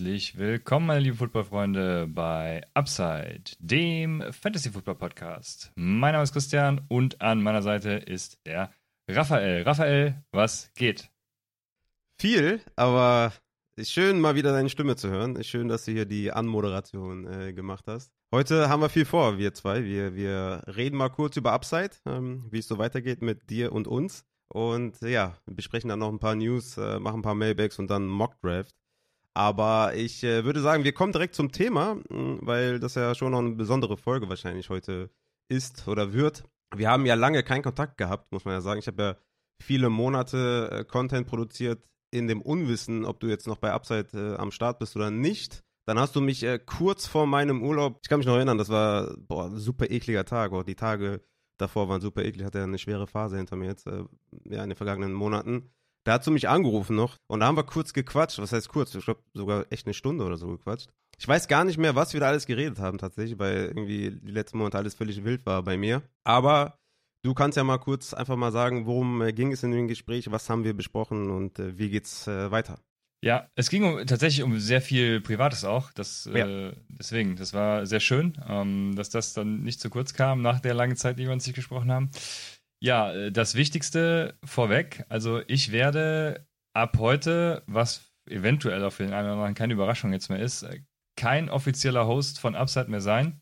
Herzlich 0.00 0.38
willkommen, 0.38 0.86
meine 0.86 1.00
lieben 1.00 1.18
Footballfreunde, 1.18 2.06
bei 2.08 2.62
Upside, 2.72 3.42
dem 3.58 4.24
Fantasy 4.32 4.70
Football 4.70 4.94
Podcast. 4.94 5.72
Mein 5.74 6.12
Name 6.12 6.24
ist 6.24 6.32
Christian 6.32 6.80
und 6.88 7.20
an 7.20 7.42
meiner 7.42 7.60
Seite 7.60 7.90
ist 7.90 8.38
der 8.46 8.72
Raphael. 9.10 9.62
Raphael, 9.62 10.24
was 10.32 10.72
geht? 10.72 11.10
Viel, 12.18 12.62
aber 12.76 13.34
ist 13.76 13.92
schön, 13.92 14.20
mal 14.20 14.34
wieder 14.36 14.52
deine 14.52 14.70
Stimme 14.70 14.96
zu 14.96 15.10
hören. 15.10 15.36
Ist 15.36 15.48
schön, 15.48 15.68
dass 15.68 15.84
du 15.84 15.92
hier 15.92 16.06
die 16.06 16.32
Anmoderation 16.32 17.26
äh, 17.26 17.52
gemacht 17.52 17.84
hast. 17.86 18.10
Heute 18.32 18.70
haben 18.70 18.80
wir 18.80 18.88
viel 18.88 19.04
vor, 19.04 19.36
wir 19.36 19.52
zwei. 19.52 19.84
Wir, 19.84 20.14
wir 20.14 20.62
reden 20.66 20.96
mal 20.96 21.10
kurz 21.10 21.36
über 21.36 21.52
Upside, 21.52 21.90
ähm, 22.06 22.48
wie 22.50 22.60
es 22.60 22.68
so 22.68 22.78
weitergeht 22.78 23.20
mit 23.20 23.50
dir 23.50 23.72
und 23.72 23.86
uns. 23.86 24.24
Und 24.48 24.98
ja, 25.02 25.36
besprechen 25.44 25.90
dann 25.90 25.98
noch 25.98 26.10
ein 26.10 26.20
paar 26.20 26.36
News, 26.36 26.78
äh, 26.78 26.98
machen 26.98 27.18
ein 27.18 27.22
paar 27.22 27.34
Mailbacks 27.34 27.78
und 27.78 27.90
dann 27.90 28.06
Mock 28.06 28.40
Draft. 28.40 28.74
Aber 29.34 29.94
ich 29.94 30.24
äh, 30.24 30.44
würde 30.44 30.60
sagen, 30.60 30.84
wir 30.84 30.92
kommen 30.92 31.12
direkt 31.12 31.34
zum 31.34 31.52
Thema, 31.52 31.98
weil 32.08 32.80
das 32.80 32.94
ja 32.96 33.14
schon 33.14 33.32
noch 33.32 33.38
eine 33.38 33.52
besondere 33.52 33.96
Folge 33.96 34.28
wahrscheinlich 34.28 34.70
heute 34.70 35.10
ist 35.48 35.86
oder 35.88 36.12
wird. 36.12 36.44
Wir 36.74 36.90
haben 36.90 37.06
ja 37.06 37.14
lange 37.14 37.42
keinen 37.42 37.62
Kontakt 37.62 37.96
gehabt, 37.96 38.32
muss 38.32 38.44
man 38.44 38.54
ja 38.54 38.60
sagen. 38.60 38.80
Ich 38.80 38.86
habe 38.86 39.02
ja 39.02 39.16
viele 39.62 39.90
Monate 39.90 40.68
äh, 40.70 40.84
Content 40.84 41.26
produziert 41.26 41.84
in 42.12 42.26
dem 42.26 42.42
Unwissen, 42.42 43.04
ob 43.04 43.20
du 43.20 43.28
jetzt 43.28 43.46
noch 43.46 43.58
bei 43.58 43.72
Upside 43.72 44.08
äh, 44.14 44.36
am 44.36 44.50
Start 44.50 44.78
bist 44.78 44.96
oder 44.96 45.10
nicht. 45.10 45.62
Dann 45.86 45.98
hast 45.98 46.14
du 46.16 46.20
mich 46.20 46.42
äh, 46.42 46.58
kurz 46.58 47.06
vor 47.06 47.26
meinem 47.26 47.62
Urlaub, 47.62 47.98
ich 48.02 48.08
kann 48.08 48.18
mich 48.18 48.26
noch 48.26 48.36
erinnern, 48.36 48.58
das 48.58 48.68
war 48.68 49.16
boah, 49.16 49.46
ein 49.46 49.56
super 49.58 49.90
ekliger 49.90 50.24
Tag. 50.24 50.52
Auch 50.52 50.62
die 50.62 50.74
Tage 50.74 51.20
davor 51.58 51.88
waren 51.88 52.00
super 52.00 52.24
eklig, 52.24 52.44
hatte 52.44 52.58
ja 52.58 52.64
eine 52.64 52.78
schwere 52.78 53.06
Phase 53.06 53.36
hinter 53.36 53.56
mir 53.56 53.66
jetzt, 53.66 53.86
äh, 53.86 54.04
ja, 54.44 54.62
in 54.62 54.70
den 54.70 54.76
vergangenen 54.76 55.12
Monaten. 55.12 55.70
Da 56.10 56.18
hast 56.18 56.26
du 56.26 56.32
mich 56.32 56.48
angerufen 56.48 56.96
noch 56.96 57.14
und 57.28 57.38
da 57.38 57.46
haben 57.46 57.56
wir 57.56 57.62
kurz 57.62 57.92
gequatscht. 57.92 58.40
Was 58.40 58.52
heißt 58.52 58.68
kurz? 58.68 58.92
Ich 58.96 59.04
glaube 59.04 59.22
sogar 59.32 59.66
echt 59.70 59.86
eine 59.86 59.94
Stunde 59.94 60.24
oder 60.24 60.38
so 60.38 60.48
gequatscht. 60.48 60.88
Ich 61.16 61.28
weiß 61.28 61.46
gar 61.46 61.62
nicht 61.64 61.78
mehr, 61.78 61.94
was 61.94 62.14
wir 62.14 62.18
da 62.18 62.26
alles 62.26 62.46
geredet 62.46 62.80
haben 62.80 62.98
tatsächlich, 62.98 63.38
weil 63.38 63.66
irgendwie 63.66 64.10
die 64.10 64.32
letzten 64.32 64.58
Monate 64.58 64.78
alles 64.78 64.96
völlig 64.96 65.22
wild 65.22 65.46
war 65.46 65.62
bei 65.62 65.76
mir. 65.76 66.02
Aber 66.24 66.74
Du 67.22 67.34
kannst 67.34 67.58
ja 67.58 67.64
mal 67.64 67.76
kurz 67.76 68.14
einfach 68.14 68.34
mal 68.34 68.50
sagen, 68.50 68.86
worum 68.86 69.20
äh, 69.20 69.34
ging 69.34 69.52
es 69.52 69.62
in 69.62 69.72
dem 69.72 69.88
Gespräch, 69.88 70.30
was 70.30 70.48
haben 70.48 70.64
wir 70.64 70.72
besprochen 70.72 71.30
und 71.30 71.58
äh, 71.58 71.76
wie 71.76 71.90
geht's 71.90 72.26
äh, 72.26 72.50
weiter? 72.50 72.80
Ja, 73.22 73.50
es 73.54 73.68
ging 73.68 73.84
um, 73.84 74.06
tatsächlich 74.06 74.42
um 74.42 74.58
sehr 74.58 74.80
viel 74.80 75.20
Privates 75.20 75.64
auch. 75.64 75.92
Das, 75.92 76.28
ja. 76.32 76.46
äh, 76.46 76.72
deswegen, 76.88 77.36
das 77.36 77.52
war 77.52 77.84
sehr 77.84 78.00
schön, 78.00 78.38
ähm, 78.48 78.94
dass 78.96 79.10
das 79.10 79.34
dann 79.34 79.62
nicht 79.62 79.78
zu 79.80 79.90
kurz 79.90 80.14
kam 80.14 80.40
nach 80.40 80.60
der 80.60 80.72
langen 80.72 80.96
Zeit, 80.96 81.18
die 81.18 81.24
wir 81.24 81.32
uns 81.32 81.46
nicht 81.46 81.56
gesprochen 81.56 81.92
haben. 81.92 82.10
Ja, 82.82 83.12
äh, 83.12 83.32
das 83.32 83.54
Wichtigste 83.54 84.38
vorweg, 84.44 85.04
also 85.08 85.42
ich 85.46 85.72
werde 85.72 86.46
ab 86.74 86.98
heute, 86.98 87.62
was 87.66 88.12
eventuell 88.28 88.82
auch 88.84 88.92
für 88.92 89.04
den 89.04 89.12
einen 89.12 89.26
oder 89.26 89.34
anderen 89.34 89.54
keine 89.54 89.74
Überraschung 89.74 90.12
jetzt 90.12 90.30
mehr 90.30 90.38
ist, 90.38 90.66
kein 91.16 91.50
offizieller 91.50 92.06
Host 92.06 92.40
von 92.40 92.54
Upside 92.54 92.90
mehr 92.90 93.00
sein. 93.00 93.40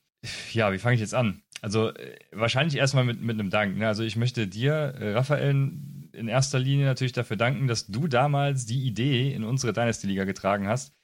Ja, 0.52 0.72
wie 0.72 0.78
fange 0.78 0.94
ich 0.94 1.00
jetzt 1.00 1.14
an? 1.14 1.42
Also 1.60 1.94
äh, 1.94 2.18
wahrscheinlich 2.32 2.76
erstmal 2.76 3.04
mit, 3.04 3.20
mit 3.20 3.38
einem 3.38 3.50
Dank. 3.50 3.76
Ne? 3.76 3.86
Also 3.86 4.02
ich 4.02 4.16
möchte 4.16 4.46
dir, 4.46 4.72
äh, 4.72 5.12
Raphael, 5.12 5.50
in 5.50 6.28
erster 6.28 6.58
Linie 6.58 6.86
natürlich 6.86 7.12
dafür 7.12 7.36
danken, 7.36 7.68
dass 7.68 7.86
du 7.86 8.08
damals 8.08 8.66
die 8.66 8.84
Idee 8.84 9.32
in 9.32 9.44
unsere 9.44 9.72
Dynasty-Liga 9.72 10.24
getragen 10.24 10.66
hast, 10.66 10.94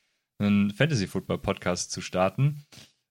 einen 0.41 0.71
Fantasy-Football-Podcast 0.71 1.93
zu 1.93 2.01
starten. 2.01 2.65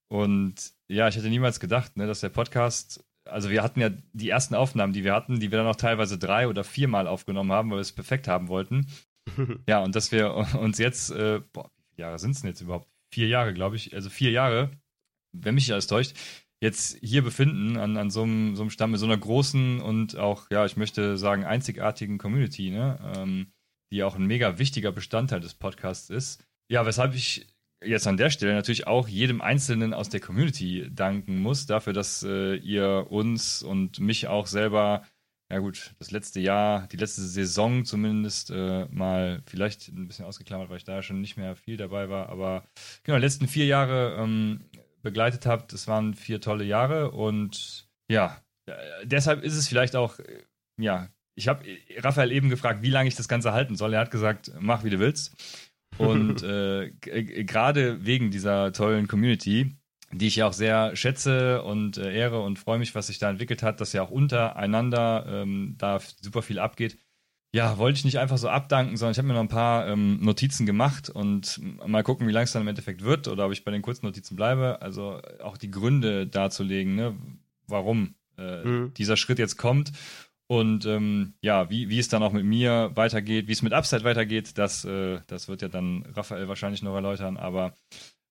Und 0.10 0.74
ja, 0.90 1.08
ich 1.08 1.16
hätte 1.16 1.30
niemals 1.30 1.60
gedacht, 1.60 1.98
ne, 1.98 2.08
dass 2.08 2.20
der 2.20 2.30
Podcast, 2.30 3.04
also 3.26 3.50
wir 3.50 3.64
hatten 3.64 3.80
ja 3.80 3.90
die 4.14 4.30
ersten 4.30 4.56
Aufnahmen, 4.56 4.94
die 4.94 5.04
wir 5.04 5.14
hatten, 5.14 5.40
die 5.40 5.52
wir 5.52 5.58
dann 5.58 5.68
auch 5.68 5.76
teilweise 5.76 6.18
drei 6.18 6.48
oder 6.48 6.64
viermal 6.64 7.08
aufgenommen 7.08 7.52
haben, 7.52 7.70
weil 7.70 7.78
wir 7.78 7.82
es 7.82 7.92
perfekt 7.92 8.28
haben 8.28 8.48
wollten. 8.48 8.88
ja, 9.68 9.84
und 9.84 9.96
dass 9.96 10.12
wir 10.12 10.34
uns 10.60 10.78
jetzt, 10.78 11.12
äh, 11.12 11.42
boah, 11.54 11.72
wie 11.78 11.84
viele 11.96 12.08
Jahre 12.08 12.20
sind 12.20 12.32
es 12.32 12.42
denn 12.42 12.50
jetzt 12.50 12.62
überhaupt? 12.62 12.90
Vier 13.14 13.28
Jahre, 13.28 13.54
glaube 13.54 13.76
ich, 13.76 13.94
also 13.94 14.10
vier 14.10 14.32
Jahre, 14.32 14.72
wenn 15.32 15.56
mich 15.56 15.68
nicht 15.68 15.74
alles 15.74 15.88
täuscht, 15.88 16.16
jetzt 16.62 16.98
hier 17.02 17.24
befinden, 17.24 17.78
an, 17.78 17.98
an 17.98 18.10
so, 18.10 18.24
einem, 18.24 18.56
so 18.56 18.64
einem 18.64 18.70
Stamm 18.70 18.92
mit 18.92 19.00
so 19.00 19.06
einer 19.06 19.18
großen 19.18 19.82
und 19.82 20.18
auch, 20.18 20.50
ja, 20.50 20.66
ich 20.66 20.78
möchte 20.78 21.18
sagen, 21.18 21.44
einzigartigen 21.44 22.18
Community, 22.18 22.72
ne? 22.72 23.00
Ähm, 23.16 23.52
die 23.92 24.04
auch 24.04 24.16
ein 24.16 24.26
mega 24.26 24.58
wichtiger 24.58 24.92
Bestandteil 24.92 25.40
des 25.40 25.54
Podcasts 25.54 26.10
ist. 26.10 26.44
Ja, 26.68 26.86
weshalb 26.88 27.14
ich 27.14 27.53
jetzt 27.86 28.08
an 28.08 28.18
der 28.18 28.30
Stelle 28.30 28.54
natürlich 28.54 28.88
auch 28.88 29.08
jedem 29.08 29.42
Einzelnen 29.42 29.94
aus 29.94 30.10
der 30.10 30.20
Community 30.20 30.90
danken 30.92 31.40
muss, 31.40 31.66
dafür, 31.66 31.94
dass 31.94 32.24
äh, 32.24 32.56
ihr 32.56 33.08
uns 33.10 33.64
und 33.64 34.00
mich 34.00 34.28
auch 34.28 34.48
selber, 34.48 35.04
ja 35.52 35.60
gut, 35.60 35.94
das 36.00 36.12
letzte 36.12 36.40
Jahr, 36.40 36.88
die 36.88 36.98
letzte 36.98 37.22
Saison 37.22 37.86
zumindest 37.86 38.52
äh, 38.52 38.86
mal 38.90 39.42
vielleicht 39.46 39.90
ein 39.90 40.08
bisschen 40.08 40.26
ausgeklammert, 40.26 40.70
weil 40.70 40.78
ich 40.78 40.84
da 40.84 41.02
schon 41.02 41.22
nicht 41.22 41.38
mehr 41.38 41.56
viel 41.56 41.78
dabei 41.78 42.10
war, 42.10 42.30
aber 42.30 42.66
genau, 43.04 43.18
die 43.18 43.24
letzten 43.24 43.48
vier 43.48 43.66
Jahre 43.66 44.18
ähm, 44.20 44.66
begleitet 45.02 45.46
habt. 45.46 45.74
Es 45.74 45.88
waren 45.88 46.14
vier 46.14 46.42
tolle 46.42 46.64
Jahre 46.64 47.12
und 47.12 47.88
ja, 48.10 48.42
deshalb 49.04 49.44
ist 49.44 49.56
es 49.56 49.68
vielleicht 49.68 49.96
auch, 49.96 50.20
ja, 50.80 51.10
ich 51.36 51.48
habe 51.48 51.66
Raphael 51.98 52.32
eben 52.32 52.50
gefragt, 52.50 52.82
wie 52.82 52.90
lange 52.90 53.08
ich 53.08 53.16
das 53.16 53.28
Ganze 53.28 53.54
halten 53.54 53.76
soll. 53.76 53.94
Er 53.94 54.02
hat 54.02 54.12
gesagt, 54.12 54.52
mach 54.60 54.84
wie 54.84 54.90
du 54.90 55.00
willst. 55.00 55.36
Und 55.98 56.44
äh, 56.44 56.92
gerade 56.92 58.06
wegen 58.06 58.32
dieser 58.32 58.72
tollen 58.74 59.08
Community, 59.08 59.76
die 60.12 60.28
ich 60.28 60.36
ja 60.38 60.48
auch 60.48 60.54
sehr 60.54 60.96
schätze 60.96 61.64
und 61.64 61.98
äh, 61.98 62.14
ehre 62.14 62.42
und 62.42 62.60
freue 62.60 62.80
mich, 62.80 62.94
was 62.96 63.08
sich 63.08 63.20
da 63.20 63.30
entwickelt 63.30 63.64
hat, 63.64 63.82
dass 63.82 63.94
ja 63.94 64.04
auch 64.04 64.12
untereinander 64.12 65.26
ähm, 65.28 65.76
da 65.78 66.00
super 66.22 66.42
viel 66.42 66.60
abgeht, 66.60 66.98
ja, 67.56 67.78
wollte 67.78 68.00
ich 68.00 68.06
nicht 68.06 68.18
einfach 68.18 68.40
so 68.40 68.50
abdanken, 68.50 68.98
sondern 68.98 69.12
ich 69.12 69.20
habe 69.20 69.28
mir 69.28 69.36
noch 69.36 69.42
ein 69.42 69.48
paar 69.48 69.88
ähm, 69.88 70.20
Notizen 70.22 70.66
gemacht 70.66 71.10
und 71.10 71.62
mal 71.86 72.02
gucken, 72.02 72.28
wie 72.28 72.32
lang 72.32 72.46
es 72.46 72.52
dann 72.52 72.64
im 72.64 72.68
Endeffekt 72.68 73.04
wird 73.04 73.28
oder 73.28 73.46
ob 73.46 73.52
ich 73.52 73.64
bei 73.64 73.70
den 73.70 73.84
kurzen 73.84 74.08
Notizen 74.08 74.36
bleibe. 74.36 74.82
Also 74.82 75.22
auch 75.44 75.58
die 75.58 75.70
Gründe 75.70 76.26
darzulegen, 76.26 76.96
ne, 76.96 77.16
warum 77.68 78.16
äh, 78.40 78.64
mhm. 78.64 78.94
dieser 78.96 79.18
Schritt 79.18 79.38
jetzt 79.38 79.58
kommt 79.58 79.92
und 80.54 80.86
ähm, 80.86 81.34
ja, 81.42 81.72
wie, 81.72 81.90
wie 81.90 81.98
es 81.98 82.10
dann 82.10 82.22
auch 82.22 82.32
mit 82.32 82.46
mir 82.46 82.92
weitergeht, 82.94 83.48
wie 83.48 83.54
es 83.54 83.64
mit 83.64 83.74
Upside 83.74 84.04
weitergeht, 84.04 84.60
das, 84.60 84.86
äh, 84.86 85.20
das 85.26 85.48
wird 85.48 85.64
ja 85.64 85.68
dann 85.68 86.06
Raphael 86.14 86.48
wahrscheinlich 86.48 86.84
noch 86.84 86.94
erläutern. 86.94 87.38
Aber 87.38 87.74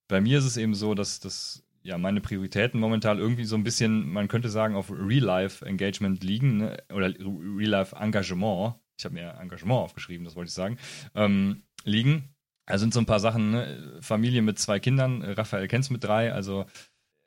bei 0.07 0.21
mir 0.21 0.37
ist 0.37 0.45
es 0.45 0.55
eben 0.55 0.73
so, 0.73 0.93
dass 0.93 1.19
das 1.19 1.63
ja 1.81 1.97
meine 1.97 2.21
Prioritäten 2.21 2.79
momentan 2.79 3.19
irgendwie 3.19 3.43
so 3.43 3.57
ein 3.57 3.65
bisschen, 3.65 4.09
man 4.09 4.29
könnte 4.29 4.47
sagen, 4.47 4.75
auf 4.75 4.89
Real-Life-Engagement 4.89 6.23
liegen 6.23 6.57
ne? 6.59 6.77
oder 6.93 7.07
Real-Life-Engagement 7.07 8.75
ich 8.97 9.03
habe 9.03 9.15
mir 9.15 9.33
Engagement 9.41 9.81
aufgeschrieben, 9.81 10.23
das 10.23 10.37
wollte 10.37 10.47
ich 10.47 10.53
sagen, 10.53 10.77
ähm, 11.15 11.63
liegen. 11.83 12.29
Also 12.65 12.83
sind 12.83 12.93
so 12.93 13.01
ein 13.01 13.05
paar 13.05 13.19
Sachen, 13.19 13.51
ne? 13.51 13.97
Familie 13.99 14.41
mit 14.41 14.59
zwei 14.59 14.79
Kindern, 14.79 15.23
Raphael 15.23 15.67
kennt 15.67 15.83
es 15.83 15.89
mit 15.89 16.05
drei, 16.05 16.31
also 16.31 16.67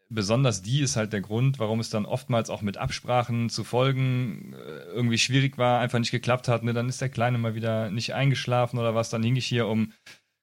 besonders 0.08 0.62
die 0.62 0.80
ist 0.80 0.96
halt 0.96 1.12
der 1.12 1.20
Grund, 1.20 1.58
warum 1.58 1.80
es 1.80 1.90
dann 1.90 2.06
oftmals 2.06 2.50
auch 2.50 2.62
mit 2.62 2.76
Absprachen 2.76 3.48
zu 3.50 3.64
folgen 3.64 4.54
äh, 4.54 4.84
irgendwie 4.92 5.18
schwierig 5.18 5.58
war, 5.58 5.80
einfach 5.80 5.98
nicht 5.98 6.10
geklappt 6.10 6.48
hat. 6.48 6.62
Ne? 6.62 6.72
Dann 6.72 6.88
ist 6.88 7.00
der 7.00 7.08
Kleine 7.08 7.38
mal 7.38 7.54
wieder 7.54 7.90
nicht 7.90 8.14
eingeschlafen 8.14 8.78
oder 8.78 8.94
was. 8.94 9.10
Dann 9.10 9.22
hing 9.22 9.36
ich 9.36 9.46
hier 9.46 9.66
um, 9.66 9.92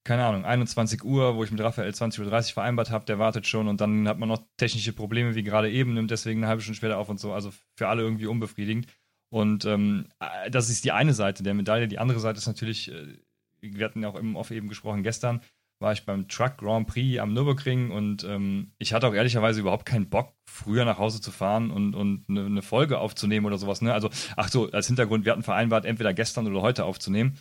keine 0.04 0.26
Ahnung, 0.26 0.44
21 0.44 1.04
Uhr, 1.04 1.36
wo 1.36 1.44
ich 1.44 1.52
mit 1.52 1.62
Raphael 1.62 1.92
20.30 1.92 2.22
Uhr 2.22 2.44
vereinbart 2.54 2.92
habe, 2.92 3.06
der 3.06 3.20
wartet 3.20 3.48
schon 3.48 3.70
und 3.70 3.80
dann 3.80 4.08
hat 4.08 4.20
man 4.20 4.28
noch 4.28 4.44
technische 4.58 4.92
Probleme 4.92 5.36
wie 5.36 5.44
gerade 5.44 5.72
eben, 5.72 5.94
nimmt 5.94 6.12
deswegen 6.12 6.42
eine 6.42 6.48
halbe 6.50 6.62
Stunde 6.62 6.78
später 6.78 6.98
auf 6.98 7.10
und 7.10 7.20
so. 7.20 7.34
Also 7.34 7.52
für 7.78 7.88
alle 7.88 8.04
irgendwie 8.04 8.26
unbefriedigend. 8.28 8.88
Und 9.30 9.66
ähm, 9.66 10.10
äh, 10.20 10.52
das 10.52 10.70
ist 10.70 10.84
die 10.84 10.92
eine 10.92 11.14
Seite 11.14 11.42
der 11.42 11.54
Medaille. 11.54 11.88
Die 11.88 12.00
andere 12.00 12.20
Seite 12.20 12.38
ist 12.38 12.48
natürlich, 12.48 12.92
äh, 12.92 13.18
wir 13.62 13.86
hatten 13.86 14.04
ja 14.04 14.10
auch 14.10 14.16
im 14.16 14.36
Off 14.36 14.52
eben 14.52 14.68
gesprochen, 14.68 15.04
gestern 15.04 15.42
war 15.80 15.94
ich 15.94 16.06
beim 16.06 16.28
Truck 16.28 16.58
Grand 16.58 16.88
Prix 16.88 17.20
am 17.20 17.34
Nürburgring 17.34 17.92
und 17.92 18.24
ähm, 18.24 18.72
ich 18.78 18.94
hatte 18.94 19.08
auch 19.08 19.14
ehrlicherweise 19.14 19.60
überhaupt 19.60 19.86
keinen 19.86 20.10
Bock, 20.10 20.34
früher 20.46 20.86
nach 20.86 20.98
Hause 20.98 21.22
zu 21.22 21.32
fahren 21.32 21.72
und, 21.72 21.94
und 21.94 22.26
eine, 22.30 22.46
eine 22.46 22.62
Folge 22.62 23.00
aufzunehmen 23.00 23.46
oder 23.46 23.58
sowas. 23.58 23.82
Ne? 23.82 23.94
Also, 23.94 24.10
ach 24.38 24.50
so, 24.50 24.72
als 24.72 24.88
Hintergrund, 24.88 25.26
wir 25.26 25.34
hatten 25.34 25.44
vereinbart, 25.44 25.86
entweder 25.86 26.14
gestern 26.14 26.48
oder 26.48 26.62
heute 26.62 26.86
aufzunehmen. 26.86 27.38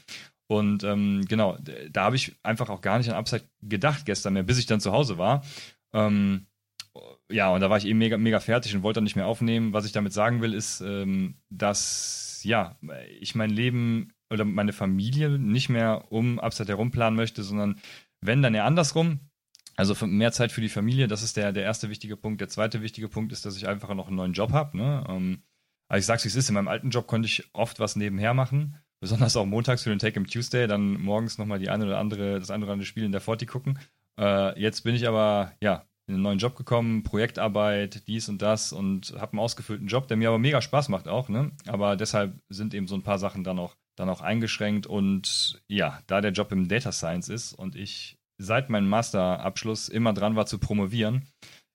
Und 0.49 0.85
ähm, 0.85 1.25
genau, 1.29 1.57
da 1.91 2.05
habe 2.05 2.17
ich 2.17 2.37
einfach 2.43 2.69
auch 2.69 2.81
gar 2.81 2.99
nicht 2.99 3.09
an 3.09 3.17
Upside 3.17 3.49
gedacht 3.63 4.05
gestern 4.05 4.35
mehr, 4.35 4.43
bis 4.43 4.59
ich 4.59 4.67
dann 4.67 4.81
zu 4.81 4.93
Hause 4.93 5.17
war. 5.19 5.45
Ähm, 5.95 6.47
ja, 7.31 7.51
und 7.51 7.61
da 7.61 7.71
war 7.71 7.79
ich 7.79 7.87
eben 7.87 7.99
mega, 7.99 8.19
mega 8.19 8.41
fertig 8.41 8.75
und 8.75 8.83
wollte 8.83 8.99
dann 8.99 9.05
nicht 9.05 9.17
mehr 9.17 9.27
aufnehmen. 9.27 9.73
Was 9.73 9.87
ich 9.87 9.93
damit 9.93 10.13
sagen 10.13 10.43
will, 10.43 10.53
ist, 10.53 10.81
ähm, 10.83 11.37
dass 11.49 12.41
ja, 12.45 12.77
ich 13.21 13.35
mein 13.35 13.51
Leben 13.51 14.13
oder 14.31 14.45
meine 14.45 14.73
Familie 14.73 15.39
nicht 15.39 15.69
mehr 15.69 16.11
um 16.11 16.39
Upside 16.39 16.69
herum 16.69 16.91
planen 16.91 17.17
möchte, 17.17 17.43
sondern 17.43 17.79
wenn, 18.23 18.43
dann 18.43 18.55
eher 18.55 18.65
andersrum. 18.65 19.21
Also 19.77 19.95
mehr 20.07 20.33
Zeit 20.33 20.53
für 20.53 20.61
die 20.61 20.69
Familie, 20.69 21.09
das 21.09 21.23
ist 21.23 21.37
der, 21.37 21.53
der 21.53 21.65
erste 21.65 21.91
wichtige 21.91 22.17
Punkt. 22.17 22.41
Der 22.41 22.49
zweite 22.49 22.83
wichtige 22.83 23.09
Punkt 23.09 23.33
ist, 23.33 23.45
dass 23.47 23.57
ich 23.57 23.69
einfach 23.69 23.95
noch 23.95 24.07
einen 24.07 24.17
neuen 24.17 24.35
Job 24.35 24.53
habe. 24.53 24.77
Ne? 24.77 25.05
Ähm, 25.09 25.43
also 25.89 26.01
ich 26.01 26.07
sag's 26.07 26.25
wie 26.25 26.29
es 26.29 26.37
ist, 26.37 26.49
in 26.49 26.55
meinem 26.55 26.69
alten 26.69 26.91
Job 26.91 27.07
konnte 27.07 27.27
ich 27.27 27.51
oft 27.53 27.81
was 27.81 27.97
nebenher 27.97 28.35
machen. 28.35 28.77
Besonders 29.01 29.37
auch 29.37 29.47
montags 29.47 29.83
für 29.83 29.91
den 29.91 29.99
Take 29.99 30.19
im 30.19 30.27
Tuesday, 30.27 30.67
dann 30.67 31.01
morgens 31.01 31.37
nochmal 31.37 31.59
die 31.59 31.71
eine 31.71 31.87
oder 31.87 31.99
andere, 31.99 32.39
das 32.39 32.51
eine 32.51 32.65
oder 32.65 32.75
andere 32.75 32.87
Spiel 32.87 33.05
in 33.05 33.13
der 33.13 33.21
Forti 33.21 33.47
gucken. 33.47 33.79
Äh, 34.19 34.59
jetzt 34.61 34.83
bin 34.83 34.95
ich 34.95 35.09
aber, 35.09 35.53
ja, 35.61 35.87
in 36.07 36.15
einen 36.15 36.23
neuen 36.23 36.39
Job 36.39 36.57
gekommen, 36.57 37.03
Projektarbeit, 37.03 38.07
dies 38.07 38.29
und 38.29 38.43
das 38.43 38.73
und 38.73 39.15
habe 39.19 39.33
einen 39.33 39.41
ausgefüllten 39.41 39.87
Job, 39.87 40.09
der 40.09 40.17
mir 40.17 40.29
aber 40.29 40.39
mega 40.39 40.61
Spaß 40.61 40.89
macht 40.89 41.09
auch, 41.09 41.29
ne? 41.29 41.53
Aber 41.67 41.97
deshalb 41.97 42.39
sind 42.49 42.75
eben 42.75 42.87
so 42.87 42.95
ein 42.95 43.03
paar 43.03 43.19
Sachen 43.19 43.45
dann 43.45 43.59
auch, 43.59 43.77
dann 43.97 44.09
auch 44.09 44.21
eingeschränkt 44.21 44.87
und 44.87 45.63
ja, 45.69 46.01
da 46.07 46.21
der 46.21 46.33
Job 46.33 46.53
im 46.53 46.69
Data 46.69 46.93
Science 46.93 47.29
ist 47.29 47.53
und 47.53 47.77
ich 47.77 48.17
seit 48.39 48.71
meinem 48.71 48.89
Masterabschluss 48.89 49.89
immer 49.89 50.13
dran 50.13 50.37
war 50.37 50.47
zu 50.47 50.59
promovieren, 50.59 51.27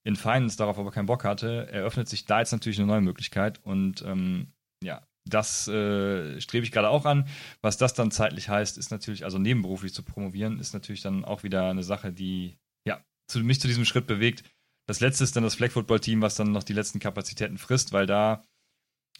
in 0.04 0.16
Finance 0.16 0.58
darauf 0.58 0.80
aber 0.80 0.92
keinen 0.92 1.06
Bock 1.06 1.24
hatte, 1.24 1.68
eröffnet 1.70 2.08
sich 2.08 2.26
da 2.26 2.40
jetzt 2.40 2.52
natürlich 2.52 2.80
eine 2.80 2.88
neue 2.88 3.02
Möglichkeit. 3.02 3.60
Und 3.64 4.02
ähm, 4.04 4.54
ja, 4.82 5.06
das 5.26 5.68
äh, 5.68 6.40
strebe 6.40 6.66
ich 6.66 6.72
gerade 6.72 6.90
auch 6.90 7.06
an. 7.06 7.28
Was 7.62 7.78
das 7.78 7.94
dann 7.94 8.12
zeitlich 8.12 8.48
heißt, 8.50 8.78
ist 8.78 8.90
natürlich, 8.90 9.26
also 9.26 9.38
nebenberuflich 9.38 9.94
zu 9.94 10.04
promovieren, 10.04 10.60
ist 10.60 10.74
natürlich 10.74 11.02
dann 11.02 11.26
auch 11.26 11.44
wieder 11.44 11.70
eine 11.70 11.84
Sache, 11.84 12.14
die 12.14 12.58
ja, 12.88 13.04
zu, 13.30 13.40
mich 13.40 13.60
zu 13.60 13.68
diesem 13.68 13.86
Schritt 13.86 14.08
bewegt. 14.08 14.44
Das 14.88 15.02
letzte 15.02 15.26
ist 15.26 15.36
dann 15.36 15.44
das 15.44 15.56
Flag 15.56 15.72
Football 15.72 16.00
Team, 16.00 16.22
was 16.22 16.36
dann 16.36 16.54
noch 16.54 16.64
die 16.64 16.74
letzten 16.74 17.00
Kapazitäten 17.00 17.58
frisst, 17.58 17.92
weil 17.92 18.06
da 18.06 18.44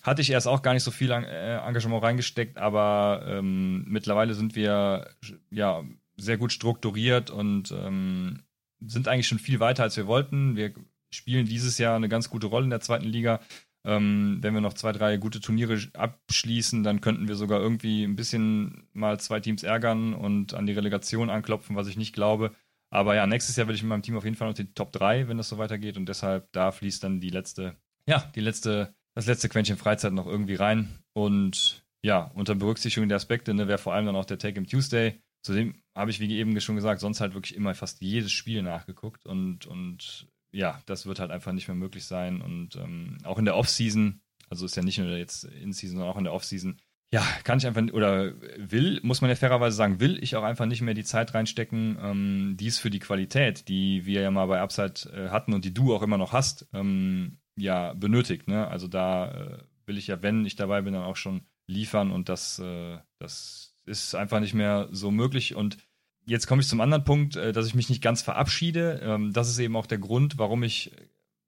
hatte 0.04 0.22
ich 0.22 0.30
erst 0.30 0.48
auch 0.48 0.62
gar 0.62 0.74
nicht 0.74 0.84
so 0.84 0.92
viel 0.92 1.12
äh, 1.12 1.58
Engagement 1.58 2.04
reingesteckt, 2.04 2.58
aber 2.58 3.24
ähm, 3.28 3.84
mittlerweile 3.88 4.34
sind 4.34 4.56
wir 4.56 5.10
ja 5.50 5.84
sehr 6.16 6.38
gut 6.38 6.52
strukturiert 6.52 7.30
und 7.30 7.72
ähm, 7.72 8.44
sind 8.80 9.08
eigentlich 9.08 9.28
schon 9.28 9.40
viel 9.40 9.60
weiter, 9.60 9.84
als 9.84 9.98
wir 9.98 10.08
wollten. 10.08 10.56
Wir 10.56 10.74
spielen 11.10 11.46
dieses 11.46 11.78
Jahr 11.78 11.96
eine 11.96 12.10
ganz 12.10 12.30
gute 12.30 12.48
Rolle 12.48 12.66
in 12.66 12.70
der 12.70 12.82
zweiten 12.82 13.06
Liga. 13.06 13.40
Ähm, 13.86 14.40
wenn 14.42 14.54
wir 14.54 14.62
noch 14.62 14.74
zwei, 14.74 14.92
drei 14.92 15.18
gute 15.18 15.40
Turniere 15.40 15.80
abschließen, 15.94 16.84
dann 16.84 17.02
könnten 17.02 17.28
wir 17.28 17.36
sogar 17.36 17.62
irgendwie 17.62 18.04
ein 18.04 18.16
bisschen 18.16 18.88
mal 18.94 19.20
zwei 19.20 19.40
Teams 19.40 19.64
ärgern 19.64 20.14
und 20.14 20.54
an 20.54 20.66
die 20.66 20.74
Relegation 20.74 21.30
anklopfen, 21.30 21.76
was 21.76 21.88
ich 21.88 21.98
nicht 21.98 22.14
glaube. 22.14 22.54
Aber 22.90 23.16
ja, 23.16 23.28
nächstes 23.28 23.56
Jahr 23.56 23.68
will 23.68 23.76
ich 23.76 23.84
mit 23.84 23.90
meinem 23.90 24.02
Team 24.02 24.18
auf 24.18 24.24
jeden 24.24 24.36
Fall 24.36 24.48
noch 24.48 24.56
die 24.56 24.74
Top 24.74 24.92
3, 24.92 25.28
wenn 25.28 25.38
das 25.38 25.50
so 25.50 25.58
weitergeht. 25.58 25.98
Und 25.98 26.08
deshalb, 26.08 26.52
da 26.52 26.72
fließt 26.72 27.04
dann 27.04 27.20
die 27.20 27.30
letzte, 27.30 27.76
ja, 28.06 28.30
die 28.36 28.42
letzte, 28.42 28.94
das 29.18 29.26
letzte 29.26 29.50
Quäntchen 29.50 29.78
Freizeit 29.78 30.14
noch 30.14 30.28
irgendwie 30.28 30.54
rein. 30.54 31.00
Und 31.14 31.84
ja, 32.04 32.30
unter 32.36 32.54
Berücksichtigung 32.54 33.10
der 33.10 33.16
Aspekte, 33.16 33.52
ne, 33.56 33.68
wäre 33.68 33.80
vor 33.80 33.96
allem 33.96 34.06
dann 34.06 34.16
auch 34.16 34.26
der 34.26 34.38
Take 34.38 34.60
im 34.60 34.68
Tuesday. 34.68 35.20
Zudem 35.42 35.82
habe 35.96 36.12
ich, 36.12 36.20
wie 36.20 36.38
eben 36.38 36.60
schon 36.62 36.76
gesagt, 36.76 37.02
sonst 37.02 37.20
halt 37.20 37.34
wirklich 37.34 37.56
immer 37.56 37.74
fast 37.74 38.00
jedes 38.02 38.32
Spiel 38.32 38.62
nachgeguckt 38.62 39.26
und, 39.26 39.66
und 39.66 40.28
ja, 40.52 40.80
das 40.86 41.08
wird 41.08 41.20
halt 41.20 41.32
einfach 41.32 41.52
nicht 41.52 41.68
mehr 41.68 41.74
möglich 41.74 42.06
sein. 42.06 42.42
Und 42.42 42.76
ähm, 42.76 43.18
auch 43.24 43.40
in 43.40 43.46
der 43.46 43.56
Offseason, 43.56 44.22
also 44.50 44.68
ist 44.68 44.76
ja 44.76 44.84
nicht 44.84 45.00
nur 45.00 45.10
jetzt 45.18 45.46
In-Season, 45.46 45.98
sondern 45.98 46.14
auch 46.14 46.20
in 46.20 46.26
der 46.26 46.34
Offseason, 46.34 46.80
ja, 47.12 47.26
kann 47.44 47.58
ich 47.58 47.66
einfach, 47.66 47.82
oder 47.94 48.34
will, 48.58 49.00
muss 49.02 49.22
man 49.22 49.32
ja 49.32 49.36
fairerweise 49.36 49.76
sagen, 49.76 50.00
will 50.00 50.22
ich 50.22 50.36
auch 50.36 50.44
einfach 50.44 50.68
nicht 50.68 50.82
mehr 50.82 50.94
die 50.94 51.06
Zeit 51.06 51.34
reinstecken, 51.34 51.98
ähm, 52.00 52.56
dies 52.60 52.78
für 52.78 52.92
die 52.92 53.00
Qualität, 53.00 53.68
die 53.68 54.06
wir 54.06 54.22
ja 54.22 54.30
mal 54.30 54.46
bei 54.46 54.62
Upside 54.62 55.10
äh, 55.12 55.30
hatten 55.30 55.54
und 55.56 55.66
die 55.66 55.74
du 55.74 55.96
auch 55.96 56.04
immer 56.04 56.20
noch 56.20 56.34
hast, 56.34 56.68
ähm, 56.74 57.40
ja, 57.58 57.94
benötigt. 57.94 58.48
Ne? 58.48 58.68
Also 58.68 58.88
da 58.88 59.32
äh, 59.32 59.58
will 59.86 59.98
ich 59.98 60.08
ja, 60.08 60.22
wenn 60.22 60.46
ich 60.46 60.56
dabei 60.56 60.82
bin, 60.82 60.94
dann 60.94 61.04
auch 61.04 61.16
schon 61.16 61.42
liefern 61.68 62.12
und 62.12 62.30
das, 62.30 62.60
äh, 62.60 62.98
das 63.20 63.76
ist 63.86 64.16
einfach 64.16 64.40
nicht 64.40 64.54
mehr 64.54 64.88
so 64.92 65.12
möglich. 65.12 65.56
Und 65.56 65.78
jetzt 66.26 66.48
komme 66.48 66.62
ich 66.62 66.68
zum 66.68 66.82
anderen 66.82 67.04
Punkt, 67.04 67.36
äh, 67.36 67.52
dass 67.52 67.68
ich 67.68 67.76
mich 67.76 67.90
nicht 67.90 68.02
ganz 68.02 68.22
verabschiede. 68.22 69.02
Ähm, 69.04 69.34
das 69.34 69.50
ist 69.50 69.60
eben 69.60 69.76
auch 69.76 69.88
der 69.88 69.98
Grund, 69.98 70.38
warum 70.38 70.64
ich 70.64 70.92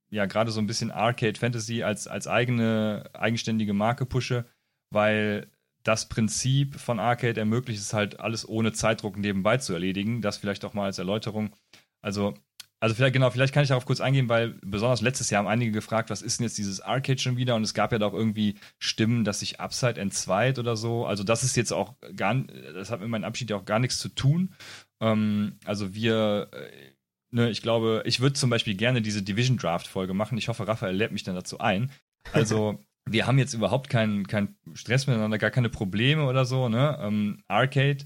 ja 0.09 0.25
gerade 0.25 0.51
so 0.51 0.59
ein 0.59 0.67
bisschen 0.67 0.91
Arcade 0.91 1.39
Fantasy 1.39 1.83
als, 1.83 2.07
als 2.07 2.27
eigene, 2.27 3.09
eigenständige 3.13 3.73
Marke 3.73 4.05
pushe 4.05 4.45
weil 4.89 5.47
das 5.83 6.09
Prinzip 6.09 6.75
von 6.75 6.99
Arcade 6.99 7.39
ermöglicht 7.39 7.79
es 7.79 7.93
halt, 7.93 8.19
alles 8.19 8.47
ohne 8.47 8.73
Zeitdruck 8.73 9.17
nebenbei 9.17 9.57
zu 9.57 9.73
erledigen. 9.73 10.21
Das 10.21 10.37
vielleicht 10.37 10.65
auch 10.65 10.73
mal 10.73 10.85
als 10.85 10.99
Erläuterung. 10.99 11.55
Also, 12.01 12.33
also 12.81 12.95
vielleicht, 12.95 13.13
genau, 13.13 13.29
vielleicht 13.29 13.53
kann 13.53 13.63
ich 13.63 13.69
darauf 13.69 13.85
kurz 13.85 13.99
eingehen, 13.99 14.29
weil 14.29 14.55
besonders 14.61 15.01
letztes 15.01 15.29
Jahr 15.29 15.39
haben 15.39 15.49
einige 15.49 15.71
gefragt, 15.71 16.09
was 16.09 16.21
ist 16.21 16.39
denn 16.39 16.45
jetzt 16.45 16.57
dieses 16.57 16.79
Arcade 16.79 17.19
schon 17.19 17.35
wieder? 17.35 17.55
Und 17.55 17.63
es 17.63 17.73
gab 17.73 17.91
ja 17.91 17.99
doch 17.99 18.13
irgendwie 18.13 18.55
Stimmen, 18.77 19.25
dass 19.25 19.41
sich 19.41 19.59
Upside 19.59 19.99
entzweit 19.99 20.59
oder 20.59 20.77
so. 20.77 21.05
Also, 21.05 21.23
das 21.23 21.43
ist 21.43 21.57
jetzt 21.57 21.73
auch 21.73 21.95
gar, 22.15 22.35
das 22.35 22.89
hat 22.89 23.01
mit 23.01 23.09
meinem 23.09 23.25
Abschied 23.25 23.49
ja 23.49 23.57
auch 23.57 23.65
gar 23.65 23.79
nichts 23.79 23.99
zu 23.99 24.07
tun. 24.09 24.53
Ähm, 25.01 25.57
also, 25.65 25.93
wir, 25.93 26.49
äh, 26.53 26.93
ne, 27.31 27.49
ich 27.49 27.61
glaube, 27.61 28.03
ich 28.05 28.21
würde 28.21 28.33
zum 28.33 28.49
Beispiel 28.49 28.75
gerne 28.75 29.01
diese 29.01 29.23
Division 29.23 29.57
Draft 29.57 29.87
Folge 29.87 30.13
machen. 30.13 30.37
Ich 30.37 30.47
hoffe, 30.47 30.67
Raphael 30.67 30.95
lädt 30.95 31.11
mich 31.11 31.23
dann 31.23 31.35
dazu 31.35 31.59
ein. 31.59 31.91
Also, 32.31 32.79
wir 33.09 33.27
haben 33.27 33.39
jetzt 33.39 33.53
überhaupt 33.53 33.89
keinen 33.89 34.25
kein 34.27 34.55
Stress 34.73 35.05
miteinander, 35.05 35.37
gar 35.37 35.51
keine 35.51 35.69
Probleme 35.69 36.25
oder 36.25 36.45
so. 36.45 36.69
Ne? 36.69 36.97
Ähm, 37.01 37.43
Arcade 37.47 38.05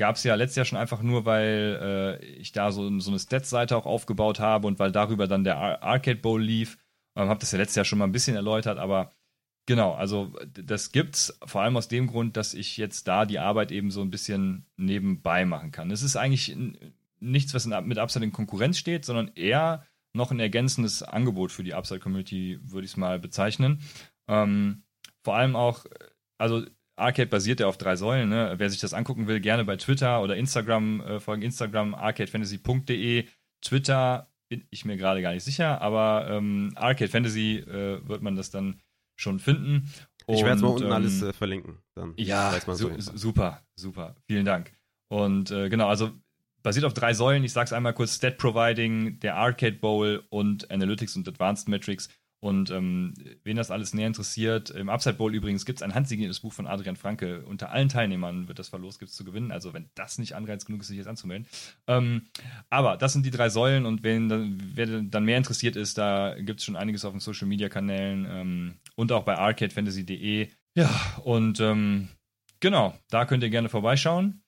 gab 0.00 0.16
es 0.16 0.24
ja 0.24 0.34
letztes 0.34 0.56
Jahr 0.56 0.64
schon 0.64 0.78
einfach 0.78 1.02
nur, 1.02 1.26
weil 1.26 2.18
äh, 2.22 2.24
ich 2.24 2.52
da 2.52 2.72
so, 2.72 2.98
so 3.00 3.10
eine 3.10 3.18
Stats-Seite 3.18 3.76
auch 3.76 3.84
aufgebaut 3.84 4.40
habe 4.40 4.66
und 4.66 4.78
weil 4.78 4.92
darüber 4.92 5.26
dann 5.28 5.44
der 5.44 5.58
Ar 5.58 5.82
Arcade 5.82 6.18
Bowl 6.18 6.42
lief. 6.42 6.78
Ähm, 7.14 7.28
habe 7.28 7.38
das 7.38 7.52
ja 7.52 7.58
letztes 7.58 7.76
Jahr 7.76 7.84
schon 7.84 7.98
mal 7.98 8.06
ein 8.06 8.12
bisschen 8.12 8.34
erläutert, 8.34 8.78
aber 8.78 9.10
genau, 9.66 9.92
also 9.92 10.32
das 10.54 10.92
gibt's 10.92 11.38
vor 11.44 11.60
allem 11.60 11.76
aus 11.76 11.88
dem 11.88 12.06
Grund, 12.06 12.38
dass 12.38 12.54
ich 12.54 12.78
jetzt 12.78 13.08
da 13.08 13.26
die 13.26 13.38
Arbeit 13.38 13.72
eben 13.72 13.90
so 13.90 14.00
ein 14.00 14.10
bisschen 14.10 14.64
nebenbei 14.78 15.44
machen 15.44 15.70
kann. 15.70 15.90
Es 15.90 16.02
ist 16.02 16.16
eigentlich 16.16 16.56
nichts, 17.18 17.52
was 17.52 17.66
mit 17.66 17.98
Upside 17.98 18.24
in 18.24 18.32
Konkurrenz 18.32 18.78
steht, 18.78 19.04
sondern 19.04 19.30
eher 19.34 19.84
noch 20.14 20.30
ein 20.30 20.40
ergänzendes 20.40 21.02
Angebot 21.02 21.52
für 21.52 21.62
die 21.62 21.74
Upside-Community, 21.74 22.58
würde 22.62 22.86
ich 22.86 22.92
es 22.92 22.96
mal 22.96 23.18
bezeichnen. 23.18 23.82
Ähm, 24.28 24.82
vor 25.22 25.36
allem 25.36 25.56
auch, 25.56 25.84
also 26.38 26.64
Arcade 27.00 27.28
basiert 27.28 27.60
ja 27.60 27.66
auf 27.66 27.78
drei 27.78 27.96
Säulen. 27.96 28.28
Ne? 28.28 28.54
Wer 28.56 28.70
sich 28.70 28.80
das 28.80 28.94
angucken 28.94 29.26
will, 29.26 29.40
gerne 29.40 29.64
bei 29.64 29.76
Twitter 29.76 30.22
oder 30.22 30.36
Instagram 30.36 31.00
äh, 31.00 31.20
folgen. 31.20 31.42
Instagram 31.42 31.94
arcadefantasy.de. 31.94 33.26
Twitter 33.62 34.30
bin 34.48 34.66
ich 34.70 34.84
mir 34.84 34.96
gerade 34.96 35.22
gar 35.22 35.32
nicht 35.32 35.44
sicher, 35.44 35.80
aber 35.80 36.26
ähm, 36.28 36.72
Arcade 36.76 37.10
Fantasy 37.10 37.58
äh, 37.58 38.06
wird 38.06 38.22
man 38.22 38.36
das 38.36 38.50
dann 38.50 38.80
schon 39.16 39.38
finden. 39.38 39.90
Und, 40.26 40.36
ich 40.36 40.42
werde 40.42 40.56
es 40.56 40.62
mal 40.62 40.68
unten 40.68 40.86
ähm, 40.86 40.92
alles 40.92 41.22
äh, 41.22 41.32
verlinken. 41.32 41.78
Dann 41.94 42.14
ja, 42.16 42.58
su 42.74 42.90
super, 42.98 43.62
super. 43.76 44.16
Vielen 44.26 44.44
Dank. 44.44 44.72
Und 45.08 45.50
äh, 45.50 45.68
genau, 45.68 45.88
also 45.88 46.10
basiert 46.62 46.84
auf 46.84 46.94
drei 46.94 47.14
Säulen. 47.14 47.44
Ich 47.44 47.52
sage 47.52 47.66
es 47.66 47.72
einmal 47.72 47.94
kurz: 47.94 48.16
Stat 48.16 48.38
Providing, 48.38 49.18
der 49.20 49.36
Arcade 49.36 49.76
Bowl 49.76 50.24
und 50.30 50.70
Analytics 50.70 51.16
und 51.16 51.28
Advanced 51.28 51.68
Metrics. 51.68 52.08
Und 52.40 52.70
ähm, 52.70 53.12
wen 53.44 53.56
das 53.58 53.70
alles 53.70 53.92
näher 53.92 54.06
interessiert, 54.06 54.70
im 54.70 54.88
Upside 54.88 55.16
Bowl 55.16 55.34
übrigens 55.34 55.66
gibt 55.66 55.80
es 55.80 55.82
ein 55.82 55.94
handsigniertes 55.94 56.40
Buch 56.40 56.54
von 56.54 56.66
Adrian 56.66 56.96
Franke. 56.96 57.44
Unter 57.44 57.70
allen 57.70 57.90
Teilnehmern 57.90 58.48
wird 58.48 58.58
das 58.58 58.70
verlost, 58.70 58.98
gibt 58.98 59.10
es 59.10 59.16
zu 59.16 59.24
gewinnen. 59.24 59.52
Also 59.52 59.74
wenn 59.74 59.90
das 59.94 60.16
nicht 60.16 60.34
Anreiz 60.34 60.64
genug 60.64 60.80
ist, 60.80 60.88
sich 60.88 60.96
jetzt 60.96 61.06
anzumelden. 61.06 61.46
Ähm, 61.86 62.22
aber 62.70 62.96
das 62.96 63.12
sind 63.12 63.26
die 63.26 63.30
drei 63.30 63.50
Säulen 63.50 63.84
und 63.84 64.02
wen 64.02 64.30
dann, 64.30 64.58
wer 64.74 64.86
dann 65.02 65.24
mehr 65.24 65.36
interessiert 65.36 65.76
ist, 65.76 65.98
da 65.98 66.34
gibt 66.38 66.60
es 66.60 66.64
schon 66.64 66.76
einiges 66.76 67.04
auf 67.04 67.12
den 67.12 67.20
Social 67.20 67.46
Media 67.46 67.68
Kanälen 67.68 68.26
ähm, 68.30 68.74
und 68.96 69.12
auch 69.12 69.24
bei 69.24 69.36
arcadefantasy.de. 69.36 70.48
Ja, 70.74 70.88
und 71.24 71.60
ähm, 71.60 72.08
genau, 72.60 72.98
da 73.10 73.26
könnt 73.26 73.42
ihr 73.42 73.50
gerne 73.50 73.68
vorbeischauen. 73.68 74.39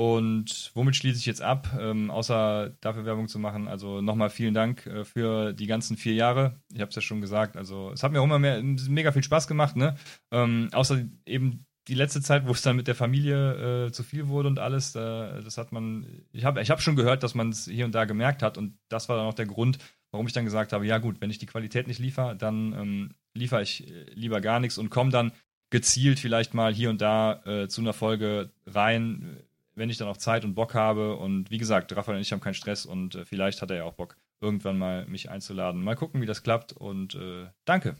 Und 0.00 0.70
womit 0.74 0.94
schließe 0.94 1.18
ich 1.18 1.26
jetzt 1.26 1.42
ab, 1.42 1.76
ähm, 1.76 2.08
außer 2.08 2.70
dafür 2.80 3.04
Werbung 3.04 3.26
zu 3.26 3.40
machen? 3.40 3.66
Also 3.66 4.00
nochmal 4.00 4.30
vielen 4.30 4.54
Dank 4.54 4.86
äh, 4.86 5.04
für 5.04 5.52
die 5.52 5.66
ganzen 5.66 5.96
vier 5.96 6.14
Jahre. 6.14 6.60
Ich 6.72 6.80
habe 6.80 6.90
es 6.90 6.94
ja 6.94 7.02
schon 7.02 7.20
gesagt. 7.20 7.56
Also 7.56 7.90
es 7.90 8.04
hat 8.04 8.12
mir 8.12 8.20
auch 8.20 8.24
immer 8.24 8.38
mehr, 8.38 8.62
mega 8.62 9.10
viel 9.10 9.24
Spaß 9.24 9.48
gemacht. 9.48 9.74
Ne? 9.74 9.96
Ähm, 10.30 10.68
außer 10.72 11.02
eben 11.26 11.66
die 11.88 11.96
letzte 11.96 12.20
Zeit, 12.20 12.46
wo 12.46 12.52
es 12.52 12.62
dann 12.62 12.76
mit 12.76 12.86
der 12.86 12.94
Familie 12.94 13.86
äh, 13.86 13.90
zu 13.90 14.04
viel 14.04 14.28
wurde 14.28 14.46
und 14.46 14.60
alles. 14.60 14.94
Äh, 14.94 15.42
das 15.42 15.58
hat 15.58 15.72
man. 15.72 16.06
Ich 16.30 16.44
habe 16.44 16.62
ich 16.62 16.70
hab 16.70 16.80
schon 16.80 16.94
gehört, 16.94 17.24
dass 17.24 17.34
man 17.34 17.48
es 17.48 17.64
hier 17.64 17.84
und 17.84 17.92
da 17.92 18.04
gemerkt 18.04 18.44
hat. 18.44 18.56
Und 18.56 18.78
das 18.88 19.08
war 19.08 19.16
dann 19.16 19.26
auch 19.26 19.34
der 19.34 19.46
Grund, 19.46 19.78
warum 20.12 20.28
ich 20.28 20.32
dann 20.32 20.44
gesagt 20.44 20.72
habe: 20.72 20.86
Ja 20.86 20.98
gut, 20.98 21.20
wenn 21.20 21.30
ich 21.30 21.38
die 21.38 21.46
Qualität 21.46 21.88
nicht 21.88 21.98
liefere, 21.98 22.36
dann 22.36 22.72
ähm, 22.72 23.14
liefere 23.34 23.62
ich 23.62 23.90
äh, 23.90 24.04
lieber 24.14 24.40
gar 24.40 24.60
nichts 24.60 24.78
und 24.78 24.90
komme 24.90 25.10
dann 25.10 25.32
gezielt 25.70 26.20
vielleicht 26.20 26.54
mal 26.54 26.72
hier 26.72 26.88
und 26.88 27.00
da 27.00 27.42
äh, 27.44 27.68
zu 27.68 27.80
einer 27.80 27.92
Folge 27.92 28.52
rein 28.64 29.42
wenn 29.78 29.90
ich 29.90 29.96
dann 29.96 30.08
auch 30.08 30.16
Zeit 30.16 30.44
und 30.44 30.54
Bock 30.54 30.74
habe. 30.74 31.16
Und 31.16 31.50
wie 31.50 31.58
gesagt, 31.58 31.94
Raphael 31.96 32.16
und 32.16 32.22
ich 32.22 32.32
haben 32.32 32.40
keinen 32.40 32.54
Stress 32.54 32.84
und 32.84 33.14
äh, 33.14 33.24
vielleicht 33.24 33.62
hat 33.62 33.70
er 33.70 33.78
ja 33.78 33.84
auch 33.84 33.94
Bock, 33.94 34.16
irgendwann 34.40 34.78
mal 34.78 35.06
mich 35.06 35.30
einzuladen. 35.30 35.82
Mal 35.82 35.96
gucken, 35.96 36.20
wie 36.20 36.26
das 36.26 36.42
klappt 36.42 36.72
und 36.72 37.14
äh, 37.14 37.46
danke. 37.64 37.96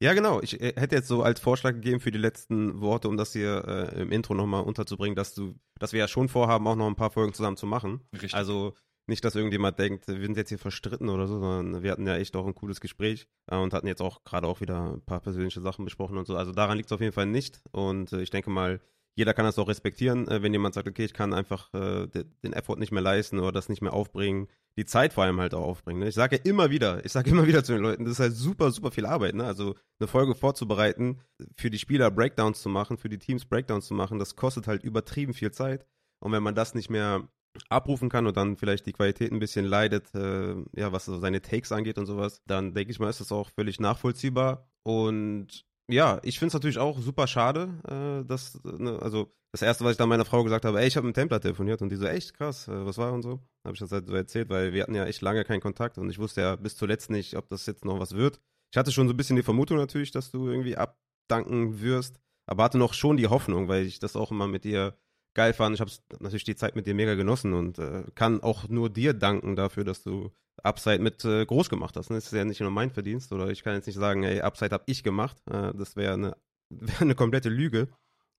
Ja, 0.00 0.14
genau. 0.14 0.40
Ich 0.40 0.60
äh, 0.60 0.74
hätte 0.76 0.94
jetzt 0.96 1.08
so 1.08 1.22
als 1.22 1.40
Vorschlag 1.40 1.72
gegeben 1.72 2.00
für 2.00 2.12
die 2.12 2.18
letzten 2.18 2.80
Worte, 2.80 3.08
um 3.08 3.16
das 3.16 3.32
hier 3.32 3.64
äh, 3.66 4.00
im 4.00 4.12
Intro 4.12 4.34
nochmal 4.34 4.62
unterzubringen, 4.62 5.16
dass 5.16 5.34
du, 5.34 5.54
dass 5.78 5.92
wir 5.92 6.00
ja 6.00 6.08
schon 6.08 6.28
vorhaben, 6.28 6.66
auch 6.66 6.76
noch 6.76 6.86
ein 6.86 6.96
paar 6.96 7.10
Folgen 7.10 7.34
zusammen 7.34 7.56
zu 7.56 7.66
machen. 7.66 8.00
Richtig. 8.12 8.34
Also 8.34 8.74
nicht, 9.08 9.24
dass 9.24 9.34
irgendjemand 9.34 9.78
denkt, 9.78 10.06
wir 10.06 10.20
sind 10.20 10.36
jetzt 10.36 10.50
hier 10.50 10.58
verstritten 10.58 11.08
oder 11.08 11.26
so, 11.26 11.40
sondern 11.40 11.82
wir 11.82 11.90
hatten 11.90 12.06
ja 12.06 12.16
echt 12.16 12.36
auch 12.36 12.46
ein 12.46 12.54
cooles 12.54 12.80
Gespräch 12.80 13.26
äh, 13.50 13.56
und 13.56 13.74
hatten 13.74 13.86
jetzt 13.86 14.02
auch 14.02 14.22
gerade 14.22 14.46
auch 14.46 14.60
wieder 14.60 14.92
ein 14.92 15.00
paar 15.00 15.20
persönliche 15.20 15.60
Sachen 15.60 15.84
besprochen 15.84 16.16
und 16.16 16.26
so. 16.26 16.36
Also 16.36 16.52
daran 16.52 16.76
liegt 16.76 16.90
es 16.90 16.92
auf 16.92 17.00
jeden 17.00 17.14
Fall 17.14 17.26
nicht. 17.26 17.60
Und 17.72 18.12
äh, 18.12 18.20
ich 18.20 18.30
denke 18.30 18.50
mal, 18.50 18.80
jeder 19.18 19.34
kann 19.34 19.44
das 19.44 19.58
auch 19.58 19.66
respektieren, 19.66 20.28
äh, 20.28 20.42
wenn 20.42 20.52
jemand 20.52 20.76
sagt, 20.76 20.86
okay, 20.86 21.04
ich 21.04 21.12
kann 21.12 21.34
einfach 21.34 21.74
äh, 21.74 22.06
den 22.06 22.52
Effort 22.52 22.76
nicht 22.76 22.92
mehr 22.92 23.02
leisten 23.02 23.40
oder 23.40 23.50
das 23.50 23.68
nicht 23.68 23.82
mehr 23.82 23.92
aufbringen, 23.92 24.46
die 24.76 24.84
Zeit 24.84 25.12
vor 25.12 25.24
allem 25.24 25.40
halt 25.40 25.54
auch 25.54 25.66
aufbringen. 25.66 25.98
Ne? 25.98 26.08
Ich 26.08 26.14
sage 26.14 26.36
ja 26.36 26.42
immer 26.44 26.70
wieder, 26.70 27.04
ich 27.04 27.10
sage 27.10 27.30
immer 27.30 27.44
wieder 27.48 27.64
zu 27.64 27.72
den 27.72 27.82
Leuten, 27.82 28.04
das 28.04 28.12
ist 28.12 28.20
halt 28.20 28.34
super, 28.34 28.70
super 28.70 28.92
viel 28.92 29.06
Arbeit. 29.06 29.34
Ne? 29.34 29.44
Also 29.44 29.74
eine 29.98 30.06
Folge 30.06 30.36
vorzubereiten, 30.36 31.20
für 31.56 31.68
die 31.68 31.80
Spieler 31.80 32.12
Breakdowns 32.12 32.62
zu 32.62 32.68
machen, 32.68 32.96
für 32.96 33.08
die 33.08 33.18
Teams 33.18 33.44
Breakdowns 33.44 33.88
zu 33.88 33.94
machen, 33.94 34.20
das 34.20 34.36
kostet 34.36 34.68
halt 34.68 34.84
übertrieben 34.84 35.34
viel 35.34 35.50
Zeit. 35.50 35.84
Und 36.20 36.30
wenn 36.30 36.44
man 36.44 36.54
das 36.54 36.76
nicht 36.76 36.88
mehr 36.88 37.28
abrufen 37.70 38.08
kann 38.08 38.28
und 38.28 38.36
dann 38.36 38.56
vielleicht 38.56 38.86
die 38.86 38.92
Qualität 38.92 39.32
ein 39.32 39.40
bisschen 39.40 39.64
leidet, 39.64 40.14
äh, 40.14 40.54
ja, 40.76 40.92
was 40.92 41.06
so 41.06 41.18
seine 41.18 41.42
Takes 41.42 41.72
angeht 41.72 41.98
und 41.98 42.06
sowas, 42.06 42.40
dann 42.46 42.72
denke 42.72 42.92
ich 42.92 43.00
mal, 43.00 43.10
ist 43.10 43.20
das 43.20 43.32
auch 43.32 43.50
völlig 43.50 43.80
nachvollziehbar. 43.80 44.68
Und 44.84 45.66
ja, 45.90 46.20
ich 46.22 46.38
finde 46.38 46.48
es 46.48 46.54
natürlich 46.54 46.78
auch 46.78 47.00
super 47.00 47.26
schade, 47.26 47.80
äh, 47.88 48.26
dass, 48.26 48.62
ne, 48.64 48.98
also 49.00 49.30
das 49.52 49.62
erste, 49.62 49.84
was 49.84 49.92
ich 49.92 49.96
dann 49.96 50.08
meiner 50.08 50.26
Frau 50.26 50.44
gesagt 50.44 50.64
habe, 50.66 50.80
ey, 50.80 50.86
ich 50.86 50.96
habe 50.96 51.06
mit 51.06 51.16
Templar 51.16 51.40
telefoniert 51.40 51.80
und 51.80 51.88
die 51.88 51.96
so, 51.96 52.06
echt 52.06 52.34
krass, 52.34 52.68
äh, 52.68 52.86
was 52.86 52.98
war 52.98 53.12
und 53.12 53.22
so. 53.22 53.40
Habe 53.64 53.74
ich 53.74 53.80
das 53.80 53.90
halt 53.92 54.06
so 54.06 54.14
erzählt, 54.14 54.50
weil 54.50 54.72
wir 54.74 54.82
hatten 54.82 54.94
ja 54.94 55.06
echt 55.06 55.22
lange 55.22 55.44
keinen 55.44 55.60
Kontakt 55.60 55.96
und 55.96 56.10
ich 56.10 56.18
wusste 56.18 56.42
ja 56.42 56.56
bis 56.56 56.76
zuletzt 56.76 57.10
nicht, 57.10 57.36
ob 57.36 57.48
das 57.48 57.64
jetzt 57.66 57.84
noch 57.84 57.98
was 57.98 58.14
wird. 58.14 58.40
Ich 58.70 58.76
hatte 58.76 58.92
schon 58.92 59.08
so 59.08 59.14
ein 59.14 59.16
bisschen 59.16 59.36
die 59.36 59.42
Vermutung 59.42 59.78
natürlich, 59.78 60.10
dass 60.10 60.30
du 60.30 60.48
irgendwie 60.48 60.76
abdanken 60.76 61.80
wirst, 61.80 62.20
aber 62.46 62.64
hatte 62.64 62.78
noch 62.78 62.92
schon 62.92 63.16
die 63.16 63.28
Hoffnung, 63.28 63.68
weil 63.68 63.86
ich 63.86 63.98
das 63.98 64.16
auch 64.16 64.30
immer 64.30 64.46
mit 64.46 64.64
dir 64.64 64.94
geil 65.38 65.52
fand. 65.52 65.76
Ich 65.76 65.80
habe 65.80 65.92
natürlich 66.18 66.42
die 66.42 66.56
Zeit 66.56 66.74
mit 66.74 66.88
dir 66.88 66.94
mega 66.94 67.14
genossen 67.14 67.54
und 67.54 67.78
äh, 67.78 68.02
kann 68.16 68.42
auch 68.42 68.68
nur 68.68 68.90
dir 68.90 69.14
danken 69.14 69.54
dafür, 69.54 69.84
dass 69.84 70.02
du 70.02 70.32
Upside 70.64 70.98
mit 70.98 71.24
äh, 71.24 71.46
groß 71.46 71.70
gemacht 71.70 71.96
hast. 71.96 72.10
Ne? 72.10 72.16
Das 72.16 72.26
ist 72.26 72.32
ja 72.32 72.44
nicht 72.44 72.60
nur 72.60 72.72
mein 72.72 72.90
Verdienst 72.90 73.32
oder 73.32 73.48
ich 73.48 73.62
kann 73.62 73.74
jetzt 73.74 73.86
nicht 73.86 73.94
sagen, 73.94 74.24
ey, 74.24 74.40
Upside 74.40 74.72
habe 74.72 74.82
ich 74.86 75.04
gemacht. 75.04 75.36
Äh, 75.48 75.72
das 75.74 75.94
wäre 75.94 76.14
eine, 76.14 76.36
wär 76.70 77.00
eine 77.00 77.14
komplette 77.14 77.50
Lüge. 77.50 77.86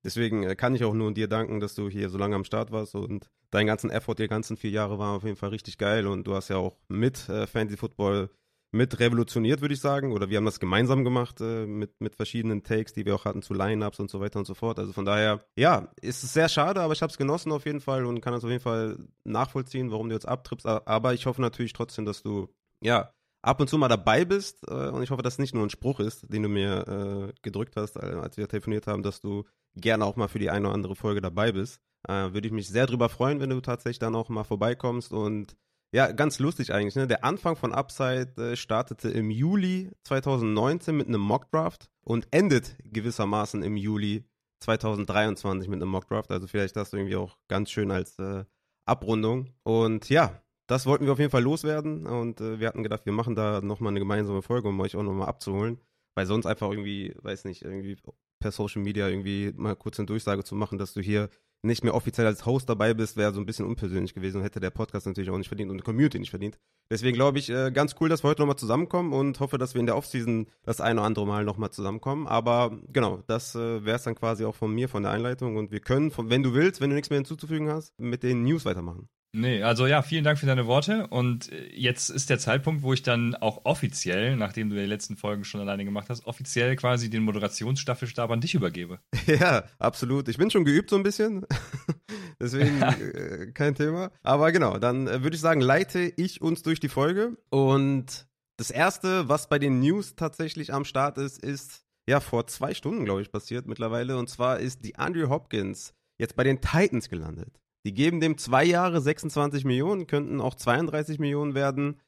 Deswegen 0.04 0.44
äh, 0.44 0.58
kann 0.58 0.76
ich 0.76 0.84
auch 0.84 0.94
nur 0.94 1.14
dir 1.14 1.30
danken, 1.30 1.62
dass 1.62 1.74
du 1.74 1.88
hier 1.88 2.10
so 2.10 2.18
lange 2.18 2.36
am 2.36 2.44
Start 2.44 2.70
warst 2.74 2.96
und 2.96 3.30
deinen 3.50 3.68
ganzen 3.68 3.92
Effort, 3.92 4.16
die 4.16 4.28
ganzen 4.28 4.58
vier 4.58 4.72
Jahre 4.72 5.00
waren 5.00 5.16
auf 5.16 5.24
jeden 5.24 5.38
Fall 5.38 5.52
richtig 5.52 5.78
geil 5.78 6.06
und 6.06 6.28
du 6.28 6.36
hast 6.36 6.50
ja 6.50 6.58
auch 6.58 6.76
mit 6.90 7.30
äh, 7.30 7.48
Fantasy 7.48 7.78
Football 7.78 8.30
mit 8.72 9.00
revolutioniert, 9.00 9.62
würde 9.62 9.74
ich 9.74 9.82
sagen. 9.82 10.12
Oder 10.12 10.30
wir 10.30 10.38
haben 10.38 10.46
das 10.46 10.60
gemeinsam 10.60 11.04
gemacht 11.04 11.42
äh, 11.42 11.66
mit, 11.66 12.00
mit 12.02 12.16
verschiedenen 12.16 12.64
Takes, 12.64 12.94
die 12.94 13.06
wir 13.06 13.16
auch 13.16 13.26
hatten 13.26 13.42
zu 13.42 13.54
Lineups 13.54 14.00
und 14.00 14.10
so 14.10 14.20
weiter 14.20 14.40
und 14.40 14.46
so 14.46 14.54
fort. 14.54 14.80
Also 14.80 14.94
von 14.94 15.06
daher, 15.06 15.44
ja, 15.56 15.92
ist 16.02 16.24
es 16.24 16.34
sehr 16.34 16.50
schade, 16.50 16.82
aber 16.82 16.94
ich 16.94 17.02
habe 17.02 17.12
es 17.12 17.18
genossen 17.18 17.52
auf 17.52 17.66
jeden 17.66 17.82
Fall 17.82 18.06
und 18.06 18.22
kann 18.22 18.34
das 18.34 18.44
auf 18.44 18.50
jeden 18.50 18.64
Fall 18.64 18.98
nachvollziehen, 19.24 19.92
warum 19.92 20.10
du 20.10 20.16
jetzt 20.16 20.28
abtrippst. 20.28 20.66
Aber 20.66 21.14
ich 21.14 21.26
hoffe 21.26 21.42
natürlich 21.42 21.74
trotzdem, 21.74 22.06
dass 22.06 22.22
du, 22.22 22.50
ja, 22.82 23.12
ab 23.42 23.60
und 23.60 23.70
zu 23.70 23.78
mal 23.78 23.88
dabei 23.88 24.26
bist. 24.26 24.68
Äh, 24.68 24.90
und 24.90 25.02
ich 25.04 25.12
hoffe, 25.12 25.24
dass 25.24 25.34
es 25.34 25.40
nicht 25.40 25.56
nur 25.56 25.66
ein 25.66 25.70
Spruch 25.70 26.00
ist, 26.00 26.32
den 26.32 26.44
du 26.44 26.50
mir 26.50 27.30
äh, 27.30 27.34
gedrückt 27.42 27.76
hast, 27.76 27.96
äh, 27.96 28.00
als 28.00 28.38
wir 28.38 28.48
telefoniert 28.48 28.88
haben, 28.88 29.04
dass 29.04 29.22
du 29.22 29.46
gerne 29.76 30.06
auch 30.06 30.16
mal 30.16 30.28
für 30.28 30.40
die 30.40 30.50
eine 30.50 30.68
oder 30.68 30.76
andere 30.76 30.96
Folge 30.96 31.22
dabei 31.22 31.52
bist. 31.52 31.82
Äh, 32.08 32.34
Würde 32.34 32.48
ich 32.48 32.54
mich 32.54 32.68
sehr 32.68 32.86
drüber 32.86 33.10
freuen, 33.10 33.40
wenn 33.40 33.50
du 33.50 33.62
tatsächlich 33.62 34.00
dann 34.00 34.16
auch 34.16 34.30
mal 34.30 34.44
vorbeikommst. 34.44 35.12
Und 35.12 35.56
ja, 35.92 36.12
ganz 36.12 36.40
lustig 36.40 36.74
eigentlich. 36.74 36.96
Ne? 36.96 37.08
Der 37.08 37.24
Anfang 37.24 37.56
von 37.56 37.74
Upside 37.74 38.34
äh, 38.38 38.56
startete 38.56 39.10
im 39.10 39.32
Juli 39.32 39.92
2019 40.04 40.96
mit 40.96 41.08
einem 41.08 41.22
Mockdraft 41.22 41.90
und 42.04 42.28
endet 42.32 42.78
gewissermaßen 42.84 43.64
im 43.64 43.76
Juli 43.76 44.24
2023 44.62 45.70
mit 45.70 45.82
einem 45.82 45.92
Mockdraft. 45.92 46.32
Also 46.32 46.48
vielleicht 46.48 46.76
das 46.76 46.94
irgendwie 46.94 47.16
auch 47.16 47.38
ganz 47.48 47.72
schön 47.72 47.92
als 47.92 48.20
äh, 48.20 48.46
Abrundung. 48.86 49.54
Und 49.64 50.10
ja, 50.10 50.42
das 50.68 50.86
wollten 50.86 51.06
wir 51.06 51.14
auf 51.14 51.20
jeden 51.20 51.32
Fall 51.32 51.44
loswerden 51.44 52.06
und 52.06 52.42
äh, 52.42 52.60
wir 52.60 52.68
hatten 52.68 52.84
gedacht, 52.84 53.06
wir 53.06 53.14
machen 53.14 53.34
da 53.34 53.62
nochmal 53.62 53.92
eine 53.92 54.00
gemeinsame 54.00 54.44
Folge, 54.44 54.68
um 54.68 54.80
euch 54.82 54.96
auch 54.96 55.04
nochmal 55.04 55.28
abzuholen. 55.28 55.80
Weil 56.16 56.26
sonst 56.26 56.46
einfach 56.46 56.70
irgendwie, 56.70 57.16
weiß 57.22 57.46
nicht, 57.46 57.64
irgendwie 57.64 57.98
per 58.40 58.52
Social 58.52 58.82
Media 58.82 59.08
irgendwie 59.08 59.54
mal 59.56 59.76
kurz 59.76 60.00
eine 60.00 60.06
Durchsage 60.06 60.44
zu 60.44 60.54
machen, 60.56 60.78
dass 60.78 60.94
du 60.94 61.02
hier 61.02 61.30
nicht 61.62 61.84
mehr 61.84 61.94
offiziell 61.94 62.26
als 62.26 62.46
Host 62.46 62.70
dabei 62.70 62.94
bist, 62.94 63.18
wäre 63.18 63.34
so 63.34 63.40
ein 63.40 63.46
bisschen 63.46 63.66
unpersönlich 63.66 64.14
gewesen 64.14 64.38
und 64.38 64.44
hätte 64.44 64.60
der 64.60 64.70
Podcast 64.70 65.06
natürlich 65.06 65.30
auch 65.30 65.38
nicht 65.38 65.50
verdient 65.50 65.72
und 65.72 65.78
die 65.78 65.84
Community 65.84 66.20
nicht 66.20 66.30
verdient. 66.30 66.58
Deswegen 66.92 67.16
glaube 67.16 67.40
ich, 67.40 67.50
äh, 67.50 67.72
ganz 67.72 67.96
cool, 68.00 68.10
dass 68.10 68.24
wir 68.24 68.30
heute 68.30 68.42
nochmal 68.42 68.56
zusammenkommen 68.56 69.14
und 69.14 69.40
hoffe, 69.40 69.58
dass 69.58 69.74
wir 69.74 69.80
in 69.80 69.86
der 69.86 69.98
Offseason 69.98 70.48
das 70.64 70.82
ein 70.82 70.98
oder 70.98 71.06
andere 71.06 71.28
Mal 71.28 71.44
nochmal 71.44 71.72
zusammenkommen. 71.72 72.28
Aber 72.28 72.80
genau, 72.92 73.22
das 73.28 73.56
äh, 73.56 73.84
wäre 73.86 73.98
es 73.98 74.04
dann 74.04 74.16
quasi 74.16 74.46
auch 74.46 74.56
von 74.56 74.74
mir, 74.74 74.90
von 74.90 75.04
der 75.04 75.12
Einleitung. 75.12 75.58
Und 75.58 75.72
wir 75.72 75.82
können, 75.82 76.12
wenn 76.18 76.44
du 76.44 76.54
willst, 76.54 76.82
wenn 76.82 76.90
du 76.90 76.96
nichts 76.96 77.10
mehr 77.10 77.20
hinzuzufügen 77.20 77.70
hast, 77.70 77.94
mit 78.00 78.24
den 78.24 78.44
News 78.44 78.66
weitermachen. 78.66 79.10
Nee, 79.32 79.62
also 79.62 79.86
ja, 79.86 80.02
vielen 80.02 80.24
Dank 80.24 80.40
für 80.40 80.48
deine 80.48 80.66
Worte. 80.66 81.06
Und 81.08 81.52
äh, 81.52 81.70
jetzt 81.76 82.10
ist 82.10 82.32
der 82.32 82.40
Zeitpunkt, 82.40 82.82
wo 82.82 82.94
ich 82.94 83.04
dann 83.04 83.36
auch 83.36 83.64
offiziell, 83.66 84.36
nachdem 84.36 84.70
du 84.70 84.76
die 84.76 84.86
letzten 84.86 85.18
Folgen 85.18 85.44
schon 85.44 85.62
alleine 85.62 85.86
gemacht 85.86 86.10
hast, 86.10 86.26
offiziell 86.26 86.76
quasi 86.76 87.12
den 87.12 87.24
Moderationsstaffelstab 87.24 88.32
an 88.32 88.42
dich 88.42 88.56
übergebe. 88.56 89.00
Ja, 89.28 89.66
absolut. 89.78 90.28
Ich 90.28 90.38
bin 90.38 90.50
schon 90.50 90.66
geübt 90.66 90.90
so 90.90 90.96
ein 90.96 91.04
bisschen. 91.04 91.46
Deswegen 92.40 92.82
äh, 92.82 93.52
kein 93.54 93.76
Thema. 93.76 94.12
Aber 94.24 94.52
genau, 94.52 94.80
dann 94.80 95.08
äh, 95.08 95.22
würde 95.22 95.36
ich 95.36 95.42
sagen, 95.42 95.62
leite 95.62 96.12
ich 96.18 96.42
uns 96.42 96.64
durch 96.64 96.80
die 96.80 96.90
Folge. 96.90 97.38
Und 97.52 98.28
das 98.58 98.72
erste, 98.72 99.30
was 99.30 99.48
bei 99.48 99.60
den 99.60 99.82
News 99.82 100.16
tatsächlich 100.16 100.74
am 100.74 100.84
Start 100.84 101.20
ist, 101.20 101.38
ist 101.38 101.86
ja 102.10 102.20
vor 102.20 102.48
zwei 102.48 102.74
Stunden, 102.74 103.06
glaube 103.06 103.22
ich, 103.22 103.32
passiert 103.32 103.68
mittlerweile. 103.68 104.18
Und 104.18 104.30
zwar 104.30 104.60
ist 104.60 104.84
die 104.84 104.96
Andrew 104.96 105.30
Hopkins 105.30 105.94
jetzt 106.18 106.36
bei 106.36 106.44
den 106.44 106.60
Titans 106.60 107.10
gelandet. 107.10 107.60
Die 107.86 107.94
geben 107.94 108.20
dem 108.20 108.38
zwei 108.38 108.66
Jahre 108.66 109.02
26 109.02 109.64
Millionen, 109.66 110.08
könnten 110.08 110.42
auch 110.42 110.56
32 110.56 111.20
Millionen 111.20 111.56
werden. 111.56 112.00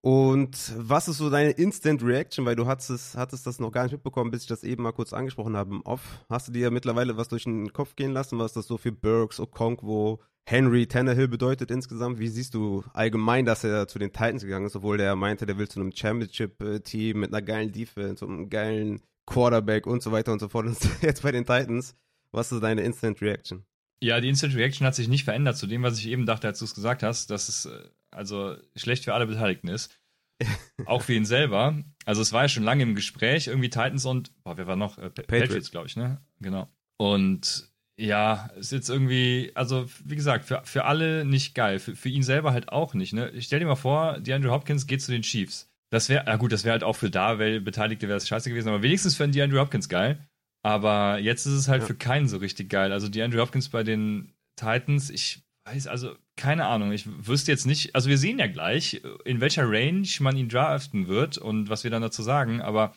Und 0.00 0.74
was 0.76 1.08
ist 1.08 1.16
so 1.16 1.30
deine 1.30 1.52
Instant 1.52 2.02
Reaction? 2.02 2.44
Weil 2.44 2.56
du 2.56 2.66
hattest, 2.66 3.16
hattest 3.16 3.46
das 3.46 3.58
noch 3.58 3.72
gar 3.72 3.84
nicht 3.84 3.92
mitbekommen, 3.92 4.30
bis 4.30 4.42
ich 4.42 4.48
das 4.48 4.62
eben 4.62 4.82
mal 4.82 4.92
kurz 4.92 5.14
angesprochen 5.14 5.56
habe 5.56 5.76
im 5.76 5.80
Off. 5.82 6.26
Hast 6.28 6.48
du 6.48 6.52
dir 6.52 6.70
mittlerweile 6.70 7.16
was 7.16 7.28
durch 7.28 7.44
den 7.44 7.72
Kopf 7.72 7.96
gehen 7.96 8.12
lassen, 8.12 8.38
was 8.38 8.52
das 8.52 8.66
so 8.66 8.76
für 8.76 8.92
Burks, 8.92 9.40
Okonkwo, 9.40 10.20
Henry, 10.46 10.86
Tannehill 10.86 11.28
bedeutet 11.28 11.70
insgesamt? 11.70 12.18
Wie 12.18 12.28
siehst 12.28 12.52
du 12.52 12.84
allgemein, 12.92 13.46
dass 13.46 13.64
er 13.64 13.88
zu 13.88 13.98
den 13.98 14.12
Titans 14.12 14.42
gegangen 14.42 14.66
ist, 14.66 14.76
obwohl 14.76 14.98
der 14.98 15.16
meinte, 15.16 15.46
der 15.46 15.56
will 15.56 15.68
zu 15.68 15.80
einem 15.80 15.92
Championship-Team 15.92 17.20
mit 17.20 17.32
einer 17.32 17.40
geilen 17.40 17.72
Defense 17.72 18.26
und 18.26 18.34
einem 18.34 18.50
geilen 18.50 19.00
Quarterback 19.24 19.86
und 19.86 20.02
so 20.02 20.12
weiter 20.12 20.32
und 20.32 20.40
so 20.40 20.48
fort. 20.48 20.66
Und 20.66 20.76
jetzt 21.00 21.22
bei 21.22 21.32
den 21.32 21.46
Titans. 21.46 21.96
Was 22.30 22.52
ist 22.52 22.62
deine 22.62 22.82
Instant 22.82 23.22
Reaction? 23.22 23.64
Ja, 24.02 24.20
die 24.20 24.28
Instant 24.28 24.54
Reaction 24.54 24.86
hat 24.86 24.94
sich 24.94 25.08
nicht 25.08 25.24
verändert 25.24 25.56
zu 25.56 25.66
dem, 25.66 25.82
was 25.82 25.98
ich 25.98 26.08
eben 26.08 26.26
dachte, 26.26 26.46
als 26.46 26.58
du 26.58 26.64
es 26.64 26.74
gesagt 26.74 27.02
hast, 27.02 27.30
dass 27.30 27.48
es 27.48 27.66
äh, 27.66 27.88
also 28.10 28.56
schlecht 28.76 29.04
für 29.04 29.14
alle 29.14 29.26
Beteiligten 29.26 29.68
ist. 29.68 29.98
auch 30.86 31.02
für 31.02 31.14
ihn 31.14 31.24
selber. 31.24 31.82
Also 32.04 32.22
es 32.22 32.32
war 32.32 32.42
ja 32.42 32.48
schon 32.48 32.64
lange 32.64 32.82
im 32.82 32.94
Gespräch, 32.94 33.46
irgendwie 33.46 33.70
Titans 33.70 34.04
und, 34.04 34.32
boah, 34.42 34.56
wer 34.56 34.66
war 34.66 34.76
noch? 34.76 34.98
Äh, 34.98 35.10
Patriots, 35.10 35.26
Patriots 35.26 35.70
glaube 35.70 35.86
ich, 35.86 35.96
ne? 35.96 36.20
Genau. 36.40 36.68
Und 36.96 37.68
ja, 37.96 38.50
ist 38.56 38.72
jetzt 38.72 38.90
irgendwie, 38.90 39.52
also 39.54 39.88
wie 40.04 40.16
gesagt, 40.16 40.44
für, 40.44 40.62
für 40.64 40.84
alle 40.84 41.24
nicht 41.24 41.54
geil, 41.54 41.78
für, 41.78 41.94
für 41.94 42.08
ihn 42.08 42.24
selber 42.24 42.52
halt 42.52 42.70
auch 42.70 42.94
nicht, 42.94 43.12
ne? 43.12 43.30
Ich 43.30 43.46
stell 43.46 43.60
dir 43.60 43.66
mal 43.66 43.76
vor, 43.76 44.18
die 44.18 44.32
Andrew 44.32 44.50
Hopkins 44.50 44.86
geht 44.86 45.02
zu 45.02 45.12
den 45.12 45.22
Chiefs. 45.22 45.70
Das 45.90 46.08
wäre, 46.08 46.26
ja 46.26 46.36
gut, 46.36 46.50
das 46.52 46.64
wäre 46.64 46.72
halt 46.72 46.82
auch 46.82 46.96
für 46.96 47.10
da, 47.10 47.38
weil 47.38 47.60
Beteiligte 47.60 48.08
wäre 48.08 48.16
es 48.16 48.26
scheiße 48.26 48.50
gewesen, 48.50 48.68
aber 48.68 48.82
wenigstens 48.82 49.16
für 49.16 49.28
die 49.28 49.40
Andrew 49.40 49.60
Hopkins 49.60 49.88
geil. 49.88 50.18
Aber 50.64 51.18
jetzt 51.18 51.44
ist 51.44 51.52
es 51.52 51.68
halt 51.68 51.82
ja. 51.82 51.86
für 51.86 51.94
keinen 51.94 52.26
so 52.26 52.38
richtig 52.38 52.70
geil. 52.70 52.90
Also 52.90 53.08
die 53.08 53.22
Andrew 53.22 53.40
Hopkins 53.40 53.68
bei 53.68 53.82
den 53.82 54.32
Titans, 54.56 55.10
ich 55.10 55.42
weiß, 55.66 55.86
also 55.86 56.16
keine 56.36 56.66
Ahnung. 56.66 56.90
Ich 56.92 57.06
wüsste 57.06 57.52
jetzt 57.52 57.66
nicht, 57.66 57.94
also 57.94 58.08
wir 58.08 58.16
sehen 58.16 58.38
ja 58.38 58.46
gleich, 58.46 59.02
in 59.26 59.42
welcher 59.42 59.68
Range 59.68 60.08
man 60.20 60.36
ihn 60.38 60.48
draften 60.48 61.06
wird 61.06 61.36
und 61.36 61.68
was 61.68 61.84
wir 61.84 61.90
dann 61.90 62.00
dazu 62.00 62.22
sagen, 62.22 62.62
aber 62.62 62.94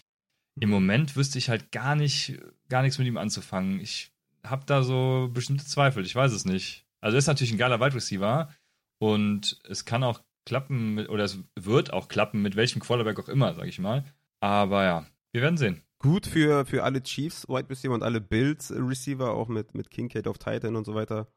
im 0.60 0.70
Moment 0.70 1.18
wüsste 1.18 1.38
ich 1.38 1.50
halt 1.50 1.72
gar 1.74 1.96
nicht, 1.96 2.40
gar 2.70 2.84
nichts 2.84 3.00
mit 3.00 3.08
ihm 3.08 3.18
anzufangen. 3.18 3.82
Ich 3.82 4.12
habe 4.46 4.64
da 4.66 4.82
so 4.82 5.30
bestimmte 5.34 5.66
Zweifel, 5.66 6.06
ich 6.06 6.16
weiß 6.16 6.32
es 6.32 6.46
nicht. 6.46 6.86
Also 7.02 7.16
er 7.16 7.20
ist 7.20 7.28
natürlich 7.28 7.52
ein 7.52 7.60
geiler 7.60 7.82
Wide 7.82 7.96
Receiver 7.96 8.50
und 8.98 9.60
es 9.68 9.84
kann 9.84 10.06
auch 10.06 10.22
klappen, 10.46 10.94
mit, 10.94 11.10
oder 11.10 11.26
es 11.26 11.40
wird 11.56 11.92
auch 11.92 12.08
klappen, 12.08 12.42
mit 12.42 12.56
welchem 12.56 12.80
Quarterback 12.80 13.20
auch 13.20 13.28
immer, 13.28 13.54
sag 13.56 13.68
ich 13.68 13.78
mal. 13.78 14.06
Aber 14.40 14.86
ja, 14.86 15.06
wir 15.34 15.42
werden 15.42 15.58
sehen 15.58 15.82
gut 16.00 16.28
für, 16.28 16.66
für 16.66 16.84
alle 16.84 17.02
Chiefs 17.02 17.48
Wide 17.48 17.70
Receiver 17.70 17.94
und 17.94 18.04
alle 18.04 18.22
Bills 18.22 18.72
Receiver, 18.72 19.32
auch 19.32 19.48
mit, 19.48 19.74
mit 19.76 19.90
Kincaid 19.90 20.28
auf 20.28 20.38
Titan 20.38 20.76
und 20.76 20.86
so 20.86 20.96
weiter. 20.96 21.28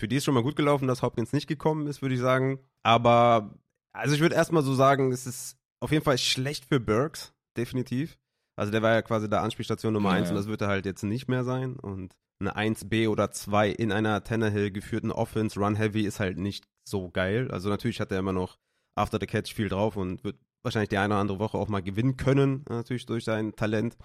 Für 0.00 0.08
die 0.08 0.16
ist 0.16 0.24
schon 0.24 0.34
mal 0.34 0.42
gut 0.42 0.56
gelaufen, 0.56 0.88
dass 0.88 1.02
Hopkins 1.02 1.32
nicht 1.32 1.46
gekommen 1.46 1.86
ist, 1.86 2.02
würde 2.02 2.14
ich 2.14 2.20
sagen. 2.20 2.60
Aber, 2.84 3.58
also 3.92 4.14
ich 4.14 4.20
würde 4.20 4.34
erstmal 4.34 4.62
so 4.62 4.74
sagen, 4.74 5.12
es 5.12 5.26
ist 5.26 5.56
auf 5.80 5.90
jeden 5.90 6.04
Fall 6.04 6.18
schlecht 6.18 6.66
für 6.66 6.80
Burks, 6.80 7.32
definitiv. 7.56 8.18
Also 8.56 8.72
der 8.72 8.82
war 8.82 8.92
ja 8.92 9.02
quasi 9.02 9.28
der 9.28 9.42
Anspielstation 9.42 9.92
Nummer 9.92 10.10
1 10.10 10.20
ja, 10.20 10.24
ja. 10.24 10.30
und 10.30 10.36
das 10.36 10.48
wird 10.48 10.62
er 10.62 10.68
halt 10.68 10.86
jetzt 10.86 11.04
nicht 11.04 11.28
mehr 11.28 11.44
sein. 11.44 11.76
Und 11.76 12.16
eine 12.40 12.56
1B 12.56 13.08
oder 13.08 13.30
2 13.30 13.70
in 13.70 13.92
einer 13.92 14.22
Tannehill 14.24 14.70
geführten 14.70 15.10
Offense, 15.10 15.58
Run 15.58 15.76
Heavy, 15.76 16.02
ist 16.02 16.20
halt 16.20 16.38
nicht 16.38 16.68
so 16.88 17.10
geil. 17.10 17.50
Also 17.50 17.68
natürlich 17.68 18.00
hat 18.00 18.12
er 18.12 18.18
immer 18.18 18.32
noch 18.32 18.58
After 18.96 19.18
the 19.20 19.26
Catch 19.26 19.54
viel 19.54 19.68
drauf 19.68 19.96
und 19.96 20.24
wird 20.24 20.38
wahrscheinlich 20.68 20.90
die 20.90 20.98
eine 20.98 21.14
oder 21.14 21.20
andere 21.20 21.38
Woche 21.38 21.58
auch 21.58 21.68
mal 21.68 21.82
gewinnen 21.82 22.16
können, 22.16 22.64
natürlich 22.68 23.06
durch 23.06 23.24
sein 23.24 23.54
Talent. 23.56 23.96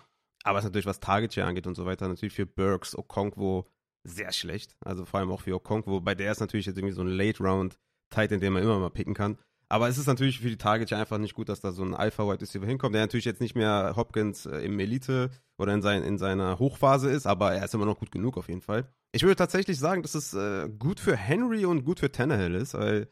Aber 0.44 0.60
es 0.60 0.66
ist 0.66 0.70
natürlich, 0.70 0.86
was 0.86 1.00
Target 1.00 1.34
Share 1.34 1.48
angeht 1.48 1.68
und 1.68 1.76
so 1.76 1.86
weiter, 1.86 2.08
natürlich 2.08 2.34
für 2.34 2.46
Burks, 2.46 2.98
Okonkwo 2.98 3.66
sehr 4.04 4.32
schlecht. 4.34 4.76
Also 4.84 5.06
vor 5.06 5.20
allem 5.20 5.32
auch 5.32 5.42
für 5.42 5.56
Okonkwo. 5.56 6.02
Bei 6.02 6.16
der 6.16 6.32
ist 6.32 6.42
natürlich 6.42 6.66
jetzt 6.66 6.78
irgendwie 6.78 6.94
so 6.94 7.02
ein 7.02 7.08
Late-Round-Titan, 7.08 8.40
den 8.40 8.54
man 8.54 8.64
immer 8.64 8.80
mal 8.80 8.90
picken 8.90 9.14
kann. 9.14 9.38
Aber 9.70 9.88
es 9.88 9.98
ist 9.98 10.08
natürlich 10.08 10.40
für 10.40 10.50
die 10.50 10.58
Target 10.58 10.90
Share 10.90 11.02
einfach 11.02 11.18
nicht 11.18 11.34
gut, 11.34 11.50
dass 11.50 11.62
da 11.62 11.72
so 11.72 11.84
ein 11.84 11.96
Alpha-Wide 11.96 12.42
Receiver 12.42 12.66
hinkommt, 12.66 12.94
der 12.94 13.02
natürlich 13.02 13.26
jetzt 13.26 13.42
nicht 13.42 13.56
mehr 13.56 13.94
Hopkins 13.96 14.46
äh, 14.46 14.60
im 14.60 14.80
Elite 14.80 15.32
oder 15.58 15.74
in, 15.74 15.82
sein, 15.82 16.04
in 16.04 16.18
seiner 16.18 16.60
Hochphase 16.60 17.10
ist, 17.10 17.26
aber 17.26 17.54
er 17.54 17.66
ist 17.66 17.74
immer 17.74 17.86
noch 17.86 17.98
gut 17.98 18.12
genug 18.12 18.38
auf 18.38 18.50
jeden 18.50 18.62
Fall. 18.62 18.88
Ich 19.14 19.24
würde 19.24 19.36
tatsächlich 19.36 19.80
sagen, 19.80 20.02
dass 20.02 20.16
es 20.16 20.34
äh, 20.34 20.70
gut 20.78 21.00
für 21.00 21.16
Henry 21.16 21.66
und 21.66 21.86
gut 21.86 22.00
für 22.00 22.12
Tannehill 22.12 22.56
ist, 22.56 22.74
weil 22.74 23.08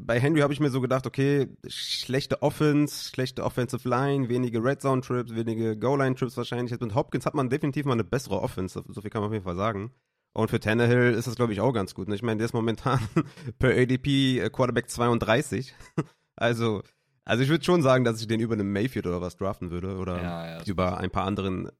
bei 0.00 0.18
Henry 0.18 0.40
habe 0.40 0.52
ich 0.52 0.60
mir 0.60 0.70
so 0.70 0.80
gedacht, 0.80 1.06
okay, 1.06 1.48
schlechte 1.66 2.42
Offense, 2.42 3.10
schlechte 3.10 3.44
Offensive 3.44 3.88
Line, 3.88 4.28
wenige 4.28 4.62
Red 4.62 4.80
Zone 4.80 5.02
Trips, 5.02 5.34
wenige 5.34 5.78
Goal 5.78 5.98
Line 5.98 6.14
Trips 6.14 6.36
wahrscheinlich. 6.36 6.70
Jetzt 6.70 6.80
mit 6.80 6.94
Hopkins 6.94 7.26
hat 7.26 7.34
man 7.34 7.50
definitiv 7.50 7.84
mal 7.84 7.92
eine 7.92 8.04
bessere 8.04 8.40
Offense, 8.40 8.82
so 8.88 9.00
viel 9.00 9.10
kann 9.10 9.20
man 9.20 9.28
auf 9.28 9.34
jeden 9.34 9.44
Fall 9.44 9.56
sagen. 9.56 9.92
Und 10.34 10.48
für 10.48 10.60
Tannehill 10.60 11.12
ist 11.12 11.26
das, 11.26 11.36
glaube 11.36 11.52
ich, 11.52 11.60
auch 11.60 11.72
ganz 11.72 11.94
gut. 11.94 12.08
Ne? 12.08 12.14
Ich 12.14 12.22
meine, 12.22 12.38
der 12.38 12.46
ist 12.46 12.54
momentan 12.54 13.00
per 13.58 13.70
ADP 13.70 14.40
äh, 14.40 14.50
Quarterback 14.50 14.88
32. 14.88 15.74
also, 16.36 16.82
also 17.24 17.42
ich 17.42 17.50
würde 17.50 17.64
schon 17.64 17.82
sagen, 17.82 18.04
dass 18.04 18.20
ich 18.20 18.26
den 18.26 18.40
über 18.40 18.54
einem 18.54 18.72
Mayfield 18.72 19.06
oder 19.06 19.20
was 19.20 19.36
draften 19.36 19.70
würde 19.70 19.96
oder 19.98 20.22
ja, 20.22 20.46
ja, 20.56 20.64
über 20.64 20.98
ein 20.98 21.10
paar 21.10 21.24
anderen 21.24 21.70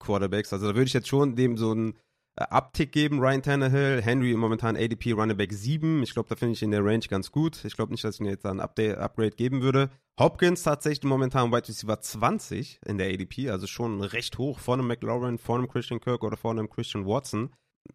Quarterbacks. 0.00 0.52
Also 0.52 0.66
da 0.66 0.74
würde 0.74 0.86
ich 0.86 0.92
jetzt 0.92 1.08
schon 1.08 1.36
dem 1.36 1.56
so 1.56 1.72
ein 1.72 1.94
äh, 2.36 2.44
Uptick 2.44 2.92
geben, 2.92 3.20
Ryan 3.20 3.42
Tannehill. 3.42 4.02
Henry 4.02 4.34
momentan 4.34 4.76
ADP 4.76 5.12
Running 5.12 5.36
Back 5.36 5.52
7. 5.52 6.02
Ich 6.02 6.12
glaube, 6.12 6.28
da 6.28 6.36
finde 6.36 6.54
ich 6.54 6.62
in 6.62 6.70
der 6.70 6.84
Range 6.84 7.04
ganz 7.08 7.30
gut. 7.30 7.64
Ich 7.64 7.74
glaube 7.74 7.92
nicht, 7.92 8.04
dass 8.04 8.16
ich 8.16 8.20
mir 8.20 8.30
jetzt 8.30 8.46
ein 8.46 8.60
Update, 8.60 8.98
Upgrade 8.98 9.36
geben 9.36 9.62
würde. 9.62 9.90
Hopkins 10.18 10.62
tatsächlich 10.62 11.08
momentan 11.08 11.50
Wide 11.50 11.68
Receiver 11.68 12.00
20 12.00 12.80
in 12.84 12.98
der 12.98 13.08
ADP, 13.08 13.50
also 13.50 13.66
schon 13.66 14.02
recht 14.02 14.36
hoch 14.38 14.58
vor 14.58 14.74
einem 14.74 14.86
McLaurin, 14.86 15.38
vor 15.38 15.56
einem 15.56 15.68
Christian 15.68 16.00
Kirk 16.00 16.22
oder 16.22 16.36
vor 16.36 16.50
einem 16.50 16.68
Christian 16.68 17.06
Watson. 17.06 17.50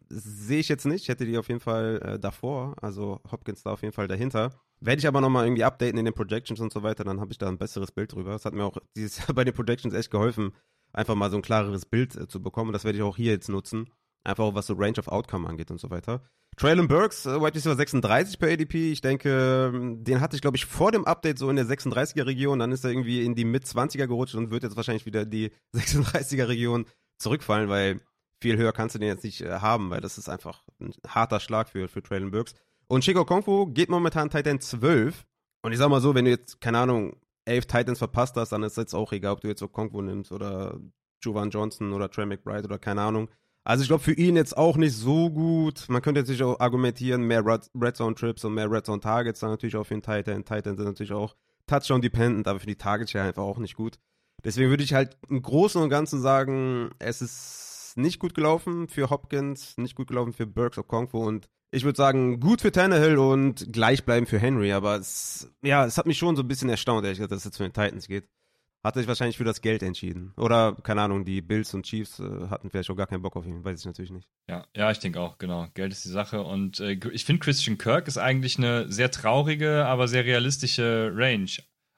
Sehe 0.08 0.58
ich 0.58 0.68
jetzt 0.68 0.86
nicht. 0.86 1.02
Ich 1.02 1.08
hätte 1.08 1.24
die 1.24 1.38
auf 1.38 1.48
jeden 1.48 1.60
Fall 1.60 2.00
äh, 2.02 2.18
davor. 2.18 2.74
Also 2.82 3.20
Hopkins 3.30 3.62
da 3.62 3.72
auf 3.72 3.82
jeden 3.82 3.94
Fall 3.94 4.08
dahinter. 4.08 4.52
Werde 4.80 4.98
ich 4.98 5.06
aber 5.06 5.20
nochmal 5.20 5.46
irgendwie 5.46 5.64
updaten 5.64 5.98
in 5.98 6.04
den 6.04 6.14
Projections 6.14 6.60
und 6.60 6.72
so 6.72 6.82
weiter, 6.82 7.02
dann 7.02 7.20
habe 7.20 7.32
ich 7.32 7.38
da 7.38 7.48
ein 7.48 7.58
besseres 7.58 7.92
Bild 7.92 8.12
drüber. 8.12 8.32
Das 8.32 8.44
hat 8.44 8.52
mir 8.52 8.64
auch 8.64 8.76
dieses 8.94 9.18
Jahr 9.26 9.34
bei 9.34 9.44
den 9.44 9.54
Projections 9.54 9.94
echt 9.94 10.10
geholfen, 10.10 10.52
einfach 10.92 11.14
mal 11.14 11.30
so 11.30 11.36
ein 11.36 11.42
klareres 11.42 11.86
Bild 11.86 12.14
äh, 12.16 12.28
zu 12.28 12.42
bekommen. 12.42 12.72
Das 12.72 12.84
werde 12.84 12.98
ich 12.98 13.02
auch 13.02 13.16
hier 13.16 13.32
jetzt 13.32 13.48
nutzen. 13.48 13.88
Einfach 14.26 14.44
auch 14.44 14.54
was 14.54 14.66
so 14.66 14.74
Range 14.74 14.98
of 14.98 15.08
Outcome 15.08 15.48
angeht 15.48 15.70
und 15.70 15.78
so 15.78 15.90
weiter. 15.90 16.20
Traylon 16.56 16.88
Burks, 16.88 17.26
äh, 17.26 17.40
Wide 17.40 17.54
Receiver 17.54 17.76
36 17.76 18.38
per 18.38 18.50
ADP. 18.50 18.90
Ich 18.90 19.00
denke, 19.00 19.70
ähm, 19.72 20.02
den 20.02 20.20
hatte 20.20 20.36
ich, 20.36 20.42
glaube 20.42 20.56
ich, 20.56 20.66
vor 20.66 20.90
dem 20.90 21.04
Update 21.04 21.38
so 21.38 21.48
in 21.48 21.56
der 21.56 21.66
36er-Region. 21.66 22.58
Dann 22.58 22.72
ist 22.72 22.84
er 22.84 22.90
irgendwie 22.90 23.24
in 23.24 23.34
die 23.34 23.44
Mid-20er 23.44 24.06
gerutscht 24.06 24.34
und 24.34 24.50
wird 24.50 24.62
jetzt 24.62 24.76
wahrscheinlich 24.76 25.06
wieder 25.06 25.24
die 25.24 25.52
36er-Region 25.74 26.86
zurückfallen, 27.18 27.68
weil 27.68 28.00
viel 28.42 28.56
höher 28.56 28.72
kannst 28.72 28.94
du 28.94 28.98
den 28.98 29.08
jetzt 29.08 29.24
nicht 29.24 29.42
äh, 29.42 29.60
haben, 29.60 29.90
weil 29.90 30.00
das 30.00 30.18
ist 30.18 30.28
einfach 30.28 30.64
ein 30.80 30.92
harter 31.06 31.40
Schlag 31.40 31.68
für, 31.68 31.88
für 31.88 32.02
Traylon 32.02 32.30
Burks. 32.30 32.54
Und 32.88 33.04
Chico 33.04 33.24
Kongfu 33.24 33.66
geht 33.66 33.90
momentan 33.90 34.30
Titan 34.30 34.60
12. 34.60 35.24
Und 35.62 35.72
ich 35.72 35.78
sag 35.78 35.88
mal 35.88 36.00
so, 36.00 36.14
wenn 36.14 36.24
du 36.24 36.30
jetzt, 36.30 36.60
keine 36.60 36.78
Ahnung, 36.78 37.16
elf 37.44 37.66
Titans 37.66 37.98
verpasst 37.98 38.36
hast, 38.36 38.50
dann 38.50 38.62
ist 38.62 38.72
es 38.72 38.76
jetzt 38.76 38.94
auch 38.94 39.12
egal, 39.12 39.32
ob 39.32 39.40
du 39.40 39.48
jetzt 39.48 39.60
so 39.60 39.68
Kongfu 39.68 40.02
nimmst 40.02 40.32
oder 40.32 40.80
Jovan 41.22 41.50
Johnson 41.50 41.92
oder 41.92 42.10
Trey 42.10 42.26
McBride 42.26 42.64
oder 42.64 42.78
keine 42.78 43.02
Ahnung. 43.02 43.28
Also 43.66 43.82
ich 43.82 43.88
glaube 43.88 44.04
für 44.04 44.12
ihn 44.12 44.36
jetzt 44.36 44.56
auch 44.56 44.76
nicht 44.76 44.94
so 44.94 45.28
gut. 45.28 45.86
Man 45.88 46.00
könnte 46.00 46.20
jetzt 46.20 46.28
sich 46.28 46.40
auch 46.44 46.60
argumentieren, 46.60 47.22
mehr 47.22 47.44
Red 47.44 47.96
Zone 47.96 48.14
Trips 48.14 48.44
und 48.44 48.54
mehr 48.54 48.70
Red 48.70 48.86
Zone 48.86 49.00
Targets 49.00 49.40
dann 49.40 49.50
natürlich 49.50 49.74
auch 49.74 49.82
für 49.82 49.94
den 49.94 50.02
Titan. 50.02 50.44
Titan 50.44 50.76
sind 50.76 50.84
natürlich 50.84 51.12
auch 51.12 51.34
Touchdown 51.66 52.00
dependent, 52.00 52.46
aber 52.46 52.60
für 52.60 52.68
die 52.68 52.76
Targets 52.76 53.12
ja 53.12 53.24
einfach 53.24 53.42
auch 53.42 53.58
nicht 53.58 53.74
gut. 53.74 53.98
Deswegen 54.44 54.70
würde 54.70 54.84
ich 54.84 54.94
halt 54.94 55.18
im 55.28 55.42
Großen 55.42 55.82
und 55.82 55.90
Ganzen 55.90 56.20
sagen, 56.20 56.90
es 57.00 57.20
ist 57.20 57.94
nicht 57.96 58.20
gut 58.20 58.34
gelaufen 58.34 58.86
für 58.86 59.10
Hopkins, 59.10 59.76
nicht 59.78 59.96
gut 59.96 60.06
gelaufen 60.06 60.32
für 60.32 60.46
Burks 60.46 60.78
oder 60.78 60.86
Kongfu 60.86 61.18
und 61.18 61.48
ich 61.72 61.82
würde 61.82 61.96
sagen, 61.96 62.38
gut 62.38 62.60
für 62.60 62.70
Tannehill 62.70 63.18
und 63.18 63.72
gleich 63.72 64.04
bleiben 64.04 64.26
für 64.26 64.38
Henry, 64.38 64.72
aber 64.72 64.94
es, 64.94 65.52
ja, 65.62 65.84
es 65.84 65.98
hat 65.98 66.06
mich 66.06 66.18
schon 66.18 66.36
so 66.36 66.42
ein 66.42 66.48
bisschen 66.48 66.68
erstaunt, 66.68 67.04
ehrlich 67.04 67.18
gesagt, 67.18 67.32
dass 67.32 67.40
es 67.40 67.46
jetzt 67.46 67.56
für 67.56 67.64
den 67.64 67.72
Titans 67.72 68.06
geht 68.06 68.28
hat 68.86 68.94
sich 68.94 69.08
wahrscheinlich 69.08 69.36
für 69.36 69.44
das 69.44 69.60
Geld 69.60 69.82
entschieden. 69.82 70.32
Oder, 70.36 70.76
keine 70.82 71.02
Ahnung, 71.02 71.24
die 71.24 71.42
Bills 71.42 71.74
und 71.74 71.84
Chiefs 71.84 72.20
äh, 72.20 72.48
hatten 72.48 72.70
vielleicht 72.70 72.88
auch 72.88 72.96
gar 72.96 73.08
keinen 73.08 73.22
Bock 73.22 73.36
auf 73.36 73.44
ihn, 73.44 73.64
weiß 73.64 73.80
ich 73.80 73.86
natürlich 73.86 74.12
nicht. 74.12 74.28
Ja, 74.48 74.64
ja, 74.76 74.90
ich 74.90 75.00
denke 75.00 75.20
auch, 75.20 75.38
genau. 75.38 75.66
Geld 75.74 75.92
ist 75.92 76.04
die 76.04 76.10
Sache. 76.10 76.42
Und 76.42 76.80
äh, 76.80 76.92
ich 77.10 77.24
finde, 77.24 77.40
Christian 77.40 77.78
Kirk 77.78 78.06
ist 78.06 78.16
eigentlich 78.16 78.58
eine 78.58 78.90
sehr 78.90 79.10
traurige, 79.10 79.86
aber 79.86 80.06
sehr 80.06 80.24
realistische 80.24 81.10
Range. 81.14 81.50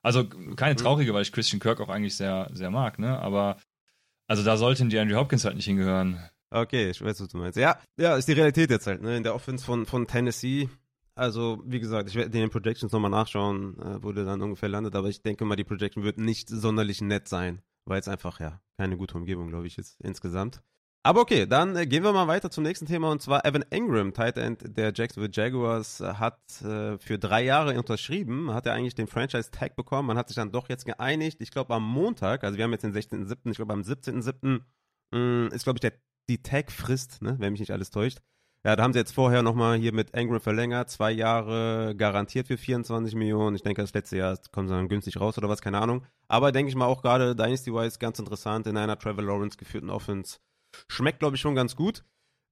Also 0.03 0.27
keine 0.27 0.73
mhm. 0.73 0.79
traurige, 0.79 1.13
weil 1.13 1.23
ich 1.23 1.33
Christian 1.33 1.61
Kirk 1.61 1.81
auch 1.81 1.91
eigentlich 1.91 2.17
sehr, 2.17 2.49
sehr 2.55 2.71
mag, 2.71 2.99
ne? 2.99 3.19
Aber 3.19 3.59
also 4.27 4.43
da 4.43 4.57
sollten 4.57 4.89
die 4.89 4.99
Andrew 4.99 5.17
Hopkins 5.17 5.45
halt 5.45 5.57
nicht 5.57 5.67
hingehören. 5.67 6.23
Okay, 6.51 6.89
ich 6.89 7.03
weiß, 7.03 7.21
was 7.21 7.29
du 7.29 7.37
meinst. 7.37 7.59
Ja, 7.59 7.79
ja, 7.99 8.17
ist 8.17 8.29
die 8.29 8.33
Realität 8.33 8.71
jetzt 8.71 8.87
halt, 8.87 9.03
ne? 9.03 9.17
In 9.17 9.23
der 9.23 9.35
Offense 9.35 9.65
von, 9.65 9.85
von 9.85 10.07
Tennessee 10.07 10.71
also, 11.19 11.63
wie 11.67 11.81
gesagt, 11.81 12.09
ich 12.09 12.15
werde 12.15 12.31
den 12.31 12.49
Projections 12.49 12.93
nochmal 12.93 13.11
nachschauen, 13.11 13.79
äh, 13.81 14.03
wo 14.03 14.13
der 14.13 14.25
dann 14.25 14.41
ungefähr 14.41 14.69
landet, 14.69 14.95
aber 14.95 15.09
ich 15.09 15.21
denke 15.21 15.45
mal, 15.45 15.57
die 15.57 15.65
Projection 15.65 16.05
wird 16.05 16.19
nicht 16.19 16.49
sonderlich 16.49 17.01
nett 17.01 17.29
sein, 17.29 17.61
weil 17.85 17.99
es 18.01 18.09
einfach, 18.09 18.41
ja, 18.41 18.61
keine 18.77 18.97
gute 18.97 19.17
Umgebung, 19.17 19.49
glaube 19.49 19.67
ich, 19.67 19.79
ist 19.79 20.01
insgesamt. 20.01 20.63
Aber 21.03 21.21
okay, 21.21 21.47
dann 21.47 21.75
äh, 21.77 21.87
gehen 21.87 22.05
wir 22.05 22.13
mal 22.13 22.29
weiter 22.29 22.51
zum 22.51 22.65
nächsten 22.65 22.87
Thema 22.87 23.11
und 23.11 23.21
zwar 23.21 23.45
Evan 23.45 23.65
Ingram, 23.71 24.13
Tight 24.13 24.37
End 24.37 24.77
der 24.77 24.93
Jacksonville 24.95 25.33
Jaguars, 25.33 26.01
äh, 26.01 26.15
hat 26.15 26.39
für 26.51 27.19
drei 27.19 27.45
Jahre 27.45 27.77
unterschrieben, 27.79 28.53
hat 28.53 28.67
er 28.67 28.75
eigentlich 28.75 28.95
den 28.95 29.07
Franchise-Tag 29.07 29.75
bekommen, 29.75 30.07
man 30.07 30.19
hat 30.19 30.29
sich 30.29 30.37
dann 30.37 30.53
doch 30.53 30.69
jetzt 30.69 30.87
geeinigt, 30.87 31.41
ich 31.41 31.51
glaube 31.51 31.75
am 31.75 31.85
Montag, 31.85 32.45
also 32.45 32.57
wir 32.57 32.65
haben 32.65 32.73
jetzt 32.73 32.85
den 32.85 32.95
16.07., 32.95 33.51
ich 33.51 33.57
glaube 33.57 33.73
am 33.73 33.83
17.07. 33.83 34.61
Mm, 35.11 35.53
ist, 35.53 35.65
glaube 35.65 35.79
ich, 35.79 35.81
der, 35.81 35.95
die 36.29 36.43
Tag-Frist, 36.43 37.23
ne, 37.23 37.37
wenn 37.39 37.53
mich 37.53 37.61
nicht 37.61 37.73
alles 37.73 37.91
täuscht. 37.91 38.21
Ja, 38.65 38.75
da 38.75 38.83
haben 38.83 38.93
sie 38.93 38.99
jetzt 38.99 39.15
vorher 39.15 39.43
nochmal 39.43 39.79
hier 39.79 39.95
mit 39.95 40.11
Ingram 40.17 40.41
verlängert, 40.41 40.91
zwei 40.91 41.13
Jahre 41.13 41.95
garantiert 41.97 42.49
für 42.49 42.57
24 42.57 43.15
Millionen. 43.15 43.55
Ich 43.55 43.63
denke, 43.63 43.83
das 43.83 43.95
letzte 43.95 44.17
Jahr 44.17 44.37
kommen 44.51 44.67
sie 44.67 44.75
dann 44.75 44.89
günstig 44.89 45.21
raus 45.21 45.39
oder 45.39 45.49
was, 45.49 45.63
keine 45.63 45.81
Ahnung. 45.81 46.05
Aber 46.27 46.51
denke 46.51 46.69
ich 46.69 46.77
mal 46.77 46.87
auch 46.87 47.03
gerade 47.03 47.37
Dynasty-wise 47.37 47.99
ganz 47.99 48.19
interessant 48.19 48.67
in 48.67 48.77
einer 48.77 48.99
Trevor 48.99 49.23
Lawrence 49.23 49.57
geführten 49.57 49.91
Offense. 49.91 50.39
Schmeckt, 50.89 51.21
glaube 51.21 51.37
ich, 51.37 51.41
schon 51.41 51.55
ganz 51.55 51.77
gut. 51.77 52.05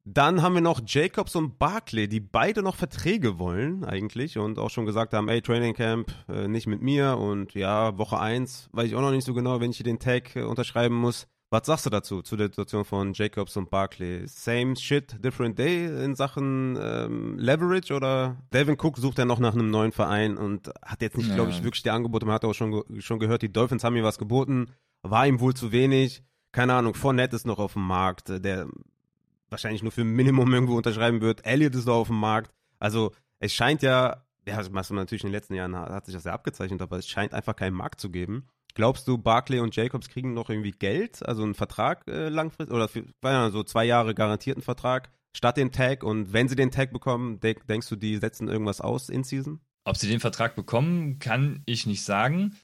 Dann 0.08 0.40
haben 0.40 0.54
wir 0.54 0.60
noch 0.60 0.80
Jacobs 0.86 1.34
und 1.34 1.58
Barkley, 1.58 2.08
die 2.08 2.20
beide 2.20 2.62
noch 2.62 2.76
Verträge 2.76 3.40
wollen 3.40 3.84
eigentlich 3.84 4.38
und 4.38 4.60
auch 4.60 4.70
schon 4.70 4.86
gesagt 4.86 5.12
haben, 5.12 5.28
ey, 5.28 5.42
Training 5.42 5.74
Camp, 5.74 6.12
äh, 6.28 6.46
nicht 6.46 6.68
mit 6.68 6.80
mir 6.80 7.18
und 7.18 7.54
ja, 7.54 7.98
Woche 7.98 8.20
1, 8.20 8.68
weiß 8.70 8.86
ich 8.86 8.94
auch 8.94 9.00
noch 9.00 9.10
nicht 9.10 9.24
so 9.24 9.34
genau, 9.34 9.60
wenn 9.60 9.72
ich 9.72 9.78
hier 9.78 9.84
den 9.84 9.98
Tag 9.98 10.36
äh, 10.36 10.42
unterschreiben 10.42 10.94
muss. 10.94 11.26
Was 11.48 11.66
sagst 11.66 11.86
du 11.86 11.90
dazu, 11.90 12.22
zu 12.22 12.36
der 12.36 12.48
Situation 12.48 12.84
von 12.84 13.12
Jacobs 13.12 13.56
und 13.56 13.70
Barkley? 13.70 14.26
Same 14.26 14.74
shit, 14.74 15.16
different 15.24 15.56
day 15.56 15.86
in 16.04 16.16
Sachen 16.16 16.76
ähm, 16.80 17.38
Leverage 17.38 17.94
oder 17.94 18.36
Devin 18.52 18.76
Cook 18.76 18.98
sucht 18.98 19.18
ja 19.18 19.24
noch 19.24 19.38
nach 19.38 19.54
einem 19.54 19.70
neuen 19.70 19.92
Verein 19.92 20.36
und 20.36 20.72
hat 20.84 21.02
jetzt 21.02 21.16
nicht, 21.16 21.28
ja. 21.28 21.36
glaube 21.36 21.52
ich, 21.52 21.62
wirklich 21.62 21.84
die 21.84 21.90
Angebote. 21.90 22.26
Man 22.26 22.34
hat 22.34 22.44
auch 22.44 22.52
schon, 22.52 22.82
schon 22.98 23.20
gehört, 23.20 23.42
die 23.42 23.52
Dolphins 23.52 23.84
haben 23.84 23.94
ihm 23.94 24.02
was 24.02 24.18
geboten, 24.18 24.72
war 25.02 25.24
ihm 25.24 25.38
wohl 25.38 25.54
zu 25.54 25.70
wenig. 25.70 26.24
Keine 26.50 26.74
Ahnung, 26.74 26.94
Fournette 26.94 27.36
ist 27.36 27.46
noch 27.46 27.60
auf 27.60 27.74
dem 27.74 27.86
Markt, 27.86 28.28
der 28.28 28.66
wahrscheinlich 29.48 29.84
nur 29.84 29.92
für 29.92 30.00
ein 30.00 30.08
Minimum 30.08 30.52
irgendwo 30.52 30.76
unterschreiben 30.76 31.20
wird. 31.20 31.46
Elliott 31.46 31.76
ist 31.76 31.86
noch 31.86 31.94
auf 31.94 32.08
dem 32.08 32.18
Markt. 32.18 32.52
Also 32.80 33.12
es 33.38 33.52
scheint 33.52 33.82
ja, 33.82 34.24
ja, 34.48 34.58
was 34.72 34.90
man 34.90 34.96
natürlich 34.96 35.22
in 35.22 35.28
den 35.28 35.34
letzten 35.34 35.54
Jahren 35.54 35.76
hat, 35.76 35.90
hat 35.90 36.06
sich 36.06 36.14
das 36.14 36.24
ja 36.24 36.32
abgezeichnet, 36.32 36.82
aber 36.82 36.98
es 36.98 37.06
scheint 37.06 37.34
einfach 37.34 37.54
keinen 37.54 37.74
Markt 37.74 38.00
zu 38.00 38.10
geben. 38.10 38.48
Glaubst 38.76 39.08
du, 39.08 39.16
Barclay 39.16 39.60
und 39.60 39.74
Jacobs 39.74 40.10
kriegen 40.10 40.34
noch 40.34 40.50
irgendwie 40.50 40.72
Geld, 40.72 41.26
also 41.26 41.42
einen 41.42 41.54
Vertrag 41.54 42.06
äh, 42.08 42.28
langfristig 42.28 42.76
oder 42.76 42.88
für, 42.88 43.06
so 43.50 43.62
zwei 43.62 43.86
Jahre 43.86 44.14
garantierten 44.14 44.62
Vertrag 44.62 45.10
statt 45.34 45.56
dem 45.56 45.72
Tag? 45.72 46.04
Und 46.04 46.34
wenn 46.34 46.46
sie 46.46 46.56
den 46.56 46.70
Tag 46.70 46.92
bekommen, 46.92 47.40
denk, 47.40 47.66
denkst 47.66 47.88
du, 47.88 47.96
die 47.96 48.18
setzen 48.18 48.48
irgendwas 48.48 48.82
aus 48.82 49.08
in 49.08 49.24
Season? 49.24 49.60
Ob 49.86 49.96
sie 49.96 50.08
den 50.08 50.20
Vertrag 50.20 50.56
bekommen, 50.56 51.18
kann 51.18 51.62
ich 51.64 51.86
nicht 51.86 52.04
sagen. 52.04 52.54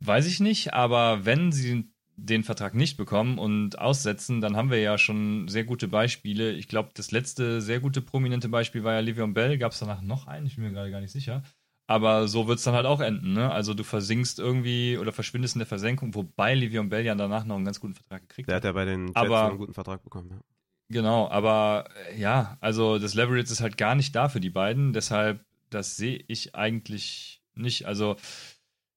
Weiß 0.00 0.26
ich 0.26 0.38
nicht, 0.38 0.74
aber 0.74 1.24
wenn 1.24 1.50
sie 1.50 1.90
den 2.16 2.44
Vertrag 2.44 2.74
nicht 2.74 2.98
bekommen 2.98 3.38
und 3.38 3.78
aussetzen, 3.78 4.42
dann 4.42 4.56
haben 4.56 4.70
wir 4.70 4.80
ja 4.80 4.98
schon 4.98 5.48
sehr 5.48 5.64
gute 5.64 5.88
Beispiele. 5.88 6.52
Ich 6.52 6.68
glaube, 6.68 6.90
das 6.92 7.10
letzte 7.10 7.62
sehr 7.62 7.80
gute 7.80 8.02
prominente 8.02 8.50
Beispiel 8.50 8.84
war 8.84 8.92
ja 8.92 9.00
Livion 9.00 9.32
Bell. 9.32 9.56
Gab 9.56 9.72
es 9.72 9.78
danach 9.78 10.02
noch 10.02 10.26
einen? 10.26 10.44
Ich 10.44 10.56
bin 10.56 10.64
mir 10.64 10.72
gerade 10.72 10.90
gar 10.90 11.00
nicht 11.00 11.12
sicher. 11.12 11.42
Aber 11.86 12.28
so 12.28 12.46
wird 12.46 12.58
es 12.58 12.64
dann 12.64 12.74
halt 12.74 12.86
auch 12.86 13.00
enden, 13.00 13.34
ne? 13.34 13.50
Also 13.52 13.74
du 13.74 13.84
versinkst 13.84 14.38
irgendwie 14.38 14.96
oder 14.96 15.12
verschwindest 15.12 15.54
in 15.54 15.58
der 15.58 15.66
Versenkung, 15.66 16.14
wobei 16.14 16.54
Livion 16.54 16.88
Bell 16.88 17.04
ja 17.04 17.14
danach 17.14 17.44
noch 17.44 17.56
einen 17.56 17.66
ganz 17.66 17.78
guten 17.78 17.94
Vertrag 17.94 18.22
gekriegt 18.22 18.48
hat. 18.48 18.50
Der 18.50 18.56
hat 18.56 18.64
ja 18.64 18.72
bei 18.72 18.86
den 18.86 19.08
Jets 19.08 19.16
aber, 19.16 19.48
einen 19.48 19.58
guten 19.58 19.74
Vertrag 19.74 20.02
bekommen, 20.02 20.30
ja. 20.30 20.40
Genau, 20.88 21.28
aber 21.28 21.88
äh, 22.10 22.20
ja, 22.20 22.56
also 22.60 22.98
das 22.98 23.14
Leverage 23.14 23.52
ist 23.52 23.60
halt 23.60 23.76
gar 23.76 23.94
nicht 23.94 24.14
da 24.14 24.28
für 24.28 24.40
die 24.40 24.50
beiden, 24.50 24.92
deshalb, 24.92 25.44
das 25.70 25.96
sehe 25.96 26.24
ich 26.28 26.54
eigentlich 26.54 27.42
nicht. 27.54 27.86
Also 27.86 28.16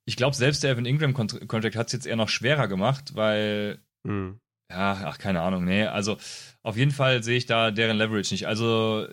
ich 0.06 0.16
glaube, 0.16 0.36
selbst 0.36 0.64
der 0.64 0.72
Evan 0.72 0.86
Ingram 0.86 1.14
Contract 1.14 1.76
hat 1.76 1.88
es 1.88 1.94
jetzt 1.94 2.06
eher 2.06 2.16
noch 2.16 2.30
schwerer 2.30 2.68
gemacht, 2.68 3.16
weil, 3.16 3.80
mhm. 4.04 4.40
ja, 4.72 5.02
ach, 5.06 5.18
keine 5.18 5.42
Ahnung, 5.42 5.66
nee, 5.66 5.86
also 5.86 6.18
auf 6.64 6.78
jeden 6.78 6.92
Fall 6.92 7.24
sehe 7.24 7.38
ich 7.38 7.46
da 7.46 7.72
deren 7.72 7.98
Leverage 7.98 8.34
nicht. 8.34 8.48
Also 8.48 9.08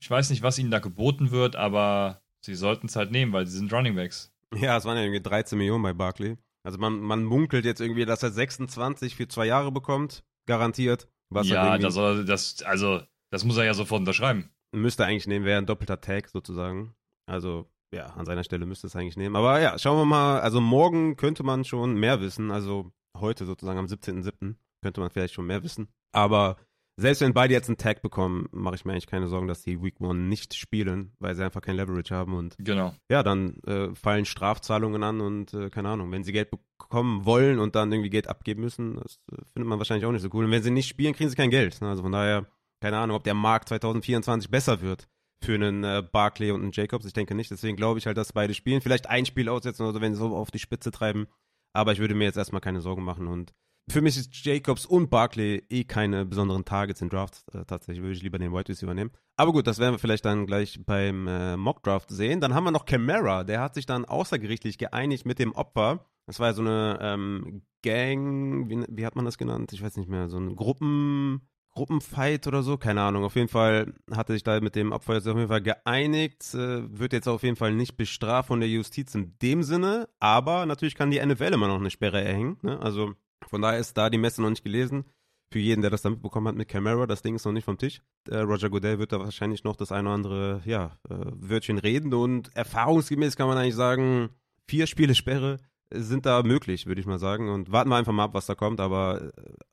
ich 0.00 0.10
weiß 0.10 0.30
nicht, 0.30 0.42
was 0.42 0.58
ihnen 0.58 0.72
da 0.72 0.80
geboten 0.80 1.30
wird, 1.30 1.54
aber 1.56 2.23
Sie 2.44 2.54
sollten 2.54 2.88
es 2.88 2.96
halt 2.96 3.10
nehmen, 3.10 3.32
weil 3.32 3.46
sie 3.46 3.56
sind 3.56 3.72
Running 3.72 3.96
Backs. 3.96 4.30
Ja, 4.54 4.76
es 4.76 4.84
waren 4.84 4.96
ja 4.96 5.02
irgendwie 5.02 5.22
13 5.22 5.56
Millionen 5.56 5.82
bei 5.82 5.94
Barkley. 5.94 6.36
Also 6.62 6.78
man, 6.78 7.00
man 7.00 7.24
munkelt 7.24 7.64
jetzt 7.64 7.80
irgendwie, 7.80 8.04
dass 8.04 8.22
er 8.22 8.30
26 8.30 9.16
für 9.16 9.26
zwei 9.26 9.46
Jahre 9.46 9.72
bekommt, 9.72 10.22
garantiert. 10.46 11.08
Was 11.30 11.48
ja, 11.48 11.78
das, 11.78 11.94
das, 11.94 12.62
also, 12.62 13.00
das 13.30 13.44
muss 13.44 13.56
er 13.56 13.64
ja 13.64 13.74
sofort 13.74 14.00
unterschreiben. 14.00 14.50
Müsste 14.72 15.06
eigentlich 15.06 15.26
nehmen, 15.26 15.44
wäre 15.44 15.58
ein 15.58 15.66
doppelter 15.66 16.00
Tag 16.00 16.28
sozusagen. 16.28 16.94
Also, 17.26 17.66
ja, 17.94 18.06
an 18.08 18.26
seiner 18.26 18.44
Stelle 18.44 18.66
müsste 18.66 18.86
es 18.88 18.96
eigentlich 18.96 19.16
nehmen. 19.16 19.36
Aber 19.36 19.60
ja, 19.60 19.78
schauen 19.78 19.98
wir 19.98 20.04
mal. 20.04 20.40
Also 20.40 20.60
morgen 20.60 21.16
könnte 21.16 21.42
man 21.44 21.64
schon 21.64 21.94
mehr 21.94 22.20
wissen. 22.20 22.50
Also 22.50 22.92
heute 23.16 23.46
sozusagen 23.46 23.78
am 23.78 23.86
17.07. 23.86 24.56
könnte 24.82 25.00
man 25.00 25.10
vielleicht 25.10 25.34
schon 25.34 25.46
mehr 25.46 25.62
wissen. 25.62 25.88
Aber 26.12 26.56
selbst 26.96 27.20
wenn 27.22 27.34
beide 27.34 27.54
jetzt 27.54 27.68
einen 27.68 27.76
Tag 27.76 28.02
bekommen, 28.02 28.48
mache 28.52 28.76
ich 28.76 28.84
mir 28.84 28.92
eigentlich 28.92 29.06
keine 29.06 29.26
Sorgen, 29.26 29.48
dass 29.48 29.62
die 29.62 29.82
Week 29.82 30.00
One 30.00 30.20
nicht 30.20 30.54
spielen, 30.54 31.12
weil 31.18 31.34
sie 31.34 31.44
einfach 31.44 31.60
kein 31.60 31.76
Leverage 31.76 32.14
haben 32.14 32.34
und 32.34 32.56
genau. 32.58 32.94
ja, 33.10 33.22
dann 33.22 33.56
äh, 33.66 33.94
fallen 33.94 34.24
Strafzahlungen 34.24 35.02
an 35.02 35.20
und 35.20 35.54
äh, 35.54 35.70
keine 35.70 35.88
Ahnung, 35.88 36.12
wenn 36.12 36.22
sie 36.22 36.32
Geld 36.32 36.50
bekommen 36.50 37.24
wollen 37.24 37.58
und 37.58 37.74
dann 37.74 37.90
irgendwie 37.92 38.10
Geld 38.10 38.28
abgeben 38.28 38.62
müssen, 38.62 38.96
das 38.96 39.18
äh, 39.32 39.42
findet 39.52 39.68
man 39.68 39.78
wahrscheinlich 39.78 40.06
auch 40.06 40.12
nicht 40.12 40.22
so 40.22 40.28
cool. 40.32 40.44
Und 40.44 40.52
wenn 40.52 40.62
sie 40.62 40.70
nicht 40.70 40.88
spielen, 40.88 41.14
kriegen 41.14 41.30
sie 41.30 41.36
kein 41.36 41.50
Geld. 41.50 41.82
Also 41.82 42.02
von 42.02 42.12
daher, 42.12 42.46
keine 42.80 42.98
Ahnung, 42.98 43.16
ob 43.16 43.24
der 43.24 43.34
Markt 43.34 43.68
2024 43.70 44.50
besser 44.50 44.80
wird 44.80 45.08
für 45.42 45.54
einen 45.54 45.82
äh, 45.82 46.02
Barclay 46.02 46.52
und 46.52 46.62
einen 46.62 46.72
Jacobs. 46.72 47.04
Ich 47.06 47.12
denke 47.12 47.34
nicht. 47.34 47.50
Deswegen 47.50 47.76
glaube 47.76 47.98
ich 47.98 48.06
halt, 48.06 48.16
dass 48.16 48.32
beide 48.32 48.54
spielen. 48.54 48.80
Vielleicht 48.80 49.08
ein 49.08 49.26
Spiel 49.26 49.48
aussetzen 49.48 49.84
oder 49.84 50.00
wenn 50.00 50.14
sie 50.14 50.20
so 50.20 50.34
auf 50.34 50.50
die 50.50 50.58
Spitze 50.58 50.90
treiben. 50.90 51.26
Aber 51.72 51.92
ich 51.92 51.98
würde 51.98 52.14
mir 52.14 52.24
jetzt 52.24 52.36
erstmal 52.36 52.60
keine 52.60 52.80
Sorgen 52.80 53.02
machen 53.02 53.26
und 53.26 53.52
für 53.88 54.00
mich 54.00 54.16
ist 54.16 54.44
Jacobs 54.44 54.86
und 54.86 55.10
Barkley 55.10 55.62
eh 55.68 55.84
keine 55.84 56.24
besonderen 56.24 56.64
Targets 56.64 57.02
in 57.02 57.10
Drafts. 57.10 57.44
Äh, 57.52 57.64
tatsächlich 57.66 58.02
würde 58.02 58.16
ich 58.16 58.22
lieber 58.22 58.38
den 58.38 58.52
White 58.52 58.70
Receiver 58.70 58.94
nehmen. 58.94 59.10
Aber 59.36 59.52
gut, 59.52 59.66
das 59.66 59.78
werden 59.78 59.94
wir 59.94 59.98
vielleicht 59.98 60.24
dann 60.24 60.46
gleich 60.46 60.80
beim 60.84 61.26
äh, 61.26 61.56
Mock 61.56 61.82
Draft 61.82 62.10
sehen. 62.10 62.40
Dann 62.40 62.54
haben 62.54 62.64
wir 62.64 62.70
noch 62.70 62.86
Camara. 62.86 63.44
Der 63.44 63.60
hat 63.60 63.74
sich 63.74 63.86
dann 63.86 64.04
außergerichtlich 64.04 64.78
geeinigt 64.78 65.26
mit 65.26 65.38
dem 65.38 65.52
Opfer. 65.52 66.06
Das 66.26 66.40
war 66.40 66.54
so 66.54 66.62
eine 66.62 66.98
ähm, 67.02 67.62
Gang, 67.82 68.70
wie, 68.70 68.84
wie 68.88 69.04
hat 69.04 69.16
man 69.16 69.26
das 69.26 69.36
genannt? 69.36 69.72
Ich 69.72 69.82
weiß 69.82 69.96
nicht 69.98 70.08
mehr. 70.08 70.28
So 70.28 70.38
ein 70.38 70.56
Gruppen. 70.56 71.42
Gruppenfight 71.74 72.46
oder 72.46 72.62
so, 72.62 72.76
keine 72.76 73.02
Ahnung. 73.02 73.24
Auf 73.24 73.34
jeden 73.34 73.48
Fall 73.48 73.94
hat 74.12 74.30
er 74.30 74.34
sich 74.34 74.44
da 74.44 74.60
mit 74.60 74.76
dem 74.76 74.92
Opfer 74.92 75.14
jetzt 75.14 75.26
auf 75.26 75.36
jeden 75.36 75.48
Fall 75.48 75.60
geeinigt, 75.60 76.54
äh, 76.54 76.98
wird 76.98 77.12
jetzt 77.12 77.26
auf 77.26 77.42
jeden 77.42 77.56
Fall 77.56 77.74
nicht 77.74 77.96
bestraft 77.96 78.46
von 78.46 78.60
der 78.60 78.68
Justiz 78.68 79.12
in 79.16 79.36
dem 79.42 79.64
Sinne, 79.64 80.08
aber 80.20 80.66
natürlich 80.66 80.94
kann 80.94 81.10
die 81.10 81.24
NFL 81.24 81.52
immer 81.52 81.66
noch 81.66 81.80
eine 81.80 81.90
Sperre 81.90 82.22
erhängen. 82.22 82.58
Ne? 82.62 82.78
Also 82.80 83.14
von 83.48 83.62
daher 83.62 83.78
ist 83.78 83.96
da 83.96 84.10
die 84.10 84.18
Messe 84.18 84.42
noch 84.42 84.50
nicht 84.50 84.64
gelesen. 84.64 85.04
Für 85.50 85.58
jeden, 85.58 85.82
der 85.82 85.90
das 85.90 86.02
da 86.02 86.10
mitbekommen 86.10 86.48
hat 86.48 86.56
mit 86.56 86.68
Camara, 86.68 87.06
das 87.06 87.22
Ding 87.22 87.36
ist 87.36 87.44
noch 87.44 87.52
nicht 87.52 87.64
vom 87.64 87.78
Tisch. 87.78 88.00
Äh, 88.28 88.38
Roger 88.38 88.70
Goodell 88.70 88.98
wird 88.98 89.12
da 89.12 89.20
wahrscheinlich 89.20 89.62
noch 89.62 89.76
das 89.76 89.92
eine 89.92 90.08
oder 90.08 90.14
andere 90.14 90.62
ja, 90.64 90.98
äh, 91.08 91.14
Wörtchen 91.14 91.78
reden 91.78 92.12
und 92.12 92.54
erfahrungsgemäß 92.56 93.36
kann 93.36 93.46
man 93.46 93.58
eigentlich 93.58 93.76
sagen, 93.76 94.30
vier 94.66 94.86
Spiele 94.86 95.14
Sperre 95.14 95.60
sind 95.90 96.26
da 96.26 96.42
möglich, 96.42 96.86
würde 96.86 97.00
ich 97.00 97.06
mal 97.06 97.18
sagen. 97.18 97.48
Und 97.50 97.70
warten 97.70 97.90
wir 97.90 97.96
einfach 97.96 98.12
mal 98.12 98.24
ab, 98.24 98.34
was 98.34 98.46
da 98.46 98.54
kommt. 98.54 98.80
Aber 98.80 99.22
äh, 99.22 99.30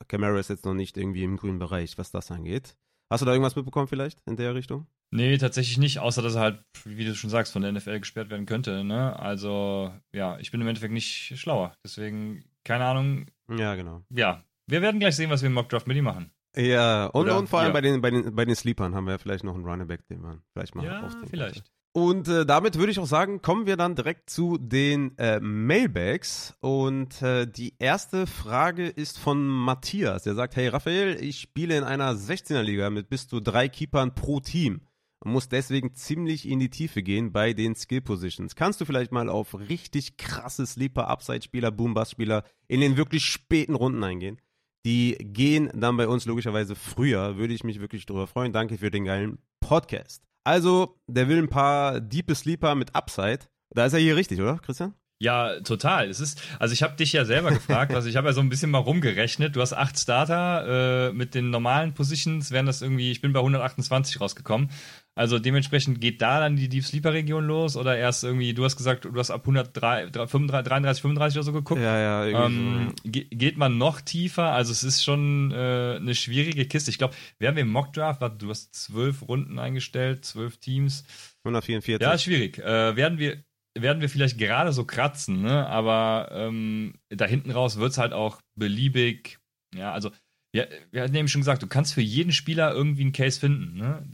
Camara 0.08 0.40
ist 0.40 0.50
jetzt 0.50 0.66
noch 0.66 0.74
nicht 0.74 0.98
irgendwie 0.98 1.24
im 1.24 1.38
grünen 1.38 1.60
Bereich, 1.60 1.98
was 1.98 2.12
das 2.12 2.32
angeht. 2.32 2.76
Hast 3.10 3.22
du 3.22 3.26
da 3.26 3.34
irgendwas 3.34 3.56
mitbekommen 3.56 3.88
vielleicht 3.88 4.22
in 4.26 4.38
der 4.38 4.56
Richtung? 4.56 4.88
Nee, 5.14 5.38
tatsächlich 5.38 5.78
nicht, 5.78 6.00
außer 6.00 6.22
dass 6.22 6.36
er 6.36 6.42
halt, 6.42 6.64
wie 6.86 7.04
du 7.04 7.14
schon 7.14 7.30
sagst, 7.30 7.52
von 7.52 7.62
der 7.62 7.74
NFL 7.74 8.00
gesperrt 8.00 8.30
werden 8.30 8.46
könnte. 8.46 8.86
Ne? 8.86 9.20
Also, 9.20 9.92
ja, 10.14 10.40
ich 10.40 10.52
bin 10.52 10.62
im 10.62 10.68
Endeffekt 10.68 10.94
nicht 10.94 11.38
schlauer. 11.38 11.74
Deswegen, 11.84 12.46
keine 12.64 12.86
Ahnung. 12.86 13.26
Ja, 13.50 13.76
genau. 13.76 14.04
Ja, 14.10 14.44
wir 14.68 14.82
werden 14.82 15.00
gleich 15.00 15.16
sehen, 15.16 15.30
was 15.30 15.42
wir 15.42 15.48
im 15.48 15.54
Mockdraft 15.54 15.88
mit 15.88 15.98
ihm 15.98 16.06
machen. 16.06 16.32
Ja, 16.56 17.06
und, 17.08 17.22
Oder, 17.22 17.38
und 17.38 17.48
vor 17.48 17.60
allem 17.60 17.70
ja. 17.70 17.74
bei, 17.74 17.82
den, 17.82 18.02
bei, 18.02 18.12
den, 18.12 18.36
bei 18.36 18.46
den 18.46 18.56
Sleepern 18.56 18.94
haben 18.94 19.08
wir 19.08 19.20
vielleicht 19.20 19.44
noch 19.44 19.56
einen 19.56 19.66
Running 19.66 19.88
Back, 19.88 20.08
den 20.08 20.22
man 20.22 20.42
vielleicht 20.52 20.76
mal 20.76 20.86
ja, 20.86 21.10
vielleicht. 21.30 21.56
Könnte. 21.56 21.72
Und 21.94 22.30
äh, 22.30 22.46
damit 22.46 22.78
würde 22.78 22.92
ich 22.92 23.00
auch 23.00 23.06
sagen, 23.06 23.42
kommen 23.42 23.66
wir 23.66 23.76
dann 23.76 23.96
direkt 23.96 24.30
zu 24.30 24.58
den 24.58 25.18
äh, 25.18 25.42
Mailbags. 25.42 26.56
Und 26.62 27.22
äh, 27.22 27.46
die 27.46 27.76
erste 27.80 28.28
Frage 28.28 28.88
ist 28.88 29.20
von 29.20 29.46
Matthias. 29.46 30.24
Der 30.24 30.34
sagt, 30.34 30.56
hey 30.56 30.70
Raphael, 30.70 31.22
ich 31.22 31.40
spiele 31.40 31.78
in 31.78 31.84
einer 31.84 32.14
16er 32.14 32.62
Liga 32.62 32.90
mit 32.90 33.10
bis 33.10 33.28
zu 33.28 33.42
drei 33.42 33.68
Keepern 33.68 34.16
pro 34.16 34.40
Team 34.40 34.82
und 35.24 35.32
muss 35.32 35.50
deswegen 35.50 35.94
ziemlich 35.94 36.48
in 36.48 36.60
die 36.60 36.70
Tiefe 36.70 37.04
gehen 37.04 37.32
bei 37.32 37.54
den 37.54 37.76
Skill 37.76 38.02
Positions. 38.02 38.56
Kannst 38.56 38.82
du 38.82 38.86
vielleicht 38.86 39.12
mal 39.12 39.30
auf 39.30 39.54
richtig 39.54 40.18
krasse 40.18 40.66
Sleeper, 40.66 41.08
Upside-Spieler, 41.08 41.72
Boom-Bass-Spieler 41.72 42.44
in 42.68 42.82
den 42.82 42.98
wirklich 42.98 43.26
späten 43.26 43.76
Runden 43.76 44.04
eingehen? 44.04 44.42
Die 44.86 45.16
gehen 45.20 45.70
dann 45.76 45.98
bei 45.98 46.08
uns 46.08 46.26
logischerweise 46.26 46.76
früher. 46.76 47.38
Würde 47.38 47.54
ich 47.54 47.64
mich 47.64 47.80
wirklich 47.80 48.08
darüber 48.08 48.26
freuen. 48.26 48.52
Danke 48.52 48.80
für 48.80 48.90
den 48.90 49.06
geilen 49.06 49.38
Podcast. 49.60 50.24
Also, 50.44 51.00
der 51.08 51.28
will 51.28 51.38
ein 51.38 51.50
paar 51.50 52.02
Deep 52.02 52.36
Sleeper 52.36 52.74
mit 52.74 52.96
Upside. 52.96 53.42
Da 53.70 53.86
ist 53.86 53.94
er 53.94 54.00
hier 54.00 54.16
richtig, 54.16 54.42
oder, 54.42 54.58
Christian? 54.58 54.96
Ja, 55.22 55.60
total. 55.60 56.10
Es 56.10 56.20
ist, 56.20 56.42
also 56.58 56.74
ich 56.74 56.82
habe 56.82 56.96
dich 56.96 57.14
ja 57.14 57.26
selber 57.26 57.52
gefragt, 57.52 57.94
also 57.94 58.10
ich 58.10 58.16
habe 58.16 58.30
ja 58.30 58.34
so 58.34 58.42
ein 58.42 58.50
bisschen 58.50 58.72
mal 58.72 58.80
rumgerechnet. 58.80 59.56
Du 59.56 59.62
hast 59.62 59.72
acht 59.72 60.00
Starter 60.00 61.10
äh, 61.10 61.14
mit 61.14 61.36
den 61.36 61.52
normalen 61.52 61.94
Positions, 61.94 62.50
wären 62.50 62.66
das 62.66 62.82
irgendwie, 62.82 63.12
ich 63.12 63.22
bin 63.22 63.32
bei 63.32 63.40
128 63.40 64.20
rausgekommen. 64.20 64.72
Also 65.14 65.40
dementsprechend 65.40 66.00
geht 66.00 66.22
da 66.22 66.40
dann 66.40 66.56
die 66.56 66.70
Deep 66.70 66.86
Sleeper 66.86 67.12
Region 67.12 67.46
los 67.46 67.76
oder 67.76 67.98
erst 67.98 68.24
irgendwie, 68.24 68.54
du 68.54 68.64
hast 68.64 68.78
gesagt, 68.78 69.04
du 69.04 69.14
hast 69.16 69.30
ab 69.30 69.42
103, 69.42 70.12
35, 70.14 70.70
33, 70.70 71.02
35 71.02 71.38
oder 71.38 71.44
so 71.44 71.54
geguckt. 71.54 71.82
Ja, 71.82 72.00
ja, 72.00 72.26
irgendwie 72.26 72.60
ähm, 72.60 72.94
so. 73.04 73.12
Geht 73.12 73.58
man 73.58 73.78
noch 73.78 74.00
tiefer? 74.00 74.54
Also 74.54 74.72
es 74.72 74.84
ist 74.84 75.04
schon 75.04 75.52
äh, 75.52 75.98
eine 75.98 76.16
schwierige 76.16 76.66
Kiste. 76.66 76.92
Ich 76.92 76.98
glaube, 76.98 77.14
wir 77.40 77.50
im 77.56 77.70
Mock 77.70 77.92
Draft, 77.92 78.22
du 78.42 78.50
hast 78.50 78.74
zwölf 78.74 79.28
Runden 79.28 79.60
eingestellt, 79.60 80.24
zwölf 80.24 80.58
Teams. 80.58 81.04
144. 81.44 82.02
Ja, 82.02 82.18
schwierig. 82.18 82.60
Äh, 82.60 82.96
werden 82.96 83.20
wir 83.20 83.44
werden 83.78 84.02
wir 84.02 84.10
vielleicht 84.10 84.38
gerade 84.38 84.74
so 84.74 84.86
kratzen, 84.86 85.42
ne? 85.42 85.66
aber 85.68 86.30
ähm, 86.32 86.96
da 87.10 87.26
hinten 87.26 87.52
raus 87.52 87.78
wird 87.78 87.92
es 87.92 87.98
halt 87.98 88.12
auch 88.14 88.42
beliebig. 88.56 89.40
Ja, 89.74 89.94
also 89.94 90.12
ja, 90.54 90.66
wir 90.92 91.04
hatten 91.04 91.16
eben 91.16 91.30
schon 91.30 91.42
gesagt, 91.42 91.64
du 91.64 91.68
kannst 91.68 91.94
für 91.94 92.02
jeden 92.02 92.34
Spieler 92.34 92.74
irgendwie 92.74 93.04
einen 93.04 93.14
Case 93.14 93.40
finden. 93.40 93.78
Ne? 93.78 94.06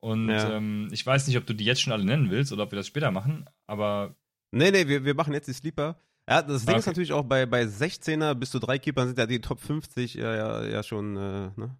Und 0.00 0.28
ja. 0.28 0.56
ähm, 0.56 0.88
ich 0.92 1.04
weiß 1.04 1.26
nicht, 1.26 1.36
ob 1.36 1.46
du 1.46 1.54
die 1.54 1.64
jetzt 1.64 1.80
schon 1.80 1.92
alle 1.92 2.04
nennen 2.04 2.30
willst 2.30 2.52
oder 2.52 2.64
ob 2.64 2.72
wir 2.72 2.76
das 2.76 2.86
später 2.86 3.10
machen, 3.10 3.46
aber. 3.66 4.14
Nee, 4.52 4.70
nee, 4.70 4.86
wir, 4.86 5.04
wir 5.04 5.14
machen 5.14 5.34
jetzt 5.34 5.48
die 5.48 5.52
Sleeper. 5.52 6.00
Ja, 6.28 6.42
das 6.42 6.64
Ding 6.64 6.70
okay. 6.70 6.80
ist 6.80 6.86
natürlich 6.86 7.12
auch 7.12 7.24
bei, 7.24 7.46
bei 7.46 7.62
16er 7.62 8.34
bis 8.34 8.50
zu 8.50 8.58
drei 8.58 8.78
Keepern 8.78 9.08
sind 9.08 9.18
ja 9.18 9.26
die 9.26 9.40
Top 9.40 9.60
50 9.60 10.14
ja, 10.14 10.34
ja, 10.34 10.64
ja 10.64 10.82
schon, 10.82 11.16
äh, 11.16 11.50
ne? 11.56 11.78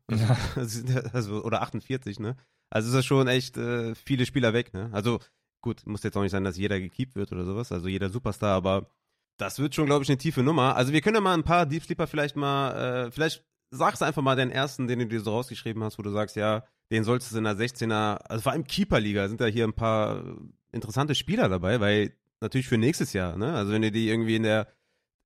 Also, 0.57 0.87
ja. 0.87 1.01
also, 1.13 1.45
oder 1.45 1.63
48, 1.63 2.19
ne? 2.19 2.37
Also 2.71 2.89
ist 2.89 2.95
ja 2.95 3.03
schon 3.03 3.29
echt 3.29 3.57
äh, 3.57 3.95
viele 3.95 4.27
Spieler 4.27 4.53
weg, 4.53 4.73
ne? 4.73 4.91
Also 4.93 5.21
Gut, 5.61 5.87
muss 5.87 6.05
jetzt 6.05 6.17
auch 6.17 6.23
nicht 6.23 6.31
sein, 6.31 6.45
dass 6.45 6.57
jeder 6.57 6.79
gekeept 6.79 7.17
wird 7.17 7.33
oder 7.33 7.45
sowas, 7.45 7.73
also 7.73 7.89
jeder 7.89 8.11
Superstar, 8.11 8.55
aber 8.55 8.91
das 9.39 9.59
wird 9.59 9.75
schon, 9.75 9.87
glaube 9.87 10.05
ich, 10.05 10.09
eine 10.09 10.19
tiefe 10.19 10.43
Nummer. 10.43 10.77
Also 10.77 10.93
wir 10.93 11.01
können 11.01 11.17
ja 11.17 11.21
mal 11.21 11.35
ein 11.35 11.45
paar 11.45 11.67
Deep 11.67 11.83
Sleeper 11.83 12.07
vielleicht 12.07 12.37
mal, 12.37 13.07
äh, 13.07 13.11
vielleicht 13.11 13.45
sagst 13.71 14.01
du 14.01 14.05
einfach 14.05 14.23
mal 14.23 14.37
den 14.37 14.51
ersten, 14.51 14.87
den 14.87 15.01
du 15.01 15.07
dir 15.07 15.21
so 15.21 15.33
rausgeschrieben 15.33 15.83
hast, 15.83 15.99
wo 15.99 16.03
du 16.03 16.11
sagst, 16.11 16.37
ja, 16.37 16.65
den 16.91 17.05
solltest 17.05 17.33
du 17.33 17.39
in 17.39 17.45
der 17.45 17.57
16er, 17.57 18.17
also 18.17 18.43
vor 18.43 18.53
allem 18.53 18.65
Keeper-Liga 18.65 19.29
sind 19.29 19.41
da 19.41 19.47
hier 19.47 19.65
ein 19.65 19.75
paar 19.75 20.25
interessante 20.73 21.15
Spieler 21.15 21.49
dabei, 21.49 21.81
weil 21.81 22.13
natürlich 22.41 22.69
für 22.69 22.79
nächstes 22.79 23.13
Jahr, 23.13 23.37
ne? 23.37 23.55
Also 23.55 23.73
wenn 23.73 23.83
du 23.83 23.91
die 23.91 24.09
irgendwie 24.09 24.37
in 24.37 24.43
der 24.43 24.69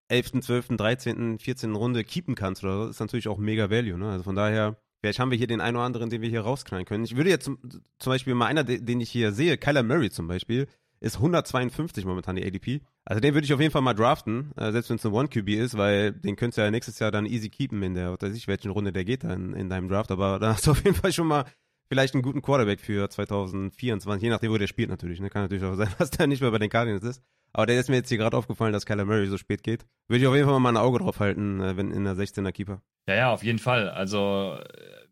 11., 0.09 0.41
12., 0.41 0.69
13., 0.77 1.39
14. 1.39 1.75
Runde 1.75 2.05
keepen 2.05 2.35
kannst 2.35 2.65
oder 2.65 2.85
so, 2.85 2.89
ist 2.91 3.01
natürlich 3.01 3.29
auch 3.29 3.39
mega 3.39 3.71
Value, 3.71 3.99
ne? 3.99 4.11
Also 4.11 4.25
von 4.25 4.35
daher 4.35 4.77
Vielleicht 5.03 5.19
haben 5.19 5.33
wir 5.33 5.39
hier 5.39 5.49
den 5.49 5.61
einen 5.61 5.77
oder 5.77 5.85
anderen, 5.85 6.11
den 6.11 6.23
wir 6.23 6.29
hier 6.29 6.43
rausknallen 6.43 6.87
können. 6.87 7.03
Ich 7.03 7.17
würde 7.17 7.29
jetzt 7.29 7.45
zum, 7.45 7.59
zum 7.99 8.13
Beispiel 8.13 8.37
mal 8.37 8.47
einer, 8.47 8.63
den 8.63 9.01
ich 9.01 9.11
hier 9.11 9.33
sehe, 9.33 9.59
Kyler 9.59 9.83
Murray 9.83 10.11
zum 10.11 10.29
Beispiel, 10.29 10.69
ist 11.03 11.17
152 11.17 12.05
momentan 12.05 12.37
die 12.37 12.45
ADP. 12.45 12.81
Also 13.05 13.21
den 13.21 13.35
würde 13.35 13.45
ich 13.45 13.53
auf 13.53 13.61
jeden 13.61 13.73
Fall 13.73 13.83
mal 13.83 13.95
draften, 13.95 14.53
äh, 14.57 14.71
selbst 14.73 14.89
wenn 14.89 14.97
es 14.97 15.05
eine 15.05 15.15
One-QB 15.15 15.49
ist, 15.49 15.77
weil 15.77 16.13
den 16.13 16.37
könntest 16.37 16.59
du 16.59 16.63
ja 16.63 16.71
nächstes 16.71 16.99
Jahr 16.99 17.11
dann 17.11 17.27
easy 17.27 17.51
keepen 17.51 17.83
in 17.83 17.95
der, 17.95 18.21
weiß 18.21 18.35
ich, 18.35 18.47
welchen 18.49 18.71
Runde 18.71 18.93
der 18.93 19.05
geht 19.05 19.25
dann 19.25 19.53
in, 19.53 19.55
in 19.55 19.69
deinem 19.69 19.89
Draft. 19.89 20.11
Aber 20.11 20.39
da 20.39 20.55
hast 20.55 20.67
du 20.67 20.71
auf 20.73 20.85
jeden 20.85 20.97
Fall 20.97 21.13
schon 21.13 21.27
mal 21.27 21.45
vielleicht 21.89 22.15
einen 22.15 22.23
guten 22.23 22.41
Quarterback 22.41 22.81
für 22.81 23.11
2024, 23.11 24.23
je 24.23 24.31
nachdem, 24.31 24.53
wo 24.53 24.59
der 24.59 24.67
spielt 24.69 24.89
natürlich. 24.89 25.21
Ne? 25.21 25.29
Kann 25.29 25.43
natürlich 25.43 25.65
auch 25.65 25.75
sein, 25.75 25.93
dass 25.99 26.11
der 26.11 26.27
nicht 26.27 26.41
mehr 26.41 26.51
bei 26.51 26.59
den 26.59 26.71
Cardinals 26.71 27.05
ist. 27.05 27.23
Aber 27.53 27.67
der 27.67 27.79
ist 27.79 27.91
mir 27.91 27.97
jetzt 27.97 28.09
hier 28.09 28.19
gerade 28.19 28.37
aufgefallen, 28.37 28.73
dass 28.73 28.87
Kyler 28.87 29.05
Murray 29.05 29.27
so 29.27 29.37
spät 29.37 29.63
geht. 29.63 29.85
Würde 30.09 30.23
ich 30.23 30.27
auf 30.27 30.35
jeden 30.35 30.49
Fall 30.49 30.59
mal 30.59 30.71
ein 30.71 30.79
Auge 30.79 31.01
drauf 31.01 31.21
halten, 31.21 31.61
äh, 31.61 31.77
wenn 31.77 31.91
in 31.91 32.05
der 32.05 32.15
16er 32.15 32.53
Keeper. 32.53 32.81
Ja, 33.09 33.15
ja, 33.15 33.31
auf 33.33 33.43
jeden 33.43 33.59
Fall. 33.59 33.91
Also 33.91 34.59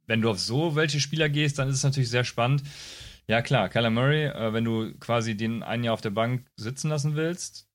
wenn 0.06 0.22
du 0.22 0.30
auf 0.30 0.38
so 0.38 0.76
welche 0.76 1.00
Spieler 1.00 1.28
gehst, 1.28 1.58
dann 1.58 1.68
ist 1.68 1.76
es 1.76 1.84
natürlich 1.84 2.10
sehr 2.10 2.24
spannend. 2.24 2.62
Ja, 3.30 3.42
klar, 3.42 3.68
Kyler 3.68 3.90
Murray, 3.90 4.24
äh, 4.24 4.52
wenn 4.52 4.64
du 4.64 4.92
quasi 4.98 5.36
den 5.36 5.62
ein 5.62 5.84
Jahr 5.84 5.94
auf 5.94 6.00
der 6.00 6.10
Bank 6.10 6.50
sitzen 6.56 6.88
lassen 6.88 7.14
willst, 7.14 7.68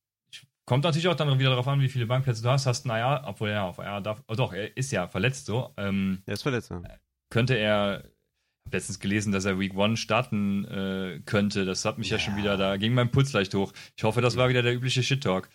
kommt 0.66 0.84
natürlich 0.84 1.08
auch 1.08 1.16
dann 1.16 1.40
wieder 1.40 1.52
darauf 1.52 1.70
an, 1.70 1.80
wie 1.80 1.88
viele 1.88 2.08
Bankplätze 2.08 2.44
du 2.44 2.50
hast. 2.50 2.66
Hast, 2.66 2.86
naja, 2.86 3.24
obwohl 3.26 3.52
er 3.52 3.64
auf 3.64 3.78
er 3.78 4.02
darf, 4.02 4.22
oh 4.28 4.36
doch, 4.36 4.52
er 4.52 4.76
ist 4.76 4.92
ja 4.92 5.08
verletzt 5.08 5.46
so. 5.46 5.74
Ähm, 5.78 6.22
er 6.26 6.34
ist 6.34 6.42
verletzt, 6.42 6.72
ja. 6.72 6.82
Könnte 7.30 7.54
er, 7.54 8.00
ich 8.00 8.66
habe 8.66 8.76
letztens 8.76 9.00
gelesen, 9.00 9.32
dass 9.32 9.46
er 9.46 9.58
Week 9.58 9.74
One 9.78 9.96
starten 9.96 10.66
äh, 10.66 11.22
könnte. 11.26 11.64
Das 11.64 11.86
hat 11.86 12.00
mich 12.00 12.10
ja. 12.10 12.18
ja. 12.18 12.20
schon 12.22 12.36
wieder, 12.36 12.58
da 12.58 12.76
ging 12.76 12.94
mein 12.94 13.10
Puls 13.10 13.32
leicht 13.32 13.54
hoch. 13.54 13.72
Ich 13.96 14.04
hoffe, 14.04 14.20
das 14.20 14.36
war 14.36 14.50
wieder 14.50 14.62
der 14.62 14.76
übliche 14.76 15.04
Shit-Talk. 15.04 15.48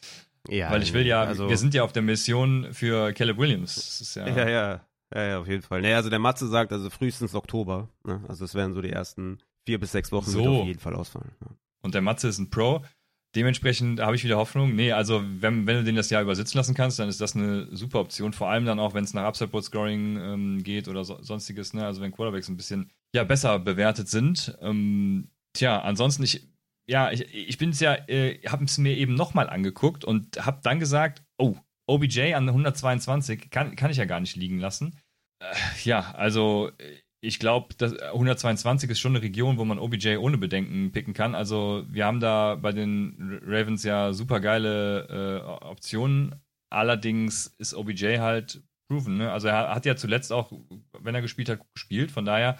Ja, 0.49 0.71
Weil 0.71 0.83
ich 0.83 0.95
will 0.95 1.07
ja, 1.07 1.25
also, 1.25 1.51
wir 1.51 1.59
sind 1.59 1.75
ja 1.75 1.83
auf 1.83 1.93
der 1.93 2.01
Mission 2.01 2.73
für 2.73 3.13
Caleb 3.13 3.37
Williams. 3.37 4.15
ja, 4.15 4.27
ja, 4.27 4.49
ja. 4.49 4.87
Ja, 5.15 5.23
ja, 5.25 5.39
auf 5.41 5.49
jeden 5.49 5.63
Fall. 5.63 5.83
Naja, 5.83 5.97
also 5.97 6.09
der 6.09 6.21
Matze 6.21 6.47
sagt 6.47 6.73
also 6.73 6.89
frühestens 6.89 7.35
Oktober. 7.35 7.91
Ne? 8.05 8.25
Also 8.29 8.45
es 8.45 8.55
werden 8.55 8.73
so 8.73 8.81
die 8.81 8.91
ersten 8.91 9.41
vier 9.71 9.79
bis 9.79 9.93
sechs 9.93 10.11
Wochen 10.11 10.31
so. 10.31 10.63
auf 10.63 10.67
jeden 10.67 10.81
Fall 10.81 10.97
ausfallen. 10.97 11.31
Ja. 11.41 11.47
Und 11.83 11.95
der 11.95 12.03
Matze 12.03 12.29
ist 12.29 12.39
ein 12.39 12.51
Pro. 12.51 12.85
Dementsprechend 13.37 14.01
habe 14.01 14.17
ich 14.17 14.25
wieder 14.25 14.37
Hoffnung. 14.37 14.75
Nee, 14.75 14.91
also 14.91 15.23
wenn, 15.23 15.65
wenn 15.65 15.77
du 15.77 15.85
den 15.85 15.95
das 15.95 16.11
Jahr 16.11 16.23
übersitzen 16.23 16.59
lassen 16.59 16.75
kannst, 16.75 16.99
dann 16.99 17.09
ist 17.09 17.21
das 17.21 17.37
eine 17.37 17.69
super 17.75 18.01
Option. 18.01 18.33
Vor 18.33 18.51
allem 18.51 18.65
dann 18.65 18.81
auch, 18.81 18.95
wenn 18.95 19.05
es 19.05 19.15
nach 19.15 19.23
Upside 19.23 19.51
Board 19.51 19.65
Scoring 19.65 20.17
ähm, 20.17 20.63
geht 20.65 20.89
oder 20.89 21.05
so, 21.05 21.23
sonstiges. 21.23 21.73
Ne? 21.73 21.87
Also 21.87 22.01
wenn 22.01 22.11
Quarterbacks 22.11 22.49
ein 22.49 22.57
bisschen 22.57 22.91
ja, 23.15 23.23
besser 23.23 23.61
bewertet 23.61 24.09
sind. 24.09 24.59
Ähm, 24.61 25.29
tja, 25.53 25.81
ansonsten, 25.81 26.25
ich, 26.25 26.49
ja, 26.89 27.13
ich, 27.13 27.33
ich 27.33 27.57
bin 27.57 27.71
es 27.71 27.79
ja, 27.79 27.95
äh, 28.09 28.41
habe 28.49 28.65
es 28.65 28.77
mir 28.79 28.97
eben 28.97 29.15
nochmal 29.15 29.49
angeguckt 29.49 30.05
und 30.05 30.45
habe 30.45 30.59
dann 30.65 30.81
gesagt, 30.81 31.23
oh, 31.39 31.55
OBJ 31.87 32.35
an 32.35 32.49
122 32.49 33.49
kann, 33.51 33.77
kann 33.77 33.93
ich 33.93 33.97
ja 33.97 34.07
gar 34.07 34.19
nicht 34.19 34.35
liegen 34.35 34.59
lassen. 34.59 34.99
Äh, 35.39 35.55
ja, 35.85 36.01
also 36.17 36.73
ich 37.23 37.39
glaube, 37.39 37.75
122 37.79 38.91
ist 38.91 39.01
schon 39.01 39.13
eine 39.13 39.23
Region, 39.23 39.59
wo 39.59 39.65
man 39.65 39.79
OBJ 39.79 40.17
ohne 40.17 40.39
Bedenken 40.39 40.91
picken 40.93 41.13
kann. 41.13 41.35
Also 41.35 41.85
wir 41.89 42.07
haben 42.07 42.21
da 42.21 42.55
bei 42.55 42.73
den 42.73 43.41
Ravens 43.45 43.85
ja 43.85 44.13
super 44.13 44.41
geile 44.41 45.07
äh, 45.09 45.65
Optionen. 45.67 46.35
Allerdings 46.71 47.49
ist 47.59 47.75
OBJ 47.75 48.19
halt 48.19 48.63
proven. 48.89 49.19
Ne? 49.19 49.31
Also 49.31 49.49
er 49.49 49.75
hat 49.75 49.85
ja 49.85 49.97
zuletzt 49.97 50.33
auch, 50.33 50.53
wenn 50.99 51.15
er 51.15 51.21
gespielt 51.21 51.51
hat, 51.51 51.61
gespielt. 51.75 52.11
Von 52.11 52.25
daher 52.25 52.59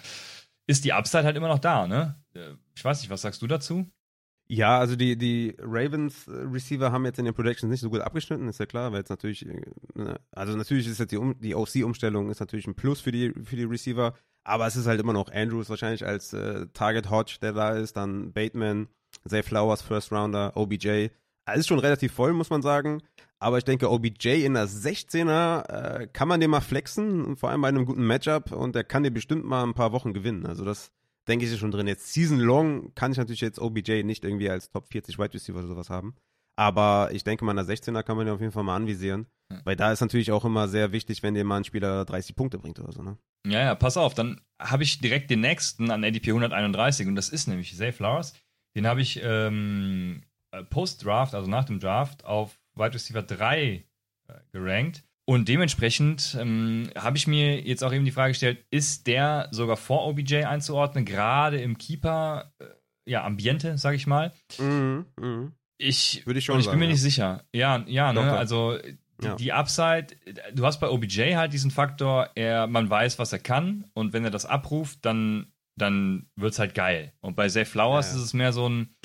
ist 0.67 0.85
die 0.85 0.93
Upside 0.93 1.23
halt 1.23 1.37
immer 1.37 1.47
noch 1.47 1.59
da. 1.59 1.87
Ne? 1.87 2.15
Äh, 2.35 2.53
ich 2.75 2.85
weiß 2.85 3.01
nicht, 3.01 3.09
was 3.09 3.21
sagst 3.21 3.41
du 3.41 3.47
dazu? 3.47 3.89
Ja, 4.47 4.79
also 4.79 4.97
die, 4.97 5.17
die 5.17 5.55
Ravens 5.59 6.27
äh, 6.27 6.79
haben 6.81 7.05
jetzt 7.05 7.19
in 7.19 7.25
den 7.25 7.33
Predictions 7.33 7.71
nicht 7.71 7.79
so 7.79 7.89
gut 7.89 8.01
abgeschnitten, 8.01 8.49
ist 8.49 8.59
ja 8.59 8.65
klar, 8.65 8.91
weil 8.91 8.99
jetzt 8.99 9.09
natürlich, 9.09 9.45
äh, 9.45 9.61
ne, 9.95 10.19
also 10.29 10.57
natürlich 10.57 10.87
ist 10.87 10.99
jetzt 10.99 11.13
die, 11.13 11.17
um, 11.17 11.39
die 11.39 11.55
OC-Umstellung 11.55 12.29
ist 12.29 12.41
natürlich 12.41 12.67
ein 12.67 12.75
Plus 12.75 12.99
für 12.99 13.13
die, 13.13 13.31
für 13.45 13.55
die 13.55 13.63
Receiver, 13.63 14.13
aber 14.43 14.67
es 14.67 14.75
ist 14.75 14.87
halt 14.87 14.99
immer 14.99 15.13
noch 15.13 15.31
Andrews 15.31 15.69
wahrscheinlich 15.69 16.05
als 16.05 16.33
äh, 16.33 16.67
Target 16.73 17.09
Hodge, 17.09 17.37
der 17.41 17.53
da 17.53 17.71
ist, 17.71 17.97
dann 17.97 18.33
Bateman, 18.33 18.87
Zay 19.27 19.43
Flowers, 19.43 19.81
First 19.81 20.11
Rounder, 20.11 20.55
OBJ. 20.55 21.09
Es 21.45 21.59
ist 21.59 21.67
schon 21.67 21.79
relativ 21.79 22.13
voll, 22.13 22.33
muss 22.33 22.49
man 22.49 22.61
sagen. 22.61 23.01
Aber 23.39 23.57
ich 23.57 23.63
denke, 23.63 23.89
OBJ 23.89 24.45
in 24.45 24.53
der 24.53 24.67
16er 24.67 26.01
äh, 26.01 26.07
kann 26.13 26.27
man 26.27 26.39
den 26.39 26.51
mal 26.51 26.61
flexen, 26.61 27.35
vor 27.35 27.49
allem 27.49 27.61
bei 27.61 27.69
einem 27.69 27.85
guten 27.85 28.05
Matchup 28.05 28.51
und 28.51 28.75
der 28.75 28.83
kann 28.83 29.03
dir 29.03 29.11
bestimmt 29.11 29.45
mal 29.45 29.63
ein 29.63 29.73
paar 29.73 29.91
Wochen 29.91 30.13
gewinnen. 30.13 30.45
Also 30.45 30.63
das 30.63 30.91
denke 31.27 31.45
ich 31.45 31.51
ist 31.51 31.59
schon 31.59 31.71
drin. 31.71 31.87
Jetzt 31.87 32.13
Season 32.13 32.39
Long 32.39 32.93
kann 32.93 33.11
ich 33.11 33.17
natürlich 33.17 33.41
jetzt 33.41 33.59
OBJ 33.59 34.03
nicht 34.03 34.23
irgendwie 34.23 34.49
als 34.49 34.69
Top 34.69 34.87
40 34.91 35.17
Wide 35.17 35.33
Receiver 35.33 35.57
oder 35.57 35.67
sowas 35.67 35.89
haben. 35.89 36.15
Aber 36.55 37.09
ich 37.13 37.23
denke 37.23 37.43
mal, 37.43 37.57
in 37.57 37.65
der 37.65 37.75
16er 37.75 38.03
kann 38.03 38.17
man 38.17 38.27
den 38.27 38.35
auf 38.35 38.41
jeden 38.41 38.51
Fall 38.51 38.63
mal 38.63 38.75
anvisieren. 38.75 39.25
Ja. 39.51 39.61
Weil 39.63 39.75
da 39.75 39.91
ist 39.91 40.01
natürlich 40.01 40.31
auch 40.31 40.45
immer 40.45 40.67
sehr 40.67 40.91
wichtig, 40.91 41.23
wenn 41.23 41.33
dir 41.33 41.43
mal 41.43 41.57
ein 41.57 41.63
Spieler 41.63 42.05
30 42.05 42.35
Punkte 42.35 42.59
bringt 42.59 42.79
oder 42.79 42.91
so, 42.91 43.01
ne? 43.01 43.17
Ja, 43.45 43.59
ja, 43.61 43.75
pass 43.75 43.97
auf, 43.97 44.13
dann 44.13 44.41
habe 44.59 44.83
ich 44.83 44.99
direkt 44.99 45.29
den 45.29 45.41
nächsten 45.41 45.89
an 45.91 46.03
ADP 46.03 46.29
131 46.29 47.07
und 47.07 47.15
das 47.15 47.29
ist 47.29 47.47
nämlich 47.47 47.75
Zay 47.75 47.91
Flowers. 47.91 48.33
Den 48.75 48.87
habe 48.87 49.01
ich 49.01 49.19
ähm, 49.23 50.23
Post-Draft, 50.69 51.33
also 51.33 51.49
nach 51.49 51.65
dem 51.65 51.79
Draft, 51.79 52.25
auf 52.25 52.59
Wide 52.75 52.93
Receiver 52.93 53.21
3 53.21 53.61
äh, 53.63 53.83
gerankt. 54.51 55.03
Und 55.25 55.47
dementsprechend 55.47 56.37
ähm, 56.39 56.89
habe 56.95 57.17
ich 57.17 57.27
mir 57.27 57.61
jetzt 57.61 57.83
auch 57.83 57.93
eben 57.93 58.05
die 58.05 58.11
Frage 58.11 58.31
gestellt, 58.31 58.65
ist 58.69 59.07
der 59.07 59.47
sogar 59.51 59.77
vor 59.77 60.07
OBJ 60.07 60.43
einzuordnen, 60.43 61.05
gerade 61.05 61.61
im 61.61 61.77
Keeper, 61.77 62.53
äh, 62.59 62.65
ja, 63.05 63.23
Ambiente, 63.23 63.77
sage 63.77 63.95
ich 63.95 64.07
mal. 64.07 64.33
Mhm, 64.59 65.05
mh. 65.19 65.51
Ich, 65.77 66.25
Würde 66.27 66.39
ich, 66.39 66.45
schon 66.45 66.59
ich 66.59 66.65
sagen, 66.65 66.73
bin 66.73 66.79
mir 66.79 66.85
ja. 66.85 66.91
nicht 66.91 67.01
sicher. 67.01 67.43
Ja, 67.53 67.83
ja, 67.87 68.13
ne? 68.13 68.37
also 68.37 68.77
ja. 69.23 69.35
die, 69.35 69.53
Upside, 69.53 70.07
du 70.53 70.65
hast 70.65 70.79
bei 70.79 70.89
OBJ 70.89 71.35
halt 71.35 71.53
diesen 71.53 71.71
Faktor, 71.71 72.29
er, 72.35 72.67
man 72.67 72.89
weiß, 72.89 73.19
was 73.19 73.33
er 73.33 73.39
kann 73.39 73.85
und 73.93 74.13
wenn 74.13 74.23
er 74.23 74.31
das 74.31 74.45
abruft, 74.45 74.99
dann, 75.05 75.51
dann 75.77 76.29
wird 76.35 76.53
es 76.53 76.59
halt 76.59 76.75
geil. 76.75 77.13
Und 77.21 77.35
bei 77.35 77.47
Zay 77.47 77.65
Flowers 77.65 78.11
ja, 78.11 78.17
ist 78.17 78.25
es 78.25 78.33
mehr 78.33 78.53
so 78.53 78.67
ein, 78.67 78.95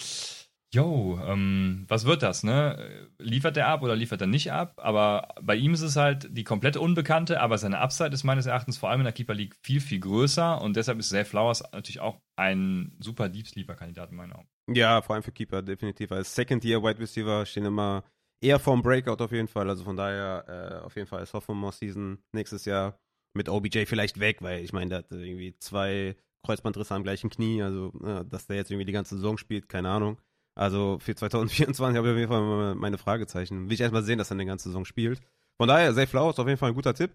yo, 0.73 1.19
ähm, 1.25 1.85
was 1.89 2.05
wird 2.05 2.23
das, 2.23 2.43
ne? 2.43 3.09
Liefert 3.19 3.57
er 3.57 3.69
ab 3.69 3.83
oder 3.83 3.97
liefert 3.97 4.21
er 4.21 4.27
nicht 4.27 4.53
ab? 4.53 4.75
Aber 4.77 5.29
bei 5.41 5.57
ihm 5.57 5.73
ist 5.73 5.83
es 5.83 5.97
halt 5.97 6.29
die 6.31 6.45
komplette 6.45 6.81
Unbekannte, 6.81 7.41
aber 7.41 7.59
seine 7.59 7.79
Upside 7.79 8.11
ist 8.11 8.25
meines 8.25 8.47
Erachtens 8.47 8.77
vor 8.77 8.91
allem 8.91 9.01
in 9.01 9.05
der 9.05 9.13
Keeper 9.13 9.35
League 9.35 9.57
viel, 9.63 9.81
viel 9.81 10.01
größer 10.01 10.61
und 10.61 10.77
deshalb 10.77 10.99
ist 10.99 11.09
Zay 11.09 11.25
Flowers 11.25 11.63
natürlich 11.73 12.01
auch 12.01 12.21
ein 12.37 12.97
super 13.01 13.29
Deep 13.29 13.47
Sleeper-Kandidat 13.47 14.11
in 14.11 14.17
meinen 14.17 14.33
Augen. 14.33 14.49
Ja, 14.73 15.01
vor 15.01 15.15
allem 15.15 15.23
für 15.23 15.33
Keeper, 15.33 15.63
definitiv. 15.63 16.13
Als 16.13 16.35
Second-Year-Wide 16.35 16.99
Receiver 16.99 17.47
stehen 17.47 17.65
immer 17.65 18.05
eher 18.41 18.59
vorm 18.59 18.83
Breakout 18.83 19.23
auf 19.23 19.33
jeden 19.33 19.49
Fall. 19.49 19.69
Also 19.69 19.85
von 19.85 19.97
daher 19.97 20.45
äh, 20.49 20.85
auf 20.85 20.97
jeden 20.97 21.09
Fall 21.09 21.25
Sophomore-Season 21.27 22.19
nächstes 22.33 22.65
Jahr 22.65 22.99
mit 23.35 23.49
OBJ 23.49 23.85
vielleicht 23.87 24.19
weg, 24.21 24.39
weil 24.41 24.65
ich 24.65 24.73
meine, 24.73 24.89
der 24.89 24.99
hat 24.99 25.11
irgendwie 25.11 25.57
zwei 25.59 26.17
Kreuzbandrisse 26.45 26.95
am 26.95 27.03
gleichen 27.03 27.31
Knie. 27.31 27.63
Also, 27.63 27.93
äh, 28.05 28.25
dass 28.25 28.47
der 28.47 28.57
jetzt 28.57 28.71
irgendwie 28.71 28.87
die 28.87 28.93
ganze 28.93 29.17
Saison 29.17 29.39
spielt, 29.39 29.69
keine 29.69 29.91
Ahnung. 29.91 30.19
Also 30.55 30.99
für 31.01 31.15
2024 31.15 31.97
habe 31.99 32.09
ich 32.09 32.13
auf 32.13 32.19
jeden 32.19 32.31
Fall 32.31 32.75
meine 32.75 32.99
Fragezeichen. 32.99 33.67
Will 33.67 33.75
ich 33.75 33.81
erstmal 33.81 34.03
sehen, 34.03 34.19
dass 34.19 34.31
er 34.31 34.37
eine 34.37 34.47
ganze 34.47 34.71
Saison 34.71 34.85
spielt. 34.85 35.21
Von 35.59 35.69
daher, 35.69 35.93
Safe 35.95 36.07
Flower 36.07 36.31
ist 36.31 36.41
auf 36.41 36.47
jeden 36.47 36.59
Fall 36.59 36.71
ein 36.71 36.75
guter 36.75 36.95
Tipp. 36.95 37.13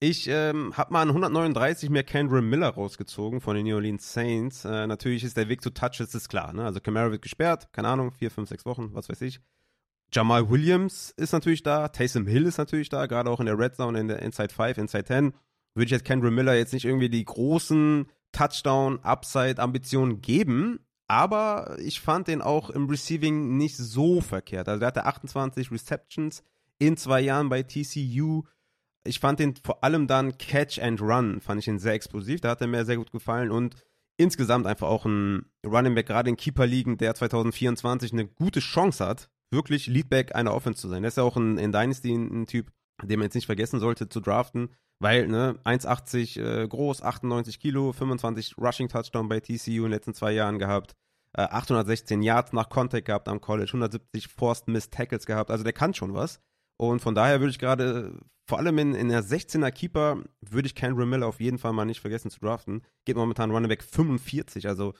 Ich 0.00 0.26
ähm, 0.26 0.76
habe 0.76 0.92
mal 0.92 1.02
an 1.02 1.10
139 1.10 1.88
mir 1.88 2.02
Kendra 2.02 2.40
Miller 2.40 2.70
rausgezogen 2.70 3.40
von 3.40 3.54
den 3.54 3.66
New 3.66 3.76
Orleans 3.76 4.12
Saints. 4.12 4.64
Äh, 4.64 4.88
natürlich 4.88 5.22
ist 5.22 5.36
der 5.36 5.48
Weg 5.48 5.62
zu 5.62 5.70
Touches 5.70 6.12
ist 6.12 6.28
klar. 6.28 6.52
Ne? 6.52 6.64
Also 6.64 6.80
Camara 6.80 7.12
wird 7.12 7.22
gesperrt, 7.22 7.68
keine 7.72 7.86
Ahnung, 7.86 8.10
vier, 8.10 8.32
fünf, 8.32 8.48
sechs 8.48 8.66
Wochen, 8.66 8.92
was 8.94 9.08
weiß 9.08 9.20
ich. 9.20 9.40
Jamal 10.14 10.50
Williams 10.50 11.10
ist 11.16 11.32
natürlich 11.32 11.62
da, 11.62 11.88
Taysom 11.88 12.26
Hill 12.26 12.46
ist 12.46 12.58
natürlich 12.58 12.88
da, 12.88 13.06
gerade 13.06 13.30
auch 13.30 13.40
in 13.40 13.46
der 13.46 13.58
Red 13.58 13.76
Zone, 13.76 13.98
in 13.98 14.08
der 14.08 14.20
Inside 14.20 14.52
5, 14.52 14.78
Inside 14.78 15.04
10. 15.04 15.34
Würde 15.74 15.86
ich 15.86 15.90
jetzt 15.90 16.04
Kendra 16.04 16.30
Miller 16.30 16.54
jetzt 16.54 16.74
nicht 16.74 16.84
irgendwie 16.84 17.08
die 17.08 17.24
großen 17.24 18.06
Touchdown-Upside-Ambitionen 18.32 20.20
geben, 20.20 20.80
aber 21.08 21.76
ich 21.78 22.00
fand 22.00 22.28
den 22.28 22.42
auch 22.42 22.70
im 22.70 22.88
Receiving 22.88 23.56
nicht 23.56 23.76
so 23.76 24.20
verkehrt. 24.20 24.68
Also 24.68 24.80
der 24.80 24.88
hatte 24.88 25.06
28 25.06 25.70
Receptions 25.70 26.42
in 26.78 26.96
zwei 26.96 27.20
Jahren 27.20 27.48
bei 27.48 27.62
TCU. 27.62 28.44
Ich 29.04 29.18
fand 29.20 29.40
den 29.40 29.54
vor 29.56 29.82
allem 29.82 30.06
dann 30.06 30.36
Catch 30.38 30.78
and 30.78 31.00
Run, 31.00 31.40
fand 31.40 31.60
ich 31.60 31.68
ihn 31.68 31.78
sehr 31.78 31.94
explosiv. 31.94 32.40
Da 32.40 32.50
hat 32.50 32.60
er 32.60 32.66
mir 32.66 32.84
sehr 32.84 32.96
gut 32.96 33.12
gefallen 33.12 33.50
und 33.50 33.76
insgesamt 34.18 34.66
einfach 34.66 34.88
auch 34.88 35.06
ein 35.06 35.46
Running 35.66 35.94
Back, 35.94 36.06
gerade 36.06 36.30
in 36.30 36.36
Keeper-Ligen, 36.36 36.98
der 36.98 37.14
2024 37.14 38.12
eine 38.12 38.26
gute 38.26 38.60
Chance 38.60 39.06
hat, 39.06 39.30
wirklich 39.52 39.86
Leadback 39.86 40.34
einer 40.34 40.54
Offense 40.54 40.80
zu 40.80 40.88
sein. 40.88 41.02
Der 41.02 41.08
ist 41.08 41.16
ja 41.16 41.22
auch 41.22 41.36
ein, 41.36 41.58
in 41.58 41.72
Dynasty 41.72 42.12
ein, 42.12 42.46
Typ, 42.46 42.72
den 43.02 43.18
man 43.18 43.26
jetzt 43.26 43.34
nicht 43.34 43.46
vergessen 43.46 43.80
sollte 43.80 44.08
zu 44.08 44.20
draften, 44.20 44.70
weil 45.00 45.28
ne, 45.28 45.58
1,80 45.64 46.40
äh, 46.40 46.68
groß, 46.68 47.02
98 47.02 47.60
Kilo, 47.60 47.92
25 47.92 48.56
Rushing 48.58 48.88
Touchdown 48.88 49.28
bei 49.28 49.40
TCU 49.40 49.70
in 49.70 49.82
den 49.82 49.90
letzten 49.90 50.14
zwei 50.14 50.32
Jahren 50.32 50.58
gehabt, 50.58 50.94
äh, 51.36 51.42
816 51.42 52.22
Yards 52.22 52.52
nach 52.52 52.68
Contact 52.68 53.06
gehabt 53.06 53.28
am 53.28 53.40
College, 53.40 53.68
170 53.68 54.28
Forced 54.28 54.68
Missed 54.68 54.92
Tackles 54.92 55.26
gehabt, 55.26 55.50
also 55.50 55.64
der 55.64 55.72
kann 55.72 55.94
schon 55.94 56.14
was. 56.14 56.40
Und 56.78 57.00
von 57.00 57.14
daher 57.14 57.40
würde 57.40 57.50
ich 57.50 57.58
gerade, 57.58 58.18
vor 58.48 58.58
allem 58.58 58.78
in, 58.78 58.94
in 58.94 59.08
der 59.08 59.22
16er 59.22 59.70
Keeper, 59.70 60.22
würde 60.40 60.66
ich 60.66 60.74
Ken 60.74 60.94
Miller 60.94 61.26
auf 61.26 61.40
jeden 61.40 61.58
Fall 61.58 61.72
mal 61.72 61.84
nicht 61.84 62.00
vergessen 62.00 62.30
zu 62.30 62.40
draften. 62.40 62.82
Geht 63.04 63.16
momentan 63.16 63.50
Running 63.50 63.68
Back 63.68 63.84
45, 63.84 64.66
also 64.66 64.94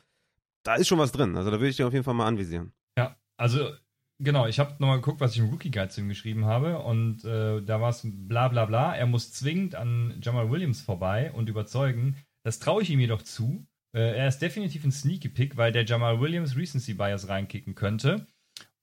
da 0.64 0.76
ist 0.76 0.88
schon 0.88 0.98
was 0.98 1.12
drin. 1.12 1.36
Also 1.36 1.50
da 1.50 1.56
würde 1.58 1.68
ich 1.68 1.76
dir 1.76 1.86
auf 1.86 1.92
jeden 1.92 2.04
Fall 2.04 2.14
mal 2.14 2.26
anvisieren. 2.26 2.72
Ja, 2.96 3.16
also 3.36 3.72
Genau, 4.18 4.46
ich 4.46 4.58
habe 4.58 4.72
nochmal 4.78 4.98
geguckt, 4.98 5.20
was 5.20 5.32
ich 5.32 5.38
im 5.38 5.48
Rookie 5.48 5.70
Guide 5.70 5.88
zu 5.88 6.00
ihm 6.00 6.08
geschrieben 6.08 6.44
habe 6.44 6.78
und 6.78 7.24
äh, 7.24 7.60
da 7.62 7.80
war 7.80 7.90
es 7.90 8.02
bla 8.04 8.48
bla 8.48 8.66
bla. 8.66 8.94
Er 8.94 9.06
muss 9.06 9.32
zwingend 9.32 9.74
an 9.74 10.18
Jamal 10.22 10.50
Williams 10.50 10.80
vorbei 10.80 11.32
und 11.32 11.48
überzeugen. 11.48 12.16
Das 12.44 12.58
traue 12.58 12.82
ich 12.82 12.90
ihm 12.90 13.00
jedoch 13.00 13.22
zu. 13.22 13.66
Äh, 13.94 14.16
er 14.16 14.28
ist 14.28 14.38
definitiv 14.38 14.84
ein 14.84 14.92
Sneaky 14.92 15.28
Pick, 15.28 15.56
weil 15.56 15.72
der 15.72 15.84
Jamal 15.84 16.20
Williams 16.20 16.56
Recency 16.56 16.94
Bias 16.94 17.28
reinkicken 17.28 17.74
könnte. 17.74 18.26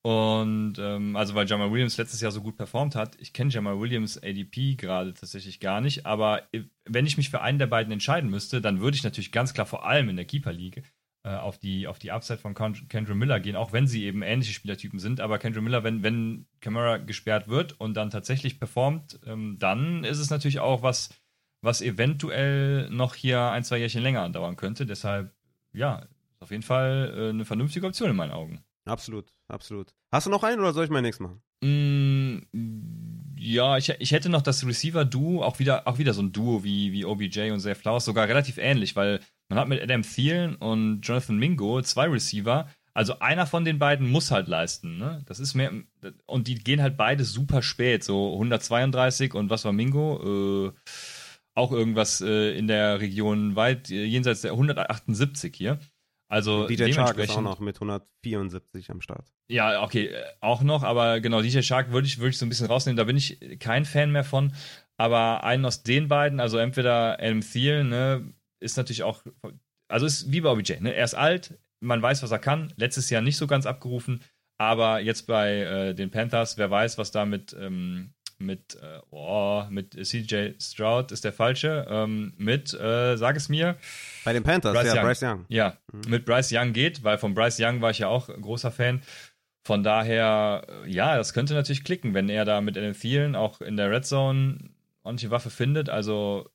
Und 0.01 0.75
ähm, 0.79 1.15
also 1.15 1.35
weil 1.35 1.47
Jamal 1.47 1.71
Williams 1.71 1.97
letztes 1.97 2.21
Jahr 2.21 2.31
so 2.31 2.41
gut 2.41 2.55
performt 2.55 2.95
hat. 2.95 3.17
Ich 3.19 3.33
kenne 3.33 3.51
Jamal 3.51 3.79
Williams 3.79 4.17
ADP 4.17 4.75
gerade 4.75 5.13
tatsächlich 5.13 5.59
gar 5.59 5.81
nicht, 5.81 6.05
aber 6.05 6.43
wenn 6.85 7.05
ich 7.05 7.17
mich 7.17 7.29
für 7.29 7.41
einen 7.41 7.59
der 7.59 7.67
beiden 7.67 7.91
entscheiden 7.91 8.29
müsste, 8.29 8.61
dann 8.61 8.79
würde 8.79 8.95
ich 8.95 9.03
natürlich 9.03 9.33
ganz 9.33 9.53
klar 9.53 9.65
vor 9.65 9.85
allem 9.85 10.07
in 10.07 10.15
der 10.15 10.25
Keeper 10.25 10.53
League 10.53 10.83
auf, 11.27 11.57
die, 11.57 11.87
auf 11.87 11.99
die 11.99 12.11
Upside 12.11 12.39
von 12.39 12.53
Kendra 12.53 13.13
Miller 13.13 13.39
gehen, 13.39 13.55
auch 13.55 13.73
wenn 13.73 13.87
sie 13.87 14.05
eben 14.05 14.21
ähnliche 14.21 14.53
Spielertypen 14.53 14.99
sind. 14.99 15.19
Aber 15.19 15.37
Kendra 15.37 15.61
Miller, 15.61 15.83
wenn, 15.83 16.01
wenn 16.01 16.45
Camara 16.61 16.97
gesperrt 16.97 17.47
wird 17.49 17.79
und 17.79 17.95
dann 17.95 18.09
tatsächlich 18.09 18.59
performt, 18.59 19.19
ähm, 19.25 19.57
dann 19.59 20.03
ist 20.03 20.19
es 20.19 20.29
natürlich 20.29 20.59
auch 20.59 20.81
was, 20.81 21.09
was 21.61 21.81
eventuell 21.81 22.89
noch 22.89 23.15
hier 23.15 23.41
ein, 23.51 23.63
zwei 23.63 23.79
Jährchen 23.79 24.01
länger 24.01 24.21
andauern 24.21 24.55
könnte. 24.55 24.85
Deshalb, 24.85 25.33
ja, 25.73 25.99
ist 25.99 26.41
auf 26.41 26.51
jeden 26.51 26.63
Fall 26.63 27.13
äh, 27.15 27.29
eine 27.29 27.45
vernünftige 27.45 27.85
Option 27.85 28.09
in 28.09 28.15
meinen 28.15 28.31
Augen. 28.31 28.63
Absolut, 28.85 29.33
absolut. 29.47 29.93
Hast 30.11 30.25
du 30.25 30.31
noch 30.31 30.43
einen 30.43 30.59
oder 30.59 30.73
soll 30.73 30.85
ich 30.85 30.89
mal 30.89 31.01
nichts 31.01 31.19
machen? 31.19 31.41
Mm, 31.61 32.39
ja, 33.37 33.77
ich, 33.77 33.89
ich 33.89 34.11
hätte 34.11 34.29
noch 34.29 34.41
das 34.41 34.65
Receiver-Duo, 34.65 35.43
auch 35.43 35.59
wieder, 35.59 35.87
auch 35.87 35.97
wieder 35.97 36.13
so 36.13 36.21
ein 36.21 36.31
Duo 36.31 36.63
wie, 36.63 36.91
wie 36.93 37.05
OBJ 37.05 37.51
und 37.51 37.59
Zay 37.59 37.75
Flowers, 37.75 38.05
sogar 38.05 38.27
relativ 38.27 38.57
ähnlich, 38.57 38.95
weil 38.95 39.19
man 39.49 39.59
hat 39.59 39.67
mit 39.67 39.81
Adam 39.81 40.03
Thielen 40.03 40.55
und 40.55 41.01
Jonathan 41.01 41.37
Mingo 41.37 41.81
zwei 41.81 42.07
Receiver. 42.07 42.69
Also 42.93 43.19
einer 43.19 43.47
von 43.47 43.65
den 43.65 43.79
beiden 43.79 44.09
muss 44.09 44.31
halt 44.31 44.47
leisten. 44.47 44.97
Ne? 44.97 45.23
Das 45.25 45.39
ist 45.39 45.53
mehr. 45.55 45.71
Und 46.25 46.47
die 46.47 46.55
gehen 46.55 46.81
halt 46.81 46.97
beide 46.97 47.23
super 47.23 47.61
spät. 47.61 48.03
So 48.03 48.33
132 48.33 49.33
und 49.33 49.49
was 49.49 49.65
war 49.65 49.73
Mingo? 49.73 50.67
Äh, 50.67 50.71
auch 51.55 51.71
irgendwas 51.71 52.21
äh, 52.21 52.57
in 52.57 52.67
der 52.67 52.99
Region 52.99 53.55
weit 53.55 53.89
äh, 53.89 54.05
jenseits 54.05 54.41
der 54.41 54.51
178 54.51 55.55
hier. 55.55 55.79
Also 56.29 56.67
DJ 56.67 56.91
Shark 56.91 57.17
ist 57.17 57.31
auch 57.31 57.41
noch 57.41 57.59
mit 57.59 57.77
174 57.77 58.91
am 58.91 59.01
Start. 59.01 59.33
Ja, 59.47 59.81
okay, 59.81 60.11
auch 60.41 60.61
noch, 60.61 60.83
aber 60.83 61.21
genau, 61.21 61.41
DJ 61.41 61.61
Shark 61.61 61.91
würde 61.91 62.07
ich, 62.07 62.19
würd 62.19 62.33
ich 62.33 62.37
so 62.37 62.45
ein 62.45 62.49
bisschen 62.49 62.67
rausnehmen, 62.67 62.97
da 62.97 63.03
bin 63.03 63.17
ich 63.17 63.59
kein 63.59 63.83
Fan 63.83 64.11
mehr 64.11 64.23
von. 64.23 64.53
Aber 64.95 65.43
einen 65.43 65.65
aus 65.65 65.81
den 65.81 66.07
beiden, 66.07 66.39
also 66.39 66.57
entweder 66.57 67.17
Adam 67.19 67.41
Thiel, 67.41 67.83
ne, 67.83 68.31
ist 68.59 68.77
natürlich 68.77 69.03
auch, 69.03 69.23
also 69.87 70.05
ist 70.05 70.31
wie 70.31 70.41
bei 70.41 70.49
OBJ, 70.49 70.79
ne? 70.79 70.93
Er 70.93 71.05
ist 71.05 71.15
alt, 71.15 71.57
man 71.79 72.01
weiß, 72.01 72.23
was 72.23 72.31
er 72.31 72.39
kann, 72.39 72.73
letztes 72.75 73.09
Jahr 73.09 73.21
nicht 73.21 73.37
so 73.37 73.47
ganz 73.47 73.65
abgerufen, 73.65 74.21
aber 74.57 74.99
jetzt 74.99 75.27
bei 75.27 75.61
äh, 75.61 75.95
den 75.95 76.11
Panthers, 76.11 76.57
wer 76.57 76.69
weiß, 76.69 76.97
was 76.97 77.11
da 77.11 77.25
mit, 77.25 77.55
ähm, 77.59 78.13
mit, 78.39 78.75
äh, 78.81 78.99
oh, 79.11 79.63
mit 79.69 79.93
CJ 79.93 80.53
Stroud 80.59 81.11
ist 81.11 81.23
der 81.23 81.33
falsche, 81.33 81.85
ähm, 81.89 82.33
mit, 82.37 82.73
äh, 82.73 83.17
sag 83.17 83.35
es 83.35 83.49
mir. 83.49 83.77
Bei 84.23 84.33
den 84.33 84.43
Panthers, 84.43 84.73
Bryce 84.73 84.87
ja, 84.87 84.95
Young. 84.95 85.03
Bryce 85.03 85.23
Young. 85.23 85.45
Ja, 85.49 85.77
mhm. 85.91 86.09
mit 86.09 86.25
Bryce 86.25 86.51
Young 86.53 86.73
geht, 86.73 87.03
weil 87.03 87.17
von 87.17 87.33
Bryce 87.33 87.59
Young 87.59 87.81
war 87.81 87.91
ich 87.91 87.99
ja 87.99 88.07
auch 88.07 88.27
großer 88.27 88.71
Fan. 88.71 89.01
Von 89.65 89.83
daher, 89.83 90.65
äh, 90.85 90.89
ja, 90.89 91.17
das 91.17 91.33
könnte 91.33 91.53
natürlich 91.53 91.83
klicken, 91.83 92.13
wenn 92.13 92.29
er 92.29 92.45
da 92.45 92.61
mit 92.61 92.75
den 92.75 92.93
vielen 92.93 93.35
auch 93.35 93.61
in 93.61 93.77
der 93.77 93.91
Red 93.91 94.05
Zone 94.05 94.57
ordentliche 95.03 95.31
Waffe 95.31 95.49
findet. 95.49 95.89
Also, 95.89 96.49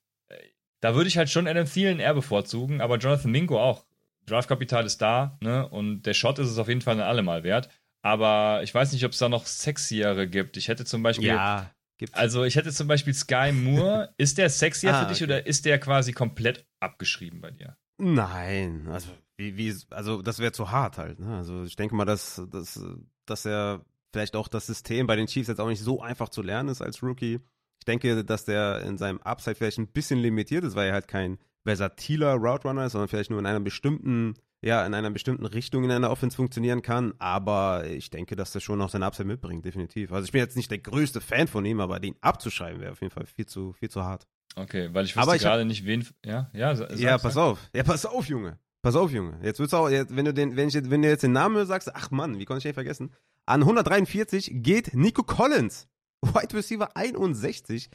da 0.81 0.95
würde 0.95 1.07
ich 1.07 1.17
halt 1.17 1.29
schon 1.29 1.47
Adam 1.47 1.65
Thielen 1.65 1.99
eher 1.99 2.13
bevorzugen, 2.13 2.81
aber 2.81 2.97
Jonathan 2.97 3.31
Mingo 3.31 3.59
auch 3.61 3.85
Draftkapital 4.25 4.85
ist 4.85 5.01
da, 5.01 5.37
ne? 5.41 5.67
Und 5.69 6.03
der 6.03 6.13
Shot 6.13 6.39
ist 6.39 6.49
es 6.49 6.57
auf 6.57 6.67
jeden 6.67 6.81
Fall 6.81 6.99
allemal 7.01 7.43
wert. 7.43 7.69
Aber 8.01 8.61
ich 8.63 8.73
weiß 8.73 8.91
nicht, 8.91 9.05
ob 9.05 9.11
es 9.11 9.17
da 9.17 9.29
noch 9.29 9.45
sexiere 9.45 10.27
gibt. 10.27 10.57
Ich 10.57 10.67
hätte 10.67 10.85
zum 10.85 11.03
Beispiel. 11.03 11.27
Ja. 11.27 11.71
Gibt's. 11.97 12.15
Also 12.15 12.43
ich 12.43 12.55
hätte 12.55 12.71
zum 12.71 12.87
Beispiel 12.87 13.13
Sky 13.13 13.51
Moore. 13.51 14.13
ist 14.17 14.37
der 14.37 14.49
sexier 14.49 14.93
ah, 14.93 15.03
für 15.03 15.07
dich 15.07 15.17
okay. 15.17 15.25
oder 15.25 15.47
ist 15.47 15.65
der 15.65 15.79
quasi 15.79 16.11
komplett 16.11 16.67
abgeschrieben 16.79 17.39
bei 17.39 17.51
dir? 17.51 17.77
Nein, 17.97 18.87
also 18.91 19.07
wie, 19.37 19.55
wie 19.55 19.73
also 19.91 20.21
das 20.21 20.39
wäre 20.39 20.51
zu 20.51 20.71
hart 20.71 20.97
halt. 20.97 21.19
Ne? 21.19 21.37
Also 21.37 21.63
ich 21.63 21.75
denke 21.75 21.95
mal, 21.95 22.05
dass, 22.05 22.41
dass, 22.51 22.79
dass 23.25 23.45
er 23.45 23.85
vielleicht 24.11 24.35
auch 24.35 24.49
das 24.49 24.67
System 24.67 25.07
bei 25.07 25.15
den 25.15 25.27
Chiefs 25.27 25.47
jetzt 25.47 25.59
auch 25.59 25.67
nicht 25.67 25.81
so 25.81 26.01
einfach 26.01 26.29
zu 26.29 26.41
lernen 26.41 26.69
ist 26.69 26.81
als 26.81 27.01
Rookie. 27.01 27.39
Ich 27.85 27.91
denke, 27.91 28.25
dass 28.25 28.45
der 28.45 28.81
in 28.81 28.97
seinem 28.97 29.21
Upside 29.21 29.55
vielleicht 29.55 29.77
ein 29.77 29.87
bisschen 29.87 30.19
limitiert 30.19 30.63
ist, 30.63 30.75
weil 30.75 30.87
er 30.87 30.93
halt 30.93 31.07
kein 31.07 31.37
versatiler 31.63 32.33
Route 32.33 32.67
Runner 32.67 32.85
ist, 32.85 32.93
sondern 32.93 33.09
vielleicht 33.09 33.29
nur 33.29 33.37
in 33.37 33.45
einer 33.45 33.59
bestimmten 33.59 34.33
ja, 34.65 34.83
in 34.83 34.95
einer 34.95 35.11
bestimmten 35.11 35.45
Richtung 35.45 35.83
in 35.83 35.91
einer 35.91 36.09
Offense 36.09 36.35
funktionieren 36.35 36.81
kann, 36.81 37.13
aber 37.19 37.85
ich 37.85 38.09
denke, 38.09 38.35
dass 38.35 38.55
er 38.55 38.61
schon 38.61 38.79
noch 38.79 38.89
seine 38.89 39.05
Upside 39.05 39.27
mitbringt, 39.27 39.63
definitiv. 39.63 40.11
Also 40.11 40.25
ich 40.25 40.31
bin 40.31 40.41
jetzt 40.41 40.57
nicht 40.57 40.71
der 40.71 40.79
größte 40.79 41.21
Fan 41.21 41.47
von 41.47 41.63
ihm, 41.65 41.79
aber 41.79 41.99
den 41.99 42.15
abzuschreiben 42.21 42.81
wäre 42.81 42.93
auf 42.93 43.01
jeden 43.01 43.13
Fall 43.13 43.27
viel 43.27 43.45
zu, 43.45 43.73
viel 43.73 43.91
zu 43.91 44.03
hart. 44.03 44.25
Okay, 44.55 44.89
weil 44.91 45.05
ich 45.05 45.15
wusste 45.15 45.37
gerade 45.37 45.65
nicht, 45.65 45.85
wen. 45.85 46.07
Ja, 46.25 46.49
ja, 46.51 46.73
ja, 46.95 47.19
pass 47.19 47.37
auf. 47.37 47.59
Ja, 47.75 47.83
pass 47.83 48.07
auf, 48.07 48.25
Junge. 48.27 48.57
Pass 48.81 48.95
auf, 48.95 49.11
Junge. 49.11 49.39
Jetzt 49.43 49.59
wird's 49.59 49.73
auch, 49.75 49.89
wenn 49.89 50.25
du 50.25 50.33
den, 50.33 50.55
wenn 50.55 50.69
ich, 50.69 50.75
wenn 50.89 51.03
du 51.03 51.09
jetzt 51.09 51.23
den 51.23 51.33
Namen 51.33 51.63
sagst, 51.67 51.93
ach 51.93 52.09
Mann, 52.09 52.39
wie 52.39 52.45
konnte 52.45 52.59
ich 52.59 52.63
den 52.63 52.73
vergessen? 52.73 53.13
An 53.45 53.61
143 53.61 54.51
geht 54.55 54.95
Nico 54.95 55.21
Collins, 55.21 55.87
Wide 56.33 56.55
Receiver 56.55 56.95
61 56.95 57.89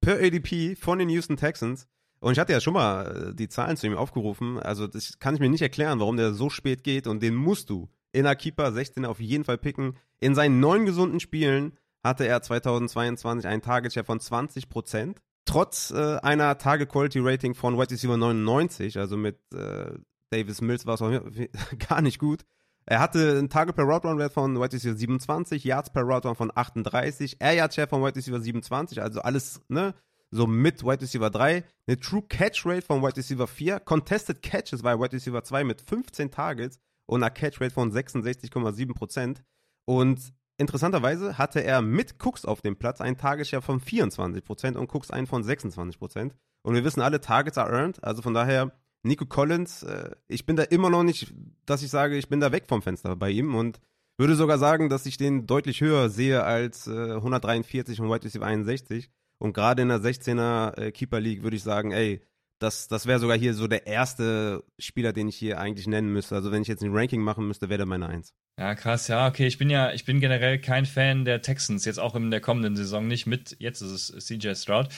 per 0.00 0.16
ADP 0.16 0.76
von 0.76 0.98
den 0.98 1.08
Houston 1.08 1.36
Texans. 1.36 1.86
Und 2.20 2.32
ich 2.32 2.38
hatte 2.38 2.52
ja 2.52 2.60
schon 2.60 2.74
mal 2.74 3.30
äh, 3.30 3.34
die 3.34 3.48
Zahlen 3.48 3.76
zu 3.76 3.86
ihm 3.86 3.96
aufgerufen. 3.96 4.58
Also 4.60 4.86
das 4.86 5.18
kann 5.18 5.34
ich 5.34 5.40
mir 5.40 5.50
nicht 5.50 5.62
erklären, 5.62 6.00
warum 6.00 6.16
der 6.16 6.32
so 6.32 6.50
spät 6.50 6.84
geht. 6.84 7.06
Und 7.06 7.22
den 7.22 7.34
musst 7.34 7.70
du 7.70 7.88
in 8.12 8.24
der 8.24 8.36
Keeper 8.36 8.72
16 8.72 9.04
auf 9.04 9.20
jeden 9.20 9.44
Fall 9.44 9.58
picken. 9.58 9.96
In 10.20 10.34
seinen 10.34 10.60
neun 10.60 10.86
gesunden 10.86 11.20
Spielen 11.20 11.78
hatte 12.04 12.26
er 12.26 12.42
2022 12.42 13.48
einen 13.48 13.62
Target 13.62 13.92
Share 13.92 14.04
von 14.04 14.18
20% 14.18 15.16
Trotz 15.44 15.90
äh, 15.90 16.16
einer 16.22 16.56
Target 16.56 16.88
Quality 16.88 17.18
Rating 17.20 17.54
von 17.54 17.76
White 17.76 17.92
Receiver 17.92 18.16
99, 18.16 18.98
also 18.98 19.16
mit 19.16 19.36
äh, 19.52 19.92
Davis 20.30 20.60
Mills 20.60 20.86
war 20.86 20.94
es 20.94 21.02
auch 21.02 21.10
gar 21.88 22.00
nicht 22.00 22.18
gut. 22.18 22.42
Er 22.86 23.00
hatte 23.00 23.38
einen 23.38 23.48
Target 23.48 23.76
per 23.76 23.84
Route 23.84 24.08
Run 24.08 24.18
Wert 24.18 24.32
von 24.32 24.58
White 24.60 24.74
Receiver 24.74 24.96
27, 24.96 25.64
Yards 25.64 25.90
per 25.90 26.02
Route 26.02 26.28
Run 26.28 26.36
von 26.36 26.52
38, 26.54 27.36
Air 27.40 27.54
Yard 27.54 27.74
Share 27.74 27.86
von 27.86 28.02
White 28.02 28.16
Receiver 28.16 28.40
27, 28.40 29.00
also 29.00 29.20
alles, 29.20 29.60
ne? 29.68 29.94
so 30.32 30.46
mit 30.46 30.82
Wide 30.82 31.02
Receiver 31.02 31.30
3, 31.30 31.62
eine 31.86 32.00
True 32.00 32.22
Catch 32.22 32.64
Rate 32.64 32.82
von 32.82 33.02
Wide 33.02 33.16
Receiver 33.16 33.46
4, 33.46 33.80
Contested 33.80 34.42
Catches 34.42 34.82
bei 34.82 34.98
Wide 34.98 35.12
Receiver 35.12 35.44
2 35.44 35.62
mit 35.64 35.82
15 35.82 36.30
Targets 36.30 36.80
und 37.06 37.22
einer 37.22 37.30
Catch 37.30 37.60
Rate 37.60 37.74
von 37.74 37.92
66,7%. 37.92 39.36
Und 39.84 40.32
interessanterweise 40.56 41.36
hatte 41.38 41.62
er 41.62 41.82
mit 41.82 42.18
Cooks 42.24 42.44
auf 42.46 42.62
dem 42.62 42.76
Platz 42.76 43.00
einen 43.00 43.18
Target 43.18 43.46
Share 43.46 43.62
von 43.62 43.80
24% 43.80 44.76
und 44.76 44.92
Cooks 44.92 45.10
einen 45.10 45.26
von 45.26 45.44
26%. 45.44 46.32
Und 46.62 46.74
wir 46.74 46.84
wissen 46.84 47.02
alle, 47.02 47.20
Targets 47.20 47.58
are 47.58 47.70
earned, 47.70 48.02
also 48.02 48.22
von 48.22 48.34
daher 48.34 48.72
Nico 49.02 49.26
Collins, 49.26 49.82
äh, 49.82 50.10
ich 50.28 50.46
bin 50.46 50.56
da 50.56 50.62
immer 50.62 50.90
noch 50.90 51.02
nicht, 51.02 51.32
dass 51.66 51.82
ich 51.82 51.90
sage, 51.90 52.16
ich 52.16 52.28
bin 52.28 52.40
da 52.40 52.52
weg 52.52 52.64
vom 52.68 52.82
Fenster 52.82 53.16
bei 53.16 53.30
ihm 53.30 53.54
und 53.54 53.80
würde 54.18 54.36
sogar 54.36 54.58
sagen, 54.58 54.88
dass 54.88 55.06
ich 55.06 55.16
den 55.16 55.46
deutlich 55.46 55.80
höher 55.80 56.08
sehe 56.08 56.44
als 56.44 56.86
äh, 56.86 57.14
143 57.14 58.00
und 58.00 58.10
Wide 58.10 58.24
Receiver 58.24 58.46
61. 58.46 59.10
Und 59.38 59.54
gerade 59.54 59.82
in 59.82 59.88
der 59.88 59.98
16er 59.98 60.78
äh, 60.78 60.92
Keeper 60.92 61.20
League 61.20 61.42
würde 61.42 61.56
ich 61.56 61.64
sagen, 61.64 61.90
ey, 61.90 62.20
das, 62.60 62.86
das 62.86 63.06
wäre 63.06 63.18
sogar 63.18 63.36
hier 63.36 63.54
so 63.54 63.66
der 63.66 63.88
erste 63.88 64.62
Spieler, 64.78 65.12
den 65.12 65.26
ich 65.26 65.36
hier 65.36 65.58
eigentlich 65.58 65.88
nennen 65.88 66.12
müsste. 66.12 66.36
Also 66.36 66.52
wenn 66.52 66.62
ich 66.62 66.68
jetzt 66.68 66.84
ein 66.84 66.96
Ranking 66.96 67.20
machen 67.20 67.48
müsste, 67.48 67.68
wäre 67.68 67.78
der 67.78 67.86
meine 67.86 68.06
Eins. 68.06 68.34
Ja, 68.56 68.76
krass, 68.76 69.08
ja, 69.08 69.26
okay. 69.26 69.48
Ich 69.48 69.58
bin 69.58 69.68
ja, 69.68 69.92
ich 69.92 70.04
bin 70.04 70.20
generell 70.20 70.60
kein 70.60 70.86
Fan 70.86 71.24
der 71.24 71.42
Texans, 71.42 71.84
jetzt 71.84 71.98
auch 71.98 72.14
in 72.14 72.30
der 72.30 72.40
kommenden 72.40 72.76
Saison 72.76 73.08
nicht 73.08 73.26
mit, 73.26 73.56
jetzt 73.58 73.80
ist 73.80 74.10
es 74.10 74.26
CJ 74.26 74.54
Stroud. 74.54 74.88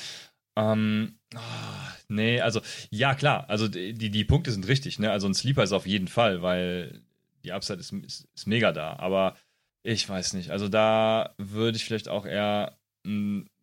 Ähm, 0.56 1.18
oh, 1.36 1.92
nee, 2.08 2.40
also, 2.40 2.60
ja, 2.90 3.14
klar, 3.14 3.48
also 3.48 3.68
die, 3.68 3.94
die 3.94 4.24
Punkte 4.24 4.52
sind 4.52 4.66
richtig, 4.68 4.98
ne? 4.98 5.10
Also 5.10 5.26
ein 5.26 5.34
Sleeper 5.34 5.62
ist 5.62 5.72
auf 5.72 5.86
jeden 5.86 6.08
Fall, 6.08 6.42
weil 6.42 7.02
die 7.44 7.52
Upside 7.52 7.80
ist, 7.80 7.92
ist, 7.92 8.28
ist 8.34 8.46
mega 8.46 8.72
da. 8.72 8.96
Aber 8.96 9.36
ich 9.82 10.08
weiß 10.08 10.32
nicht, 10.34 10.50
also 10.50 10.68
da 10.68 11.34
würde 11.38 11.76
ich 11.76 11.84
vielleicht 11.84 12.08
auch 12.08 12.26
eher 12.26 12.78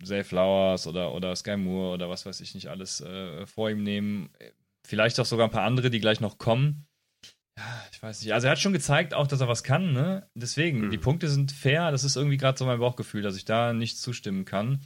Zay 0.04 0.24
Flowers 0.24 0.86
oder, 0.86 1.14
oder 1.14 1.36
Sky 1.36 1.58
Moore 1.58 1.96
oder 1.96 2.10
was 2.10 2.26
weiß 2.26 2.42
ich 2.42 2.54
nicht 2.54 2.68
alles 2.68 3.02
äh, 3.02 3.46
vor 3.48 3.72
ihm 3.72 3.84
nehmen. 3.84 4.30
Vielleicht 4.88 5.20
auch 5.20 5.26
sogar 5.26 5.48
ein 5.48 5.52
paar 5.52 5.66
andere, 5.66 5.90
die 5.90 6.00
gleich 6.00 6.20
noch 6.20 6.38
kommen. 6.38 6.86
Ja, 7.58 7.86
ich 7.92 8.02
weiß 8.02 8.22
nicht. 8.22 8.34
Also 8.34 8.48
er 8.48 8.52
hat 8.52 8.60
schon 8.60 8.74
gezeigt 8.74 9.14
auch, 9.14 9.28
dass 9.28 9.42
er 9.42 9.48
was 9.48 9.64
kann, 9.64 9.94
ne? 9.94 10.30
Deswegen, 10.36 10.82
mhm. 10.82 10.92
die 10.92 10.98
Punkte 10.98 11.28
sind 11.28 11.52
fair. 11.52 11.92
Das 11.92 12.04
ist 12.04 12.16
irgendwie 12.16 12.38
gerade 12.38 12.58
so 12.58 12.66
mein 12.66 12.80
Bauchgefühl, 12.80 13.24
dass 13.24 13.36
ich 13.36 13.46
da 13.46 13.74
nicht 13.74 13.98
zustimmen 13.98 14.46
kann. 14.46 14.82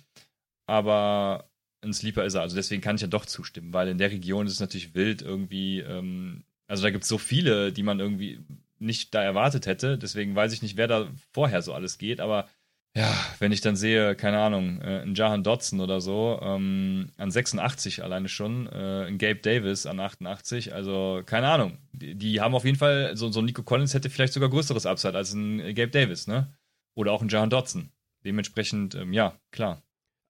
Aber 0.68 1.50
ein 1.86 1.94
Sleeper 1.94 2.26
ist 2.26 2.36
er. 2.36 2.42
Also 2.42 2.56
deswegen 2.56 2.82
kann 2.82 2.96
ich 2.96 3.02
ja 3.02 3.08
doch 3.08 3.26
zustimmen, 3.26 3.74
weil 3.74 3.88
in 3.88 3.98
der 3.98 4.12
Region 4.12 4.48
ist 4.48 4.54
es 4.54 4.60
natürlich 4.60 4.96
wild 4.96 5.22
irgendwie. 5.22 5.80
Ähm, 5.80 6.44
also 6.68 6.84
da 6.84 6.90
gibt 6.90 7.04
es 7.04 7.10
so 7.10 7.18
viele, 7.18 7.72
die 7.72 7.84
man 7.84 8.00
irgendwie 8.00 8.40
nicht 8.80 9.14
da 9.14 9.24
erwartet 9.24 9.68
hätte. 9.68 9.98
Deswegen 9.98 10.36
weiß 10.36 10.54
ich 10.54 10.62
nicht, 10.62 10.78
wer 10.78 10.88
da 10.88 11.08
vorher 11.32 11.62
so 11.62 11.74
alles 11.74 11.98
geht. 11.98 12.20
Aber 12.20 12.48
ja, 12.96 13.14
wenn 13.40 13.52
ich 13.52 13.60
dann 13.60 13.76
sehe, 13.76 14.16
keine 14.16 14.40
Ahnung, 14.40 14.82
äh, 14.82 15.02
ein 15.02 15.16
Jahan 15.16 15.44
Dodson 15.44 15.82
oder 15.82 16.00
so, 16.00 16.40
ähm, 16.42 17.12
an 17.18 17.30
86 17.30 18.04
alleine 18.04 18.30
schon, 18.30 18.68
äh, 18.68 19.06
ein 19.06 19.18
Gabe 19.18 19.36
Davis 19.36 19.86
an 19.86 20.00
88, 20.00 20.74
also 20.74 21.22
keine 21.26 21.50
Ahnung. 21.50 21.78
Die, 21.92 22.16
die, 22.16 22.40
haben 22.40 22.56
auf 22.56 22.64
jeden 22.64 22.78
Fall, 22.78 23.18
so, 23.18 23.30
so 23.32 23.42
Nico 23.42 23.64
Collins 23.64 23.94
hätte 23.94 24.10
vielleicht 24.10 24.32
sogar 24.32 24.50
größeres 24.50 24.86
Upside 24.86 25.16
als 25.16 25.34
ein 25.34 25.76
Gabe 25.76 25.90
Davis, 25.90 26.28
ne? 26.28 26.54
Oder 26.94 27.12
auch 27.12 27.22
ein 27.22 27.28
Jahan 27.28 27.50
Dodson. 27.50 27.92
Dementsprechend, 28.24 28.96
ähm, 28.96 29.12
ja, 29.12 29.38
klar. 29.52 29.84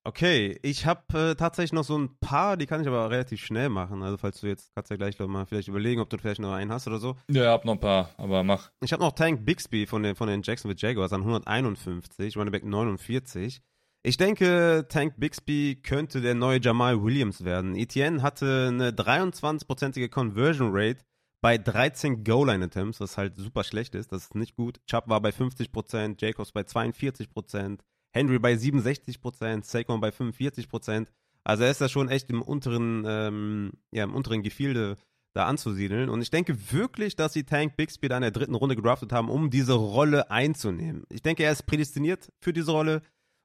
Okay, 0.08 0.60
ich 0.62 0.86
habe 0.86 1.32
äh, 1.32 1.36
tatsächlich 1.36 1.74
noch 1.74 1.84
so 1.84 1.98
ein 1.98 2.16
paar, 2.20 2.58
die 2.58 2.68
kann 2.68 2.80
ich 2.80 2.88
aber 2.88 3.10
relativ 3.10 3.44
schnell 3.44 3.70
machen. 3.70 4.04
Also 4.04 4.18
falls 4.18 4.40
du 4.40 4.46
jetzt, 4.46 4.72
kannst 4.76 4.92
du 4.92 4.94
ja 4.94 4.98
gleich 4.98 5.18
noch 5.18 5.28
mal 5.28 5.48
vielleicht 5.48 5.68
überlegen, 5.68 6.00
ob 6.00 6.12
du 6.12 6.20
vielleicht 6.20 6.40
noch 6.40 6.54
einen 6.54 6.72
hast 6.72 6.86
oder 6.86 7.00
so. 7.00 7.16
Ja, 7.28 7.52
hab 7.52 7.66
noch 7.66 7.74
ein 7.74 7.80
paar, 7.80 8.12
aber 8.18 8.44
mach. 8.44 8.70
Ich 8.82 8.94
habe 8.94 9.02
noch 9.02 9.14
Tank 9.14 9.46
Bixby 9.46 9.88
von 9.88 10.04
den, 10.04 10.16
von 10.16 10.28
den 10.28 10.44
Jacksonville 10.44 10.78
Jaguars 10.80 11.12
an 11.12 11.22
151, 11.22 12.38
Running 12.38 12.52
Back 12.52 12.64
49. 12.64 13.64
Ich 14.04 14.18
denke, 14.18 14.86
Tank 14.90 15.16
Bixby 15.18 15.82
könnte 15.82 16.22
der 16.22 16.36
neue 16.36 16.62
Jamal 16.62 17.02
Williams 17.02 17.44
werden. 17.44 17.76
Etienne 17.76 18.22
hatte 18.22 18.68
eine 18.68 18.92
23-prozentige 18.92 20.10
Conversion 20.10 20.70
Rate 20.72 21.00
bei 21.42 21.58
13 21.58 22.24
Goal-Line-Attempts, 22.24 23.00
was 23.00 23.18
halt 23.18 23.38
super 23.38 23.64
schlecht 23.64 23.96
ist. 23.96 24.12
Das 24.12 24.26
ist 24.26 24.36
nicht 24.36 24.56
gut. 24.56 24.80
Chubb 24.86 25.08
war 25.08 25.20
bei 25.20 25.30
50%, 25.30 26.22
Jacobs 26.22 26.52
bei 26.52 26.62
42%. 26.62 27.80
Henry 28.16 28.40
bei 28.40 28.56
67 28.56 29.20
Prozent, 29.20 29.66
Saquon 29.66 30.00
bei 30.00 30.12
45 30.12 30.70
Prozent. 30.70 31.12
Also 31.44 31.64
er 31.64 31.72
ist 31.72 31.82
da 31.82 31.90
schon 31.90 32.08
echt 32.08 32.30
im 32.30 32.42
unteren, 32.42 33.04
ähm, 33.06 33.74
ja, 33.92 34.06
im 34.06 34.16
unteren 34.16 34.42
Gefilde 34.42 34.96
da 35.34 35.48
anzusiedeln. 35.48 36.10
Und 36.10 36.22
ich 36.22 36.32
denke 36.32 36.72
wirklich, 36.72 37.18
dass 37.18 37.34
sie 37.34 37.44
Tank 37.44 37.76
Bixby 37.76 38.08
da 38.08 38.16
in 38.16 38.22
der 38.22 38.32
dritten 38.32 38.56
Runde 38.56 38.78
gedraftet 38.78 39.12
haben, 39.12 39.30
um 39.30 39.50
diese 39.50 39.74
Rolle 39.74 40.32
einzunehmen. 40.32 41.04
Ich 41.10 41.24
denke, 41.24 41.44
er 41.44 41.52
ist 41.52 41.66
prädestiniert 41.66 42.32
für 42.40 42.54
diese 42.54 42.72
Rolle. 42.72 43.02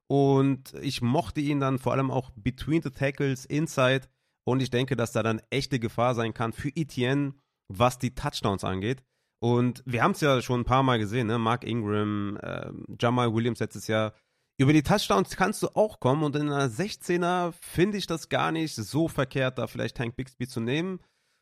Und 0.06 0.72
ich 0.80 1.02
mochte 1.02 1.40
ihn 1.40 1.58
dann 1.58 1.80
vor 1.80 1.92
allem 1.92 2.12
auch 2.12 2.30
between 2.36 2.82
the 2.82 2.90
tackles, 2.90 3.44
inside. 3.44 4.02
Und 4.44 4.62
ich 4.62 4.70
denke, 4.70 4.94
dass 4.94 5.10
da 5.10 5.24
dann 5.24 5.42
echte 5.50 5.80
Gefahr 5.80 6.14
sein 6.14 6.32
kann 6.32 6.52
für 6.52 6.70
Etienne, 6.76 7.34
was 7.68 7.98
die 7.98 8.14
Touchdowns 8.14 8.62
angeht. 8.62 9.02
Und 9.40 9.82
wir 9.84 10.04
haben 10.04 10.12
es 10.12 10.20
ja 10.20 10.40
schon 10.42 10.60
ein 10.60 10.64
paar 10.64 10.84
Mal 10.84 10.98
gesehen, 11.00 11.26
ne? 11.26 11.38
Mark 11.38 11.64
Ingram, 11.64 12.36
äh, 12.36 12.70
Jamal 13.00 13.34
Williams 13.34 13.58
letztes 13.58 13.88
Jahr 13.88 14.12
über 14.60 14.74
die 14.74 14.82
Touchdowns 14.82 15.36
kannst 15.36 15.62
du 15.62 15.68
auch 15.68 16.00
kommen 16.00 16.22
und 16.22 16.36
in 16.36 16.50
einer 16.50 16.68
16er 16.68 17.52
finde 17.62 17.96
ich 17.96 18.06
das 18.06 18.28
gar 18.28 18.52
nicht 18.52 18.74
so 18.74 19.08
verkehrt, 19.08 19.56
da 19.56 19.66
vielleicht 19.66 19.96
Tank 19.96 20.16
Bixby 20.16 20.46
zu 20.46 20.60
nehmen. 20.60 21.00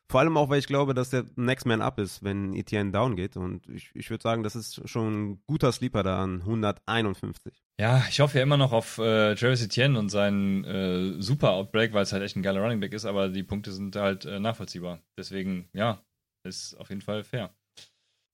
Vor 0.09 0.21
allem 0.21 0.37
auch, 0.37 0.49
weil 0.49 0.59
ich 0.59 0.67
glaube, 0.67 0.93
dass 0.93 1.09
der 1.09 1.25
Next 1.35 1.65
Man 1.65 1.81
Up 1.81 1.99
ist, 1.99 2.23
wenn 2.23 2.53
Etienne 2.53 2.91
down 2.91 3.17
geht. 3.17 3.35
Und 3.35 3.67
ich, 3.67 3.91
ich 3.93 4.09
würde 4.09 4.21
sagen, 4.23 4.41
das 4.41 4.55
ist 4.55 4.87
schon 4.89 5.31
ein 5.31 5.43
guter 5.47 5.73
Sleeper 5.73 6.01
da 6.01 6.23
an 6.23 6.39
151. 6.39 7.61
Ja, 7.77 8.05
ich 8.09 8.21
hoffe 8.21 8.37
ja 8.37 8.43
immer 8.43 8.57
noch 8.57 8.71
auf 8.71 8.97
äh, 8.99 9.35
Travis 9.35 9.63
Etienne 9.63 9.99
und 9.99 10.07
seinen 10.07 10.63
äh, 10.63 11.21
Super 11.21 11.51
Outbreak, 11.51 11.91
weil 11.91 12.03
es 12.03 12.13
halt 12.13 12.23
echt 12.23 12.37
ein 12.37 12.41
geiler 12.41 12.61
Running 12.61 12.79
Back 12.79 12.93
ist, 12.93 13.05
aber 13.05 13.27
die 13.27 13.43
Punkte 13.43 13.73
sind 13.73 13.97
halt 13.97 14.23
äh, 14.23 14.39
nachvollziehbar. 14.39 15.01
Deswegen, 15.17 15.67
ja, 15.73 16.01
ist 16.47 16.73
auf 16.79 16.87
jeden 16.87 17.01
Fall 17.01 17.25
fair. 17.25 17.53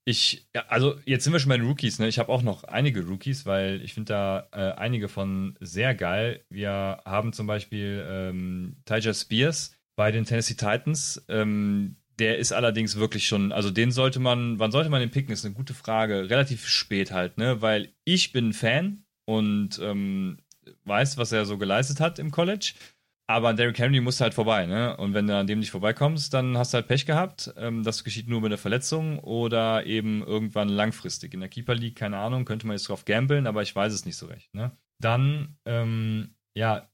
Ich, 0.07 0.47
ja, 0.53 0.65
also 0.67 0.99
jetzt 1.05 1.23
sind 1.23 1.33
wir 1.33 1.39
schon 1.39 1.49
bei 1.49 1.57
den 1.57 1.65
Rookies, 1.65 1.97
ne? 1.97 2.07
Ich 2.07 2.19
habe 2.19 2.31
auch 2.31 2.43
noch 2.43 2.63
einige 2.63 3.07
Rookies, 3.07 3.47
weil 3.47 3.81
ich 3.81 3.95
finde 3.95 4.13
da 4.13 4.47
äh, 4.51 4.77
einige 4.77 5.09
von 5.09 5.57
sehr 5.59 5.95
geil. 5.95 6.45
Wir 6.49 7.01
haben 7.05 7.33
zum 7.33 7.47
Beispiel 7.47 8.05
ähm, 8.07 8.77
Tyler 8.85 9.15
Spears 9.15 9.75
bei 9.95 10.11
den 10.11 10.25
Tennessee 10.25 10.53
Titans. 10.53 11.25
Ähm, 11.27 11.95
der 12.19 12.37
ist 12.37 12.51
allerdings 12.51 12.97
wirklich 12.97 13.27
schon, 13.27 13.51
also 13.51 13.71
den 13.71 13.91
sollte 13.91 14.19
man, 14.19 14.59
wann 14.59 14.71
sollte 14.71 14.89
man 14.91 15.01
den 15.01 15.09
picken, 15.09 15.33
ist 15.33 15.43
eine 15.43 15.55
gute 15.55 15.73
Frage. 15.73 16.29
Relativ 16.29 16.67
spät 16.67 17.11
halt, 17.11 17.39
ne? 17.39 17.63
Weil 17.63 17.89
ich 18.03 18.31
bin 18.31 18.53
Fan 18.53 19.05
und 19.25 19.79
ähm, 19.81 20.37
weiß, 20.83 21.17
was 21.17 21.31
er 21.31 21.45
so 21.45 21.57
geleistet 21.57 21.99
hat 21.99 22.19
im 22.19 22.29
College. 22.29 22.73
Aber 23.27 23.49
an 23.49 23.57
Derrick 23.57 23.79
Henry 23.79 24.01
musst 24.01 24.19
du 24.19 24.23
halt 24.23 24.33
vorbei, 24.33 24.65
ne? 24.65 24.95
Und 24.97 25.13
wenn 25.13 25.27
du 25.27 25.35
an 25.35 25.47
dem 25.47 25.59
nicht 25.59 25.71
vorbeikommst, 25.71 26.33
dann 26.33 26.57
hast 26.57 26.73
du 26.73 26.75
halt 26.75 26.87
Pech 26.87 27.05
gehabt. 27.05 27.53
Ähm, 27.57 27.83
das 27.83 28.03
geschieht 28.03 28.27
nur 28.27 28.41
mit 28.41 28.49
einer 28.49 28.57
Verletzung 28.57 29.19
oder 29.19 29.85
eben 29.85 30.23
irgendwann 30.23 30.69
langfristig. 30.69 31.33
In 31.33 31.39
der 31.39 31.49
Keeper 31.49 31.75
League, 31.75 31.95
keine 31.95 32.17
Ahnung, 32.17 32.45
könnte 32.45 32.67
man 32.67 32.75
jetzt 32.75 32.87
drauf 32.87 33.05
gambeln, 33.05 33.47
aber 33.47 33.61
ich 33.63 33.75
weiß 33.75 33.93
es 33.93 34.05
nicht 34.05 34.17
so 34.17 34.27
recht, 34.27 34.53
ne? 34.53 34.77
Dann, 35.01 35.57
ähm, 35.65 36.35
ja, 36.55 36.87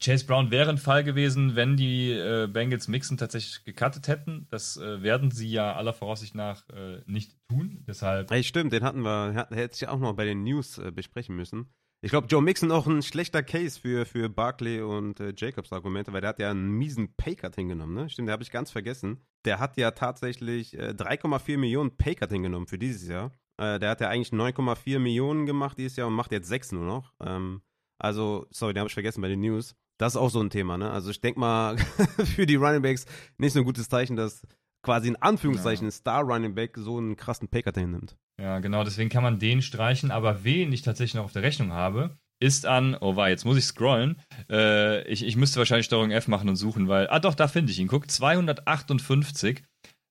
Chase 0.00 0.26
Brown 0.26 0.50
wäre 0.50 0.70
ein 0.70 0.78
Fall 0.78 1.02
gewesen, 1.02 1.56
wenn 1.56 1.76
die 1.76 2.12
äh, 2.12 2.46
Bengals 2.46 2.86
Mixon 2.86 3.16
tatsächlich 3.16 3.64
gecuttet 3.64 4.06
hätten. 4.06 4.46
Das 4.50 4.76
äh, 4.76 5.02
werden 5.02 5.32
sie 5.32 5.50
ja 5.50 5.74
aller 5.74 5.92
Voraussicht 5.92 6.36
nach 6.36 6.68
äh, 6.68 7.00
nicht 7.06 7.36
tun. 7.48 7.84
Deshalb. 7.88 8.30
Hey, 8.30 8.44
stimmt, 8.44 8.72
den 8.72 8.84
hatten 8.84 9.02
wir, 9.02 9.48
hätte 9.50 9.74
ich 9.74 9.88
auch 9.88 9.98
noch 9.98 10.12
bei 10.12 10.24
den 10.24 10.44
News 10.44 10.78
äh, 10.78 10.92
besprechen 10.92 11.34
müssen. 11.34 11.66
Ich 12.00 12.10
glaube, 12.10 12.28
Joe 12.28 12.40
Mixon 12.40 12.70
auch 12.70 12.86
ein 12.86 13.02
schlechter 13.02 13.42
Case 13.42 13.80
für, 13.80 14.06
für 14.06 14.28
Barkley 14.28 14.80
und 14.80 15.18
äh, 15.18 15.32
Jacobs 15.36 15.72
Argumente, 15.72 16.12
weil 16.12 16.20
der 16.20 16.30
hat 16.30 16.38
ja 16.38 16.50
einen 16.50 16.70
miesen 16.70 17.14
Paycut 17.16 17.56
hingenommen, 17.56 17.94
ne? 17.94 18.08
Stimmt, 18.08 18.28
der 18.28 18.34
habe 18.34 18.44
ich 18.44 18.52
ganz 18.52 18.70
vergessen. 18.70 19.20
Der 19.44 19.58
hat 19.58 19.76
ja 19.76 19.90
tatsächlich 19.90 20.78
äh, 20.78 20.90
3,4 20.90 21.58
Millionen 21.58 21.96
Paycut 21.96 22.30
hingenommen 22.30 22.68
für 22.68 22.78
dieses 22.78 23.08
Jahr. 23.08 23.32
Äh, 23.56 23.80
der 23.80 23.90
hat 23.90 24.00
ja 24.00 24.08
eigentlich 24.08 24.30
9,4 24.30 25.00
Millionen 25.00 25.44
gemacht 25.44 25.76
dieses 25.76 25.96
Jahr 25.96 26.06
und 26.06 26.14
macht 26.14 26.30
jetzt 26.30 26.48
6 26.48 26.72
nur 26.72 26.84
noch. 26.84 27.14
Ähm, 27.20 27.62
also, 27.98 28.46
sorry, 28.50 28.74
den 28.74 28.80
habe 28.80 28.88
ich 28.88 28.94
vergessen 28.94 29.20
bei 29.20 29.28
den 29.28 29.40
News. 29.40 29.74
Das 29.98 30.12
ist 30.12 30.16
auch 30.16 30.30
so 30.30 30.40
ein 30.40 30.50
Thema, 30.50 30.78
ne? 30.78 30.92
Also 30.92 31.10
ich 31.10 31.20
denke 31.20 31.40
mal, 31.40 31.76
für 32.36 32.46
die 32.46 32.54
Running 32.54 32.82
Backs 32.82 33.06
nicht 33.38 33.52
so 33.52 33.58
ein 33.58 33.64
gutes 33.64 33.88
Zeichen, 33.88 34.14
dass 34.14 34.46
quasi 34.82 35.08
in 35.08 35.16
Anführungszeichen 35.16 35.84
ja. 35.84 35.88
ein 35.88 35.92
Star 35.92 36.22
Running 36.22 36.54
Back 36.54 36.76
so 36.76 36.98
einen 36.98 37.16
krassen 37.16 37.48
Paycut 37.48 37.76
hinnimmt. 37.76 38.16
Ja, 38.40 38.60
genau, 38.60 38.84
deswegen 38.84 39.10
kann 39.10 39.22
man 39.22 39.38
den 39.38 39.62
streichen, 39.62 40.10
aber 40.10 40.44
wen 40.44 40.72
ich 40.72 40.82
tatsächlich 40.82 41.14
noch 41.14 41.24
auf 41.24 41.32
der 41.32 41.42
Rechnung 41.42 41.72
habe, 41.72 42.16
ist 42.40 42.66
an, 42.66 42.96
oh 43.00 43.16
war, 43.16 43.28
jetzt 43.28 43.44
muss 43.44 43.56
ich 43.56 43.64
scrollen. 43.64 44.20
Äh, 44.48 45.02
ich, 45.08 45.24
ich 45.24 45.36
müsste 45.36 45.58
wahrscheinlich 45.58 45.86
Steuerung 45.86 46.12
F 46.12 46.28
machen 46.28 46.48
und 46.48 46.56
suchen, 46.56 46.88
weil, 46.88 47.08
ah 47.10 47.18
doch, 47.18 47.34
da 47.34 47.48
finde 47.48 47.72
ich 47.72 47.78
ihn. 47.80 47.88
Guck, 47.88 48.08
258. 48.08 49.64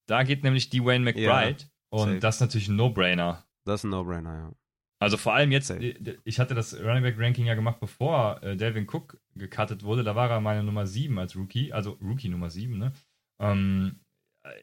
Da 0.07 0.23
geht 0.23 0.43
nämlich 0.43 0.69
die 0.69 0.83
Wayne 0.83 1.05
McBride. 1.05 1.61
Ja, 1.61 1.67
und 1.89 2.07
safe. 2.07 2.19
das 2.19 2.35
ist 2.35 2.41
natürlich 2.41 2.67
ein 2.67 2.75
No-Brainer. 2.75 3.45
Das 3.65 3.81
ist 3.81 3.83
ein 3.85 3.91
No-Brainer, 3.91 4.33
ja. 4.33 4.51
Also 4.99 5.15
vor 5.15 5.35
allem 5.35 5.51
jetzt, 5.51 5.69
äh, 5.69 6.17
ich 6.23 6.39
hatte 6.39 6.55
das 6.55 6.73
Running 6.73 7.03
Back 7.03 7.15
Ranking 7.17 7.45
ja 7.45 7.53
gemacht, 7.53 7.79
bevor 7.79 8.41
äh, 8.41 8.57
Delvin 8.57 8.87
Cook 8.89 9.19
gecuttet 9.35 9.83
wurde. 9.83 10.03
Da 10.03 10.15
war 10.15 10.29
er 10.29 10.41
meine 10.41 10.63
Nummer 10.63 10.87
7 10.87 11.17
als 11.19 11.35
Rookie, 11.35 11.71
also 11.71 11.97
Rookie 12.01 12.29
Nummer 12.29 12.49
7, 12.49 12.77
ne? 12.77 12.91
Ähm, 13.39 13.99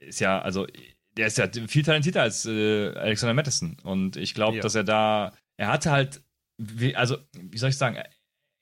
ist 0.00 0.20
ja, 0.20 0.40
also, 0.40 0.66
der 1.16 1.28
ist 1.28 1.38
ja 1.38 1.48
viel 1.68 1.82
talentierter 1.82 2.22
als 2.22 2.44
äh, 2.46 2.88
Alexander 2.88 3.34
Madison. 3.34 3.76
Und 3.82 4.16
ich 4.16 4.34
glaube, 4.34 4.56
ja. 4.56 4.62
dass 4.62 4.74
er 4.74 4.84
da, 4.84 5.32
er 5.56 5.68
hatte 5.68 5.90
halt, 5.90 6.22
also, 6.94 7.18
wie 7.32 7.58
soll 7.58 7.70
ich 7.70 7.78
sagen, 7.78 7.98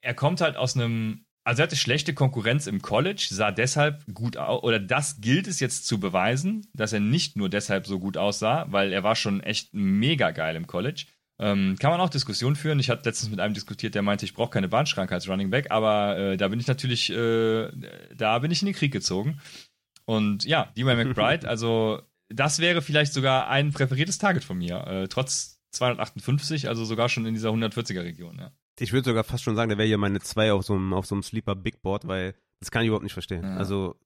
er 0.02 0.14
kommt 0.14 0.40
halt 0.40 0.56
aus 0.56 0.76
einem, 0.76 1.24
also 1.44 1.62
er 1.62 1.64
hatte 1.64 1.76
schlechte 1.76 2.14
Konkurrenz 2.14 2.66
im 2.66 2.82
College, 2.82 3.26
sah 3.30 3.50
deshalb 3.50 4.04
gut 4.12 4.36
aus, 4.36 4.62
oder 4.62 4.78
das 4.78 5.20
gilt 5.20 5.46
es 5.46 5.60
jetzt 5.60 5.86
zu 5.86 5.98
beweisen, 5.98 6.66
dass 6.74 6.92
er 6.92 7.00
nicht 7.00 7.36
nur 7.36 7.48
deshalb 7.48 7.86
so 7.86 7.98
gut 7.98 8.16
aussah, 8.16 8.66
weil 8.70 8.92
er 8.92 9.02
war 9.02 9.16
schon 9.16 9.40
echt 9.40 9.72
mega 9.72 10.30
geil 10.30 10.56
im 10.56 10.66
College. 10.66 11.06
Ähm, 11.40 11.76
kann 11.80 11.90
man 11.90 12.00
auch 12.00 12.10
Diskussionen 12.10 12.54
führen. 12.54 12.78
Ich 12.78 12.90
hatte 12.90 13.08
letztens 13.08 13.30
mit 13.30 13.40
einem 13.40 13.54
diskutiert, 13.54 13.94
der 13.94 14.02
meinte, 14.02 14.24
ich 14.24 14.34
brauche 14.34 14.50
keine 14.50 14.68
Bahnschranke 14.68 15.14
als 15.14 15.28
Running 15.28 15.50
Back, 15.50 15.70
aber 15.70 16.16
äh, 16.16 16.36
da 16.36 16.48
bin 16.48 16.60
ich 16.60 16.66
natürlich, 16.66 17.10
äh, 17.10 17.68
da 18.14 18.38
bin 18.38 18.50
ich 18.50 18.62
in 18.62 18.66
den 18.66 18.74
Krieg 18.74 18.92
gezogen. 18.92 19.40
Und 20.04 20.44
ja, 20.44 20.72
D.Y. 20.76 20.96
McBride, 21.04 21.48
also 21.48 22.02
das 22.28 22.58
wäre 22.58 22.82
vielleicht 22.82 23.12
sogar 23.12 23.48
ein 23.48 23.72
präferiertes 23.72 24.18
Target 24.18 24.44
von 24.44 24.58
mir, 24.58 24.86
äh, 24.86 25.08
trotz 25.08 25.60
258, 25.72 26.68
also 26.68 26.84
sogar 26.84 27.08
schon 27.08 27.26
in 27.26 27.34
dieser 27.34 27.50
140er 27.50 28.02
Region. 28.02 28.38
Ja. 28.38 28.52
Ich 28.78 28.92
würde 28.92 29.08
sogar 29.08 29.24
fast 29.24 29.44
schon 29.44 29.56
sagen, 29.56 29.68
der 29.68 29.78
wäre 29.78 29.88
hier 29.88 29.98
meine 29.98 30.20
2 30.20 30.52
auf 30.52 30.64
so 30.64 30.74
einem, 30.74 30.92
auf 30.92 31.06
so 31.06 31.14
einem 31.14 31.22
Sleeper 31.22 31.54
Big 31.54 31.82
Board, 31.82 32.06
weil 32.06 32.34
das 32.60 32.70
kann 32.70 32.82
ich 32.82 32.88
überhaupt 32.88 33.04
nicht 33.04 33.12
verstehen. 33.12 33.44
Ja. 33.44 33.56
Also, 33.56 33.96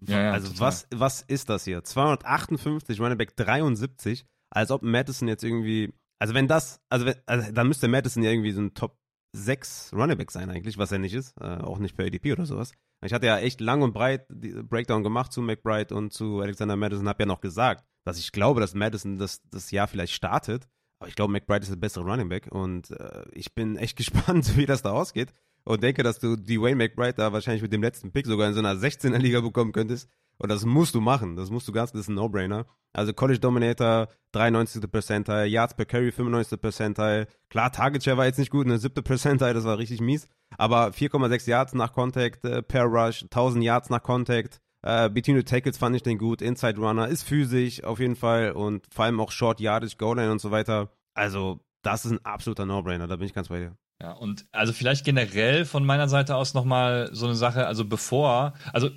ja, 0.00 0.22
ja, 0.22 0.32
also 0.32 0.58
was, 0.60 0.86
was 0.90 1.22
ist 1.22 1.48
das 1.48 1.64
hier? 1.64 1.82
258, 1.82 3.00
Running 3.00 3.18
Back 3.18 3.36
73, 3.36 4.24
als 4.50 4.70
ob 4.70 4.82
Madison 4.82 5.28
jetzt 5.28 5.44
irgendwie 5.44 5.92
also 6.18 6.34
wenn 6.34 6.48
das, 6.48 6.80
also, 6.88 7.06
wenn, 7.06 7.14
also 7.26 7.52
dann 7.52 7.68
müsste 7.68 7.88
Madison 7.88 8.22
ja 8.22 8.30
irgendwie 8.30 8.52
so 8.52 8.60
ein 8.60 8.74
Top 8.74 8.97
6 9.32 9.92
Runnerback 9.92 10.30
sein 10.30 10.50
eigentlich, 10.50 10.78
was 10.78 10.92
er 10.92 10.98
nicht 10.98 11.14
ist, 11.14 11.34
äh, 11.40 11.58
auch 11.58 11.78
nicht 11.78 11.96
per 11.96 12.06
ADP 12.06 12.32
oder 12.32 12.46
sowas. 12.46 12.72
Ich 13.04 13.12
hatte 13.12 13.26
ja 13.26 13.38
echt 13.38 13.60
lang 13.60 13.82
und 13.82 13.92
breit 13.92 14.26
die 14.30 14.52
Breakdown 14.62 15.02
gemacht 15.02 15.32
zu 15.32 15.42
McBride 15.42 15.94
und 15.94 16.12
zu 16.12 16.40
Alexander 16.40 16.76
Madison, 16.76 17.08
habe 17.08 17.22
ja 17.22 17.26
noch 17.26 17.40
gesagt, 17.40 17.84
dass 18.04 18.18
ich 18.18 18.32
glaube, 18.32 18.60
dass 18.60 18.74
Madison 18.74 19.18
das, 19.18 19.42
das 19.50 19.70
Jahr 19.70 19.86
vielleicht 19.86 20.14
startet, 20.14 20.68
aber 20.98 21.08
ich 21.08 21.14
glaube, 21.14 21.32
McBride 21.32 21.62
ist 21.62 21.70
der 21.70 21.76
bessere 21.76 22.04
Running 22.04 22.28
Back 22.28 22.48
und 22.50 22.90
äh, 22.90 23.24
ich 23.32 23.54
bin 23.54 23.76
echt 23.76 23.96
gespannt, 23.96 24.56
wie 24.56 24.66
das 24.66 24.82
da 24.82 24.92
ausgeht 24.92 25.32
und 25.64 25.82
denke, 25.82 26.02
dass 26.02 26.18
du 26.18 26.36
die 26.36 26.60
Wayne 26.60 26.76
McBride 26.76 27.14
da 27.14 27.32
wahrscheinlich 27.32 27.62
mit 27.62 27.72
dem 27.72 27.82
letzten 27.82 28.10
Pick 28.10 28.26
sogar 28.26 28.48
in 28.48 28.54
so 28.54 28.60
einer 28.60 28.74
16er 28.74 29.18
Liga 29.18 29.40
bekommen 29.40 29.72
könntest, 29.72 30.08
und 30.38 30.48
das 30.50 30.64
musst 30.64 30.94
du 30.94 31.00
machen. 31.00 31.36
Das 31.36 31.50
musst 31.50 31.68
du 31.68 31.72
ganz, 31.72 31.92
das 31.92 32.02
ist 32.02 32.08
ein 32.08 32.14
No-Brainer. 32.14 32.66
Also 32.92 33.12
College 33.12 33.40
Dominator, 33.40 34.08
93. 34.32 34.90
Percentile, 34.90 35.46
Yards 35.46 35.74
per 35.74 35.84
Carry, 35.84 36.10
95. 36.10 36.60
Percentile. 36.60 37.26
Klar, 37.50 37.72
Target 37.72 38.04
Share 38.04 38.16
war 38.16 38.26
jetzt 38.26 38.38
nicht 38.38 38.50
gut, 38.50 38.66
eine 38.66 38.78
7. 38.78 39.02
Percentile, 39.02 39.54
das 39.54 39.64
war 39.64 39.78
richtig 39.78 40.00
mies. 40.00 40.28
Aber 40.56 40.88
4,6 40.88 41.48
Yards 41.48 41.74
nach 41.74 41.92
Contact 41.92 42.44
äh, 42.44 42.62
per 42.62 42.84
Rush, 42.84 43.22
1000 43.24 43.64
Yards 43.64 43.90
nach 43.90 44.02
Contact. 44.02 44.60
Äh, 44.82 45.10
Between 45.10 45.36
the 45.36 45.42
Tackles 45.42 45.76
fand 45.76 45.96
ich 45.96 46.02
den 46.02 46.18
gut. 46.18 46.40
Inside 46.40 46.80
Runner 46.80 47.08
ist 47.08 47.24
physisch 47.24 47.82
auf 47.84 47.98
jeden 47.98 48.16
Fall 48.16 48.52
und 48.52 48.86
vor 48.92 49.04
allem 49.04 49.20
auch 49.20 49.32
Short 49.32 49.60
Yardage, 49.60 49.96
Goal 49.96 50.16
Line 50.16 50.30
und 50.30 50.40
so 50.40 50.50
weiter. 50.50 50.92
Also, 51.14 51.60
das 51.82 52.04
ist 52.04 52.12
ein 52.12 52.24
absoluter 52.24 52.64
No-Brainer, 52.64 53.06
da 53.06 53.16
bin 53.16 53.26
ich 53.26 53.34
ganz 53.34 53.48
bei 53.48 53.58
dir. 53.58 53.76
Ja, 54.00 54.12
und 54.12 54.46
also 54.52 54.72
vielleicht 54.72 55.04
generell 55.04 55.64
von 55.64 55.84
meiner 55.84 56.08
Seite 56.08 56.36
aus 56.36 56.54
nochmal 56.54 57.10
so 57.12 57.26
eine 57.26 57.34
Sache, 57.34 57.66
also 57.66 57.84
bevor, 57.84 58.54
also 58.72 58.90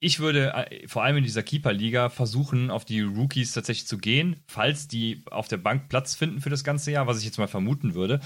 ich 0.00 0.20
würde 0.20 0.52
äh, 0.54 0.86
vor 0.86 1.02
allem 1.02 1.16
in 1.16 1.24
dieser 1.24 1.42
Keeper-Liga 1.42 2.08
versuchen, 2.08 2.70
auf 2.70 2.84
die 2.84 3.00
Rookies 3.00 3.52
tatsächlich 3.52 3.86
zu 3.86 3.98
gehen, 3.98 4.36
falls 4.46 4.88
die 4.88 5.22
auf 5.30 5.48
der 5.48 5.56
Bank 5.56 5.88
Platz 5.88 6.14
finden 6.14 6.40
für 6.40 6.50
das 6.50 6.64
ganze 6.64 6.90
Jahr, 6.90 7.06
was 7.06 7.18
ich 7.18 7.24
jetzt 7.24 7.38
mal 7.38 7.48
vermuten 7.48 7.94
würde. 7.94 8.20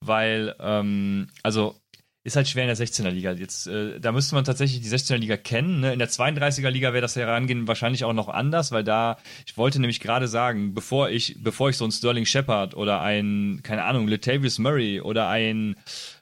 Weil, 0.00 0.54
ähm, 0.60 1.28
also 1.42 1.76
ist 2.26 2.34
halt 2.34 2.48
schwer 2.48 2.64
in 2.64 2.76
der 2.76 2.76
16er 2.76 3.10
Liga. 3.10 3.32
Jetzt, 3.32 3.68
äh, 3.68 4.00
da 4.00 4.10
müsste 4.10 4.34
man 4.34 4.44
tatsächlich 4.44 4.80
die 4.80 4.88
16er 4.88 5.16
Liga 5.16 5.36
kennen. 5.36 5.78
Ne? 5.78 5.92
In 5.92 6.00
der 6.00 6.08
32er 6.08 6.70
Liga 6.70 6.92
wäre 6.92 7.00
das 7.00 7.14
herangehen 7.14 7.68
wahrscheinlich 7.68 8.02
auch 8.02 8.12
noch 8.12 8.28
anders, 8.28 8.72
weil 8.72 8.82
da, 8.82 9.16
ich 9.46 9.56
wollte 9.56 9.78
nämlich 9.78 10.00
gerade 10.00 10.26
sagen, 10.26 10.74
bevor 10.74 11.08
ich, 11.08 11.36
bevor 11.40 11.70
ich 11.70 11.76
so 11.76 11.84
einen 11.84 11.92
Sterling 11.92 12.26
Shepard 12.26 12.74
oder 12.76 13.00
ein, 13.00 13.60
keine 13.62 13.84
Ahnung, 13.84 14.08
Latavius 14.08 14.58
Murray 14.58 15.00
oder 15.00 15.28
ein 15.28 15.76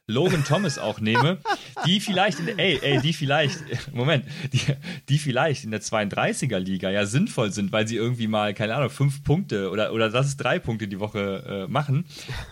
Logan 0.07 0.45
Thomas 0.45 0.79
auch 0.79 1.01
nehme, 1.01 1.39
die 1.87 2.01
vielleicht 2.01 2.39
in 2.39 2.47
der, 2.47 2.59
ey, 2.59 2.79
ey, 2.83 3.01
die 3.01 3.13
vielleicht, 3.13 3.59
Moment, 3.93 4.27
die, 4.53 4.61
die 5.09 5.19
vielleicht 5.19 5.65
in 5.65 5.71
der 5.71 5.81
32er 5.81 6.59
Liga 6.59 6.91
ja 6.91 7.07
sinnvoll 7.07 7.53
sind, 7.53 7.73
weil 7.73 7.89
sie 7.89 7.97
irgendwie 7.97 8.27
mal, 8.27 8.55
keine 8.55 8.75
Ahnung, 8.75 8.91
fünf 8.91 9.23
Punkte 9.25 9.71
oder, 9.71 9.93
oder 9.93 10.11
das 10.11 10.27
ist 10.27 10.37
drei 10.37 10.59
Punkte 10.59 10.89
die 10.89 11.01
Woche 11.01 11.67
äh, 11.67 11.71
machen. 11.71 12.07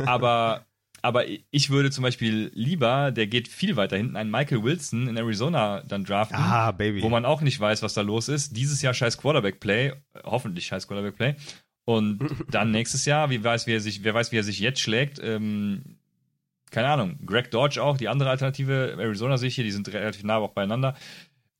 Aber 0.05 0.66
aber 1.05 1.24
ich 1.50 1.70
würde 1.70 1.90
zum 1.90 2.03
Beispiel 2.03 2.53
lieber, 2.55 3.11
der 3.11 3.26
geht 3.26 3.48
viel 3.48 3.74
weiter 3.74 3.96
hinten, 3.96 4.16
einen 4.16 4.30
Michael 4.30 4.62
Wilson 4.62 5.09
in 5.09 5.16
Arizona 5.16 5.82
dann 5.82 6.05
draften, 6.05 6.36
ah, 6.36 6.70
Baby. 6.70 7.03
wo 7.03 7.09
man 7.09 7.24
auch 7.24 7.40
nicht 7.40 7.59
weiß, 7.59 7.82
was 7.82 7.94
da 7.94 8.03
los 8.03 8.28
ist. 8.28 8.57
Dieses 8.57 8.80
Jahr 8.82 8.94
scheiß 8.94 9.18
Quarterback-Play, 9.18 9.94
hoffentlich 10.22 10.66
scheiß 10.66 10.86
Quarterback-Play. 10.86 11.34
Und 11.84 12.20
dann 12.50 12.70
nächstes 12.70 13.05
Jahr, 13.05 13.30
wie 13.30 13.42
weiß, 13.42 13.66
wie 13.66 13.74
er 13.74 13.80
sich, 13.80 14.05
wer 14.05 14.14
weiß, 14.14 14.30
wie 14.30 14.36
er 14.36 14.44
sich 14.44 14.61
jetzt 14.61 14.80
schlägt. 14.80 15.18
Ähm, 15.20 15.98
keine 16.73 16.89
Ahnung, 16.89 17.18
Greg 17.25 17.51
Dodge 17.51 17.81
auch, 17.83 17.97
die 17.97 18.09
andere 18.09 18.31
Alternative, 18.31 18.97
Arizona 18.99 19.37
sehe 19.37 19.49
ich 19.49 19.55
hier, 19.55 19.64
die 19.64 19.70
sind 19.70 19.93
relativ 19.93 20.25
nah 20.25 20.39
auch 20.39 20.53
beieinander. 20.53 20.97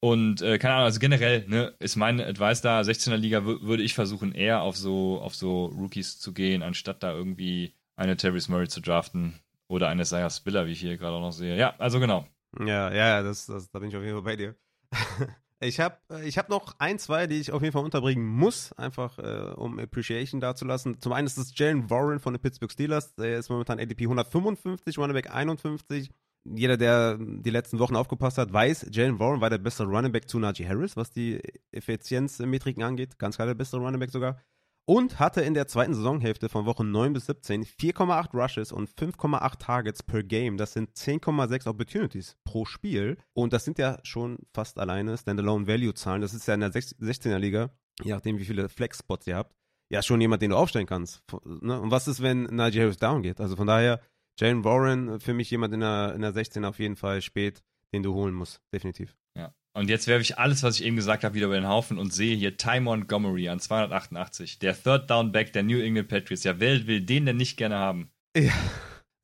Und 0.01 0.43
äh, 0.43 0.59
keine 0.59 0.75
Ahnung, 0.75 0.87
also 0.87 0.99
generell 0.99 1.47
ne, 1.47 1.75
ist 1.79 1.95
mein 1.95 2.21
Advice 2.21 2.61
da, 2.61 2.81
16er 2.81 3.17
Liga 3.17 3.45
würde 3.45 3.85
ich 3.85 3.95
versuchen, 3.95 4.33
eher 4.33 4.63
auf 4.63 4.77
so, 4.77 5.21
auf 5.21 5.37
so 5.37 5.67
Rookies 5.67 6.19
zu 6.19 6.33
gehen, 6.33 6.63
anstatt 6.63 7.05
da 7.05 7.13
irgendwie 7.13 7.77
eine 7.95 8.17
Terry 8.17 8.41
Murray 8.49 8.67
zu 8.67 8.81
draften 8.81 9.39
oder 9.69 9.89
eine 9.89 10.03
Isaiah 10.03 10.31
Spiller, 10.31 10.67
wie 10.67 10.73
ich 10.73 10.81
hier 10.81 10.97
gerade 10.97 11.15
auch 11.15 11.21
noch 11.21 11.33
sehe. 11.33 11.57
Ja, 11.57 11.75
also 11.79 12.01
genau. 12.01 12.27
Ja, 12.59 12.93
ja, 12.93 13.23
das, 13.23 13.47
das, 13.47 13.71
da 13.71 13.79
bin 13.79 13.91
ich 13.91 13.97
auf 13.97 14.03
jeden 14.03 14.15
Fall 14.15 14.23
bei 14.23 14.37
dir. 14.37 14.57
ich 15.63 15.81
habe 15.81 15.97
ich 16.25 16.39
hab 16.39 16.49
noch 16.49 16.75
ein, 16.79 16.99
zwei, 16.99 17.27
die 17.27 17.41
ich 17.41 17.53
auf 17.53 17.63
jeden 17.63 17.73
Fall 17.73 17.85
unterbringen 17.85 18.27
muss, 18.27 18.73
einfach 18.73 19.19
äh, 19.19 19.53
um 19.55 19.79
Appreciation 19.79 20.41
dazulassen. 20.41 21.01
Zum 21.01 21.13
einen 21.13 21.27
ist 21.27 21.39
es 21.39 21.57
Jalen 21.57 21.89
Warren 21.89 22.21
von 22.21 22.35
den 22.35 22.41
Pittsburgh 22.41 22.73
Steelers. 22.73 23.15
Der 23.15 23.39
ist 23.39 23.49
momentan 23.49 23.79
ADP 23.79 24.05
155, 24.05 24.99
Runnerback 24.99 25.33
51. 25.33 26.11
Jeder, 26.45 26.77
der 26.77 27.19
die 27.19 27.51
letzten 27.51 27.79
Wochen 27.79 27.95
aufgepasst 27.95 28.39
hat, 28.39 28.53
weiß, 28.53 28.89
Jalen 28.91 29.21
Warren 29.21 29.41
war 29.41 29.51
der 29.51 29.59
beste 29.59 29.85
Running 29.85 30.13
zu 30.27 30.41
Najee 30.41 30.67
Harris, 30.67 30.97
was 30.97 31.13
die 31.13 31.41
Effizienzmetriken 31.71 32.83
angeht. 32.83 33.19
Ganz 33.19 33.37
klar 33.37 33.47
der 33.47 33.55
beste 33.55 33.77
Running 33.77 34.09
sogar 34.09 34.39
und 34.85 35.20
hatte 35.20 35.41
in 35.43 35.55
der 35.55 35.68
zweiten 35.68 35.95
Saisonhälfte 35.95 36.49
von 36.49 36.66
Wochen 36.66 36.91
9 36.91 37.12
bis 37.12 37.26
17 37.26 37.64
4,8 37.64 38.37
Rushes 38.37 38.72
und 38.72 38.91
5,8 38.91 39.59
Targets 39.59 40.03
per 40.03 40.22
Game. 40.22 40.57
Das 40.57 40.72
sind 40.72 40.91
10,6 40.91 41.68
Opportunities 41.68 42.37
pro 42.45 42.64
Spiel. 42.64 43.16
Und 43.33 43.53
das 43.53 43.64
sind 43.64 43.78
ja 43.78 43.99
schon 44.03 44.39
fast 44.53 44.78
alleine 44.78 45.16
Standalone-Value-Zahlen. 45.16 46.20
Das 46.20 46.35
ist 46.35 46.47
ja 46.47 46.55
in 46.55 46.61
der 46.61 46.72
16er 46.72 47.39
Liga, 47.39 47.70
je 48.03 48.12
nachdem, 48.12 48.39
wie 48.39 48.45
viele 48.45 48.68
Flex-Spots 48.68 49.26
ihr 49.26 49.37
habt, 49.37 49.55
ja 49.91 50.03
schon 50.03 50.20
jemand, 50.20 50.43
den 50.43 50.51
du 50.51 50.57
aufstellen 50.57 50.87
kannst. 50.87 51.22
Ne? 51.45 51.80
Und 51.80 51.91
was 51.91 52.09
ist, 52.09 52.22
wenn 52.22 52.45
Najee 52.45 52.80
Harris 52.80 52.97
down 52.97 53.22
geht? 53.22 53.41
Also 53.41 53.57
von 53.57 53.66
daher, 53.66 54.01
Jalen 54.39 54.64
Warren 54.64 55.20
für 55.20 55.35
mich 55.35 55.51
jemand 55.51 55.74
in 55.74 55.80
der, 55.80 56.14
in 56.14 56.22
der 56.22 56.33
16 56.33 56.64
auf 56.64 56.78
jeden 56.78 56.97
Fall 56.97 57.20
spät. 57.22 57.62
den 57.93 58.03
du 58.03 58.14
holen 58.14 58.35
musst, 58.35 58.62
definitiv. 58.72 59.16
Ja. 59.37 59.55
Und 59.75 59.89
jetzt 59.89 60.07
werfe 60.07 60.23
ich 60.23 60.39
alles, 60.39 60.62
was 60.62 60.79
ich 60.79 60.85
eben 60.85 60.97
gesagt 60.97 61.25
habe, 61.25 61.35
wieder 61.35 61.47
über 61.47 61.55
den 61.55 61.66
Haufen 61.66 61.99
und 61.99 62.12
sehe 62.12 62.37
hier 62.37 62.57
Ty 62.57 62.81
Montgomery 62.81 63.49
an 63.49 63.59
288. 63.59 64.59
Der 64.59 64.81
Third 64.81 65.09
Down 65.09 65.33
Back 65.33 65.53
der 65.55 65.62
New 65.62 65.81
England 65.81 66.09
Patriots. 66.09 66.45
Ja, 66.45 66.61
wer 66.61 66.87
will 66.87 67.01
den 67.01 67.25
denn 67.25 67.39
nicht 67.39 67.57
gerne 67.57 67.77
haben? 67.77 68.11
Ja. 68.37 68.53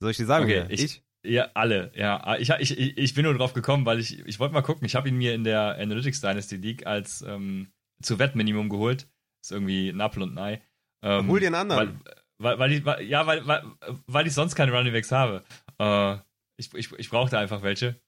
Soll 0.01 0.13
ich 0.13 0.17
dir 0.17 0.27
sagen? 0.27 0.45
Okay, 0.45 0.65
ich, 0.71 0.85
ich? 0.85 1.03
Ja, 1.27 1.51
alle. 1.55 1.93
Ja, 1.95 2.37
ich, 2.39 2.51
ich, 2.51 2.97
ich 2.97 3.15
bin 3.15 3.25
nur 3.25 3.35
drauf 3.35 3.53
gekommen, 3.53 3.85
weil 3.85 3.99
ich, 3.99 4.21
ich 4.27 4.39
wollte 4.39 4.55
mal 4.55 4.63
gucken. 4.63 4.87
Ich 4.87 4.95
habe 4.95 5.09
ihn 5.09 5.19
mir 5.19 5.35
in 5.35 5.45
der 5.45 5.77
Analytics 5.79 6.21
Dynasty 6.21 6.57
League 6.57 6.87
als 6.87 7.23
ähm, 7.23 7.71
zu 8.03 8.19
Wettminimum 8.19 8.71
geholt. 8.71 9.07
Ist 9.43 9.53
irgendwie 9.53 9.91
ein 9.91 10.01
Apfel 10.01 10.23
und 10.23 10.33
ein 10.35 10.39
Ei. 10.39 10.63
Ähm, 11.03 11.29
Hol 11.29 11.41
dir 11.41 11.49
einen 11.49 11.57
anderen. 11.57 12.01
Weil, 12.39 12.59
weil, 12.59 12.59
weil 12.59 12.73
ich, 12.73 12.85
weil, 12.85 13.05
ja, 13.05 13.27
weil, 13.27 13.47
weil, 13.47 13.65
weil 14.07 14.27
ich 14.27 14.33
sonst 14.33 14.55
keine 14.55 14.73
Running 14.73 14.93
Backs 14.93 15.13
habe. 15.13 15.45
Äh, 15.79 16.17
ich, 16.57 16.73
ich, 16.75 16.93
ich 16.93 17.11
brauchte 17.11 17.39
einfach 17.39 17.63
welche. 17.63 18.01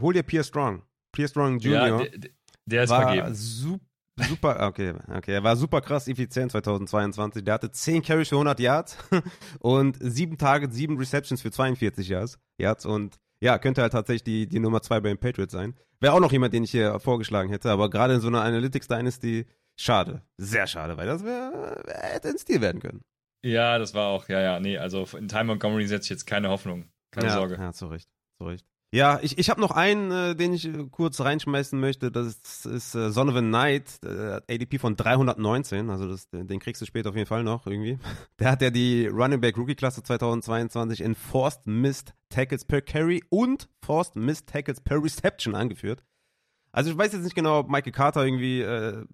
Hol 0.00 0.12
dir 0.12 0.22
Pierre 0.22 0.44
Strong. 0.44 0.82
Pierre 1.14 1.28
Strong 1.28 1.58
Jr. 1.58 1.72
Ja, 1.72 1.98
der, 1.98 2.30
der 2.66 2.84
ist 2.84 2.90
war 2.90 3.02
vergeben. 3.02 3.34
Super, 3.34 3.84
super, 4.28 4.66
okay, 4.66 4.94
okay. 5.16 5.32
Er 5.32 5.44
war 5.44 5.56
super 5.56 5.80
krass 5.80 6.08
effizient 6.08 6.52
2022. 6.52 7.44
Der 7.44 7.54
hatte 7.54 7.70
10 7.70 8.02
Carries 8.02 8.28
für 8.28 8.36
100 8.36 8.60
Yards 8.60 8.98
und 9.60 9.96
7 10.00 10.36
Targets, 10.38 10.74
7 10.74 10.98
Receptions 10.98 11.42
für 11.42 11.50
42 11.50 12.08
Yards. 12.08 12.38
Yards 12.58 12.86
und 12.86 13.18
ja, 13.40 13.58
könnte 13.58 13.82
halt 13.82 13.92
tatsächlich 13.92 14.24
die, 14.24 14.46
die 14.46 14.60
Nummer 14.60 14.82
2 14.82 15.00
bei 15.00 15.08
den 15.08 15.18
Patriots 15.18 15.52
sein. 15.52 15.74
Wäre 16.00 16.14
auch 16.14 16.20
noch 16.20 16.32
jemand, 16.32 16.54
den 16.54 16.64
ich 16.64 16.70
hier 16.70 16.98
vorgeschlagen 16.98 17.50
hätte, 17.50 17.70
aber 17.70 17.90
gerade 17.90 18.14
in 18.14 18.20
so 18.20 18.28
einer 18.28 18.42
Analytics 18.42 18.88
Dynasty, 18.88 19.46
schade. 19.78 20.22
Sehr 20.38 20.66
schade, 20.66 20.96
weil 20.96 21.06
das 21.06 21.24
wär, 21.24 21.82
hätte 21.86 22.28
ein 22.28 22.38
Stil 22.38 22.60
werden 22.60 22.80
können. 22.80 23.02
Ja, 23.44 23.78
das 23.78 23.92
war 23.92 24.06
auch, 24.06 24.28
ja, 24.28 24.40
ja, 24.40 24.60
nee, 24.60 24.78
also 24.78 25.06
in 25.18 25.28
Time 25.28 25.44
Montgomery 25.44 25.86
setze 25.86 26.04
ich 26.04 26.10
jetzt 26.10 26.26
keine 26.26 26.48
Hoffnung. 26.48 26.86
Keine 27.10 27.28
ja, 27.28 27.34
Sorge. 27.34 27.56
Ja, 27.56 27.72
zu 27.72 27.86
Recht, 27.86 28.08
zu 28.38 28.46
Recht. 28.46 28.66
Ja, 28.94 29.18
ich, 29.22 29.38
ich 29.38 29.50
habe 29.50 29.60
noch 29.60 29.72
einen, 29.72 30.12
äh, 30.12 30.36
den 30.36 30.52
ich 30.52 30.66
äh, 30.68 30.86
kurz 30.88 31.20
reinschmeißen 31.20 31.80
möchte. 31.80 32.12
Das 32.12 32.28
ist, 32.28 32.64
ist 32.64 32.94
äh, 32.94 33.10
Son 33.10 33.28
of 33.28 33.34
a 33.34 33.40
Knight, 33.40 33.98
äh, 34.04 34.40
ADP 34.48 34.78
von 34.78 34.94
319. 34.94 35.90
Also 35.90 36.06
das, 36.06 36.28
den 36.30 36.60
kriegst 36.60 36.80
du 36.80 36.86
später 36.86 37.10
auf 37.10 37.16
jeden 37.16 37.26
Fall 37.26 37.42
noch 37.42 37.66
irgendwie. 37.66 37.98
Der 38.38 38.52
hat 38.52 38.62
ja 38.62 38.70
die 38.70 39.08
Running 39.08 39.40
Back 39.40 39.58
Rookie 39.58 39.74
Klasse 39.74 40.04
2022 40.04 41.00
in 41.00 41.16
Forced 41.16 41.66
Missed 41.66 42.14
Tackles 42.28 42.64
per 42.64 42.82
Carry 42.82 43.24
und 43.30 43.68
Forced 43.84 44.14
Missed 44.14 44.46
Tackles 44.46 44.80
per 44.80 45.02
Reception 45.02 45.56
angeführt. 45.56 46.04
Also 46.70 46.92
ich 46.92 46.96
weiß 46.96 47.14
jetzt 47.14 47.24
nicht 47.24 47.34
genau, 47.34 47.58
ob 47.58 47.68
Michael 47.68 47.90
Carter 47.90 48.24
irgendwie 48.24 48.60
äh, 48.60 49.04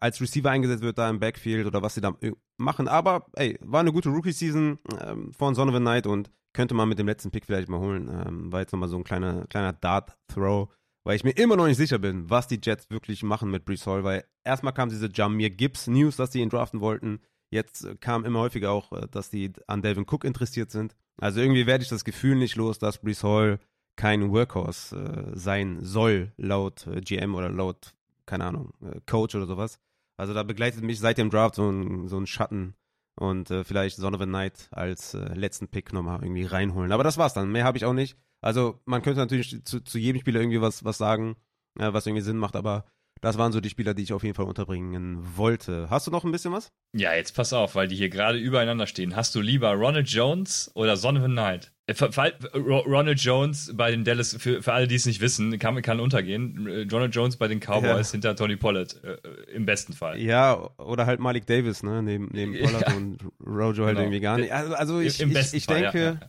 als 0.00 0.22
Receiver 0.22 0.48
eingesetzt 0.50 0.82
wird 0.82 0.96
da 0.96 1.10
im 1.10 1.20
Backfield 1.20 1.66
oder 1.66 1.82
was 1.82 1.96
sie 1.96 2.00
da 2.00 2.16
machen. 2.56 2.88
Aber 2.88 3.26
ey, 3.34 3.58
war 3.60 3.80
eine 3.80 3.92
gute 3.92 4.08
Rookie-Season 4.08 4.78
ähm, 5.02 5.34
von 5.34 5.54
Son 5.54 5.68
of 5.68 5.74
a 5.74 5.80
Knight 5.80 6.06
und 6.06 6.30
könnte 6.52 6.74
man 6.74 6.88
mit 6.88 6.98
dem 6.98 7.06
letzten 7.06 7.30
Pick 7.30 7.46
vielleicht 7.46 7.68
mal 7.68 7.80
holen. 7.80 8.08
Ähm, 8.08 8.52
war 8.52 8.60
jetzt 8.60 8.72
nochmal 8.72 8.88
so 8.88 8.96
ein 8.96 9.04
kleiner, 9.04 9.46
kleiner 9.46 9.72
Dart-Throw, 9.72 10.68
weil 11.04 11.16
ich 11.16 11.24
mir 11.24 11.32
immer 11.32 11.56
noch 11.56 11.66
nicht 11.66 11.76
sicher 11.76 11.98
bin, 11.98 12.30
was 12.30 12.46
die 12.46 12.60
Jets 12.62 12.90
wirklich 12.90 13.22
machen 13.22 13.50
mit 13.50 13.64
Brees 13.64 13.86
Hall, 13.86 14.04
weil 14.04 14.24
erstmal 14.44 14.74
kam 14.74 14.88
diese 14.88 15.08
Jamir 15.12 15.50
Gibbs 15.50 15.86
News, 15.86 16.16
dass 16.16 16.32
sie 16.32 16.40
ihn 16.40 16.50
draften 16.50 16.80
wollten. 16.80 17.20
Jetzt 17.50 17.84
äh, 17.84 17.96
kam 17.96 18.24
immer 18.24 18.40
häufiger 18.40 18.70
auch, 18.70 18.92
äh, 18.92 19.06
dass 19.10 19.30
die 19.30 19.52
an 19.66 19.82
Delvin 19.82 20.06
Cook 20.08 20.24
interessiert 20.24 20.70
sind. 20.70 20.94
Also 21.18 21.40
irgendwie 21.40 21.66
werde 21.66 21.82
ich 21.82 21.90
das 21.90 22.04
Gefühl 22.04 22.36
nicht 22.36 22.56
los, 22.56 22.78
dass 22.78 22.98
Brees 22.98 23.22
Hall 23.22 23.58
kein 23.96 24.32
Workhorse 24.32 25.32
äh, 25.34 25.38
sein 25.38 25.78
soll, 25.82 26.32
laut 26.36 26.86
äh, 26.86 27.00
GM 27.00 27.34
oder 27.34 27.50
laut, 27.50 27.94
keine 28.26 28.46
Ahnung, 28.46 28.72
äh, 28.82 29.00
Coach 29.06 29.34
oder 29.34 29.46
sowas. 29.46 29.78
Also 30.16 30.34
da 30.34 30.42
begleitet 30.42 30.82
mich 30.82 30.98
seit 30.98 31.18
dem 31.18 31.30
Draft 31.30 31.56
so 31.56 31.70
ein, 31.70 32.08
so 32.08 32.18
ein 32.18 32.26
Schatten 32.26 32.74
und 33.16 33.50
äh, 33.50 33.64
vielleicht 33.64 33.96
Son 33.96 34.14
of 34.14 34.20
a 34.20 34.26
Night 34.26 34.68
als 34.70 35.14
äh, 35.14 35.34
letzten 35.34 35.68
Pick 35.68 35.92
nochmal 35.92 36.22
irgendwie 36.22 36.44
reinholen. 36.44 36.92
Aber 36.92 37.04
das 37.04 37.18
war's 37.18 37.34
dann. 37.34 37.52
Mehr 37.52 37.64
habe 37.64 37.78
ich 37.78 37.84
auch 37.84 37.92
nicht. 37.92 38.16
Also 38.40 38.80
man 38.84 39.02
könnte 39.02 39.20
natürlich 39.20 39.64
zu, 39.64 39.80
zu 39.80 39.98
jedem 39.98 40.20
Spieler 40.20 40.40
irgendwie 40.40 40.60
was, 40.60 40.84
was 40.84 40.98
sagen, 40.98 41.36
äh, 41.78 41.92
was 41.92 42.06
irgendwie 42.06 42.22
Sinn 42.22 42.38
macht, 42.38 42.56
aber 42.56 42.84
das 43.20 43.38
waren 43.38 43.52
so 43.52 43.60
die 43.60 43.70
Spieler, 43.70 43.94
die 43.94 44.02
ich 44.02 44.12
auf 44.12 44.24
jeden 44.24 44.34
Fall 44.34 44.46
unterbringen 44.46 45.36
wollte. 45.36 45.88
Hast 45.90 46.06
du 46.08 46.10
noch 46.10 46.24
ein 46.24 46.32
bisschen 46.32 46.52
was? 46.52 46.72
Ja, 46.92 47.14
jetzt 47.14 47.36
pass 47.36 47.52
auf, 47.52 47.76
weil 47.76 47.86
die 47.86 47.94
hier 47.94 48.08
gerade 48.08 48.38
übereinander 48.38 48.88
stehen. 48.88 49.14
Hast 49.14 49.34
du 49.36 49.40
lieber 49.40 49.72
Ronald 49.74 50.08
Jones 50.08 50.72
oder 50.74 50.96
Son 50.96 51.16
of 51.16 51.24
a 51.24 51.28
Night? 51.28 51.66
Äh, 51.66 51.71
Ronald 51.88 53.20
Jones 53.20 53.72
bei 53.74 53.90
den 53.90 54.04
Dallas, 54.04 54.36
für, 54.38 54.62
für 54.62 54.72
alle, 54.72 54.86
die 54.86 54.94
es 54.94 55.04
nicht 55.04 55.20
wissen, 55.20 55.58
kann, 55.58 55.80
kann 55.82 55.98
untergehen. 55.98 56.86
Ronald 56.90 57.14
Jones 57.14 57.36
bei 57.36 57.48
den 57.48 57.58
Cowboys 57.58 58.08
ja. 58.08 58.12
hinter 58.12 58.36
Tony 58.36 58.56
Pollard, 58.56 59.02
äh, 59.02 59.16
im 59.52 59.66
besten 59.66 59.92
Fall. 59.92 60.20
Ja, 60.20 60.70
oder 60.78 61.06
halt 61.06 61.18
Malik 61.18 61.46
Davis, 61.46 61.82
ne, 61.82 62.02
neben, 62.02 62.28
neben 62.32 62.56
Pollard 62.62 62.88
ja. 62.88 62.94
und 62.94 63.18
Rojo 63.44 63.84
halt 63.84 63.96
genau. 63.96 64.00
irgendwie 64.00 64.20
gar 64.20 64.38
nicht. 64.38 64.52
Also, 64.52 64.74
also 64.74 65.00
ich, 65.00 65.20
Im 65.20 65.36
ich, 65.36 65.54
ich 65.54 65.64
Fall, 65.64 65.82
denke, 65.82 66.20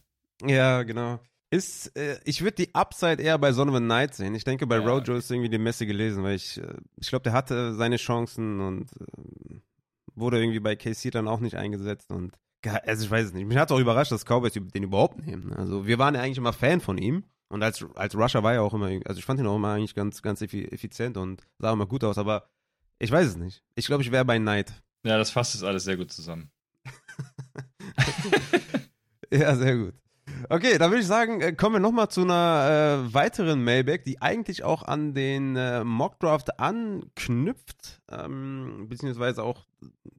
ja, 0.42 0.50
ja, 0.50 0.84
genau. 0.84 1.20
Ist, 1.52 1.96
äh, 1.96 2.18
ich 2.26 2.42
würde 2.42 2.56
die 2.56 2.74
Upside 2.74 3.22
eher 3.22 3.38
bei 3.38 3.52
Son 3.52 3.70
of 3.70 3.76
a 3.76 3.80
Night 3.80 4.16
sehen. 4.16 4.34
Ich 4.34 4.44
denke, 4.44 4.66
bei. 4.66 4.80
Rojo 4.80 5.16
ist 5.16 5.30
irgendwie 5.30 5.50
die 5.50 5.60
Messe 5.60 5.86
gelesen, 5.86 6.24
weil 6.24 6.36
ich, 6.36 6.60
äh, 6.60 6.78
ich 7.00 7.10
glaube, 7.10 7.24
der 7.24 7.34
hatte 7.34 7.76
seine 7.76 7.98
Chancen 7.98 8.60
und 8.60 8.90
äh, 9.00 9.60
wurde 10.16 10.40
irgendwie 10.40 10.60
bei 10.60 10.76
KC 10.76 11.12
dann 11.12 11.28
auch 11.28 11.40
nicht 11.40 11.56
eingesetzt 11.56 12.12
und 12.12 12.36
also 12.66 13.06
ich 13.06 13.12
weiß 13.12 13.28
es 13.28 13.34
nicht. 13.34 13.46
Mich 13.46 13.58
hat 13.58 13.72
auch 13.72 13.80
überrascht, 13.80 14.12
dass 14.12 14.26
Cowboys 14.26 14.54
den 14.54 14.84
überhaupt 14.84 15.26
nehmen. 15.26 15.54
Also 15.54 15.86
wir 15.86 16.00
waren 16.00 16.16
ja 16.16 16.22
eigentlich 16.22 16.38
immer 16.38 16.54
Fan 16.54 16.82
von 16.82 16.98
ihm 16.98 17.24
und 17.50 17.62
als, 17.62 17.86
als 17.96 18.16
Rusher 18.16 18.44
war 18.44 18.54
er 18.54 18.64
auch 18.64 18.74
immer, 18.74 18.88
also 19.06 19.20
ich 19.20 19.26
fand 19.26 19.40
ihn 19.40 19.48
auch 19.48 19.56
immer 19.56 19.74
eigentlich 19.74 19.96
ganz, 19.96 20.22
ganz 20.22 20.42
effizient 20.42 21.18
und 21.18 21.44
sah 21.60 21.74
immer 21.74 21.86
gut 21.86 22.04
aus, 22.04 22.18
aber 22.18 22.50
ich 23.00 23.12
weiß 23.12 23.28
es 23.28 23.38
nicht. 23.38 23.64
Ich 23.76 23.86
glaube, 23.86 24.02
ich 24.02 24.12
wäre 24.12 24.26
bei 24.26 24.40
Knight. 24.40 24.74
Ja, 25.04 25.18
das 25.18 25.32
fasst 25.32 25.54
jetzt 25.54 25.64
alles 25.64 25.84
sehr 25.84 25.98
gut 25.98 26.12
zusammen. 26.12 26.50
ja, 29.32 29.56
sehr 29.56 29.78
gut. 29.78 29.94
Okay, 30.50 30.78
dann 30.78 30.90
würde 30.90 31.02
ich 31.02 31.08
sagen, 31.08 31.42
äh, 31.42 31.54
kommen 31.54 31.76
wir 31.76 31.80
nochmal 31.80 32.10
zu 32.10 32.22
einer 32.22 33.06
äh, 33.06 33.14
weiteren 33.14 33.64
Mailback, 33.64 34.06
die 34.06 34.22
eigentlich 34.22 34.64
auch 34.64 34.84
an 34.84 35.14
den 35.14 35.56
äh, 35.56 35.84
Mockdraft 35.84 36.60
anknüpft, 36.60 38.02
ähm, 38.10 38.88
beziehungsweise 38.90 39.44
auch 39.44 39.66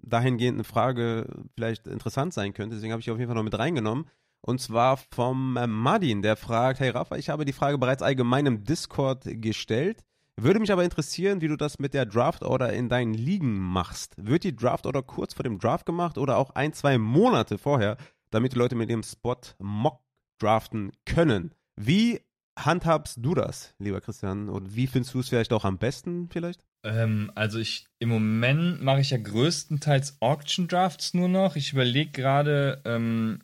dahingehend 0.02 0.56
eine 0.56 0.64
Frage 0.64 1.26
vielleicht 1.54 1.86
interessant 1.86 2.34
sein 2.34 2.54
könnte. 2.54 2.76
Deswegen 2.76 2.92
habe 2.92 3.00
ich 3.00 3.10
auf 3.10 3.18
jeden 3.18 3.28
Fall 3.28 3.36
noch 3.36 3.42
mit 3.42 3.58
reingenommen. 3.58 4.06
Und 4.40 4.60
zwar 4.60 4.98
vom 4.98 5.56
äh, 5.56 5.66
Madin, 5.66 6.20
der 6.20 6.36
fragt, 6.36 6.80
hey 6.80 6.90
Rafa, 6.90 7.16
ich 7.16 7.30
habe 7.30 7.46
die 7.46 7.52
Frage 7.52 7.78
bereits 7.78 8.02
allgemein 8.02 8.44
im 8.44 8.64
Discord 8.64 9.24
gestellt. 9.24 10.04
Würde 10.36 10.60
mich 10.60 10.72
aber 10.72 10.84
interessieren, 10.84 11.40
wie 11.40 11.48
du 11.48 11.56
das 11.56 11.78
mit 11.78 11.94
der 11.94 12.06
Draft 12.06 12.42
Order 12.42 12.72
in 12.72 12.88
deinen 12.88 13.14
Ligen 13.14 13.58
machst. 13.58 14.14
Wird 14.16 14.44
die 14.44 14.54
Draft 14.54 14.84
Order 14.84 15.02
kurz 15.02 15.32
vor 15.32 15.44
dem 15.44 15.58
Draft 15.58 15.86
gemacht 15.86 16.18
oder 16.18 16.36
auch 16.36 16.50
ein, 16.50 16.72
zwei 16.72 16.98
Monate 16.98 17.56
vorher, 17.56 17.96
damit 18.30 18.52
die 18.52 18.58
Leute 18.58 18.74
mit 18.74 18.90
ihrem 18.90 19.04
Spot 19.04 19.36
mock 19.58 20.00
draften 20.38 20.92
können. 21.06 21.54
Wie 21.76 22.20
handhabst 22.58 23.18
du 23.20 23.34
das, 23.34 23.74
lieber 23.78 24.00
Christian? 24.00 24.48
Und 24.48 24.74
wie 24.74 24.88
findest 24.88 25.14
du 25.14 25.20
es 25.20 25.28
vielleicht 25.28 25.52
auch 25.52 25.64
am 25.64 25.78
besten, 25.78 26.28
vielleicht? 26.28 26.66
Ähm, 26.85 27.32
also 27.35 27.59
ich 27.59 27.87
im 27.99 28.11
Moment 28.11 28.82
mache 28.82 29.01
ich 29.01 29.11
ja 29.11 29.18
größtenteils 29.18 30.18
Auction 30.20 30.68
Drafts 30.68 31.14
nur 31.14 31.28
noch. 31.28 31.57
Ich 31.57 31.72
überlege 31.72 32.11
gerade, 32.11 32.82
ähm, 32.85 33.41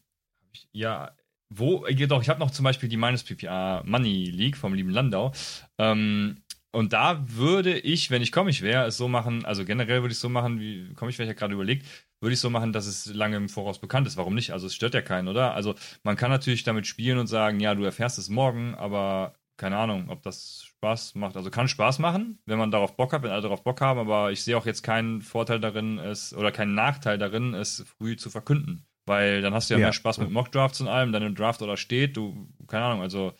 ja, 0.72 1.16
wo, 1.48 1.86
jedoch, 1.88 2.22
ich 2.22 2.28
habe 2.28 2.40
noch 2.40 2.50
zum 2.52 2.64
Beispiel 2.64 2.88
die 2.88 2.96
Minus 2.96 3.24
PPA 3.24 3.82
Money 3.84 4.30
League 4.30 4.56
vom 4.56 4.74
lieben 4.74 4.90
Landau. 4.90 5.32
Ähm, 5.78 6.42
und 6.72 6.92
da 6.92 7.24
würde 7.28 7.76
ich, 7.78 8.10
wenn 8.10 8.22
ich 8.22 8.30
komisch 8.30 8.62
wäre, 8.62 8.86
es 8.86 8.96
so 8.96 9.08
machen, 9.08 9.44
also 9.44 9.64
generell 9.64 10.02
würde 10.02 10.12
ich 10.12 10.20
so 10.20 10.28
machen, 10.28 10.60
wie 10.60 10.94
komisch 10.94 11.18
wäre 11.18 11.28
ich 11.28 11.34
ja 11.34 11.38
gerade 11.38 11.54
überlegt, 11.54 11.86
würde 12.20 12.34
ich 12.34 12.40
so 12.40 12.50
machen, 12.50 12.72
dass 12.72 12.86
es 12.86 13.06
lange 13.06 13.36
im 13.36 13.48
Voraus 13.48 13.80
bekannt 13.80 14.06
ist. 14.06 14.16
Warum 14.16 14.34
nicht? 14.34 14.52
Also 14.52 14.66
es 14.68 14.74
stört 14.74 14.94
ja 14.94 15.02
keinen, 15.02 15.26
oder? 15.26 15.54
Also 15.54 15.74
man 16.04 16.16
kann 16.16 16.30
natürlich 16.30 16.62
damit 16.62 16.86
spielen 16.86 17.18
und 17.18 17.26
sagen, 17.26 17.58
ja, 17.58 17.74
du 17.74 17.82
erfährst 17.82 18.18
es 18.18 18.28
morgen, 18.28 18.74
aber 18.76 19.34
keine 19.56 19.78
Ahnung, 19.78 20.10
ob 20.10 20.22
das 20.22 20.69
Spaß 20.80 21.14
macht. 21.14 21.36
Also 21.36 21.50
kann 21.50 21.68
Spaß 21.68 21.98
machen, 21.98 22.38
wenn 22.46 22.58
man 22.58 22.70
darauf 22.70 22.96
Bock 22.96 23.12
hat, 23.12 23.22
wenn 23.22 23.30
alle 23.30 23.42
darauf 23.42 23.62
Bock 23.62 23.82
haben, 23.82 24.00
aber 24.00 24.32
ich 24.32 24.42
sehe 24.42 24.56
auch 24.56 24.64
jetzt 24.64 24.82
keinen 24.82 25.20
Vorteil 25.20 25.60
darin, 25.60 25.98
es 25.98 26.34
oder 26.34 26.52
keinen 26.52 26.74
Nachteil 26.74 27.18
darin, 27.18 27.52
es 27.52 27.84
früh 27.98 28.16
zu 28.16 28.30
verkünden. 28.30 28.86
Weil 29.04 29.42
dann 29.42 29.52
hast 29.52 29.68
du 29.68 29.74
ja, 29.74 29.80
ja. 29.80 29.86
mehr 29.86 29.92
Spaß 29.92 30.18
mit 30.18 30.30
Mockdrafts 30.30 30.80
und 30.80 30.88
allem, 30.88 31.12
deine 31.12 31.32
Draft 31.34 31.60
oder 31.60 31.76
steht, 31.76 32.16
du, 32.16 32.48
keine 32.66 32.84
Ahnung, 32.84 33.02
also 33.02 33.34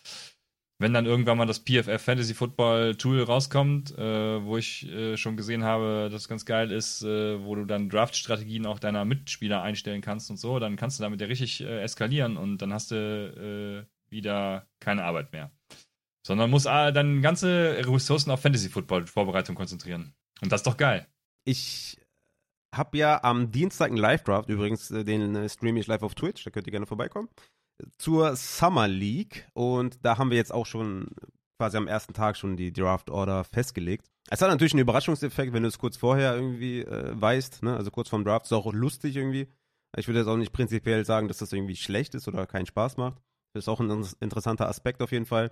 wenn 0.77 0.93
dann 0.93 1.05
irgendwann 1.05 1.37
mal 1.37 1.45
das 1.45 1.63
PFF 1.63 2.01
Fantasy 2.01 2.33
Football 2.33 2.95
Tool 2.95 3.23
rauskommt, 3.23 3.97
äh, 3.97 4.43
wo 4.43 4.57
ich 4.57 4.87
äh, 4.91 5.15
schon 5.17 5.37
gesehen 5.37 5.63
habe, 5.63 6.09
dass 6.11 6.23
es 6.23 6.27
ganz 6.27 6.45
geil 6.45 6.71
ist, 6.71 7.03
äh, 7.03 7.43
wo 7.43 7.55
du 7.55 7.65
dann 7.65 7.89
Draft-Strategien 7.89 8.65
auch 8.65 8.79
deiner 8.79 9.05
Mitspieler 9.05 9.61
einstellen 9.61 10.01
kannst 10.01 10.29
und 10.29 10.37
so, 10.37 10.59
dann 10.59 10.75
kannst 10.75 10.99
du 10.99 11.03
damit 11.03 11.21
ja 11.21 11.27
richtig 11.27 11.61
äh, 11.61 11.81
eskalieren 11.81 12.37
und 12.37 12.59
dann 12.59 12.73
hast 12.73 12.91
du 12.91 13.85
äh, 13.87 14.11
wieder 14.11 14.67
keine 14.79 15.03
Arbeit 15.03 15.31
mehr. 15.31 15.51
Sondern 16.25 16.49
musst 16.49 16.67
äh, 16.67 16.91
dann 16.91 17.21
ganze 17.21 17.81
Ressourcen 17.85 18.31
auf 18.31 18.41
Fantasy 18.41 18.69
Football 18.69 19.07
Vorbereitung 19.07 19.55
konzentrieren. 19.55 20.13
Und 20.41 20.51
das 20.51 20.61
ist 20.61 20.67
doch 20.67 20.77
geil. 20.77 21.07
Ich 21.45 21.99
habe 22.73 22.97
ja 22.97 23.23
am 23.23 23.51
Dienstag 23.51 23.87
einen 23.87 23.97
Live-Draft, 23.97 24.49
übrigens, 24.49 24.87
den 24.89 25.49
streame 25.49 25.79
ich 25.79 25.87
live 25.87 26.03
auf 26.03 26.15
Twitch, 26.15 26.43
da 26.43 26.51
könnt 26.51 26.67
ihr 26.67 26.71
gerne 26.71 26.85
vorbeikommen 26.85 27.27
zur 27.97 28.35
Summer 28.35 28.87
League 28.87 29.47
und 29.53 30.03
da 30.05 30.17
haben 30.17 30.29
wir 30.29 30.37
jetzt 30.37 30.53
auch 30.53 30.65
schon 30.65 31.07
quasi 31.59 31.77
am 31.77 31.87
ersten 31.87 32.13
Tag 32.13 32.37
schon 32.37 32.57
die 32.57 32.73
Draft 32.73 33.09
Order 33.09 33.43
festgelegt. 33.43 34.07
Es 34.29 34.41
hat 34.41 34.49
natürlich 34.49 34.73
einen 34.73 34.81
Überraschungseffekt, 34.81 35.53
wenn 35.53 35.63
du 35.63 35.69
es 35.69 35.77
kurz 35.77 35.97
vorher 35.97 36.35
irgendwie 36.35 36.81
äh, 36.81 37.11
weißt, 37.19 37.63
ne? 37.63 37.75
also 37.75 37.91
kurz 37.91 38.09
vorm 38.09 38.23
Draft, 38.23 38.45
ist 38.45 38.53
auch 38.53 38.71
lustig 38.73 39.15
irgendwie. 39.15 39.47
Ich 39.97 40.07
würde 40.07 40.19
jetzt 40.19 40.27
auch 40.27 40.37
nicht 40.37 40.53
prinzipiell 40.53 41.05
sagen, 41.05 41.27
dass 41.27 41.39
das 41.39 41.51
irgendwie 41.51 41.75
schlecht 41.75 42.15
ist 42.15 42.27
oder 42.27 42.47
keinen 42.47 42.65
Spaß 42.65 42.97
macht. 42.97 43.21
Das 43.53 43.65
ist 43.65 43.67
auch 43.67 43.79
ein 43.79 44.07
interessanter 44.21 44.69
Aspekt 44.69 45.01
auf 45.01 45.11
jeden 45.11 45.25
Fall. 45.25 45.51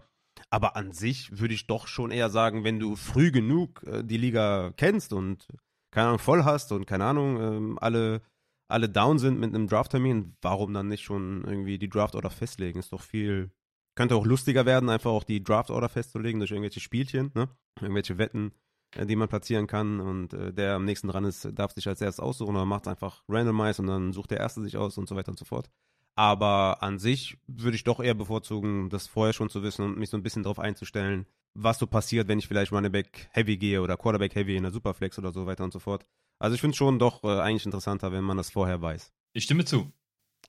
Aber 0.49 0.75
an 0.75 0.91
sich 0.91 1.39
würde 1.39 1.53
ich 1.53 1.67
doch 1.67 1.87
schon 1.87 2.11
eher 2.11 2.29
sagen, 2.29 2.63
wenn 2.63 2.79
du 2.79 2.95
früh 2.95 3.31
genug 3.31 3.83
äh, 3.83 4.03
die 4.03 4.17
Liga 4.17 4.71
kennst 4.77 5.13
und 5.13 5.47
keine 5.91 6.07
Ahnung 6.07 6.19
voll 6.19 6.43
hast 6.43 6.71
und 6.71 6.85
keine 6.85 7.05
Ahnung 7.05 7.41
ähm, 7.41 7.79
alle 7.79 8.21
alle 8.69 8.87
down 8.87 9.17
sind 9.19 9.39
mit 9.39 9.53
einem 9.53 9.67
Drafttermin, 9.67 10.35
warum 10.41 10.73
dann 10.73 10.87
nicht 10.87 11.03
schon 11.03 11.43
irgendwie 11.43 11.79
die 11.79 11.89
Draft-Order 11.89 12.29
festlegen? 12.29 12.79
Ist 12.79 12.93
doch 12.93 13.01
viel, 13.01 13.51
könnte 13.95 14.15
auch 14.15 14.25
lustiger 14.25 14.65
werden, 14.65 14.89
einfach 14.89 15.09
auch 15.09 15.23
die 15.23 15.43
Draft-Order 15.43 15.89
festzulegen 15.89 16.39
durch 16.39 16.51
irgendwelche 16.51 16.79
Spielchen, 16.79 17.31
ne? 17.33 17.49
Irgendwelche 17.81 18.19
Wetten, 18.19 18.53
äh, 18.95 19.07
die 19.07 19.15
man 19.15 19.27
platzieren 19.27 19.65
kann 19.65 19.99
und 19.99 20.33
äh, 20.33 20.53
der 20.53 20.75
am 20.75 20.85
nächsten 20.85 21.07
dran 21.07 21.25
ist, 21.25 21.49
darf 21.53 21.71
sich 21.73 21.87
als 21.87 21.99
erstes 21.99 22.23
aussuchen 22.23 22.55
oder 22.55 22.65
macht 22.65 22.83
es 22.83 22.89
einfach 22.89 23.23
randomized 23.27 23.79
und 23.79 23.87
dann 23.87 24.13
sucht 24.13 24.31
der 24.31 24.39
Erste 24.39 24.61
sich 24.61 24.77
aus 24.77 24.97
und 24.99 25.09
so 25.09 25.15
weiter 25.15 25.31
und 25.31 25.39
so 25.39 25.45
fort. 25.45 25.71
Aber 26.19 26.83
an 26.83 26.99
sich 26.99 27.37
würde 27.47 27.75
ich 27.75 27.85
doch 27.85 28.01
eher 28.01 28.13
bevorzugen, 28.13 28.89
das 28.89 29.07
vorher 29.07 29.31
schon 29.31 29.49
zu 29.49 29.63
wissen 29.63 29.85
und 29.85 29.97
mich 29.97 30.09
so 30.09 30.17
ein 30.17 30.21
bisschen 30.21 30.43
darauf 30.43 30.59
einzustellen, 30.59 31.25
was 31.53 31.79
so 31.79 31.87
passiert, 31.87 32.27
wenn 32.27 32.39
ich 32.39 32.47
vielleicht 32.49 32.73
Running 32.73 32.91
Back 32.91 33.29
Heavy 33.31 33.55
gehe 33.55 33.81
oder 33.81 33.95
Quarterback 33.95 34.35
Heavy 34.35 34.57
in 34.57 34.63
der 34.63 34.73
Superflex 34.73 35.17
oder 35.17 35.31
so 35.31 35.45
weiter 35.45 35.63
und 35.63 35.71
so 35.71 35.79
fort. 35.79 36.05
Also 36.37 36.55
ich 36.55 36.59
finde 36.59 36.73
es 36.73 36.77
schon 36.77 36.99
doch 36.99 37.23
äh, 37.23 37.39
eigentlich 37.39 37.63
interessanter, 37.63 38.11
wenn 38.11 38.25
man 38.25 38.35
das 38.35 38.49
vorher 38.49 38.81
weiß. 38.81 39.13
Ich 39.31 39.45
stimme 39.45 39.63
zu. 39.63 39.93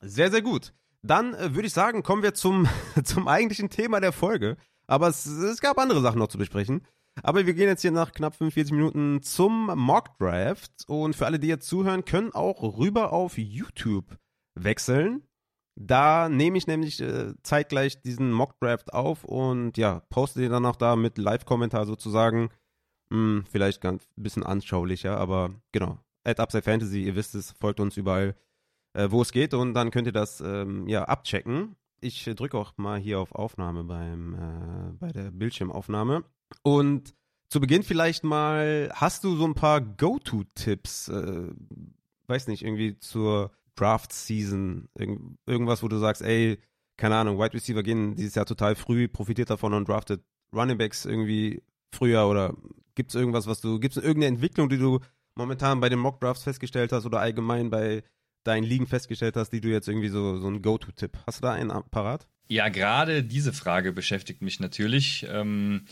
Sehr, 0.00 0.32
sehr 0.32 0.42
gut. 0.42 0.72
Dann 1.02 1.34
äh, 1.34 1.54
würde 1.54 1.68
ich 1.68 1.72
sagen, 1.72 2.02
kommen 2.02 2.24
wir 2.24 2.34
zum, 2.34 2.66
zum 3.04 3.28
eigentlichen 3.28 3.70
Thema 3.70 4.00
der 4.00 4.10
Folge. 4.10 4.56
Aber 4.88 5.06
es, 5.06 5.24
es 5.24 5.60
gab 5.60 5.78
andere 5.78 6.00
Sachen 6.00 6.18
noch 6.18 6.26
zu 6.26 6.38
besprechen. 6.38 6.84
Aber 7.22 7.46
wir 7.46 7.54
gehen 7.54 7.68
jetzt 7.68 7.82
hier 7.82 7.92
nach 7.92 8.10
knapp 8.10 8.34
45 8.34 8.72
Minuten 8.72 9.22
zum 9.22 9.66
Mock 9.78 10.18
Draft. 10.18 10.72
Und 10.88 11.14
für 11.14 11.26
alle, 11.26 11.38
die 11.38 11.46
jetzt 11.46 11.68
zuhören, 11.68 12.04
können 12.04 12.32
auch 12.32 12.60
rüber 12.76 13.12
auf 13.12 13.38
YouTube 13.38 14.18
wechseln. 14.56 15.22
Da 15.76 16.28
nehme 16.28 16.58
ich 16.58 16.66
nämlich 16.66 17.00
äh, 17.00 17.32
zeitgleich 17.42 18.02
diesen 18.02 18.32
Mock 18.32 18.58
Draft 18.60 18.92
auf 18.92 19.24
und 19.24 19.76
ja, 19.78 20.00
poste 20.10 20.40
den 20.40 20.50
dann 20.50 20.66
auch 20.66 20.76
da 20.76 20.96
mit 20.96 21.18
Live-Kommentar 21.18 21.86
sozusagen. 21.86 22.50
Hm, 23.12 23.44
vielleicht 23.50 23.80
ganz 23.80 24.06
bisschen 24.16 24.44
anschaulicher, 24.44 25.16
aber 25.18 25.50
genau. 25.72 25.98
At 26.24 26.38
Upside 26.38 26.62
Fantasy, 26.62 27.04
ihr 27.04 27.16
wisst 27.16 27.34
es, 27.34 27.52
folgt 27.52 27.80
uns 27.80 27.96
überall, 27.96 28.36
äh, 28.92 29.10
wo 29.10 29.22
es 29.22 29.32
geht 29.32 29.54
und 29.54 29.74
dann 29.74 29.90
könnt 29.90 30.06
ihr 30.06 30.12
das 30.12 30.40
ähm, 30.40 30.86
ja 30.86 31.04
abchecken. 31.04 31.76
Ich 32.00 32.26
äh, 32.26 32.34
drücke 32.34 32.58
auch 32.58 32.76
mal 32.76 32.98
hier 32.98 33.18
auf 33.18 33.32
Aufnahme 33.32 33.84
beim, 33.84 34.34
äh, 34.34 34.92
bei 34.98 35.12
der 35.12 35.30
Bildschirmaufnahme. 35.30 36.24
Und 36.62 37.14
zu 37.48 37.60
Beginn 37.60 37.82
vielleicht 37.82 38.22
mal, 38.22 38.90
hast 38.94 39.24
du 39.24 39.34
so 39.34 39.44
ein 39.44 39.54
paar 39.54 39.80
Go-To-Tipps, 39.80 41.08
äh, 41.08 41.48
weiß 42.26 42.46
nicht, 42.46 42.62
irgendwie 42.64 42.98
zur 42.98 43.50
Draft-Season, 43.76 44.88
Irgend, 44.98 45.38
irgendwas, 45.46 45.82
wo 45.82 45.88
du 45.88 45.98
sagst, 45.98 46.22
ey, 46.22 46.58
keine 46.96 47.16
Ahnung, 47.16 47.38
Wide 47.38 47.54
Receiver 47.54 47.82
gehen 47.82 48.14
dieses 48.14 48.34
Jahr 48.34 48.46
total 48.46 48.74
früh, 48.74 49.08
profitiert 49.08 49.50
davon 49.50 49.72
und 49.74 49.88
draftet 49.88 50.22
Running 50.54 50.78
Backs 50.78 51.04
irgendwie 51.04 51.62
früher 51.92 52.26
oder 52.26 52.54
Gibt 52.94 53.12
es 53.12 53.14
irgendwas, 53.14 53.46
was 53.46 53.62
du, 53.62 53.78
gibt 53.78 53.96
es 53.96 54.02
irgendeine 54.02 54.34
Entwicklung, 54.34 54.68
die 54.68 54.76
du 54.76 55.00
momentan 55.34 55.80
bei 55.80 55.88
den 55.88 55.98
Mock 55.98 56.20
Drafts 56.20 56.42
festgestellt 56.42 56.92
hast 56.92 57.06
oder 57.06 57.20
allgemein 57.20 57.70
bei 57.70 58.02
deinen 58.44 58.64
Ligen 58.64 58.86
festgestellt 58.86 59.36
hast, 59.36 59.50
die 59.50 59.60
du 59.60 59.68
jetzt 59.68 59.88
irgendwie 59.88 60.08
so, 60.08 60.38
so 60.38 60.48
ein 60.48 60.60
Go-To-Tipp? 60.60 61.16
Hast 61.26 61.38
du 61.38 61.42
da 61.42 61.52
einen 61.52 61.70
parat? 61.90 62.26
Ja, 62.48 62.68
gerade 62.68 63.22
diese 63.22 63.52
Frage 63.52 63.92
beschäftigt 63.92 64.42
mich 64.42 64.60
natürlich. 64.60 65.26
Ähm, 65.30 65.86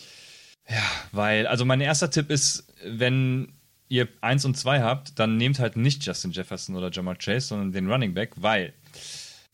ja, 0.68 0.83
weil, 1.12 1.47
also 1.47 1.64
mein 1.64 1.81
erster 1.81 2.11
Tipp 2.11 2.31
ist, 2.31 2.74
wenn 2.85 3.58
ihr 3.89 4.09
eins 4.20 4.45
und 4.45 4.57
zwei 4.57 4.80
habt, 4.82 5.18
dann 5.18 5.36
nehmt 5.36 5.59
halt 5.59 5.76
nicht 5.76 6.05
Justin 6.05 6.32
Jefferson 6.32 6.76
oder 6.76 6.91
Jamal 6.91 7.16
Chase, 7.16 7.49
sondern 7.49 7.72
den 7.72 7.91
Running 7.91 8.14
Back, 8.14 8.32
weil, 8.36 8.72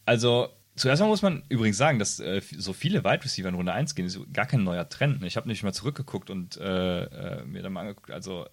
also 0.05 0.51
Zuerst 0.77 1.01
mal 1.01 1.09
muss 1.09 1.23
man 1.23 1.45
übrigens 1.49 1.77
sagen, 1.77 2.01
dass 2.01 2.19
äh, 2.19 2.41
so 2.57 2.73
viele 2.73 3.05
Wide 3.05 3.25
Receiver 3.25 3.49
in 3.49 3.55
Runde 3.55 3.73
1 3.73 3.95
gehen, 3.95 4.07
ist 4.07 4.19
gar 4.33 4.47
kein 4.47 4.65
neuer 4.65 4.89
Trend. 4.89 5.21
Ne? 5.21 5.29
Ich 5.29 5.37
habe 5.37 5.47
nicht 5.47 5.63
mal 5.63 5.73
zurückgeguckt 5.73 6.31
und 6.31 6.57
äh, 6.57 7.05
äh, 7.05 7.45
mir 7.45 7.63
dann 7.63 7.73
mal 7.73 7.83
angeguckt. 7.83 8.11
Also, 8.11 8.47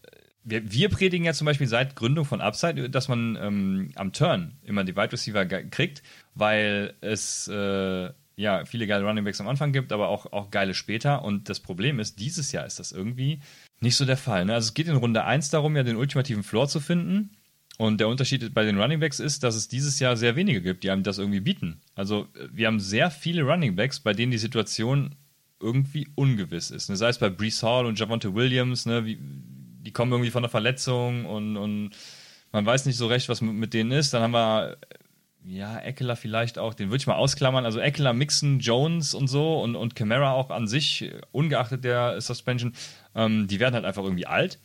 wir, 0.43 0.71
wir, 0.71 0.89
predigen 0.89 1.25
ja 1.25 1.33
zum 1.33 1.45
Beispiel 1.45 1.67
seit 1.67 1.95
Gründung 1.95 2.25
von 2.25 2.41
Upside, 2.41 2.89
dass 2.91 3.07
man 3.07 3.37
ähm, 3.41 3.91
am 3.95 4.13
Turn 4.13 4.57
immer 4.63 4.83
die 4.83 4.95
Wide 4.95 5.11
Receiver 5.13 5.45
kriegt, 5.45 6.03
weil 6.35 6.93
es 7.01 7.47
äh, 7.47 8.09
ja 8.35 8.65
viele 8.65 8.85
geile 8.85 9.03
Running 9.03 9.23
Backs 9.23 9.41
am 9.41 9.47
Anfang 9.47 9.71
gibt, 9.71 9.91
aber 9.91 10.09
auch, 10.09 10.31
auch 10.31 10.51
geile 10.51 10.75
später. 10.75 11.23
Und 11.23 11.49
das 11.49 11.59
Problem 11.59 11.99
ist, 11.99 12.19
dieses 12.19 12.51
Jahr 12.51 12.67
ist 12.67 12.79
das 12.79 12.91
irgendwie 12.91 13.39
nicht 13.81 13.95
so 13.95 14.05
der 14.05 14.17
Fall. 14.17 14.45
Ne? 14.45 14.53
Also, 14.53 14.67
es 14.67 14.73
geht 14.73 14.87
in 14.87 14.95
Runde 14.95 15.25
1 15.25 15.49
darum, 15.49 15.75
ja 15.75 15.83
den 15.83 15.97
ultimativen 15.97 16.43
Floor 16.43 16.67
zu 16.67 16.79
finden. 16.79 17.31
Und 17.77 17.99
der 17.99 18.09
Unterschied 18.09 18.53
bei 18.53 18.63
den 18.63 18.79
Runningbacks 18.79 19.19
ist, 19.19 19.43
dass 19.43 19.55
es 19.55 19.67
dieses 19.67 19.99
Jahr 19.99 20.15
sehr 20.15 20.35
wenige 20.35 20.61
gibt, 20.61 20.83
die 20.83 20.91
einem 20.91 21.01
das 21.01 21.17
irgendwie 21.17 21.39
bieten. 21.39 21.81
Also 21.95 22.27
wir 22.51 22.67
haben 22.67 22.79
sehr 22.79 23.09
viele 23.09 23.41
Runningbacks, 23.41 24.01
bei 24.01 24.13
denen 24.13 24.31
die 24.31 24.37
Situation 24.37 25.15
irgendwie 25.59 26.07
ungewiss 26.13 26.69
ist. 26.69 26.89
Ne? 26.89 26.95
Sei 26.95 27.09
es 27.09 27.17
bei 27.17 27.29
Brees 27.29 27.63
Hall 27.63 27.87
und 27.87 27.99
Javonte 27.99 28.35
Williams, 28.35 28.85
ne? 28.85 29.05
Wie, 29.05 29.17
die 29.19 29.91
kommen 29.91 30.11
irgendwie 30.11 30.29
von 30.29 30.43
einer 30.43 30.49
Verletzung 30.49 31.25
und, 31.25 31.57
und 31.57 31.91
man 32.51 32.65
weiß 32.65 32.85
nicht 32.85 32.97
so 32.97 33.07
recht, 33.07 33.29
was 33.29 33.41
mit 33.41 33.73
denen 33.73 33.91
ist. 33.91 34.13
Dann 34.13 34.21
haben 34.21 34.33
wir 34.33 34.77
ja, 35.45 35.79
Eckler 35.79 36.15
vielleicht 36.15 36.59
auch, 36.59 36.73
den 36.73 36.89
würde 36.89 37.01
ich 37.01 37.07
mal 37.07 37.15
ausklammern. 37.15 37.65
Also 37.65 37.79
Eckler, 37.79 38.13
Mixon, 38.13 38.59
Jones 38.59 39.13
und 39.13 39.27
so 39.27 39.61
und, 39.61 39.75
und 39.75 39.95
Camara 39.95 40.33
auch 40.33 40.49
an 40.49 40.67
sich, 40.67 41.11
ungeachtet 41.31 41.83
der 41.83 42.21
Suspension, 42.21 42.73
ähm, 43.15 43.47
die 43.47 43.59
werden 43.59 43.73
halt 43.73 43.85
einfach 43.85 44.03
irgendwie 44.03 44.27
alt. 44.27 44.59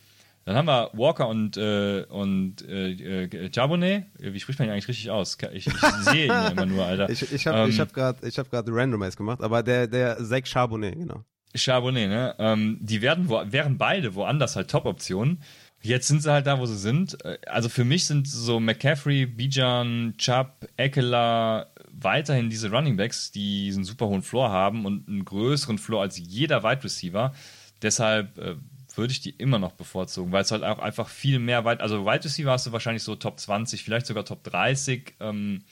Dann 0.45 0.55
haben 0.55 0.67
wir 0.67 0.91
Walker 0.93 1.27
und, 1.27 1.57
äh, 1.57 2.05
und 2.09 2.63
äh, 2.69 2.93
äh 2.93 3.51
Charbonnet. 3.53 4.05
Wie 4.19 4.39
spricht 4.39 4.61
man 4.61 4.69
ihn 4.69 4.73
eigentlich 4.73 4.87
richtig 4.87 5.11
aus? 5.11 5.37
Ich, 5.53 5.67
ich 5.67 5.75
sehe 6.03 6.27
ihn 6.27 6.53
immer 6.53 6.67
nur, 6.67 6.85
Alter. 6.85 7.11
ich 7.11 7.33
ich 7.33 7.47
habe 7.49 7.69
ähm, 7.69 7.79
hab 7.79 7.93
gerade 7.93 8.29
hab 8.29 8.69
Randomize 8.69 9.17
gemacht, 9.17 9.43
aber 9.43 9.65
der, 9.65 9.89
der 9.89 10.19
Zach 10.25 10.47
Charbonnet, 10.47 10.95
genau. 10.95 11.25
Charbonnet, 11.57 12.09
ne? 12.09 12.37
Ähm, 12.39 12.79
die 12.81 13.03
werden 13.03 13.29
wo, 13.29 13.43
wären 13.47 13.77
beide 13.77 14.15
woanders 14.15 14.55
halt 14.55 14.71
Top-Optionen. 14.71 15.43
Jetzt 15.83 16.09
sind 16.09 16.23
sie 16.23 16.33
halt 16.33 16.47
da, 16.47 16.59
wo 16.59 16.67
sie 16.67 16.77
sind. 16.77 17.19
Also 17.47 17.69
für 17.69 17.85
mich 17.85 18.07
sind 18.07 18.27
so 18.29 18.59
McCaffrey, 18.59 19.27
Bijan, 19.27 20.15
Chubb, 20.19 20.69
Eckler 20.77 21.71
weiterhin 21.93 22.51
diese 22.51 22.71
Running 22.71 22.97
Backs, 22.97 23.31
die 23.31 23.71
einen 23.73 23.85
super 23.85 24.07
hohen 24.07 24.23
Floor 24.23 24.51
haben 24.51 24.85
und 24.85 25.09
einen 25.09 25.25
größeren 25.25 25.79
Floor 25.79 26.03
als 26.03 26.19
jeder 26.19 26.63
Wide 26.63 26.85
Receiver. 26.85 27.35
Deshalb 27.83 28.37
äh, 28.39 28.57
würde 28.97 29.13
ich 29.13 29.21
die 29.21 29.31
immer 29.31 29.59
noch 29.59 29.73
bevorzugen, 29.73 30.33
weil 30.33 30.43
es 30.43 30.51
halt 30.51 30.65
auch 30.65 30.79
einfach 30.79 31.09
viel 31.09 31.39
mehr 31.39 31.65
weit, 31.65 31.81
also 31.81 32.05
Wide 32.05 32.25
Receiver 32.25 32.51
hast 32.51 32.67
du 32.67 32.73
wahrscheinlich 32.73 33.03
so 33.03 33.15
Top 33.15 33.39
20, 33.39 33.85
vielleicht 33.85 34.07
sogar 34.07 34.25
Top 34.25 34.43
30, 34.45 35.15
ähm, 35.21 35.63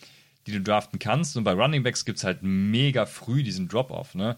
die 0.46 0.52
du 0.52 0.61
draften 0.61 0.98
kannst. 0.98 1.36
Und 1.36 1.44
bei 1.44 1.52
Running 1.52 1.82
Backs 1.82 2.05
gibt 2.05 2.18
es 2.18 2.24
halt 2.24 2.42
mega 2.42 3.07
früh 3.07 3.42
diesen 3.42 3.68
Drop-Off, 3.68 4.14
ne? 4.14 4.36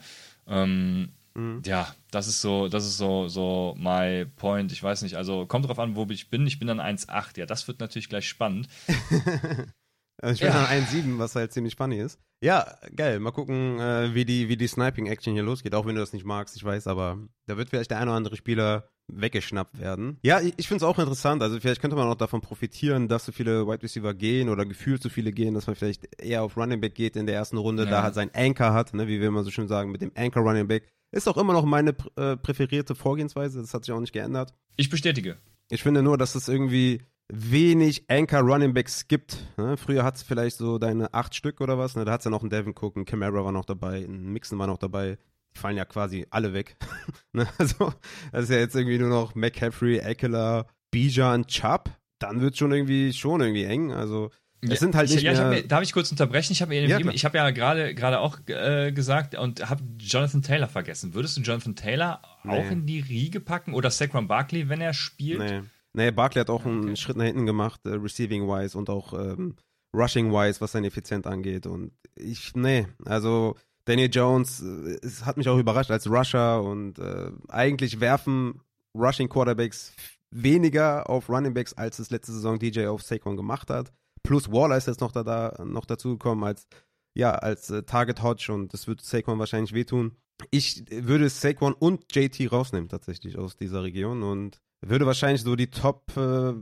Ähm, 0.49 1.11
mhm. 1.37 1.63
Ja, 1.65 1.95
das 2.11 2.29
ist 2.29 2.41
so, 2.41 2.69
das 2.69 2.85
ist 2.85 2.97
so, 2.97 3.29
so 3.29 3.75
my 3.79 4.27
point. 4.37 4.73
Ich 4.73 4.83
weiß 4.83 5.03
nicht, 5.03 5.17
also 5.17 5.47
kommt 5.47 5.69
drauf 5.69 5.79
an, 5.79 5.97
wo 5.97 6.07
ich 6.11 6.31
bin. 6.31 6.47
Ich 6.47 6.59
bin 6.59 6.69
dann 6.69 6.81
1,8. 6.81 7.39
Ja, 7.39 7.47
das 7.47 7.69
wird 7.69 7.81
natürlich 7.81 8.09
gleich 8.09 8.29
spannend. 8.29 8.69
Also 10.23 10.35
ich 10.35 10.41
bin 10.41 10.49
ja. 10.49 10.67
dann 10.67 10.85
1,7, 10.85 11.19
was 11.19 11.35
halt 11.37 11.53
ziemlich 11.53 11.75
spannend 11.75 12.01
ist. 12.01 12.19
Ja, 12.43 12.79
geil. 12.95 13.21
Mal 13.21 13.33
gucken, 13.33 13.79
äh, 13.79 14.15
wie 14.15 14.25
die, 14.25 14.49
wie 14.49 14.57
die 14.57 14.67
Sniping-Action 14.67 15.35
hier 15.35 15.43
losgeht. 15.43 15.75
Auch 15.75 15.87
wenn 15.87 15.95
du 15.95 16.01
das 16.01 16.13
nicht 16.13 16.25
magst, 16.25 16.57
ich 16.57 16.65
weiß, 16.65 16.87
aber 16.87 17.19
da 17.47 17.57
wird 17.57 17.69
vielleicht 17.69 17.91
der 17.91 17.99
ein 17.99 18.09
oder 18.09 18.17
andere 18.17 18.37
Spieler 18.37 18.89
weggeschnappt 19.09 19.79
werden. 19.79 20.19
Ja, 20.23 20.41
ich, 20.41 20.55
ich 20.57 20.69
finde 20.69 20.85
es 20.85 20.89
auch 20.89 20.99
interessant. 20.99 21.43
Also 21.43 21.61
vielleicht 21.61 21.81
könnte 21.81 21.97
man 21.97 22.09
auch 22.09 22.17
davon 22.17 22.41
profitieren, 22.41 23.09
dass 23.09 23.25
so 23.25 23.33
viele 23.33 23.67
Wide 23.67 23.83
Receiver 23.83 24.15
gehen 24.15 24.49
oder 24.49 24.67
gefühlt 24.67 25.03
so 25.03 25.09
viele 25.09 25.33
gehen, 25.33 25.55
dass 25.55 25.67
man 25.67 25.77
vielleicht 25.77 26.09
eher 26.21 26.43
auf 26.43 26.57
Running 26.57 26.81
Back 26.81 26.95
geht 26.95 27.17
in 27.17 27.27
der 27.27 27.37
ersten 27.37 27.59
Runde, 27.59 27.85
ja. 27.85 27.91
da 27.91 28.03
halt 28.03 28.15
sein 28.15 28.31
Anchor 28.35 28.73
hat, 28.73 28.95
ne, 28.95 29.07
wie 29.07 29.21
wir 29.21 29.29
immer 29.29 29.45
so 29.45 29.51
schön 29.51 29.69
sagen, 29.69 29.93
mit 29.93 30.03
dem 30.03 30.13
Anchor 30.17 30.43
Running 30.43 30.67
Back. 30.67 30.89
Ist 31.13 31.29
auch 31.29 31.37
immer 31.37 31.53
noch 31.53 31.65
meine 31.65 31.95
äh, 32.17 32.37
präferierte 32.37 32.95
Vorgehensweise. 32.95 33.61
Das 33.61 33.75
hat 33.75 33.85
sich 33.85 33.95
auch 33.95 34.01
nicht 34.01 34.13
geändert. 34.13 34.53
Ich 34.77 34.91
bestätige. 34.91 35.39
Ich 35.71 35.83
finde 35.83 36.03
nur, 36.03 36.19
dass 36.19 36.35
es 36.35 36.49
irgendwie 36.49 37.03
wenig 37.29 38.05
Anchor 38.09 38.41
Running 38.41 38.75
Backs 38.75 39.09
gibt. 39.09 39.39
Ne? 39.57 39.77
Früher 39.77 40.05
hat 40.05 40.17
es 40.17 40.23
vielleicht 40.23 40.59
so 40.59 40.79
deine 40.79 41.13
acht 41.13 41.35
Stück 41.35 41.61
oder 41.61 41.79
was. 41.79 41.97
Ne? 41.97 42.05
Da 42.05 42.13
hat 42.13 42.21
es 42.21 42.25
ja 42.25 42.31
noch 42.31 42.43
einen 42.43 42.51
Devin 42.51 42.75
Cook, 42.79 42.97
einen 42.97 43.05
Camara 43.05 43.45
war 43.45 43.53
noch 43.53 43.65
dabei, 43.65 44.05
ein 44.05 44.33
Mixon 44.33 44.59
war 44.59 44.67
noch 44.67 44.79
dabei. 44.79 45.19
Die 45.55 45.59
fallen 45.59 45.77
ja 45.77 45.85
quasi 45.85 46.27
alle 46.31 46.53
weg. 46.53 46.77
ne? 47.33 47.49
Also, 47.59 47.93
das 48.33 48.45
ist 48.45 48.51
ja 48.51 48.59
jetzt 48.59 48.77
irgendwie 48.77 48.99
nur 48.99 49.09
noch 49.09 49.35
McCaffrey, 49.35 49.99
Eckler, 49.99 50.67
Bijan, 50.91 51.47
Chubb. 51.47 51.91
Dann 52.19 52.41
wird 52.41 52.55
es 52.55 52.59
schon 52.59 52.73
irgendwie, 52.73 53.13
schon 53.13 53.41
irgendwie 53.41 53.65
eng. 53.65 53.93
Also, 53.93 54.31
es 54.69 54.81
ja, 54.81 54.81
sind 54.81 54.95
halt 54.95 55.09
nicht 55.09 55.19
ich, 55.19 55.23
ja, 55.25 55.33
mehr... 55.33 55.53
Ich 55.53 55.63
hab, 55.65 55.69
darf 55.69 55.83
ich 55.83 55.93
kurz 55.93 56.11
unterbrechen? 56.11 56.53
Ich 56.53 56.63
habe 56.63 56.75
ja, 56.75 56.99
hab 56.99 57.35
ja 57.35 57.51
gerade 57.51 57.95
gerade 57.95 58.21
auch 58.21 58.39
äh, 58.47 58.93
gesagt 58.93 59.37
und 59.37 59.69
habe 59.69 59.83
Jonathan 59.99 60.43
Taylor 60.43 60.69
vergessen. 60.69 61.15
Würdest 61.15 61.37
du 61.37 61.43
Jonathan 61.43 61.75
Taylor 61.75 62.23
nee. 62.45 62.51
auch 62.51 62.71
in 62.71 62.87
die 62.87 63.01
Riege 63.01 63.41
packen 63.41 63.75
oder 63.75 63.91
Saquon 63.91 64.29
Barkley, 64.29 64.69
wenn 64.69 64.81
er 64.81 64.95
spielt? 64.95 65.41
Nee. 65.41 65.61
Nee, 65.93 66.11
Barkley 66.11 66.41
hat 66.41 66.51
auch 66.51 66.67
einen 66.67 66.95
Schritt 66.97 67.17
nach 67.17 67.25
hinten 67.25 67.47
gemacht, 67.47 67.81
äh, 67.87 67.95
receiving-wise 67.95 68.77
und 68.77 68.91
auch 68.91 69.15
ähm, 69.15 69.57
rushing-wise, 69.95 70.61
was 70.61 70.73
seine 70.73 70.89
Effizienz 70.89 71.27
angeht. 71.27 71.67
Und 71.67 71.93
ich, 72.15 72.55
nee, 72.55 72.87
also 73.07 73.57
Daniel 73.87 74.11
Jones, 74.13 74.63
äh, 74.63 74.99
es 75.03 75.25
hat 75.25 75.39
mich 75.39 75.49
auch 75.49 75.57
überrascht 75.57 75.91
als 75.91 76.07
Rusher 76.07 76.63
und 76.63 76.99
äh, 76.99 77.31
eigentlich 77.49 77.99
werfen 77.99 78.61
Rushing 78.95 79.31
Quarterbacks 79.31 79.95
weniger 80.31 81.09
auf 81.09 81.29
Running 81.29 81.55
Backs, 81.55 81.73
als 81.73 81.99
es 81.99 82.11
letzte 82.11 82.33
Saison 82.33 82.59
DJ 82.59 82.87
auf 82.87 83.03
Saquon 83.03 83.37
gemacht 83.37 83.71
hat. 83.71 83.93
Plus 84.27 84.51
Waller 84.51 84.77
ist 84.77 84.87
jetzt 84.87 85.01
noch, 85.01 85.13
da, 85.13 85.23
da 85.23 85.65
noch 85.65 85.85
dazu 85.85 86.11
gekommen 86.11 86.45
als 86.45 86.67
ja, 87.15 87.31
als 87.31 87.71
äh, 87.71 87.83
Target 87.83 88.23
Hodge 88.23 88.53
und 88.53 88.75
das 88.75 88.87
wird 88.87 89.01
Saquon 89.01 89.39
wahrscheinlich 89.39 89.73
wehtun. 89.73 90.17
ich 90.51 90.85
würde 90.91 91.31
Saquon 91.31 91.73
und 91.73 92.15
JT 92.15 92.53
rausnehmen 92.53 92.91
tatsächlich 92.91 93.39
aus 93.39 93.57
dieser 93.57 93.83
Region 93.83 94.23
und 94.23 94.61
würde 94.83 95.07
wahrscheinlich 95.07 95.43
so 95.43 95.57
die 95.57 95.71
Top 95.71 96.13
äh, 96.17 96.53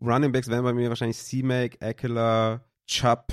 Running 0.00 0.32
Backs 0.32 0.48
wären 0.48 0.64
bei 0.64 0.72
mir 0.72 0.88
wahrscheinlich 0.88 1.18
C-Mac, 1.18 1.80
Eckler, 1.80 2.64
Chubb, 2.88 3.32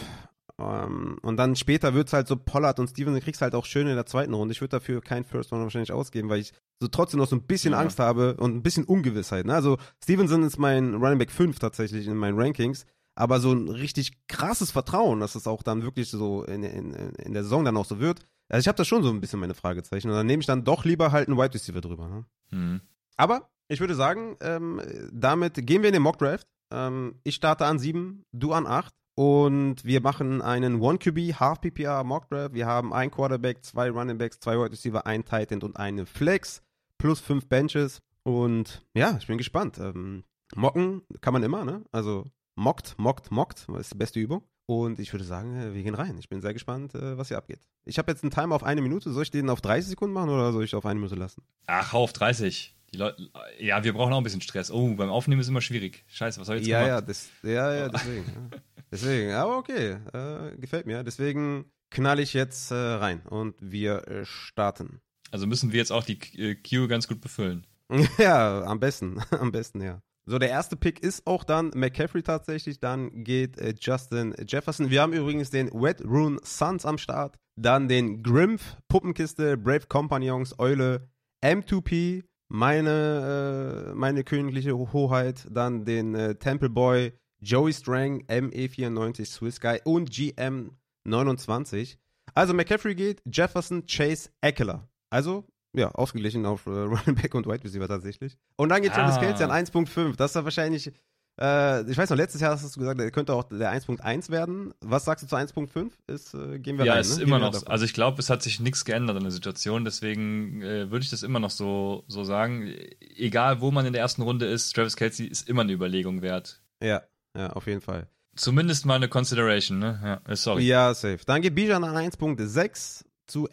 ähm, 0.62 1.18
und 1.22 1.38
dann 1.38 1.56
später 1.56 1.94
wird 1.94 2.08
es 2.08 2.14
halt 2.14 2.28
so 2.28 2.36
Pollard 2.36 2.80
und 2.80 2.90
Stevenson 2.90 3.22
kriegst 3.22 3.42
halt 3.42 3.56
auch 3.56 3.66
schön 3.66 3.88
in 3.88 3.96
der 3.96 4.06
zweiten 4.06 4.34
Runde. 4.34 4.52
Ich 4.52 4.62
würde 4.62 4.78
dafür 4.78 5.02
kein 5.02 5.24
First 5.24 5.52
Round 5.52 5.64
wahrscheinlich 5.64 5.92
ausgeben, 5.92 6.30
weil 6.30 6.40
ich 6.40 6.54
so 6.80 6.88
trotzdem 6.88 7.20
noch 7.20 7.28
so 7.28 7.36
ein 7.36 7.44
bisschen 7.44 7.74
ja. 7.74 7.80
Angst 7.80 8.00
habe 8.00 8.36
und 8.36 8.56
ein 8.56 8.64
bisschen 8.64 8.86
Ungewissheit. 8.86 9.46
Ne? 9.46 9.54
Also 9.54 9.78
Stevenson 10.04 10.44
ist 10.44 10.58
mein 10.58 10.96
Running 10.96 11.18
Back 11.18 11.32
5 11.32 11.60
tatsächlich 11.60 12.08
in 12.08 12.18
meinen 12.18 12.40
Rankings. 12.40 12.86
Aber 13.16 13.39
so 13.39 13.51
ein 13.51 13.68
richtig 13.68 14.28
krasses 14.28 14.72
Vertrauen, 14.72 15.20
dass 15.20 15.36
es 15.36 15.47
auch 15.47 15.64
dann 15.64 15.84
wirklich 15.84 16.09
so 16.09 16.43
in, 16.43 16.64
in, 16.64 16.93
in 16.93 17.34
der 17.34 17.43
Saison 17.43 17.66
dann 17.66 17.78
auch 17.78 17.86
so 17.86 17.99
wird. 17.99 18.26
Also 18.47 18.62
ich 18.62 18.68
habe 18.68 18.78
da 18.78 18.86
schon 18.86 19.03
so 19.03 19.09
ein 19.09 19.22
bisschen 19.22 19.39
meine 19.39 19.53
Fragezeichen. 19.53 20.09
Und 20.09 20.16
dann 20.16 20.26
nehme 20.26 20.41
ich 20.41 20.47
dann 20.47 20.64
doch 20.64 20.86
lieber 20.86 21.12
halt 21.12 21.28
einen 21.28 21.38
Wide 21.38 21.53
Receiver 21.53 21.82
drüber. 21.82 22.07
Ne? 22.07 22.26
Mhm. 22.51 22.82
Aber 23.18 23.49
ich 23.68 23.80
würde 23.80 23.95
sagen, 23.95 24.38
ähm, 24.41 24.82
damit 25.12 25.66
gehen 25.66 25.82
wir 25.82 25.89
in 25.89 25.93
den 25.93 26.01
Mock 26.01 26.18
Draft. 26.18 26.47
Ähm, 26.72 27.16
ich 27.24 27.36
starte 27.36 27.66
an 27.66 27.80
7, 27.80 28.26
du 28.32 28.53
an 28.53 28.68
8. 28.68 28.93
Und 29.16 29.84
wir 29.84 30.01
machen 30.01 30.41
einen 30.41 30.82
1QB 30.82 31.36
Half 31.39 31.62
PPR 31.62 32.03
Mock 32.03 32.30
Draft. 32.30 32.53
Wir 32.53 32.66
haben 32.66 32.93
ein 32.93 33.12
Quarterback, 33.12 33.64
zwei 33.64 33.89
Running 33.89 34.18
Backs, 34.18 34.39
zwei 34.39 34.57
Wide 34.57 34.72
Receiver, 34.72 35.05
ein 35.05 35.26
Tight 35.26 35.51
End 35.51 35.64
und 35.64 35.78
eine 35.78 36.05
Flex 36.05 36.64
plus 36.97 37.20
fünf 37.20 37.47
Benches. 37.47 38.01
Und 38.24 38.86
ja, 38.93 39.18
ich 39.20 39.28
bin 39.28 39.38
gespannt. 39.38 39.78
Ähm, 39.80 40.24
mocken 40.55 41.03
kann 41.22 41.34
man 41.34 41.43
immer, 41.43 41.66
ne? 41.66 41.84
Also 41.91 42.26
mockt, 42.56 42.97
mockt, 42.97 43.32
mockt, 43.32 43.68
das 43.70 43.82
ist 43.82 43.93
die 43.93 43.97
beste 43.97 44.20
Übung. 44.20 44.43
Und 44.66 44.99
ich 44.99 45.12
würde 45.12 45.26
sagen, 45.26 45.56
äh, 45.56 45.74
wir 45.74 45.84
gehen 45.84 45.95
rein. 45.95 46.18
Ich 46.18 46.30
bin 46.30 46.41
sehr 46.41 46.54
gespannt, 46.54 46.95
äh, 46.95 47.18
was 47.18 47.28
hier 47.28 47.38
abgeht. 47.38 47.60
Ich 47.84 47.97
habe 47.97 48.12
jetzt 48.12 48.24
einen 48.24 48.32
Timer 48.32 48.56
auf 48.56 48.64
eine 48.64 48.82
Minute. 48.82 49.12
Soll 49.12 49.24
ich 49.24 49.32
den 49.32 49.49
auf 49.49 49.60
30 49.60 49.89
Sekunden 49.89 50.14
machen 50.14 50.30
oder 50.30 50.54
soll 50.54 50.64
ich 50.64 50.76
auf 50.76 50.86
eine 50.86 50.99
Minute 50.99 51.16
lassen? 51.16 51.43
Ach, 51.68 51.93
auf 51.93 52.14
30. 52.14 52.76
Die 52.93 52.97
Leute, 52.97 53.30
ja, 53.60 53.84
wir 53.84 53.93
brauchen 53.93 54.14
auch 54.14 54.18
ein 54.18 54.24
bisschen 54.24 54.41
Stress. 54.41 54.72
Oh, 54.72 54.95
beim 54.95 55.10
Aufnehmen 55.10 55.41
ist 55.41 55.47
immer 55.47 55.62
schwierig. 55.62 56.06
Scheiße, 56.08 56.39
was 56.39 56.47
soll 56.47 56.58
ich 56.58 56.62
jetzt 56.62 56.70
ja, 56.70 56.86
gemacht? 56.86 57.02
Ja, 57.02 57.02
das, 57.02 57.30
ja, 57.43 57.74
ja, 57.74 57.89
deswegen. 57.89 58.26
ja. 58.26 58.60
Deswegen, 58.93 59.32
aber 59.32 59.58
okay, 59.58 59.99
äh, 60.12 60.58
gefällt 60.58 60.86
mir. 60.86 61.02
Deswegen 61.02 61.72
knall 61.91 62.20
ich 62.20 62.34
jetzt 62.34 62.72
äh, 62.72 62.76
rein 62.76 63.22
und 63.22 63.56
wir 63.62 64.06
äh, 64.10 64.26
starten. 64.26 64.99
Also 65.32 65.47
müssen 65.47 65.72
wir 65.72 65.80
jetzt 65.80 65.93
auch 65.93 66.04
die 66.04 66.20
äh, 66.38 66.56
Queue 66.56 66.89
ganz 66.89 67.08
gut 67.08 67.22
befüllen. 67.22 67.66
ja, 68.18 68.64
am 68.64 68.82
besten, 68.82 69.22
am 69.32 69.54
besten, 69.54 69.82
ja. 69.82 70.02
So, 70.32 70.40
der 70.40 70.48
erste 70.50 70.78
Pick 70.78 71.04
ist 71.04 71.28
auch 71.28 71.44
dann 71.44 71.72
McCaffrey 71.76 72.24
tatsächlich. 72.24 72.80
Dann 72.80 73.26
geht 73.26 73.58
äh, 73.58 73.74
Justin 73.78 74.34
Jefferson. 74.48 74.90
Wir 74.90 75.02
haben 75.02 75.12
übrigens 75.12 75.50
den 75.50 75.70
Wet 75.74 76.06
Rune 76.06 76.40
Suns 76.42 76.86
am 76.86 76.98
Start. 76.98 77.38
Dann 77.58 77.90
den 77.90 78.24
Grimph, 78.24 78.78
Puppenkiste, 78.88 79.58
Brave 79.58 79.88
Companions, 79.90 80.58
Eule, 80.58 81.10
M2P, 81.44 82.24
meine, 82.48 83.90
äh, 83.90 83.94
meine 83.94 84.24
königliche 84.24 84.78
Hoheit. 84.78 85.46
Dann 85.52 85.84
den 85.84 86.16
äh, 86.16 86.36
Temple 86.36 86.70
Boy, 86.70 87.12
Joey 87.42 87.74
Strang, 87.74 88.24
ME94 88.28 89.26
Swiss 89.26 89.60
Guy 89.60 89.82
und 89.84 90.12
GM29. 90.12 91.98
Also 92.34 92.54
McCaffrey 92.54 92.96
geht, 92.96 93.22
Jefferson, 93.26 93.86
Chase, 93.86 94.30
Eckler. 94.40 94.88
Also, 95.10 95.46
ja, 95.74 95.92
ausgeglichen 95.92 96.46
auf 96.46 96.66
äh, 96.66 96.70
Running 96.72 97.16
Back 97.16 97.36
und 97.36 97.48
Wide 97.48 97.64
Receiver 97.64 97.88
tatsächlich. 97.88 98.38
Und 98.58 98.70
dann 98.70 98.82
geht 98.82 98.94
Travis 98.94 99.16
ah. 99.16 99.20
Kelsey 99.20 99.46
an 99.46 99.52
1.5. 99.52 100.16
Das 100.16 100.32
ist 100.32 100.36
ja 100.36 100.44
wahrscheinlich, 100.44 100.92
äh, 101.40 101.90
ich 101.90 101.98
weiß 101.98 102.10
noch, 102.10 102.18
letztes 102.18 102.42
Jahr 102.42 102.52
hast 102.52 102.76
du 102.76 102.80
gesagt, 102.80 103.00
er 103.00 103.12
könnte 103.12 103.34
auch 103.34 103.44
der 103.44 103.74
1.1 103.74 104.30
werden. 104.30 104.74
Was 104.82 105.06
sagst 105.06 105.24
du 105.24 105.28
zu 105.28 105.36
1.5? 105.36 105.92
Ist, 106.08 106.34
äh, 106.34 106.60
gehen 106.60 106.78
wir 106.78 106.86
ja, 106.86 106.94
rein, 106.94 107.02
ist 107.02 107.18
ne? 107.18 107.24
immer 107.24 107.40
noch, 107.40 107.52
davon. 107.52 107.68
also 107.70 107.86
ich 107.86 107.94
glaube, 107.94 108.20
es 108.20 108.30
hat 108.30 108.44
sich 108.44 108.60
nichts 108.60 108.86
geändert 108.86 109.18
in 109.18 109.24
der 109.24 109.32
Situation, 109.32 109.86
deswegen 109.86 110.62
äh, 110.62 110.92
würde 110.92 111.04
ich 111.04 111.10
das 111.10 111.24
immer 111.24 111.40
noch 111.40 111.52
so, 111.52 112.04
so 112.08 112.24
sagen. 112.24 112.74
Egal, 113.00 113.62
wo 113.62 113.72
man 113.72 113.86
in 113.86 113.94
der 113.94 114.02
ersten 114.02 114.22
Runde 114.22 114.46
ist, 114.46 114.74
Travis 114.74 114.96
Kelsey 114.96 115.26
ist 115.28 115.48
immer 115.48 115.62
eine 115.62 115.72
Überlegung 115.72 116.22
wert. 116.22 116.62
Ja, 116.84 117.04
ja, 117.38 117.52
auf 117.54 117.68
jeden 117.68 117.82
Fall. 117.82 118.08
Zumindest 118.36 118.86
mal 118.86 118.96
eine 118.96 119.10
Consideration, 119.10 119.80
ne? 119.80 120.00
Ja, 120.26 120.32
äh, 120.32 120.36
sorry. 120.36 120.64
Ja, 120.64 120.94
safe. 120.94 121.20
Dann 121.26 121.42
geht 121.42 121.56
Bijan 121.56 121.84
an 121.84 121.96
1.6 121.96 123.04
zu 123.28 123.48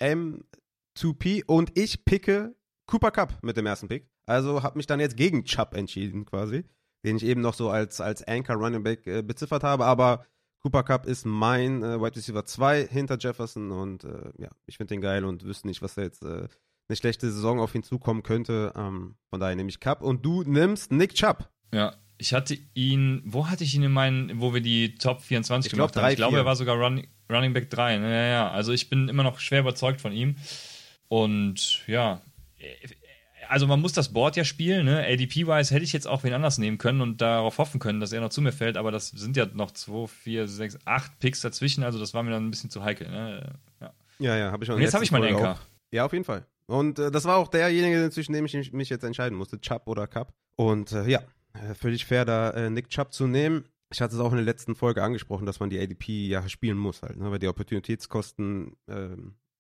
M2P 0.99 1.45
und 1.47 1.77
ich 1.77 2.05
picke 2.05 2.55
Cooper 2.87 3.11
Cup 3.11 3.39
mit 3.43 3.57
dem 3.57 3.67
ersten 3.67 3.89
Pick. 3.89 4.09
Also 4.27 4.63
habe 4.63 4.79
mich 4.79 4.87
dann 4.87 5.01
jetzt 5.01 5.17
gegen 5.17 5.45
Chubb 5.45 5.75
entschieden 5.75 6.25
quasi, 6.25 6.65
den 7.05 7.17
ich 7.17 7.25
eben 7.25 7.41
noch 7.41 7.55
so 7.55 7.71
als, 7.71 8.01
als 8.01 8.23
Anchor 8.27 8.57
Running 8.57 8.83
Back 8.83 9.07
äh, 9.07 9.23
beziffert 9.23 9.63
habe, 9.63 9.85
aber 9.85 10.25
Cooper 10.61 10.83
Cup 10.83 11.07
ist 11.07 11.25
mein 11.25 11.83
äh, 11.83 12.01
Wide 12.01 12.17
Receiver 12.17 12.45
2 12.45 12.87
hinter 12.87 13.17
Jefferson 13.19 13.71
und 13.71 14.05
äh, 14.05 14.33
ja, 14.39 14.49
ich 14.67 14.77
finde 14.77 14.95
den 14.95 15.01
geil 15.01 15.25
und 15.25 15.45
wüsste 15.45 15.69
nicht, 15.69 15.83
was 15.83 15.95
da 15.95 16.03
jetzt 16.03 16.23
äh, 16.23 16.49
eine 16.89 16.97
schlechte 16.97 17.31
Saison 17.31 17.61
auf 17.61 17.75
ihn 17.75 17.83
zukommen 17.83 18.23
könnte. 18.23 18.73
Ähm, 18.75 19.15
von 19.31 19.41
daher 19.41 19.57
nehme 19.57 19.69
ich 19.69 19.81
Cup 19.81 20.03
und 20.03 20.25
du 20.25 20.43
nimmst 20.43 20.91
Nick 20.91 21.15
Chubb. 21.15 21.49
Ja, 21.73 21.95
ich 22.19 22.35
hatte 22.35 22.59
ihn, 22.75 23.23
wo 23.25 23.47
hatte 23.47 23.63
ich 23.63 23.75
ihn 23.75 23.83
in 23.83 23.93
meinen, 23.93 24.41
wo 24.41 24.53
wir 24.53 24.61
die 24.61 24.97
Top 24.97 25.23
24 25.23 25.71
ich 25.71 25.77
gemacht 25.77 25.93
glaub, 25.93 26.05
haben? 26.05 26.11
ich 26.11 26.17
glaube, 26.17 26.37
er 26.37 26.45
war 26.45 26.57
sogar 26.57 26.77
Run, 26.77 27.07
Running 27.31 27.53
Back 27.53 27.71
3. 27.71 27.97
Ja, 27.97 28.27
ja, 28.27 28.51
also 28.51 28.73
ich 28.73 28.91
bin 28.91 29.09
immer 29.09 29.23
noch 29.23 29.39
schwer 29.39 29.61
überzeugt 29.61 30.01
von 30.01 30.13
ihm. 30.13 30.37
Und 31.09 31.87
ja, 31.87 32.21
also 33.49 33.67
man 33.67 33.81
muss 33.81 33.93
das 33.93 34.13
Board 34.13 34.37
ja 34.37 34.45
spielen, 34.45 34.85
ne? 34.85 35.05
ADP-wise 35.07 35.75
hätte 35.75 35.85
ich 35.85 35.93
jetzt 35.93 36.07
auch 36.07 36.23
wen 36.23 36.35
anders 36.35 36.59
nehmen 36.59 36.79
können 36.79 37.01
und 37.01 37.21
darauf 37.21 37.59
hoffen 37.59 37.81
können, 37.81 38.01
dass 38.01 38.13
er 38.13 38.21
noch 38.21 38.29
zu 38.29 38.43
mir 38.43 38.53
fällt, 38.53 38.77
aber 38.77 38.91
das 38.91 39.09
sind 39.09 39.37
ja 39.37 39.47
noch 39.47 39.71
2, 39.71 40.07
4, 40.07 40.49
6, 40.49 40.79
8 40.85 41.19
Picks 41.19 41.41
dazwischen, 41.41 41.83
also 41.83 41.99
das 41.99 42.15
war 42.15 42.23
mir 42.23 42.31
dann 42.31 42.47
ein 42.47 42.51
bisschen 42.51 42.71
zu 42.71 42.85
heikel. 42.85 43.09
Ne? 43.09 43.55
Ja, 43.81 43.93
ja, 44.19 44.37
ja 44.37 44.53
habe 44.53 44.65
ich 44.65 44.67
schon. 44.67 44.77
Und 44.77 44.83
jetzt 44.83 44.95
habe 44.95 45.05
ich 45.05 45.11
meinen 45.11 45.35
Anker. 45.35 45.59
Ja, 45.91 46.05
auf 46.05 46.13
jeden 46.13 46.25
Fall. 46.25 46.47
Und 46.67 46.99
äh, 46.99 47.11
das 47.11 47.25
war 47.25 47.39
auch 47.39 47.49
derjenige, 47.49 48.11
zwischen 48.11 48.35
dem 48.35 48.45
ich 48.45 48.73
mich 48.73 48.91
jetzt 48.91 49.05
entscheiden 49.05 49.37
musste, 49.37 49.61
Chubb 49.61 49.87
oder 49.87 50.07
Cup. 50.07 50.35
Und 50.57 50.93
äh, 50.93 51.09
ja, 51.09 51.23
äh, 51.55 51.75
völlig 51.75 52.05
fair, 52.05 52.25
da 52.25 52.51
äh, 52.51 52.71
Nick 52.71 52.91
Chubb 52.91 53.13
zu 53.13 53.27
nehmen. 53.27 53.65
Ich 53.91 54.03
hatte 54.03 54.15
es 54.15 54.21
auch 54.21 54.33
in 54.33 54.37
der 54.37 54.45
letzten 54.45 54.75
Folge 54.75 55.03
angesprochen, 55.03 55.47
dass 55.47 55.61
man 55.61 55.71
die 55.71 55.81
ADP 55.81 56.27
ja 56.27 56.47
spielen 56.47 56.77
muss 56.77 57.01
halt, 57.01 57.17
ne? 57.17 57.31
weil 57.31 57.39
die 57.39 57.49
Opportunitätskosten 57.49 58.77
äh, 58.87 59.17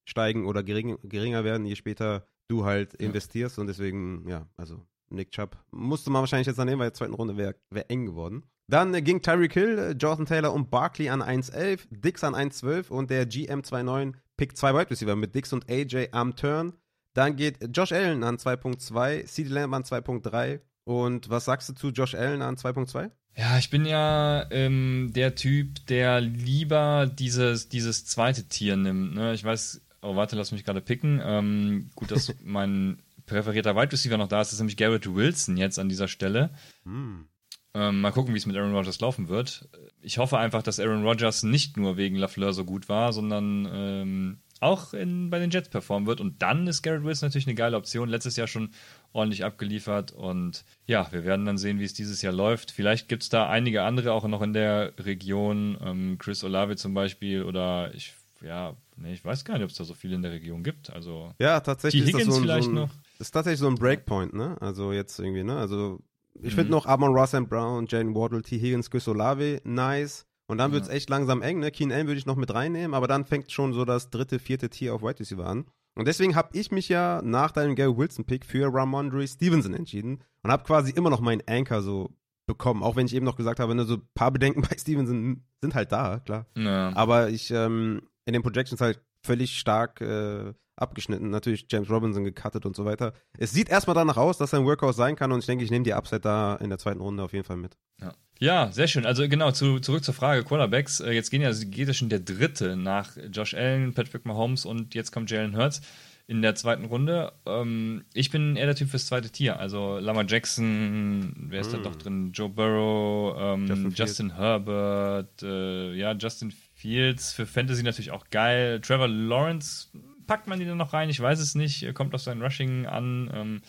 steigen 0.09 0.47
oder 0.47 0.63
gering, 0.63 0.99
geringer 1.03 1.45
werden, 1.45 1.67
je 1.67 1.77
später 1.77 2.27
du 2.49 2.65
halt 2.65 2.95
investierst 2.95 3.57
ja. 3.57 3.61
und 3.61 3.67
deswegen, 3.67 4.27
ja, 4.27 4.47
also 4.57 4.81
Nick 5.11 5.31
Chubb 5.31 5.57
musste 5.71 6.11
man 6.11 6.21
wahrscheinlich 6.21 6.47
jetzt 6.47 6.59
nehmen, 6.59 6.79
weil 6.79 6.91
die 6.91 6.97
zweiten 6.97 7.15
Runde 7.15 7.37
wäre 7.37 7.55
wär 7.71 7.91
eng 7.91 8.07
geworden. 8.07 8.45
Dann 8.69 8.95
äh, 8.95 9.03
ging 9.03 9.23
Tyreek 9.23 9.53
Hill, 9.53 9.79
äh, 9.79 9.91
Jonathan 9.93 10.27
Taylor 10.27 10.53
und 10.53 10.71
Barkley 10.71 11.09
an 11.09 11.23
1.11, 11.23 11.87
Dix 11.91 12.25
an 12.25 12.35
1.12 12.35 12.89
und 12.89 13.11
der 13.11 13.29
GM29 13.29 14.15
pickt 14.37 14.57
zwei 14.57 14.75
Wide 14.75 14.91
Receiver 14.91 15.17
mit 15.17 15.35
Dix 15.35 15.53
und 15.53 15.71
AJ 15.71 16.09
am 16.13 16.37
Turn. 16.37 16.75
Dann 17.15 17.37
geht 17.37 17.77
Josh 17.77 17.93
Allen 17.93 18.23
an 18.23 18.37
2.2, 18.37 19.25
CD 19.25 19.51
Lamb 19.51 19.75
an 19.75 19.83
2.3 19.83 20.61
und 20.85 21.29
was 21.31 21.47
sagst 21.47 21.69
du 21.69 21.75
zu 21.75 21.89
Josh 21.89 22.15
Allen 22.15 22.43
an 22.43 22.57
2.2? 22.57 23.11
Ja, 23.37 23.57
ich 23.57 23.71
bin 23.71 23.85
ja 23.87 24.47
ähm, 24.51 25.13
der 25.15 25.35
Typ, 25.35 25.87
der 25.87 26.21
lieber 26.21 27.07
dieses, 27.07 27.69
dieses 27.69 28.05
zweite 28.05 28.49
Tier 28.49 28.77
nimmt. 28.77 29.15
Ne? 29.15 29.33
Ich 29.33 29.45
weiß, 29.45 29.81
oh 30.03 30.16
warte, 30.16 30.36
lass 30.36 30.53
mich 30.53 30.64
gerade 30.64 30.80
picken. 30.80 31.20
Ähm, 31.24 31.90
gut, 31.94 32.11
dass 32.11 32.34
mein 32.42 33.03
präferierter 33.26 33.76
Wide 33.76 33.92
Receiver 33.92 34.16
noch 34.16 34.28
da 34.28 34.40
ist, 34.40 34.49
das 34.49 34.55
ist 34.55 34.61
nämlich 34.61 34.76
Garrett 34.76 35.14
Wilson 35.14 35.57
jetzt 35.57 35.78
an 35.78 35.88
dieser 35.88 36.09
Stelle. 36.09 36.51
Hm. 36.84 37.26
Ähm, 37.74 38.01
mal 38.01 38.12
gucken, 38.12 38.34
wie 38.34 38.38
es 38.38 38.46
mit 38.46 38.57
Aaron 38.57 38.74
Rodgers 38.74 39.01
laufen 39.01 39.28
wird. 39.28 39.68
Ich 40.01 40.18
hoffe 40.18 40.38
einfach, 40.38 40.62
dass 40.62 40.80
Aaron 40.80 41.05
Rodgers 41.05 41.42
nicht 41.42 41.76
nur 41.76 41.96
wegen 41.96 42.16
Lafleur 42.16 42.53
so 42.53 42.64
gut 42.64 42.88
war, 42.88 43.12
sondern 43.12 43.68
ähm, 43.70 44.38
auch 44.61 44.92
in, 44.94 45.30
bei 45.30 45.38
den 45.38 45.51
Jets 45.51 45.68
performen 45.68 46.07
wird. 46.07 46.20
Und 46.20 46.42
dann 46.42 46.66
ist 46.66 46.82
Garrett 46.82 47.05
Wilson 47.05 47.28
natürlich 47.28 47.46
eine 47.46 47.55
geile 47.55 47.76
Option. 47.76 48.09
Letztes 48.09 48.36
Jahr 48.36 48.46
schon 48.46 48.70
ordentlich 49.12 49.44
abgeliefert. 49.44 50.12
Und 50.12 50.64
ja, 50.86 51.07
wir 51.12 51.24
werden 51.24 51.46
dann 51.46 51.59
sehen, 51.59 51.78
wie 51.78 51.84
es 51.84 51.94
dieses 51.94 52.22
Jahr 52.22 52.32
läuft. 52.32 52.70
Vielleicht 52.70 53.09
gibt 53.09 53.22
es 53.22 53.28
da 53.28 53.49
einige 53.49 53.82
andere 53.82 54.12
auch 54.12 54.26
noch 54.26 54.42
in 54.42 54.53
der 54.53 54.94
Region. 54.99 55.78
Ähm, 55.80 56.18
Chris 56.18 56.42
Olave 56.42 56.76
zum 56.76 56.94
Beispiel 56.94 57.42
oder 57.42 57.94
ich, 57.94 58.14
ja, 58.43 58.76
nee, 58.97 59.12
ich 59.12 59.24
weiß 59.24 59.45
gar 59.45 59.55
nicht, 59.55 59.64
ob 59.64 59.70
es 59.70 59.76
da 59.76 59.84
so 59.84 59.95
viele 59.95 60.14
in 60.16 60.22
der 60.22 60.32
Region 60.32 60.62
gibt. 60.62 60.91
Also 60.91 61.32
ja, 61.39 61.61
tatsächlich 61.61 62.05
die 62.05 62.09
Higgins 62.09 62.22
ist 62.22 62.28
das 62.28 62.34
so 62.34 62.41
ein, 62.41 62.45
vielleicht 62.45 62.64
so 62.64 62.70
ein, 62.70 62.74
noch. 62.74 62.91
Das 63.18 63.28
ist 63.28 63.30
tatsächlich 63.32 63.61
so 63.61 63.68
ein 63.68 63.74
Breakpoint, 63.74 64.34
ne? 64.34 64.57
Also 64.61 64.93
jetzt 64.93 65.18
irgendwie, 65.18 65.45
ne? 65.45 65.57
Also 65.57 66.01
ich 66.41 66.55
finde 66.55 66.66
mhm. 66.66 66.70
noch 66.70 66.86
Amon 66.86 67.12
Ross 67.12 67.34
and 67.34 67.49
Brown, 67.49 67.86
Jane 67.89 68.14
Waddle, 68.14 68.43
T. 68.43 68.59
Higgins, 68.59 68.91
Chris 68.91 69.09
Olave 69.09 69.61
nice. 69.64 70.24
Und 70.47 70.59
dann 70.59 70.72
wird 70.72 70.84
es 70.84 70.89
echt 70.89 71.11
langsam 71.11 71.43
eng, 71.43 71.59
ne? 71.59 71.70
Keen 71.70 71.93
Allen 71.93 72.07
würde 72.07 72.18
ich 72.18 72.24
noch 72.24 72.36
mit 72.36 72.55
reinnehmen, 72.55 72.95
aber 72.95 73.07
dann 73.07 73.26
fängt 73.26 73.53
schon 73.53 73.74
so 73.74 73.84
das 73.84 74.09
dritte, 74.09 74.39
vierte 74.39 74.70
Tier 74.70 74.95
auf 74.95 75.03
White 75.03 75.20
Receiver 75.20 75.47
an. 75.47 75.66
Und 75.95 76.09
deswegen 76.09 76.36
habe 76.36 76.57
ich 76.57 76.70
mich 76.70 76.89
ja 76.89 77.20
nach 77.22 77.51
deinem 77.51 77.74
Gary 77.74 77.95
Wilson-Pick 77.95 78.47
für 78.47 78.72
Ramondre 78.72 79.26
Stevenson 79.26 79.74
entschieden 79.74 80.22
und 80.43 80.51
habe 80.51 80.64
quasi 80.64 80.93
immer 80.93 81.11
noch 81.11 81.20
meinen 81.20 81.43
Anchor 81.47 81.82
so 81.82 82.14
bekommen, 82.47 82.82
auch 82.82 82.97
wenn 82.97 83.07
ich 83.07 83.14
eben 83.14 83.26
noch 83.26 83.36
gesagt 83.36 83.61
habe, 83.61 83.74
ne, 83.74 83.84
so 83.84 83.95
ein 83.95 84.09
paar 84.14 84.30
Bedenken 84.30 84.62
bei 84.68 84.76
Stevenson 84.78 85.45
sind 85.61 85.74
halt 85.74 85.93
da, 85.93 86.20
klar. 86.20 86.47
Ja. 86.57 86.97
Aber 86.97 87.28
ich 87.28 87.51
ähm, 87.51 88.03
in 88.29 88.35
den 88.35 88.43
Projections 88.43 88.81
halt 88.83 89.01
völlig 89.22 89.59
stark 89.59 90.03
äh, 90.03 90.53
abgeschnitten. 90.76 91.31
Natürlich 91.31 91.66
James 91.70 91.89
Robinson 91.89 92.24
gecuttet 92.24 92.66
und 92.66 92.76
so 92.76 92.85
weiter. 92.85 93.14
Es 93.39 93.53
sieht 93.53 93.70
erstmal 93.70 93.95
danach 93.95 94.18
aus, 94.18 94.37
dass 94.37 94.53
er 94.53 94.61
ein 94.61 94.66
Workhouse 94.66 94.97
sein 94.97 95.16
kann 95.16 95.33
und 95.33 95.41
ich 95.41 95.47
denke, 95.47 95.64
ich 95.64 95.70
nehme 95.70 95.85
die 95.85 95.95
Upside 95.95 96.20
da 96.20 96.57
in 96.57 96.68
der 96.68 96.79
zweiten 96.79 97.01
Runde 97.01 97.22
auf 97.22 97.33
jeden 97.33 97.45
Fall 97.45 97.57
mit. 97.57 97.76
Ja. 98.01 98.12
Ja, 98.39 98.70
sehr 98.70 98.87
schön. 98.87 99.05
Also 99.05 99.29
genau, 99.29 99.51
zu, 99.51 99.81
zurück 99.81 100.05
zur 100.05 100.14
Frage 100.14 100.45
Quarterbacks. 100.45 101.01
Äh, 101.01 101.12
jetzt 101.12 101.31
gehen 101.31 101.43
ja, 101.43 101.51
geht 101.53 101.89
ja 101.89 101.95
schon 101.95 102.11
der 102.11 102.20
dritte 102.20 102.76
nach 102.76 103.16
Josh 103.33 103.55
Allen, 103.55 103.95
Patrick 103.95 104.26
Mahomes 104.26 104.64
und 104.64 104.95
jetzt 104.95 105.11
kommt 105.11 105.31
Jalen 105.31 105.57
Hurts. 105.57 105.81
in 106.29 106.43
der 106.43 106.55
zweiten 106.55 106.85
Runde. 106.85 107.33
Ähm, 107.47 108.05
ich 108.12 108.31
bin 108.31 108.55
eher 108.55 108.66
der 108.66 108.76
Typ 108.76 108.91
fürs 108.91 109.07
zweite 109.07 109.31
Tier. 109.31 109.59
Also 109.59 109.99
Lama 109.99 110.22
Jackson, 110.29 111.35
wer 111.49 111.62
ist 111.62 111.72
mm. 111.72 111.76
da 111.76 111.79
doch 111.79 111.97
drin? 111.97 112.31
Joe 112.33 112.51
Burrow, 112.51 113.35
ähm, 113.41 113.66
Justin, 113.66 113.95
Justin 113.95 114.37
Herbert, 114.37 115.43
äh, 115.43 115.95
ja, 115.95 116.12
Justin 116.12 116.53
Fields. 116.79 117.33
Für 117.33 117.45
Fantasy 117.45 117.83
natürlich 117.83 118.12
auch 118.12 118.31
geil. 118.31 118.81
Trevor 118.81 119.09
Lawrence, 119.09 119.89
packt 120.26 120.47
man 120.47 120.61
die 120.61 120.64
dann 120.64 120.79
noch 120.79 120.93
rein? 120.93 121.11
Ich 121.11 121.20
weiß 121.20 121.41
es 121.41 121.57
nicht. 121.57 121.93
Kommt 121.95 122.14
auf 122.14 122.22
sein 122.22 122.41
Rushing 122.41 122.87
an. 122.87 123.31
Ähm, 123.35 123.61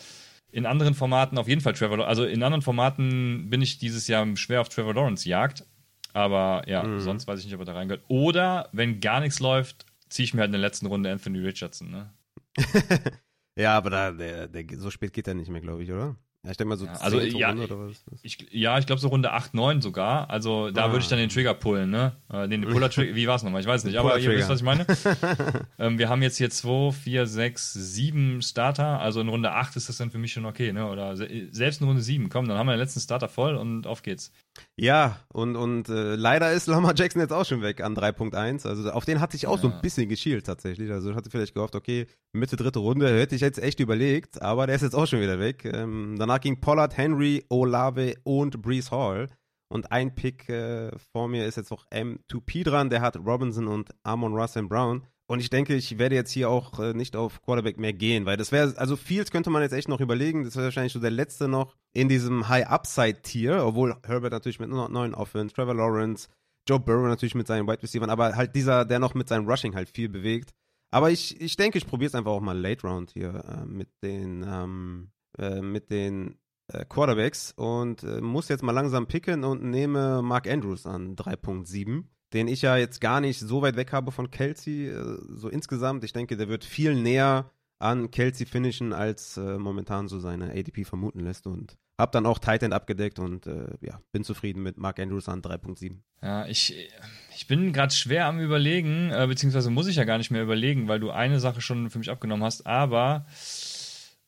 in 0.51 0.65
anderen 0.65 0.93
Formaten 0.93 1.37
auf 1.37 1.47
jeden 1.47 1.61
Fall 1.61 1.73
Trevor 1.73 2.07
Also 2.07 2.25
in 2.25 2.41
anderen 2.43 2.61
Formaten 2.61 3.49
bin 3.49 3.61
ich 3.61 3.77
dieses 3.77 4.07
Jahr 4.07 4.25
schwer 4.35 4.61
auf 4.61 4.69
Trevor 4.69 4.93
Lawrence 4.93 5.27
jagt. 5.27 5.65
Aber 6.13 6.63
ja, 6.67 6.83
mhm. 6.83 6.99
sonst 6.99 7.27
weiß 7.27 7.39
ich 7.39 7.45
nicht, 7.45 7.55
ob 7.55 7.61
er 7.61 7.65
da 7.65 7.73
reingehört. 7.73 8.05
Oder 8.07 8.69
wenn 8.71 8.99
gar 8.99 9.19
nichts 9.19 9.39
läuft, 9.39 9.85
ziehe 10.09 10.23
ich 10.23 10.33
mir 10.33 10.41
halt 10.41 10.49
in 10.49 10.53
der 10.53 10.61
letzten 10.61 10.87
Runde 10.87 11.11
Anthony 11.11 11.39
Richardson. 11.39 11.91
Ne? 11.91 12.13
ja, 13.55 13.75
aber 13.75 13.89
da, 13.89 14.11
der, 14.11 14.47
der, 14.47 14.65
so 14.77 14.91
spät 14.91 15.13
geht 15.13 15.27
er 15.27 15.35
nicht 15.35 15.49
mehr, 15.49 15.61
glaube 15.61 15.83
ich, 15.83 15.91
oder? 15.91 16.15
Ja, 16.43 16.51
ich 16.51 16.57
denke 16.57 16.69
mal 16.69 16.77
so 16.77 16.85
ja, 16.85 16.93
also, 16.93 17.19
ja, 17.19 17.49
Runde 17.49 17.63
oder 17.65 17.79
was? 17.79 17.97
Ich, 18.21 18.37
ja, 18.51 18.79
ich 18.79 18.85
glaube 18.85 19.01
so 19.01 19.09
Runde 19.09 19.33
8, 19.33 19.53
9 19.53 19.81
sogar. 19.81 20.29
Also 20.29 20.71
da 20.71 20.85
ah. 20.85 20.91
würde 20.91 21.03
ich 21.03 21.09
dann 21.09 21.19
den 21.19 21.27
Trigger 21.27 21.53
pullen, 21.53 21.89
ne? 21.89 22.13
Äh, 22.31 22.47
den 22.47 22.61
Puller 22.69 22.89
Trigger, 22.89 23.13
wie 23.13 23.27
war 23.27 23.35
es 23.35 23.43
nochmal? 23.43 23.59
Ich 23.59 23.67
weiß 23.67 23.83
nicht, 23.83 23.97
aber 23.97 24.17
ihr 24.17 24.31
wisst, 24.31 24.47
was 24.47 24.59
ich 24.59 24.65
meine. 24.65 24.85
ähm, 25.79 25.99
wir 25.99 26.07
haben 26.07 26.21
jetzt 26.21 26.37
hier 26.37 26.49
2, 26.49 26.91
4, 26.93 27.27
6, 27.27 27.73
7 27.73 28.41
Starter. 28.41 29.01
Also 29.01 29.19
in 29.19 29.27
Runde 29.27 29.51
8 29.51 29.75
ist 29.75 29.89
das 29.89 29.97
dann 29.97 30.11
für 30.11 30.17
mich 30.17 30.31
schon 30.31 30.45
okay, 30.45 30.71
ne? 30.71 30.89
Oder 30.89 31.17
selbst 31.17 31.81
in 31.81 31.87
Runde 31.87 32.01
7. 32.01 32.29
Komm, 32.29 32.47
dann 32.47 32.57
haben 32.57 32.67
wir 32.67 32.73
den 32.73 32.79
letzten 32.79 33.01
Starter 33.01 33.27
voll 33.27 33.55
und 33.55 33.85
auf 33.85 34.01
geht's. 34.01 34.31
Ja, 34.75 35.19
und, 35.29 35.55
und 35.55 35.89
äh, 35.89 36.15
leider 36.15 36.51
ist 36.51 36.67
Lamar 36.67 36.93
Jackson 36.95 37.21
jetzt 37.21 37.33
auch 37.33 37.45
schon 37.45 37.61
weg 37.61 37.81
an 37.81 37.95
3.1. 37.95 38.67
Also 38.67 38.91
auf 38.91 39.05
den 39.05 39.19
hatte 39.19 39.35
ich 39.35 39.47
auch 39.47 39.57
ja. 39.57 39.61
so 39.63 39.69
ein 39.69 39.81
bisschen 39.81 40.07
geschielt 40.09 40.45
tatsächlich. 40.45 40.91
Also 40.91 41.11
ich 41.11 41.15
hatte 41.15 41.29
vielleicht 41.29 41.53
gehofft, 41.53 41.75
okay, 41.75 42.07
Mitte 42.33 42.55
dritte 42.55 42.79
Runde 42.79 43.09
hätte 43.19 43.35
ich 43.35 43.41
jetzt 43.41 43.59
echt 43.59 43.79
überlegt, 43.79 44.41
aber 44.41 44.67
der 44.67 44.75
ist 44.75 44.81
jetzt 44.81 44.95
auch 44.95 45.07
schon 45.07 45.21
wieder 45.21 45.39
weg. 45.39 45.65
Ähm, 45.65 46.15
danach 46.17 46.41
ging 46.41 46.59
Pollard, 46.59 46.97
Henry, 46.97 47.45
Olave 47.49 48.15
und 48.23 48.61
Brees 48.61 48.91
Hall. 48.91 49.27
Und 49.71 49.91
ein 49.91 50.15
Pick 50.15 50.49
äh, 50.49 50.91
vor 51.11 51.27
mir 51.27 51.45
ist 51.45 51.57
jetzt 51.57 51.69
noch 51.69 51.85
M2P 51.89 52.63
dran, 52.63 52.89
der 52.89 53.01
hat 53.01 53.17
Robinson 53.17 53.67
und 53.67 53.91
Amon 54.03 54.33
Russell 54.33 54.67
Brown. 54.67 55.05
Und 55.29 55.41
ich 55.41 55.51
denke, 55.51 55.75
ich 55.75 55.99
werde 55.99 56.15
jetzt 56.15 56.31
hier 56.31 56.49
auch 56.49 56.79
äh, 56.79 56.95
nicht 56.95 57.15
auf 57.15 57.43
Quarterback 57.43 57.77
mehr 57.77 57.93
gehen, 57.93 58.25
weil 58.25 58.35
das 58.35 58.51
wäre, 58.51 58.73
also 58.77 58.95
Fields 58.95 59.29
könnte 59.29 59.51
man 59.51 59.61
jetzt 59.61 59.73
echt 59.73 59.87
noch 59.87 59.99
überlegen. 59.99 60.43
Das 60.43 60.55
wäre 60.55 60.65
wahrscheinlich 60.65 60.91
so 60.91 60.99
der 60.99 61.11
letzte 61.11 61.47
noch 61.47 61.75
in 61.93 62.09
diesem 62.09 62.49
High-Upside-Tier, 62.49 63.63
obwohl 63.63 63.95
Herbert 64.03 64.31
natürlich 64.31 64.59
mit 64.59 64.71
einer 64.71 64.89
neuen 64.89 65.13
Offense, 65.13 65.53
Trevor 65.53 65.75
Lawrence, 65.75 66.29
Joe 66.67 66.79
Burrow 66.79 67.07
natürlich 67.07 67.35
mit 67.35 67.45
seinen 67.45 67.67
Wide 67.67 67.83
Receivers, 67.83 68.09
aber 68.09 68.35
halt 68.35 68.55
dieser, 68.55 68.85
der 68.85 68.97
noch 68.97 69.13
mit 69.13 69.29
seinem 69.29 69.47
Rushing 69.47 69.75
halt 69.75 69.89
viel 69.89 70.09
bewegt. 70.09 70.49
Aber 70.89 71.11
ich, 71.11 71.39
ich 71.39 71.55
denke, 71.55 71.77
ich 71.77 71.85
probiere 71.85 72.07
es 72.07 72.15
einfach 72.15 72.31
auch 72.31 72.41
mal 72.41 72.57
Late 72.57 72.87
Round 72.87 73.11
hier 73.11 73.43
äh, 73.47 73.65
mit 73.67 73.89
den, 74.01 74.43
ähm, 74.49 75.11
äh, 75.37 75.61
mit 75.61 75.91
den 75.91 76.39
äh, 76.73 76.85
Quarterbacks 76.85 77.51
und 77.55 78.01
äh, 78.01 78.19
muss 78.19 78.49
jetzt 78.49 78.63
mal 78.63 78.71
langsam 78.71 79.05
picken 79.05 79.43
und 79.43 79.61
nehme 79.61 80.23
Mark 80.23 80.47
Andrews 80.47 80.87
an 80.87 81.15
3.7 81.15 82.05
den 82.33 82.47
ich 82.47 82.61
ja 82.61 82.77
jetzt 82.77 83.01
gar 83.01 83.21
nicht 83.21 83.39
so 83.39 83.61
weit 83.61 83.75
weg 83.75 83.91
habe 83.91 84.11
von 84.11 84.31
Kelsey, 84.31 84.87
äh, 84.87 85.17
so 85.29 85.49
insgesamt. 85.49 86.03
Ich 86.03 86.13
denke, 86.13 86.37
der 86.37 86.49
wird 86.49 86.63
viel 86.63 86.95
näher 86.95 87.49
an 87.79 88.11
Kelsey 88.11 88.45
finishen, 88.45 88.93
als 88.93 89.37
äh, 89.37 89.57
momentan 89.57 90.07
so 90.07 90.19
seine 90.19 90.51
ADP 90.51 90.83
vermuten 90.83 91.21
lässt 91.21 91.47
und 91.47 91.77
habe 91.97 92.11
dann 92.11 92.25
auch 92.25 92.39
Tight 92.39 92.63
End 92.63 92.73
abgedeckt 92.73 93.19
und 93.19 93.47
äh, 93.47 93.67
ja, 93.81 94.01
bin 94.11 94.23
zufrieden 94.23 94.63
mit 94.63 94.77
Mark 94.77 94.99
Andrews 94.99 95.27
an 95.27 95.41
3.7. 95.41 95.97
Ja, 96.21 96.45
ich, 96.45 96.89
ich 97.35 97.47
bin 97.47 97.73
gerade 97.73 97.93
schwer 97.93 98.25
am 98.25 98.39
überlegen, 98.39 99.11
äh, 99.11 99.25
beziehungsweise 99.27 99.69
muss 99.69 99.87
ich 99.87 99.97
ja 99.97 100.05
gar 100.05 100.17
nicht 100.17 100.31
mehr 100.31 100.43
überlegen, 100.43 100.87
weil 100.87 100.99
du 100.99 101.11
eine 101.11 101.39
Sache 101.39 101.61
schon 101.61 101.89
für 101.89 101.99
mich 101.99 102.09
abgenommen 102.09 102.43
hast, 102.43 102.65
aber 102.65 103.25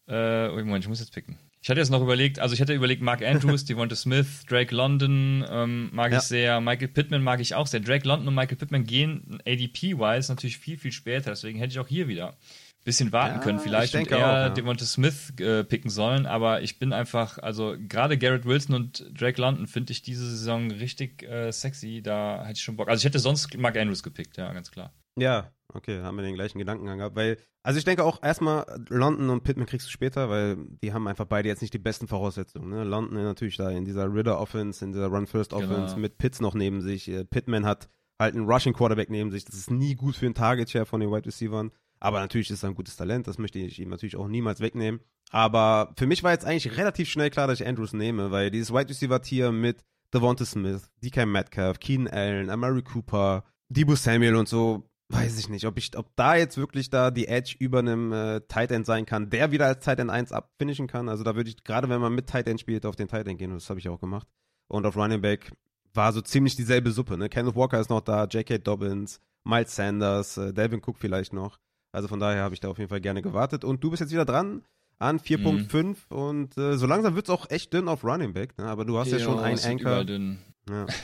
äh, 0.08 0.50
oh, 0.50 0.58
Moment, 0.58 0.84
ich 0.84 0.90
muss 0.90 1.00
jetzt 1.00 1.14
picken. 1.14 1.38
Ich 1.64 1.70
hatte 1.70 1.80
jetzt 1.80 1.92
noch 1.92 2.02
überlegt, 2.02 2.40
also 2.40 2.54
ich 2.54 2.60
hätte 2.60 2.74
überlegt, 2.74 3.04
Mark 3.04 3.22
Andrews, 3.24 3.66
Devonta 3.66 3.96
Smith, 3.96 4.46
Drake 4.48 4.74
London 4.74 5.46
ähm, 5.48 5.90
mag 5.94 6.12
ja. 6.12 6.18
ich 6.18 6.24
sehr, 6.24 6.60
Michael 6.60 6.88
Pittman 6.88 7.22
mag 7.22 7.40
ich 7.40 7.54
auch 7.54 7.68
sehr. 7.68 7.82
Drake 7.82 8.08
London 8.08 8.30
und 8.30 8.36
Michael 8.36 8.58
Pittman 8.58 8.84
gehen 8.84 9.40
ADP-wise 9.46 10.32
natürlich 10.32 10.58
viel, 10.58 10.78
viel 10.80 10.92
später, 10.92 11.30
deswegen 11.30 11.60
hätte 11.60 11.72
ich 11.74 11.80
auch 11.80 11.88
hier 11.88 12.08
wieder 12.08 12.30
ein 12.30 12.84
bisschen 12.84 13.12
warten 13.12 13.36
ja, 13.36 13.42
können 13.42 13.60
vielleicht 13.60 13.94
und 13.94 14.10
eher 14.10 14.18
auch, 14.18 14.22
ja. 14.22 14.50
Devonta 14.50 14.86
Smith 14.86 15.34
äh, 15.40 15.64
picken 15.64 15.92
sollen, 15.92 16.26
aber 16.26 16.64
ich 16.64 16.80
bin 16.80 16.94
einfach, 16.94 17.38
also 17.38 17.76
gerade 17.88 18.18
Garrett 18.18 18.46
Wilson 18.46 18.74
und 18.74 19.06
Drake 19.14 19.40
London 19.40 19.68
finde 19.68 19.92
ich 19.92 20.02
diese 20.02 20.28
Saison 20.28 20.72
richtig 20.72 21.22
äh, 21.22 21.52
sexy, 21.52 22.02
da 22.02 22.42
hätte 22.42 22.58
ich 22.58 22.64
schon 22.64 22.76
Bock. 22.76 22.90
Also 22.90 23.02
ich 23.02 23.06
hätte 23.06 23.20
sonst 23.20 23.56
Mark 23.56 23.78
Andrews 23.78 24.02
gepickt, 24.02 24.38
ja, 24.38 24.52
ganz 24.52 24.72
klar. 24.72 24.92
Ja, 25.16 25.52
okay, 25.74 26.02
haben 26.02 26.16
wir 26.18 26.24
den 26.24 26.36
gleichen 26.36 26.60
Gedankengang 26.60 27.00
gehabt, 27.00 27.16
weil, 27.16 27.38
also 27.64 27.78
ich 27.78 27.86
denke 27.86 28.04
auch 28.04 28.22
erstmal, 28.24 28.66
London 28.90 29.30
und 29.30 29.44
Pittman 29.44 29.66
kriegst 29.66 29.88
du 29.88 29.92
später, 29.92 30.30
weil 30.30 30.58
die 30.82 30.94
haben 30.94 31.08
einfach 31.08 31.26
beide 31.26 31.50
jetzt 31.50 31.62
nicht 31.62 31.74
die 31.74 31.80
besten 31.80 32.08
Voraussetzungen. 32.08 32.70
Ne? 32.70 32.84
London 32.84 33.24
natürlich 33.24 33.58
da 33.58 33.70
in 33.70 33.86
dieser 33.86 34.14
Ritter-Offense, 34.14 34.84
in 34.84 34.92
dieser 34.92 35.08
Run-First-Offense 35.08 35.96
genau. 35.96 35.98
mit 35.98 36.18
Pitts 36.18 36.42
noch 36.42 36.54
neben 36.54 36.82
sich. 36.82 37.08
Äh, 37.08 37.26
Pittman 37.26 37.66
hat 37.66 37.90
halt 38.20 38.36
einen 38.36 38.46
Rushing-Quarterback 38.46 39.10
neben 39.10 39.32
sich. 39.32 39.46
Das 39.46 39.56
ist 39.56 39.72
nie 39.72 39.96
gut 39.96 40.16
für 40.16 40.26
einen 40.26 40.36
Target-Share 40.36 40.86
von 40.86 41.00
den 41.00 41.12
Wide 41.12 41.26
Receivers. 41.26 41.72
Aber 42.00 42.20
natürlich 42.20 42.50
ist 42.50 42.64
er 42.64 42.70
ein 42.70 42.76
gutes 42.76 42.96
Talent, 42.96 43.28
das 43.28 43.38
möchte 43.38 43.60
ich 43.60 43.80
ihm 43.80 43.90
natürlich 43.90 44.16
auch 44.16 44.28
niemals 44.28 44.60
wegnehmen. 44.60 45.02
Aber 45.30 45.94
für 45.98 46.08
mich 46.08 46.24
war 46.24 46.32
jetzt 46.32 46.46
eigentlich 46.46 46.76
relativ 46.78 47.10
schnell 47.10 47.30
klar, 47.30 47.48
dass 47.48 47.60
ich 47.60 47.68
Andrews 47.68 47.94
nehme, 47.94 48.32
weil 48.32 48.50
dieses 48.50 48.74
Wide 48.74 48.90
Receiver-Tier 48.90 49.52
mit 49.52 49.86
Devonta 50.14 50.44
Smith, 50.44 50.90
DK 51.04 51.26
Metcalf, 51.26 51.80
Keenan 51.80 52.08
Allen, 52.08 52.50
Amari 52.50 52.82
Cooper, 52.82 53.46
Debo 53.70 53.96
Samuel 53.96 54.36
und 54.36 54.50
so, 54.50 54.90
weiß 55.12 55.40
ich 55.40 55.50
nicht, 55.50 55.66
ob 55.66 55.78
ich, 55.78 55.98
ob 55.98 56.16
da 56.16 56.36
jetzt 56.36 56.58
wirklich 56.58 56.90
da 56.90 57.12
die 57.12 57.28
Edge 57.28 57.56
über 57.60 57.80
einem 57.80 58.12
äh, 58.12 58.42
Tight 58.42 58.72
End 58.72 58.86
sein 58.86 59.06
kann, 59.06 59.30
der 59.30 59.52
wieder 59.52 59.68
als 59.68 59.84
Tight 59.84 60.00
End 60.00 60.10
1 60.10 60.32
abfinishen 60.32 60.88
kann. 60.88 61.10
Also 61.10 61.24
da 61.24 61.36
würde 61.36 61.50
ich, 61.50 61.64
gerade 61.64 61.90
wenn 61.90 62.02
man 62.02 62.14
mit 62.14 62.28
Tight 62.28 62.48
End 62.48 62.60
spielt, 62.60 62.86
auf 62.86 62.96
den 62.96 63.08
Tight 63.08 63.28
End 63.28 63.40
gehen 63.40 63.52
und 63.52 63.62
das 63.62 63.70
habe 63.70 63.80
ich 63.80 63.90
auch 63.90 64.00
gemacht. 64.00 64.28
Und 64.68 64.86
auf 64.86 64.96
Running 64.96 65.22
Back 65.22 65.52
war 65.94 66.14
so 66.14 66.22
ziemlich 66.22 66.56
dieselbe 66.56 66.92
Suppe, 66.92 67.18
ne? 67.18 67.30
Kenneth 67.30 67.56
Walker 67.56 67.80
ist 67.80 67.90
noch 67.90 68.02
da, 68.02 68.26
J.K. 68.26 68.60
Dobbins, 68.60 69.20
Miles 69.44 69.76
Sanders, 69.76 70.38
äh, 70.38 70.54
Delvin 70.54 70.82
Cook 70.82 70.98
vielleicht 70.98 71.34
noch. 71.34 71.60
Also 71.92 72.08
von 72.08 72.20
daher 72.20 72.44
habe 72.44 72.54
ich 72.54 72.62
da 72.62 72.70
auf 72.70 72.78
jeden 72.78 72.90
Fall 72.90 73.02
gerne 73.02 73.22
gewartet. 73.22 73.66
Und 73.66 73.84
du 73.84 73.90
bist 73.90 74.00
jetzt 74.00 74.12
wieder 74.12 74.26
dran 74.26 74.64
an 75.00 75.20
4.5 75.20 75.84
mhm. 75.84 75.96
und 76.10 76.58
äh, 76.58 76.78
so 76.78 76.86
langsam 76.86 77.16
wird 77.16 77.26
es 77.26 77.30
auch 77.30 77.50
echt 77.50 77.74
dünn 77.74 77.88
auf 77.88 78.04
Running 78.04 78.34
Back, 78.34 78.58
ne? 78.58 78.66
aber 78.66 78.86
du 78.86 78.98
hast 78.98 79.12
ja, 79.12 79.18
ja 79.18 79.24
schon 79.24 79.40
einen. 79.40 80.08
Dünn. 80.08 80.40
Ja. 80.70 80.86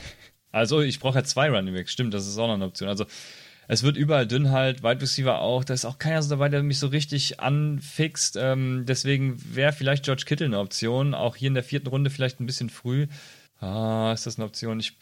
Also 0.49 0.79
ich 0.81 0.99
brauche 0.99 1.19
ja 1.19 1.23
zwei 1.23 1.49
Running 1.51 1.75
Backs, 1.75 1.91
stimmt, 1.91 2.13
das 2.13 2.25
ist 2.25 2.37
auch 2.37 2.47
noch 2.47 2.55
eine 2.55 2.65
Option. 2.65 2.89
Also 2.89 3.05
es 3.67 3.83
wird 3.83 3.97
überall 3.97 4.25
dünn 4.25 4.51
halt, 4.51 4.83
Wide 4.83 5.01
Receiver 5.01 5.39
auch. 5.39 5.63
Da 5.63 5.73
ist 5.73 5.85
auch 5.85 5.99
keiner 5.99 6.21
so 6.21 6.29
dabei, 6.29 6.49
der 6.49 6.63
mich 6.63 6.79
so 6.79 6.87
richtig 6.87 7.39
anfixt. 7.39 8.37
Ähm, 8.39 8.85
deswegen 8.87 9.37
wäre 9.53 9.73
vielleicht 9.73 10.05
George 10.05 10.23
Kittle 10.25 10.45
eine 10.45 10.59
Option. 10.59 11.13
Auch 11.13 11.35
hier 11.35 11.47
in 11.47 11.53
der 11.53 11.63
vierten 11.63 11.87
Runde 11.87 12.09
vielleicht 12.09 12.39
ein 12.39 12.45
bisschen 12.45 12.69
früh. 12.69 13.07
Ah, 13.59 14.11
ist 14.13 14.25
das 14.25 14.37
eine 14.37 14.45
Option? 14.45 14.79
Ich. 14.79 14.97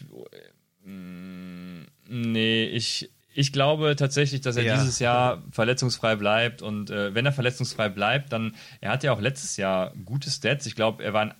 Mm, 0.83 1.81
nee, 2.07 2.65
ich. 2.65 3.11
Ich 3.37 3.51
glaube 3.51 3.97
tatsächlich, 3.97 4.39
dass 4.39 4.55
er 4.55 4.63
ja. 4.63 4.77
dieses 4.77 4.99
Jahr 4.99 5.43
verletzungsfrei 5.51 6.15
bleibt 6.15 6.61
und 6.61 6.89
äh, 6.89 7.13
wenn 7.13 7.25
er 7.25 7.33
verletzungsfrei 7.33 7.89
bleibt, 7.89 8.31
dann, 8.31 8.55
er 8.79 8.91
hat 8.91 9.03
ja 9.03 9.11
auch 9.11 9.19
letztes 9.19 9.57
Jahr 9.57 9.93
gute 10.05 10.29
Stats. 10.29 10.65
Ich 10.65 10.73
glaube, 10.73 11.03
er 11.03 11.11
war 11.11 11.23
in 11.23 11.33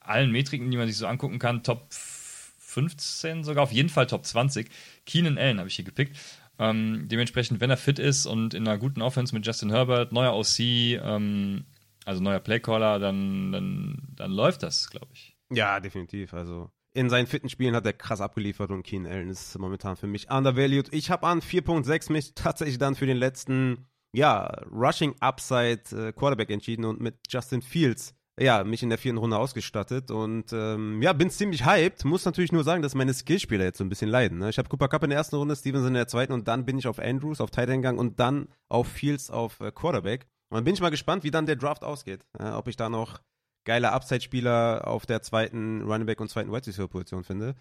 allen 0.00 0.30
Metriken, 0.30 0.70
die 0.70 0.78
man 0.78 0.86
sich 0.86 0.96
so 0.96 1.06
angucken 1.06 1.38
kann, 1.38 1.62
Top 1.62 1.88
15 1.92 3.44
sogar, 3.44 3.64
auf 3.64 3.72
jeden 3.72 3.90
Fall 3.90 4.06
Top 4.06 4.24
20. 4.24 4.70
Keenan 5.04 5.36
Allen 5.36 5.58
habe 5.58 5.68
ich 5.68 5.76
hier 5.76 5.84
gepickt. 5.84 6.16
Ähm, 6.62 7.08
dementsprechend, 7.08 7.60
wenn 7.60 7.70
er 7.70 7.76
fit 7.76 7.98
ist 7.98 8.24
und 8.24 8.54
in 8.54 8.68
einer 8.68 8.78
guten 8.78 9.02
Offense 9.02 9.34
mit 9.34 9.44
Justin 9.44 9.70
Herbert, 9.70 10.12
neuer 10.12 10.34
OC, 10.34 10.60
ähm, 10.60 11.64
also 12.04 12.22
neuer 12.22 12.38
Playcaller, 12.38 13.00
dann, 13.00 13.50
dann, 13.50 13.98
dann 14.14 14.30
läuft 14.30 14.62
das, 14.62 14.88
glaube 14.88 15.08
ich. 15.12 15.36
Ja, 15.50 15.80
definitiv. 15.80 16.34
Also 16.34 16.70
in 16.94 17.10
seinen 17.10 17.26
fitten 17.26 17.48
Spielen 17.48 17.74
hat 17.74 17.84
er 17.84 17.92
krass 17.92 18.20
abgeliefert 18.20 18.70
und 18.70 18.84
Keen 18.84 19.06
Allen 19.06 19.28
ist 19.28 19.58
momentan 19.58 19.96
für 19.96 20.06
mich 20.06 20.30
undervalued. 20.30 20.92
Ich 20.92 21.10
habe 21.10 21.26
an 21.26 21.40
4.6 21.40 22.12
mich 22.12 22.34
tatsächlich 22.34 22.78
dann 22.78 22.94
für 22.94 23.06
den 23.06 23.16
letzten, 23.16 23.88
ja, 24.12 24.46
Rushing 24.70 25.16
Upside 25.18 25.82
äh, 25.90 26.12
Quarterback 26.12 26.50
entschieden 26.50 26.84
und 26.84 27.00
mit 27.00 27.16
Justin 27.28 27.62
Fields 27.62 28.14
ja, 28.40 28.64
mich 28.64 28.82
in 28.82 28.88
der 28.88 28.98
vierten 28.98 29.18
Runde 29.18 29.36
ausgestattet 29.36 30.10
und 30.10 30.52
ähm, 30.52 31.02
ja, 31.02 31.12
bin 31.12 31.30
ziemlich 31.30 31.66
hyped. 31.66 32.04
Muss 32.04 32.24
natürlich 32.24 32.52
nur 32.52 32.64
sagen, 32.64 32.82
dass 32.82 32.94
meine 32.94 33.12
Skillspieler 33.12 33.64
jetzt 33.64 33.78
so 33.78 33.84
ein 33.84 33.88
bisschen 33.88 34.08
leiden. 34.08 34.38
Ne? 34.38 34.48
Ich 34.48 34.58
habe 34.58 34.68
Cooper 34.68 34.88
Cup 34.88 35.02
in 35.04 35.10
der 35.10 35.18
ersten 35.18 35.36
Runde, 35.36 35.54
Stevenson 35.54 35.88
in 35.88 35.94
der 35.94 36.08
zweiten 36.08 36.32
und 36.32 36.48
dann 36.48 36.64
bin 36.64 36.78
ich 36.78 36.86
auf 36.86 36.98
Andrews, 36.98 37.40
auf 37.40 37.50
Tight 37.50 37.68
End 37.68 37.84
und 37.98 38.18
dann 38.18 38.48
auf 38.68 38.88
Fields 38.88 39.30
auf 39.30 39.60
äh, 39.60 39.70
Quarterback. 39.70 40.26
Und 40.48 40.56
dann 40.56 40.64
bin 40.64 40.74
ich 40.74 40.80
mal 40.80 40.90
gespannt, 40.90 41.24
wie 41.24 41.30
dann 41.30 41.46
der 41.46 41.56
Draft 41.56 41.84
ausgeht. 41.84 42.26
Ja, 42.38 42.58
ob 42.58 42.68
ich 42.68 42.76
da 42.76 42.88
noch 42.88 43.20
geile 43.64 43.92
Upside-Spieler 43.92 44.86
auf 44.86 45.06
der 45.06 45.22
zweiten 45.22 45.82
Running 45.82 46.06
Back 46.06 46.20
und 46.20 46.28
zweiten 46.28 46.50
Wide 46.50 46.66
Receiver 46.66 46.88
Position 46.88 47.24
finde. 47.24 47.54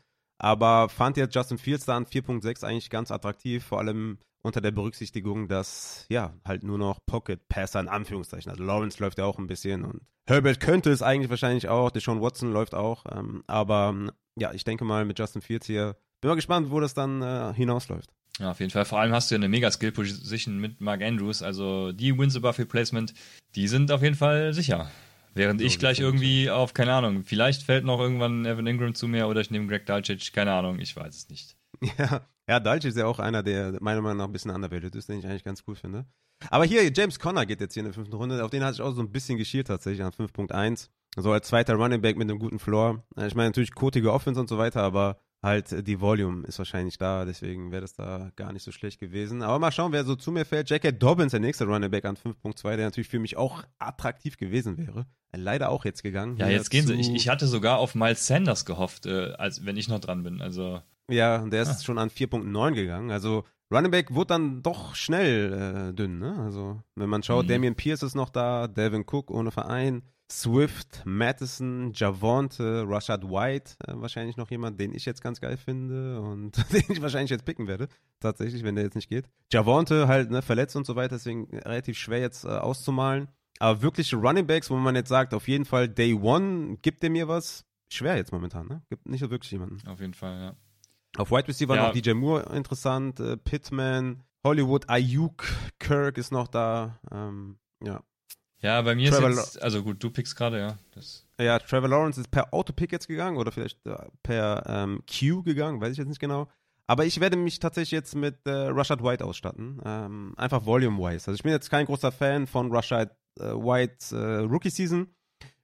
Aber 0.43 0.89
fand 0.89 1.17
jetzt 1.17 1.35
Justin 1.35 1.59
Fields 1.59 1.85
da 1.85 1.95
an 1.95 2.05
4.6 2.05 2.63
eigentlich 2.63 2.89
ganz 2.89 3.11
attraktiv, 3.11 3.63
vor 3.63 3.77
allem 3.79 4.17
unter 4.41 4.59
der 4.59 4.71
Berücksichtigung, 4.71 5.47
dass 5.47 6.07
ja 6.09 6.33
halt 6.43 6.63
nur 6.63 6.79
noch 6.79 6.99
Pocket 7.05 7.47
Passer 7.47 7.79
in 7.79 7.87
Anführungszeichen. 7.87 8.51
Also 8.51 8.63
Lawrence 8.63 8.99
läuft 8.99 9.19
ja 9.19 9.25
auch 9.25 9.37
ein 9.37 9.45
bisschen 9.45 9.85
und 9.85 10.01
Herbert 10.27 10.59
könnte 10.59 10.91
es 10.91 11.03
eigentlich 11.03 11.29
wahrscheinlich 11.29 11.69
auch. 11.69 11.91
Deshaun 11.91 12.21
Watson 12.21 12.51
läuft 12.51 12.73
auch. 12.73 13.05
Ähm, 13.11 13.43
aber 13.45 14.11
ja, 14.35 14.51
ich 14.51 14.63
denke 14.63 14.83
mal 14.83 15.05
mit 15.05 15.19
Justin 15.19 15.43
Fields 15.43 15.67
hier 15.67 15.95
bin 16.21 16.29
mal 16.29 16.35
gespannt, 16.35 16.71
wo 16.71 16.79
das 16.79 16.93
dann 16.93 17.21
äh, 17.21 17.53
hinausläuft. 17.53 18.11
Ja, 18.39 18.51
auf 18.51 18.59
jeden 18.59 18.71
Fall. 18.71 18.85
Vor 18.85 18.99
allem 18.99 19.11
hast 19.11 19.29
du 19.29 19.35
ja 19.35 19.39
eine 19.39 19.49
mega 19.49 19.69
Skill-Position 19.69 20.59
mit 20.59 20.79
Mark 20.79 21.01
Andrews. 21.01 21.41
Also 21.41 21.91
die 21.91 22.17
Wins 22.17 22.35
above 22.35 22.59
Replacement, 22.59 23.13
die 23.55 23.67
sind 23.67 23.91
auf 23.91 24.01
jeden 24.01 24.15
Fall 24.15 24.53
sicher. 24.53 24.89
Während 25.34 25.61
so, 25.61 25.65
ich 25.65 25.79
gleich 25.79 25.99
irgendwie 25.99 26.49
auf, 26.49 26.73
keine 26.73 26.93
Ahnung, 26.93 27.23
vielleicht 27.23 27.63
fällt 27.63 27.86
noch 27.86 27.99
irgendwann 27.99 28.45
Evan 28.45 28.67
Ingram 28.67 28.93
zu 28.93 29.07
mir 29.07 29.27
oder 29.27 29.41
ich 29.41 29.51
nehme 29.51 29.67
Greg 29.67 29.86
Dalcic, 29.86 30.34
keine 30.34 30.51
Ahnung, 30.53 30.79
ich 30.79 30.95
weiß 30.95 31.15
es 31.15 31.29
nicht. 31.29 31.55
Ja, 31.97 32.21
ja 32.47 32.59
Dalcic 32.59 32.89
ist 32.89 32.97
ja 32.97 33.07
auch 33.07 33.19
einer, 33.19 33.41
der 33.41 33.77
meiner 33.82 34.01
Meinung 34.01 34.17
nach 34.17 34.25
ein 34.25 34.32
bisschen 34.32 34.51
underrated 34.51 34.95
ist, 34.95 35.09
den 35.09 35.19
ich 35.19 35.25
eigentlich 35.25 35.43
ganz 35.43 35.63
cool 35.67 35.75
finde. 35.75 36.05
Aber 36.49 36.65
hier, 36.65 36.91
James 36.91 37.19
Conner 37.19 37.45
geht 37.45 37.61
jetzt 37.61 37.73
hier 37.73 37.82
in 37.82 37.86
der 37.86 37.93
fünften 37.93 38.15
Runde, 38.15 38.43
auf 38.43 38.51
den 38.51 38.63
hatte 38.63 38.75
ich 38.75 38.82
auch 38.82 38.93
so 38.93 39.01
ein 39.01 39.11
bisschen 39.11 39.38
geschielt 39.38 39.67
tatsächlich 39.67 40.03
an 40.03 40.11
5.1. 40.11 40.89
So 41.17 41.32
als 41.32 41.47
zweiter 41.47 41.75
Running 41.75 42.01
Back 42.01 42.17
mit 42.17 42.29
einem 42.29 42.39
guten 42.39 42.59
Floor. 42.59 43.03
Ich 43.17 43.36
meine 43.36 43.49
natürlich 43.49 43.73
kotige 43.73 44.13
Offense 44.13 44.39
und 44.39 44.47
so 44.47 44.57
weiter, 44.57 44.82
aber 44.82 45.19
halt 45.41 45.71
äh, 45.71 45.83
die 45.83 45.99
Volume 45.99 46.45
ist 46.47 46.57
wahrscheinlich 46.59 46.97
da, 46.97 47.25
deswegen 47.25 47.71
wäre 47.71 47.81
das 47.81 47.93
da 47.93 48.31
gar 48.35 48.53
nicht 48.53 48.63
so 48.63 48.71
schlecht 48.71 48.99
gewesen. 48.99 49.41
Aber 49.41 49.59
mal 49.59 49.71
schauen, 49.71 49.91
wer 49.91 50.03
so 50.03 50.15
zu 50.15 50.31
mir 50.31 50.45
fällt. 50.45 50.69
J.K. 50.69 50.91
Dobbins, 50.91 51.31
der 51.31 51.39
nächste 51.39 51.65
Running 51.65 51.91
Back 51.91 52.05
an 52.05 52.15
5.2, 52.15 52.75
der 52.75 52.85
natürlich 52.85 53.09
für 53.09 53.19
mich 53.19 53.37
auch 53.37 53.63
attraktiv 53.79 54.37
gewesen 54.37 54.77
wäre. 54.77 55.05
Leider 55.33 55.69
auch 55.69 55.85
jetzt 55.85 56.03
gegangen. 56.03 56.37
Ja, 56.37 56.49
jetzt 56.49 56.69
gehen 56.69 56.85
sie. 56.85 56.93
Ich, 56.95 57.09
ich, 57.09 57.29
hatte 57.29 57.47
sogar 57.47 57.77
auf 57.77 57.95
Miles 57.95 58.27
Sanders 58.27 58.65
gehofft, 58.65 59.05
äh, 59.05 59.31
als 59.37 59.65
wenn 59.65 59.77
ich 59.77 59.87
noch 59.87 59.99
dran 59.99 60.23
bin. 60.23 60.41
Also 60.41 60.81
ja, 61.09 61.37
und 61.41 61.51
der 61.51 61.63
ist 61.63 61.69
ah. 61.69 61.83
schon 61.83 61.97
an 61.97 62.09
4.9 62.09 62.73
gegangen. 62.73 63.11
Also 63.11 63.45
Running 63.71 63.91
Back 63.91 64.13
wurde 64.13 64.27
dann 64.27 64.61
doch 64.61 64.95
schnell 64.95 65.89
äh, 65.89 65.93
dünn. 65.93 66.19
Ne? 66.19 66.37
Also 66.39 66.81
wenn 66.95 67.09
man 67.09 67.23
schaut, 67.23 67.45
mhm. 67.45 67.49
Damian 67.49 67.75
Pierce 67.75 68.03
ist 68.03 68.15
noch 68.15 68.29
da, 68.29 68.67
Devin 68.67 69.05
Cook 69.09 69.31
ohne 69.31 69.51
Verein. 69.51 70.03
Swift, 70.32 71.03
Madison, 71.05 71.91
Javonte, 71.93 72.86
Rashad 72.88 73.23
White, 73.25 73.75
äh, 73.86 73.93
wahrscheinlich 73.95 74.38
noch 74.38 74.49
jemand, 74.49 74.79
den 74.79 74.93
ich 74.93 75.05
jetzt 75.05 75.21
ganz 75.21 75.41
geil 75.41 75.57
finde 75.57 76.21
und 76.21 76.57
den 76.73 76.84
ich 76.88 77.01
wahrscheinlich 77.01 77.32
jetzt 77.32 77.43
picken 77.43 77.67
werde, 77.67 77.89
tatsächlich, 78.21 78.63
wenn 78.63 78.75
der 78.75 78.86
jetzt 78.86 78.95
nicht 78.95 79.09
geht. 79.09 79.29
Javonte 79.51 80.07
halt 80.07 80.32
ne, 80.32 80.41
verletzt 80.41 80.75
und 80.75 80.86
so 80.86 80.95
weiter, 80.95 81.15
deswegen 81.15 81.45
relativ 81.57 81.97
schwer 81.97 82.19
jetzt 82.19 82.45
äh, 82.45 82.47
auszumalen. 82.47 83.27
Aber 83.59 83.82
wirkliche 83.82 84.15
Running 84.15 84.47
Backs, 84.47 84.69
wo 84.69 84.75
man 84.77 84.95
jetzt 84.95 85.09
sagt, 85.09 85.34
auf 85.34 85.47
jeden 85.47 85.65
Fall 85.65 85.88
Day 85.89 86.13
One, 86.13 86.77
gibt 86.82 87.03
der 87.03 87.09
mir 87.09 87.27
was? 87.27 87.65
Schwer 87.89 88.15
jetzt 88.15 88.32
momentan, 88.32 88.67
ne? 88.67 88.82
Gibt 88.89 89.07
nicht 89.07 89.19
so 89.19 89.29
wirklich 89.29 89.51
jemanden. 89.51 89.86
Auf 89.88 89.99
jeden 89.99 90.13
Fall, 90.13 90.39
ja. 90.39 90.55
Auf 91.17 91.29
Wide 91.29 91.49
Receiver 91.49 91.75
ja. 91.75 91.88
noch 91.88 91.93
DJ 91.93 92.13
Moore 92.13 92.55
interessant, 92.55 93.19
äh, 93.19 93.36
Pittman, 93.36 94.23
Hollywood, 94.45 94.89
Ayuk, 94.89 95.45
Kirk 95.77 96.17
ist 96.17 96.32
noch 96.32 96.47
da. 96.47 96.99
Ähm, 97.11 97.57
ja, 97.84 98.01
ja, 98.62 98.82
bei 98.82 98.95
mir 98.95 99.12
Trevor 99.12 99.30
ist 99.30 99.38
jetzt, 99.38 99.62
also 99.62 99.84
gut, 99.84 100.03
du 100.03 100.09
pickst 100.09 100.36
gerade, 100.36 100.59
ja. 100.59 100.78
Das. 100.93 101.26
Ja, 101.39 101.59
Trevor 101.59 101.89
Lawrence 101.89 102.22
ist 102.22 102.30
per 102.30 102.53
Autopick 102.53 102.91
jetzt 102.91 103.07
gegangen 103.07 103.38
oder 103.38 103.51
vielleicht 103.51 103.86
äh, 103.86 103.95
per 104.24 104.64
ähm, 104.68 105.03
Q 105.07 105.43
gegangen, 105.43 105.82
weiß 105.82 105.91
ich 105.91 105.97
jetzt 105.97 106.07
nicht 106.07 106.20
genau. 106.20 106.47
Aber 106.88 107.05
ich 107.05 107.20
werde 107.22 107.38
mich 107.38 107.59
tatsächlich 107.59 107.91
jetzt 107.91 108.16
mit 108.16 108.36
äh, 108.45 108.51
Rashad 108.51 109.01
White 109.01 109.24
ausstatten. 109.24 109.82
Ähm, 109.86 110.34
einfach 110.38 110.66
volume-wise. 110.66 111.28
Also 111.28 111.34
ich 111.34 111.43
bin 111.43 111.53
jetzt 111.53 111.70
kein 111.70 111.86
großer 111.86 112.12
Fan 112.12 112.47
von 112.47 112.70
Rashad 112.70 113.16
äh, 113.39 113.43
White 113.43 114.14
äh, 114.14 114.39
Rookie 114.43 114.70
Season. 114.70 115.07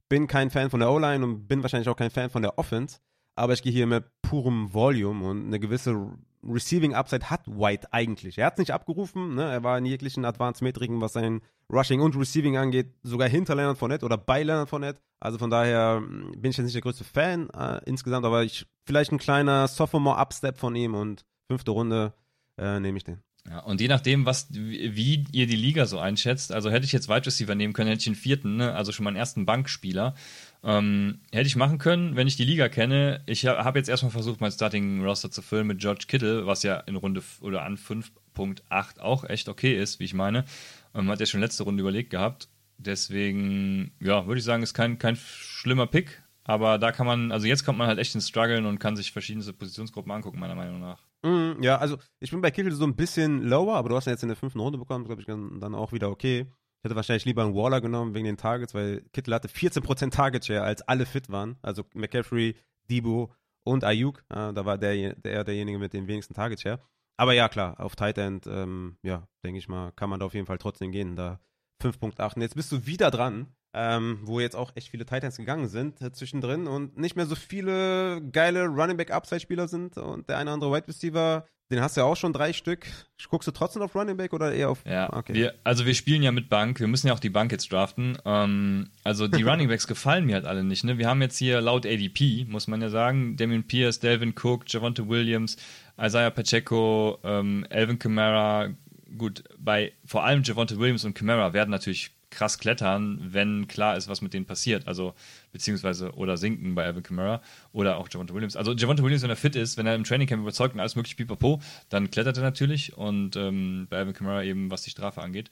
Bin 0.07 0.27
kein 0.27 0.49
Fan 0.49 0.69
von 0.69 0.79
der 0.79 0.89
O-Line 0.89 1.25
und 1.25 1.47
bin 1.47 1.61
wahrscheinlich 1.63 1.89
auch 1.89 1.97
kein 1.97 2.11
Fan 2.11 2.29
von 2.29 2.43
der 2.43 2.57
Offense. 2.57 2.99
Aber 3.35 3.51
ich 3.51 3.61
gehe 3.61 3.73
hier 3.73 3.87
mit 3.87 4.05
purem 4.21 4.73
Volume 4.73 5.27
und 5.27 5.47
eine 5.47 5.59
gewisse 5.59 6.13
Receiving 6.47 6.93
Upside 6.93 7.29
hat 7.29 7.47
White 7.47 7.91
eigentlich. 7.91 8.37
Er 8.37 8.47
hat 8.47 8.53
es 8.53 8.59
nicht 8.59 8.71
abgerufen, 8.71 9.35
ne? 9.35 9.51
er 9.51 9.63
war 9.63 9.77
in 9.77 9.85
jeglichen 9.85 10.25
Advanced 10.25 10.61
Metriken, 10.61 11.01
was 11.01 11.13
sein 11.13 11.41
Rushing 11.71 12.01
und 12.01 12.15
Receiving 12.15 12.57
angeht, 12.57 12.93
sogar 13.03 13.27
hinter 13.27 13.55
Leonard 13.55 13.77
Fournette 13.77 14.05
oder 14.05 14.17
bei 14.17 14.43
Leonard 14.43 14.69
Fournette. 14.69 15.01
Also 15.19 15.37
von 15.37 15.49
daher 15.49 15.97
hm, 15.97 16.31
bin 16.37 16.51
ich 16.51 16.57
jetzt 16.57 16.65
nicht 16.65 16.75
der 16.75 16.81
größte 16.81 17.03
Fan 17.03 17.49
äh, 17.49 17.81
insgesamt, 17.85 18.25
aber 18.25 18.43
ich 18.43 18.65
vielleicht 18.85 19.11
ein 19.11 19.17
kleiner 19.17 19.67
Sophomore 19.67 20.19
Upstep 20.19 20.57
von 20.57 20.75
ihm 20.75 20.95
und 20.95 21.25
fünfte 21.47 21.71
Runde 21.71 22.13
äh, 22.57 22.79
nehme 22.79 22.97
ich 22.97 23.03
den. 23.03 23.21
Ja, 23.49 23.59
und 23.59 23.79
je 23.79 23.87
nachdem, 23.87 24.25
was, 24.25 24.47
wie 24.51 25.25
ihr 25.31 25.47
die 25.47 25.55
Liga 25.55 25.85
so 25.85 25.99
einschätzt, 25.99 26.51
also 26.51 26.69
hätte 26.69 26.85
ich 26.85 26.91
jetzt 26.91 27.07
Wide 27.07 27.25
Receiver 27.25 27.55
nehmen 27.55 27.73
können, 27.73 27.89
hätte 27.89 28.01
ich 28.01 28.07
einen 28.07 28.15
vierten, 28.15 28.57
ne? 28.57 28.73
also 28.73 28.91
schon 28.91 29.05
meinen 29.05 29.15
ersten 29.15 29.45
Bankspieler. 29.45 30.15
Ähm, 30.63 31.19
hätte 31.31 31.47
ich 31.47 31.55
machen 31.55 31.77
können, 31.77 32.15
wenn 32.15 32.27
ich 32.27 32.35
die 32.35 32.45
Liga 32.45 32.69
kenne. 32.69 33.21
Ich 33.25 33.45
habe 33.45 33.79
jetzt 33.79 33.89
erstmal 33.89 34.11
versucht, 34.11 34.41
mein 34.41 34.51
Starting 34.51 35.03
Roster 35.03 35.31
zu 35.31 35.41
füllen 35.41 35.67
mit 35.67 35.79
George 35.79 36.05
Kittle, 36.07 36.45
was 36.47 36.63
ja 36.63 36.77
in 36.81 36.95
Runde 36.95 37.21
oder 37.41 37.63
an 37.63 37.77
5.8 37.77 38.99
auch 38.99 39.23
echt 39.23 39.49
okay 39.49 39.79
ist, 39.79 39.99
wie 39.99 40.05
ich 40.05 40.13
meine. 40.13 40.45
Ähm, 40.93 41.09
hat 41.09 41.19
ja 41.19 41.25
schon 41.25 41.41
letzte 41.41 41.63
Runde 41.63 41.81
überlegt 41.81 42.09
gehabt. 42.09 42.49
Deswegen, 42.77 43.91
ja, 43.99 44.27
würde 44.27 44.39
ich 44.39 44.45
sagen, 44.45 44.63
ist 44.63 44.73
kein, 44.73 44.99
kein 44.99 45.15
schlimmer 45.15 45.87
Pick. 45.87 46.21
Aber 46.43 46.77
da 46.77 46.91
kann 46.91 47.05
man, 47.05 47.31
also 47.31 47.45
jetzt 47.45 47.65
kommt 47.65 47.77
man 47.77 47.87
halt 47.87 47.99
echt 47.99 48.15
ins 48.15 48.29
Struggeln 48.29 48.65
und 48.65 48.79
kann 48.79 48.95
sich 48.95 49.11
verschiedene 49.11 49.51
Positionsgruppen 49.51 50.11
angucken, 50.11 50.39
meiner 50.39 50.55
Meinung 50.55 50.79
nach. 50.79 51.03
Mm, 51.23 51.61
ja, 51.61 51.77
also 51.77 51.97
ich 52.19 52.31
bin 52.31 52.41
bei 52.41 52.51
Kittle 52.51 52.71
so 52.71 52.85
ein 52.85 52.95
bisschen 52.95 53.43
lower, 53.43 53.75
aber 53.75 53.89
du 53.89 53.95
hast 53.95 54.05
ja 54.05 54.13
jetzt 54.13 54.23
in 54.23 54.29
der 54.29 54.37
fünften 54.37 54.59
Runde 54.59 54.77
bekommen, 54.77 55.05
glaube 55.05 55.21
ich, 55.21 55.27
dann 55.27 55.75
auch 55.75 55.91
wieder 55.91 56.09
okay. 56.09 56.45
Hätte 56.87 56.95
wahrscheinlich 56.95 57.25
lieber 57.25 57.43
einen 57.43 57.53
Waller 57.53 57.81
genommen 57.81 58.13
wegen 58.13 58.23
den 58.23 58.37
Targets, 58.37 58.73
weil 58.73 59.01
Kittle 59.11 59.35
hatte 59.35 59.49
14% 59.49 60.09
Target 60.09 60.45
Share, 60.45 60.63
als 60.63 60.81
alle 60.83 61.05
fit 61.05 61.29
waren. 61.29 61.57
Also 61.61 61.83
McCaffrey, 61.93 62.55
Debo 62.89 63.33
und 63.65 63.83
Ayuk. 63.83 64.23
Äh, 64.29 64.53
da 64.53 64.63
war 64.63 64.77
der, 64.77 65.15
der 65.15 65.43
derjenige 65.43 65.79
mit 65.79 65.91
dem 65.91 66.07
wenigsten 66.07 66.33
Target 66.33 66.61
Share. 66.61 66.79
Aber 67.17 67.33
ja, 67.33 67.49
klar, 67.49 67.77
auf 67.81 67.97
Tight 67.97 68.17
End, 68.17 68.47
ähm, 68.47 68.95
ja, 69.03 69.27
denke 69.43 69.59
ich 69.59 69.67
mal, 69.67 69.91
kann 69.91 70.09
man 70.09 70.21
da 70.21 70.27
auf 70.27 70.33
jeden 70.33 70.45
Fall 70.45 70.59
trotzdem 70.59 70.93
gehen. 70.93 71.17
Da 71.17 71.41
5.8. 71.83 72.35
Und 72.35 72.41
jetzt 72.41 72.55
bist 72.55 72.71
du 72.71 72.85
wieder 72.85 73.11
dran, 73.11 73.47
ähm, 73.73 74.19
wo 74.23 74.39
jetzt 74.39 74.55
auch 74.55 74.71
echt 74.75 74.87
viele 74.87 75.05
Titans 75.05 75.35
gegangen 75.35 75.67
sind 75.67 76.01
äh, 76.01 76.13
zwischendrin 76.13 76.67
und 76.67 76.97
nicht 76.97 77.17
mehr 77.17 77.25
so 77.25 77.35
viele 77.35 78.21
geile 78.31 78.67
Running 78.67 78.95
Back 78.95 79.11
Upside 79.11 79.41
Spieler 79.41 79.67
sind 79.67 79.97
und 79.97 80.29
der 80.29 80.37
eine 80.37 80.51
oder 80.51 80.53
andere 80.53 80.73
Wide 80.73 80.87
Receiver 80.87 81.45
den 81.69 81.81
hast 81.81 81.97
du 81.97 82.01
ja 82.01 82.07
auch 82.07 82.15
schon 82.15 82.31
drei 82.31 82.53
Stück. 82.53 82.85
Guckst 83.29 83.47
du 83.47 83.51
trotzdem 83.51 83.81
auf 83.81 83.93
Running 83.93 84.15
Back 84.15 84.31
oder 84.31 84.53
eher 84.53 84.69
auf. 84.69 84.79
Ja, 84.85 85.11
okay. 85.11 85.33
Wir, 85.33 85.53
also 85.63 85.85
wir 85.85 85.95
spielen 85.95 86.23
ja 86.23 86.31
mit 86.31 86.49
Bank. 86.49 86.79
Wir 86.79 86.87
müssen 86.87 87.07
ja 87.07 87.13
auch 87.13 87.19
die 87.19 87.29
Bank 87.29 87.51
jetzt 87.51 87.71
draften. 87.71 88.17
Ähm, 88.25 88.89
also 89.03 89.27
die 89.27 89.43
Running 89.49 89.67
Backs 89.67 89.87
gefallen 89.87 90.25
mir 90.25 90.35
halt 90.35 90.45
alle 90.45 90.63
nicht. 90.63 90.85
Ne? 90.85 90.97
Wir 90.97 91.07
haben 91.07 91.21
jetzt 91.21 91.37
hier 91.37 91.59
laut 91.59 91.85
ADP, 91.85 92.45
muss 92.47 92.67
man 92.67 92.81
ja 92.81 92.89
sagen, 92.89 93.35
Damien 93.35 93.67
Pierce, 93.67 93.99
Delvin 93.99 94.33
Cook, 94.41 94.63
Javonte 94.67 95.09
Williams, 95.09 95.57
Isaiah 95.99 96.29
Pacheco, 96.29 97.19
ähm, 97.23 97.65
Alvin 97.69 97.99
Kamara. 97.99 98.69
Gut, 99.17 99.43
bei 99.57 99.93
vor 100.05 100.23
allem 100.23 100.43
Javonte 100.43 100.79
Williams 100.79 101.05
und 101.05 101.15
Kamara 101.15 101.53
werden 101.53 101.71
natürlich 101.71 102.11
krass 102.29 102.57
klettern, 102.57 103.19
wenn 103.21 103.67
klar 103.67 103.97
ist, 103.97 104.07
was 104.07 104.21
mit 104.21 104.33
denen 104.33 104.45
passiert. 104.45 104.87
Also, 104.87 105.13
beziehungsweise, 105.51 106.11
oder 106.13 106.37
sinken 106.37 106.75
bei 106.75 106.85
Alvin 106.85 107.03
Kamara 107.03 107.41
oder 107.71 107.97
auch 107.97 108.09
Javonte 108.11 108.33
Williams. 108.33 108.55
Also, 108.55 108.73
Javonte 108.73 109.03
Williams, 109.03 109.23
wenn 109.23 109.29
er 109.29 109.35
fit 109.35 109.55
ist, 109.55 109.77
wenn 109.77 109.87
er 109.87 109.95
im 109.95 110.03
Trainingcamp 110.03 110.41
überzeugt 110.41 110.73
und 110.73 110.79
alles 110.79 110.95
mögliche 110.95 111.15
pipapo, 111.15 111.61
dann 111.89 112.11
klettert 112.11 112.37
er 112.37 112.43
natürlich. 112.43 112.97
Und 112.97 113.35
ähm, 113.35 113.87
bei 113.89 113.97
Alvin 113.97 114.13
Kamara 114.13 114.43
eben, 114.43 114.71
was 114.71 114.81
die 114.81 114.89
Strafe 114.89 115.21
angeht. 115.21 115.49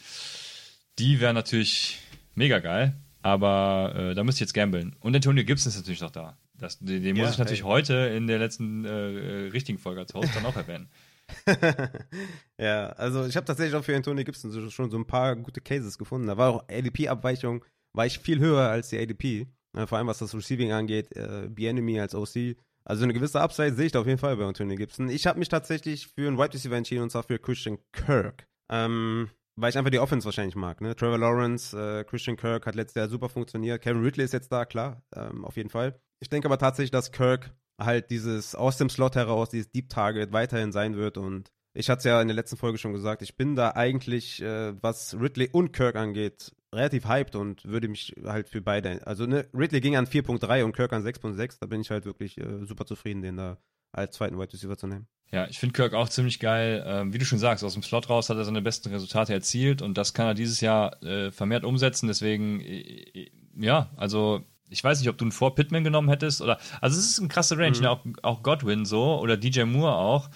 Die 0.99 1.19
wäre 1.19 1.33
natürlich 1.33 1.99
mega 2.35 2.59
geil, 2.59 2.95
aber 3.21 3.93
äh, 3.95 4.13
da 4.13 4.23
müsste 4.23 4.37
ich 4.37 4.47
jetzt 4.47 4.53
gambeln. 4.53 4.95
Und 4.99 5.15
Antonio 5.15 5.43
Gibson 5.43 5.69
ist 5.69 5.77
natürlich 5.77 6.01
noch 6.01 6.11
da. 6.11 6.37
Das, 6.57 6.79
den, 6.79 7.03
den 7.03 7.15
ja, 7.15 7.23
muss 7.23 7.33
ich 7.33 7.37
natürlich 7.37 7.63
hey. 7.63 7.69
heute 7.69 7.93
in 7.93 8.27
der 8.27 8.39
letzten 8.39 8.85
äh, 8.85 9.49
richtigen 9.51 9.77
Folge 9.77 10.01
als 10.01 10.13
Host 10.13 10.29
dann 10.35 10.45
auch 10.45 10.55
erwähnen. 10.55 10.87
ja, 12.59 12.89
also 12.89 13.25
ich 13.25 13.35
habe 13.35 13.45
tatsächlich 13.45 13.75
auch 13.75 13.83
für 13.83 13.95
Antonio 13.95 14.23
Gibson 14.23 14.51
so, 14.51 14.69
schon 14.69 14.91
so 14.91 14.97
ein 14.97 15.07
paar 15.07 15.35
gute 15.35 15.61
Cases 15.61 15.97
gefunden. 15.97 16.27
Da 16.27 16.37
war 16.37 16.49
auch 16.53 16.69
ADP-Abweichung, 16.69 17.63
war 17.93 18.05
ich 18.05 18.19
viel 18.19 18.39
höher 18.39 18.69
als 18.69 18.89
die 18.89 18.99
ADP. 18.99 19.47
Ja, 19.75 19.87
vor 19.87 19.97
allem 19.97 20.07
was 20.07 20.19
das 20.19 20.33
Receiving 20.33 20.71
angeht, 20.71 21.15
äh, 21.15 21.45
Enemy 21.45 21.99
als 21.99 22.15
OC. 22.15 22.55
Also 22.87 23.03
eine 23.03 23.13
gewisse 23.13 23.41
Upside 23.41 23.73
sehe 23.73 23.87
ich 23.87 23.91
da 23.91 24.01
auf 24.01 24.07
jeden 24.07 24.19
Fall 24.19 24.37
bei 24.37 24.45
Antonio 24.45 24.77
Gibson. 24.77 25.09
Ich 25.09 25.25
habe 25.25 25.39
mich 25.39 25.49
tatsächlich 25.49 26.07
für 26.07 26.27
einen 26.27 26.37
Wide 26.37 26.53
Receiver 26.53 26.75
entschieden 26.75 27.03
und 27.03 27.09
zwar 27.09 27.23
für 27.23 27.39
Christian 27.39 27.79
Kirk. 27.91 28.47
Ähm, 28.71 29.29
weil 29.57 29.69
ich 29.69 29.77
einfach 29.77 29.91
die 29.91 29.99
Offense 29.99 30.25
wahrscheinlich 30.25 30.55
mag. 30.55 30.81
Ne? 30.81 30.95
Trevor 30.95 31.17
Lawrence, 31.17 31.77
äh, 31.77 32.03
Christian 32.03 32.37
Kirk 32.37 32.65
hat 32.65 32.75
letztes 32.75 32.95
Jahr 32.95 33.09
super 33.09 33.29
funktioniert. 33.29 33.81
Kevin 33.81 34.03
Ridley 34.03 34.25
ist 34.25 34.33
jetzt 34.33 34.51
da, 34.51 34.65
klar, 34.65 35.01
ähm, 35.15 35.45
auf 35.45 35.57
jeden 35.57 35.69
Fall. 35.69 35.99
Ich 36.21 36.29
denke 36.29 36.47
aber 36.47 36.57
tatsächlich, 36.57 36.91
dass 36.91 37.11
Kirk 37.11 37.55
halt 37.79 38.09
dieses 38.11 38.55
aus 38.55 38.77
dem 38.77 38.89
Slot 38.89 39.15
heraus, 39.15 39.49
dieses 39.49 39.71
Deep 39.71 39.89
Target 39.89 40.31
weiterhin 40.31 40.71
sein 40.71 40.95
wird 40.95 41.17
und 41.17 41.51
ich 41.77 41.89
hatte 41.89 41.99
es 41.99 42.05
ja 42.05 42.21
in 42.21 42.29
der 42.29 42.35
letzten 42.35 42.55
Folge 42.55 42.77
schon 42.77 42.93
gesagt, 42.93 43.21
ich 43.21 43.35
bin 43.35 43.55
da 43.55 43.71
eigentlich, 43.71 44.41
äh, 44.41 44.81
was 44.81 45.13
Ridley 45.19 45.49
und 45.51 45.73
Kirk 45.73 45.97
angeht, 45.97 46.53
relativ 46.73 47.05
hyped 47.05 47.35
und 47.35 47.65
würde 47.65 47.89
mich 47.89 48.15
halt 48.23 48.47
für 48.47 48.61
beide, 48.61 49.05
also 49.05 49.25
ne, 49.25 49.47
Ridley 49.53 49.81
ging 49.81 49.97
an 49.97 50.07
4.3 50.07 50.63
und 50.63 50.73
Kirk 50.73 50.93
an 50.93 51.03
6.6, 51.03 51.57
da 51.59 51.67
bin 51.67 51.81
ich 51.81 51.91
halt 51.91 52.05
wirklich 52.05 52.37
äh, 52.37 52.65
super 52.65 52.85
zufrieden, 52.85 53.21
den 53.21 53.35
da 53.35 53.57
als 53.91 54.15
zweiten 54.15 54.37
Wide 54.37 54.53
Receiver 54.53 54.77
zu 54.77 54.87
nehmen. 54.87 55.07
Ja, 55.31 55.47
ich 55.47 55.59
finde 55.59 55.73
Kirk 55.73 55.93
auch 55.93 56.07
ziemlich 56.07 56.39
geil. 56.39 56.83
Ähm, 56.85 57.13
wie 57.13 57.17
du 57.17 57.25
schon 57.25 57.39
sagst, 57.39 57.63
aus 57.63 57.73
dem 57.73 57.83
Slot 57.83 58.09
raus 58.09 58.29
hat 58.29 58.37
er 58.37 58.45
seine 58.45 58.61
besten 58.61 58.89
Resultate 58.89 59.33
erzielt 59.33 59.81
und 59.81 59.97
das 59.97 60.13
kann 60.13 60.27
er 60.27 60.33
dieses 60.33 60.61
Jahr 60.61 61.01
äh, 61.03 61.31
vermehrt 61.31 61.63
umsetzen. 61.63 62.07
Deswegen, 62.07 62.61
äh, 62.61 62.79
äh 63.13 63.31
ja, 63.57 63.89
also 63.95 64.43
ich 64.69 64.83
weiß 64.83 64.99
nicht, 64.99 65.09
ob 65.09 65.17
du 65.17 65.25
einen 65.25 65.31
vor 65.31 65.55
Pittman 65.55 65.83
genommen 65.83 66.09
hättest 66.09 66.41
oder. 66.41 66.59
Also 66.81 66.99
es 66.99 67.05
ist 67.05 67.19
ein 67.19 67.29
krasser 67.29 67.57
Range, 67.57 67.77
mhm. 67.77 67.83
ne? 67.83 67.89
auch, 67.89 68.05
auch 68.23 68.43
Godwin 68.43 68.85
so 68.85 69.19
oder 69.19 69.37
DJ 69.37 69.63
Moore 69.63 69.95
auch. 69.95 70.29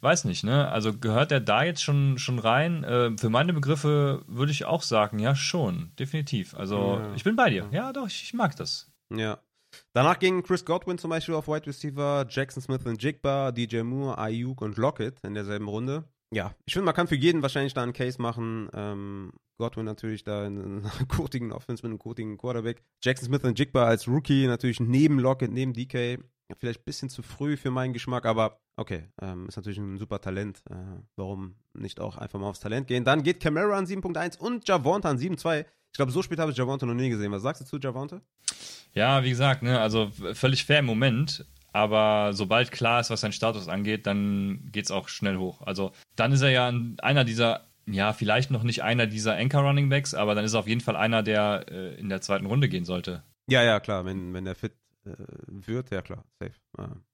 Weiß 0.00 0.24
nicht, 0.24 0.44
ne? 0.44 0.68
Also 0.68 0.96
gehört 0.96 1.32
der 1.32 1.40
da 1.40 1.64
jetzt 1.64 1.82
schon, 1.82 2.18
schon 2.18 2.38
rein? 2.38 2.84
Äh, 2.84 3.16
für 3.18 3.30
meine 3.30 3.52
Begriffe 3.52 4.22
würde 4.28 4.52
ich 4.52 4.64
auch 4.64 4.82
sagen, 4.82 5.18
ja, 5.18 5.34
schon, 5.34 5.90
definitiv. 5.98 6.54
Also 6.54 7.00
ja. 7.00 7.14
ich 7.16 7.24
bin 7.24 7.34
bei 7.34 7.50
dir. 7.50 7.68
Ja, 7.72 7.92
doch, 7.92 8.06
ich, 8.06 8.22
ich 8.22 8.34
mag 8.34 8.54
das. 8.54 8.92
Ja. 9.12 9.38
Danach 9.92 10.18
ging 10.18 10.42
Chris 10.44 10.64
Godwin 10.64 10.98
zum 10.98 11.10
Beispiel 11.10 11.34
auf 11.34 11.48
Wide 11.48 11.66
Receiver, 11.66 12.26
Jackson 12.28 12.62
Smith 12.62 12.84
und 12.84 13.02
Jigba, 13.02 13.50
DJ 13.50 13.82
Moore, 13.82 14.18
Ayuk 14.18 14.62
und 14.62 14.76
Lockett 14.76 15.18
in 15.24 15.34
derselben 15.34 15.66
Runde. 15.68 16.04
Ja, 16.32 16.54
ich 16.66 16.74
finde, 16.74 16.86
man 16.86 16.94
kann 16.94 17.08
für 17.08 17.16
jeden 17.16 17.42
wahrscheinlich 17.42 17.74
da 17.74 17.82
einen 17.82 17.92
Case 17.92 18.20
machen. 18.20 18.68
Ähm, 18.74 19.32
Godwin 19.58 19.84
natürlich 19.84 20.24
da 20.24 20.46
in 20.46 20.58
einer 20.58 20.90
kurtigen 21.08 21.52
Offense 21.52 21.82
mit 21.82 21.90
einem 21.90 21.98
kurtigen 21.98 22.38
Quarterback. 22.38 22.82
Jackson 23.02 23.26
Smith 23.26 23.44
und 23.44 23.58
Jigba 23.58 23.84
als 23.84 24.08
Rookie 24.08 24.46
natürlich 24.46 24.80
neben 24.80 25.18
Lockett, 25.18 25.52
neben 25.52 25.72
DK. 25.72 26.18
Vielleicht 26.58 26.80
ein 26.80 26.84
bisschen 26.84 27.10
zu 27.10 27.22
früh 27.22 27.58
für 27.58 27.70
meinen 27.70 27.92
Geschmack, 27.92 28.24
aber 28.24 28.58
okay, 28.76 29.04
ähm, 29.20 29.48
ist 29.48 29.56
natürlich 29.56 29.78
ein 29.78 29.98
super 29.98 30.20
Talent. 30.20 30.62
Äh, 30.70 30.74
warum 31.16 31.56
nicht 31.74 32.00
auch 32.00 32.16
einfach 32.16 32.38
mal 32.38 32.48
aufs 32.48 32.60
Talent 32.60 32.86
gehen? 32.86 33.04
Dann 33.04 33.22
geht 33.22 33.40
Camara 33.40 33.76
an 33.76 33.84
7.1 33.84 34.38
und 34.38 34.66
Javonta 34.66 35.10
an 35.10 35.18
7.2. 35.18 35.66
Ich 35.90 35.96
glaube, 35.96 36.12
so 36.12 36.22
spät 36.22 36.38
habe 36.38 36.52
ich 36.52 36.56
Javonta 36.56 36.86
noch 36.86 36.94
nie 36.94 37.10
gesehen. 37.10 37.32
Was 37.32 37.42
sagst 37.42 37.60
du 37.60 37.66
zu 37.66 37.78
Javonta? 37.78 38.22
Ja, 38.94 39.22
wie 39.24 39.30
gesagt, 39.30 39.62
ne, 39.62 39.78
also 39.78 40.10
völlig 40.32 40.64
fair 40.64 40.78
im 40.78 40.86
Moment. 40.86 41.44
Aber 41.72 42.32
sobald 42.32 42.70
klar 42.70 43.00
ist, 43.00 43.10
was 43.10 43.20
sein 43.20 43.32
Status 43.32 43.68
angeht, 43.68 44.06
dann 44.06 44.70
geht 44.72 44.86
es 44.86 44.90
auch 44.90 45.08
schnell 45.08 45.36
hoch. 45.36 45.60
Also 45.62 45.92
dann 46.16 46.32
ist 46.32 46.40
er 46.40 46.50
ja 46.50 46.72
einer 47.02 47.24
dieser, 47.24 47.66
ja, 47.92 48.12
vielleicht 48.12 48.50
noch 48.50 48.62
nicht 48.62 48.82
einer 48.82 49.06
dieser 49.06 49.36
Anchor 49.36 49.62
Running 49.62 49.88
Backs, 49.88 50.14
aber 50.14 50.34
dann 50.34 50.44
ist 50.44 50.54
er 50.54 50.60
auf 50.60 50.68
jeden 50.68 50.80
Fall 50.80 50.96
einer, 50.96 51.22
der 51.22 51.66
äh, 51.70 51.94
in 51.94 52.08
der 52.08 52.20
zweiten 52.20 52.46
Runde 52.46 52.68
gehen 52.68 52.84
sollte. 52.84 53.22
Ja, 53.48 53.62
ja, 53.62 53.80
klar, 53.80 54.04
wenn, 54.04 54.34
wenn 54.34 54.44
der 54.44 54.54
fit 54.54 54.74
äh, 55.04 55.14
wird, 55.46 55.90
ja 55.90 56.02
klar, 56.02 56.24
safe. 56.38 56.54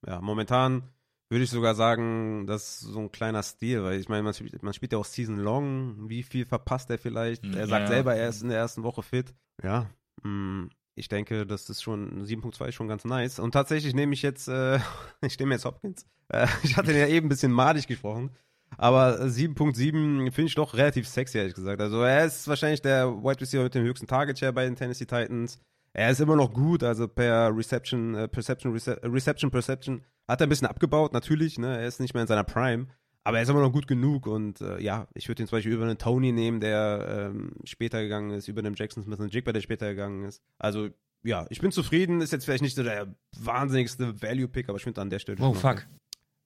ja, 0.07 0.20
momentan 0.20 0.83
würde 1.31 1.45
ich 1.45 1.51
sogar 1.51 1.75
sagen, 1.75 2.47
das 2.47 2.83
ist 2.83 2.93
so 2.93 3.01
ein 3.01 3.12
kleiner 3.12 3.43
Stil, 3.43 3.83
weil 3.83 3.99
ich 3.99 4.09
meine, 4.09 4.22
man 4.22 4.35
spielt, 4.35 4.62
man 4.62 4.75
spielt 4.75 4.93
ja 4.93 4.99
auch 4.99 5.05
Season 5.05 5.37
Long, 5.37 6.09
wie 6.09 6.22
viel 6.22 6.45
verpasst 6.45 6.91
er 6.91 6.99
vielleicht? 6.99 7.43
Hm, 7.43 7.55
er 7.55 7.66
sagt 7.66 7.89
ja. 7.89 7.95
selber, 7.95 8.14
er 8.14 8.29
ist 8.29 8.43
in 8.43 8.51
der 8.51 8.59
ersten 8.59 8.83
Woche 8.83 9.03
fit. 9.03 9.35
Ja, 9.62 9.91
mh, 10.22 10.31
mm, 10.31 10.70
ich 10.97 11.09
denke, 11.09 11.45
das 11.47 11.68
ist 11.68 11.83
schon 11.83 12.25
7.2 12.25 12.70
schon 12.70 12.89
ganz 12.89 13.05
nice. 13.05 13.41
Und 13.41 13.53
tatsächlich 13.53 13.95
nehme 13.95 14.14
ich 14.14 14.22
jetzt, 14.22 14.49
äh, 14.49 14.79
ich 15.22 15.39
nehme 15.39 15.55
jetzt 15.55 15.64
Hopkins. 15.64 16.07
Äh, 16.29 16.47
ich 16.62 16.77
hatte 16.77 16.97
ja 16.97 17.07
eben 17.09 17.27
ein 17.27 17.31
bisschen 17.31 17.53
madig 17.53 17.87
gesprochen. 17.87 18.31
Aber 18.79 19.20
7.7 19.22 20.31
finde 20.31 20.49
ich 20.49 20.55
doch 20.55 20.75
relativ 20.75 21.09
sexy, 21.09 21.39
ehrlich 21.39 21.55
gesagt. 21.55 21.81
Also 21.81 22.03
er 22.03 22.25
ist 22.25 22.47
wahrscheinlich 22.49 22.83
der 22.83 23.09
Wide 23.09 23.41
Receiver 23.41 23.64
mit 23.64 23.75
dem 23.75 23.85
höchsten 23.85 24.07
Target 24.07 24.39
Share 24.39 24.53
bei 24.53 24.64
den 24.64 24.77
Tennessee 24.77 25.07
Titans. 25.07 25.59
Er 25.93 26.11
ist 26.11 26.20
immer 26.20 26.37
noch 26.37 26.53
gut, 26.53 26.83
also 26.83 27.07
per 27.07 27.57
Reception, 27.57 28.14
äh, 28.14 28.29
Perception, 28.29 28.72
Rece 28.72 28.99
Reception, 29.05 29.51
Perception 29.51 30.03
hat 30.29 30.41
er 30.41 30.47
ein 30.47 30.51
bisschen 30.51 30.66
abgebaut, 30.66 31.12
natürlich. 31.12 31.59
Ne? 31.59 31.79
Er 31.79 31.87
ist 31.87 32.01
nicht 32.01 32.14
mehr 32.14 32.22
in 32.22 32.29
seiner 32.29 32.45
Prime. 32.45 32.89
Aber 33.27 33.39
er 33.39 33.43
ist 33.43 33.49
immer 33.49 33.62
noch 33.62 33.72
gut 33.72 33.87
genug 33.87 34.27
und 34.27 34.61
äh, 34.61 34.79
ja, 34.83 35.09
ich 35.14 35.29
würde 35.29 35.43
ihn 35.43 35.47
zum 35.49 35.57
Beispiel 35.57 35.72
über 35.72 35.85
einen 35.85 35.97
Tony 35.97 36.31
nehmen, 36.31 36.61
der 36.61 37.31
ähm, 37.33 37.53
später 37.64 38.03
gegangen 38.03 38.31
ist, 38.33 38.49
über 38.49 38.61
einen 38.61 38.75
Jackson 38.75 39.03
Smith 39.03 39.18
und 39.18 39.33
Jigba, 39.33 39.53
der 39.53 39.62
später 39.62 39.89
gegangen 39.89 40.25
ist. 40.25 40.43
Also 40.59 40.91
ja, 41.25 41.47
ich 41.49 41.61
bin 41.61 41.72
zufrieden, 41.72 42.20
ist 42.20 42.33
jetzt 42.33 42.45
vielleicht 42.45 42.62
nicht 42.62 42.77
so 42.77 42.83
der 42.83 43.14
wahnsinnigste 43.39 44.20
Value-Pick, 44.20 44.68
aber 44.68 44.77
ich 44.77 44.85
finde 44.85 45.01
an 45.01 45.09
der 45.09 45.20
Stelle. 45.20 45.39
Oh, 45.41 45.55
fuck. 45.55 45.87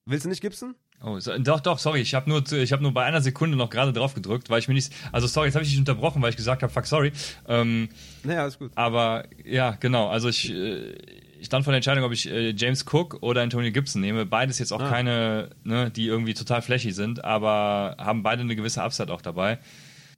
Willst 0.09 0.25
du 0.25 0.29
nicht 0.29 0.41
Gibson? 0.41 0.73
Oh, 1.03 1.19
so, 1.19 1.37
doch, 1.37 1.59
doch, 1.59 1.77
sorry. 1.77 2.01
Ich 2.01 2.15
habe 2.15 2.27
nur, 2.27 2.41
hab 2.41 2.81
nur 2.81 2.93
bei 2.93 3.03
einer 3.05 3.21
Sekunde 3.21 3.55
noch 3.55 3.69
gerade 3.69 3.93
drauf 3.93 4.15
gedrückt, 4.15 4.49
weil 4.49 4.57
ich 4.57 4.67
mir 4.67 4.73
nicht. 4.73 4.91
Also, 5.11 5.27
sorry, 5.27 5.47
jetzt 5.47 5.55
habe 5.55 5.63
ich 5.63 5.69
dich 5.69 5.77
unterbrochen, 5.77 6.19
weil 6.23 6.31
ich 6.31 6.35
gesagt 6.35 6.63
habe, 6.63 6.73
fuck, 6.73 6.87
sorry. 6.87 7.11
Ähm, 7.47 7.89
naja, 8.23 8.41
alles 8.41 8.57
gut. 8.57 8.71
Aber 8.73 9.25
ja, 9.45 9.77
genau. 9.79 10.09
Also, 10.09 10.27
ich, 10.27 10.51
äh, 10.51 10.95
ich 11.39 11.45
stand 11.45 11.63
vor 11.63 11.71
der 11.71 11.77
Entscheidung, 11.77 12.03
ob 12.03 12.11
ich 12.11 12.27
äh, 12.27 12.55
James 12.57 12.85
Cook 12.91 13.19
oder 13.21 13.43
Antonio 13.43 13.71
Gibson 13.71 14.01
nehme. 14.01 14.25
Beides 14.25 14.57
jetzt 14.57 14.73
auch 14.73 14.81
ah. 14.81 14.89
keine, 14.89 15.51
ne, 15.63 15.91
die 15.91 16.07
irgendwie 16.07 16.33
total 16.33 16.63
flächig 16.63 16.95
sind, 16.95 17.23
aber 17.23 17.95
haben 17.99 18.23
beide 18.23 18.41
eine 18.41 18.55
gewisse 18.55 18.81
Upside 18.81 19.13
auch 19.13 19.21
dabei. 19.21 19.59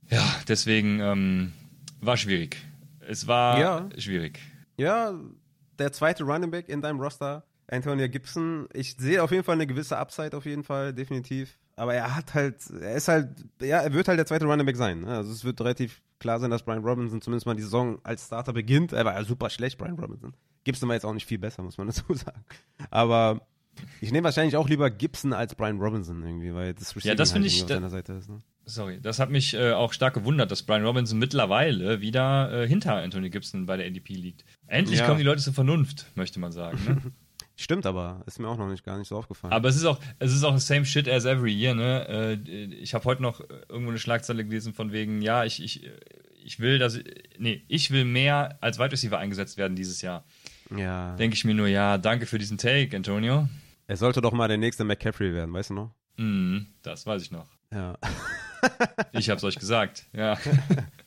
Ja, 0.09 0.23
deswegen 0.47 1.01
ähm, 1.01 1.51
war 1.99 2.15
schwierig. 2.15 2.55
Es 3.07 3.27
war 3.27 3.59
ja. 3.59 3.89
schwierig. 3.97 4.39
Ja, 4.77 5.13
der 5.79 5.91
zweite 5.91 6.23
Running 6.23 6.49
Back 6.49 6.69
in 6.69 6.81
deinem 6.81 7.01
Roster, 7.01 7.43
Antonio 7.71 8.07
Gibson. 8.09 8.67
Ich 8.73 8.95
sehe 8.97 9.23
auf 9.23 9.31
jeden 9.31 9.43
Fall 9.43 9.55
eine 9.55 9.65
gewisse 9.65 9.97
Upside, 9.97 10.35
auf 10.35 10.45
jeden 10.45 10.63
Fall, 10.63 10.93
definitiv. 10.93 11.57
Aber 11.75 11.93
er 11.93 12.15
hat 12.15 12.33
halt, 12.33 12.57
er 12.69 12.95
ist 12.95 13.07
halt, 13.07 13.29
ja, 13.61 13.79
er 13.79 13.93
wird 13.93 14.07
halt 14.07 14.19
der 14.19 14.25
zweite 14.25 14.45
Running 14.45 14.65
Back 14.65 14.75
sein. 14.75 15.01
Ne? 15.01 15.17
Also 15.17 15.31
es 15.31 15.43
wird 15.43 15.59
relativ 15.61 16.01
klar 16.19 16.39
sein, 16.39 16.51
dass 16.51 16.63
Brian 16.63 16.83
Robinson 16.83 17.21
zumindest 17.21 17.45
mal 17.47 17.55
die 17.55 17.63
Saison 17.63 17.99
als 18.03 18.27
Starter 18.27 18.53
beginnt. 18.53 18.93
Er 18.93 19.05
war 19.05 19.13
ja 19.13 19.23
super 19.23 19.49
schlecht, 19.49 19.77
Brian 19.77 19.97
Robinson. 19.97 20.33
Gibson 20.63 20.87
war 20.89 20.95
jetzt 20.95 21.05
auch 21.05 21.13
nicht 21.13 21.25
viel 21.25 21.39
besser, 21.39 21.63
muss 21.63 21.77
man 21.77 21.87
dazu 21.87 22.13
sagen. 22.13 22.43
Aber 22.91 23.47
ich 24.01 24.11
nehme 24.11 24.25
wahrscheinlich 24.25 24.57
auch 24.57 24.67
lieber 24.67 24.91
Gibson 24.91 25.33
als 25.33 25.55
Brian 25.55 25.79
Robinson 25.79 26.21
irgendwie, 26.23 26.53
weil 26.53 26.73
das 26.73 26.95
Receiving 26.95 27.07
ja, 27.09 27.15
das 27.15 27.33
halt 27.33 27.45
ich, 27.45 27.63
auf 27.63 27.69
seiner 27.69 27.89
Seite 27.89 28.13
ist. 28.13 28.29
Ne? 28.29 28.39
Sorry, 28.65 28.99
das 29.01 29.19
hat 29.19 29.31
mich 29.31 29.53
äh, 29.53 29.71
auch 29.71 29.93
stark 29.93 30.13
gewundert, 30.13 30.51
dass 30.51 30.63
Brian 30.63 30.85
Robinson 30.85 31.17
mittlerweile 31.17 32.01
wieder 32.01 32.51
äh, 32.51 32.67
hinter 32.67 32.97
Anthony 32.97 33.29
Gibson 33.29 33.65
bei 33.65 33.77
der 33.77 33.87
ADP 33.87 34.13
liegt. 34.13 34.45
Endlich 34.67 34.99
ja. 34.99 35.05
kommen 35.05 35.17
die 35.17 35.23
Leute 35.23 35.41
zur 35.41 35.53
Vernunft, 35.53 36.05
möchte 36.15 36.39
man 36.39 36.51
sagen. 36.51 36.79
Ne? 36.85 37.01
Stimmt 37.61 37.85
aber, 37.85 38.23
ist 38.25 38.39
mir 38.39 38.47
auch 38.47 38.57
noch 38.57 38.67
nicht 38.67 38.83
gar 38.83 38.97
nicht 38.97 39.07
so 39.07 39.15
aufgefallen. 39.15 39.53
Aber 39.53 39.69
es 39.69 39.75
ist 39.75 39.85
auch, 39.85 39.99
es 40.17 40.33
ist 40.33 40.43
auch 40.43 40.57
the 40.57 40.65
same 40.65 40.83
shit 40.83 41.07
as 41.07 41.25
every 41.25 41.53
year, 41.53 41.75
ne? 41.75 42.39
Äh, 42.47 42.73
ich 42.73 42.95
habe 42.95 43.05
heute 43.05 43.21
noch 43.21 43.39
irgendwo 43.69 43.91
eine 43.91 43.99
Schlagzeile 43.99 44.43
gelesen 44.43 44.73
von 44.73 44.91
wegen, 44.91 45.21
ja, 45.21 45.45
ich, 45.45 45.61
ich, 45.61 45.87
ich 46.43 46.59
will, 46.59 46.79
dass 46.79 46.99
nee, 47.37 47.63
ich 47.67 47.91
will 47.91 48.03
mehr 48.03 48.57
als 48.61 48.79
Wide 48.79 48.91
Receiver 48.91 49.19
eingesetzt 49.19 49.57
werden 49.57 49.75
dieses 49.75 50.01
Jahr. 50.01 50.23
Ja. 50.75 51.15
Denke 51.17 51.35
ich 51.35 51.45
mir 51.45 51.53
nur, 51.53 51.67
ja, 51.67 51.99
danke 51.99 52.25
für 52.25 52.39
diesen 52.39 52.57
Take, 52.57 52.97
Antonio. 52.97 53.47
Er 53.85 53.97
sollte 53.97 54.21
doch 54.21 54.31
mal 54.31 54.47
der 54.47 54.57
nächste 54.57 54.83
McCaffrey 54.83 55.31
werden, 55.31 55.53
weißt 55.53 55.69
du 55.69 55.73
noch? 55.75 55.91
Mm, 56.17 56.61
das 56.81 57.05
weiß 57.05 57.21
ich 57.21 57.29
noch. 57.29 57.47
Ja. 57.71 57.95
ich 59.11 59.29
hab's 59.29 59.43
euch 59.43 59.59
gesagt, 59.59 60.07
ja. 60.13 60.35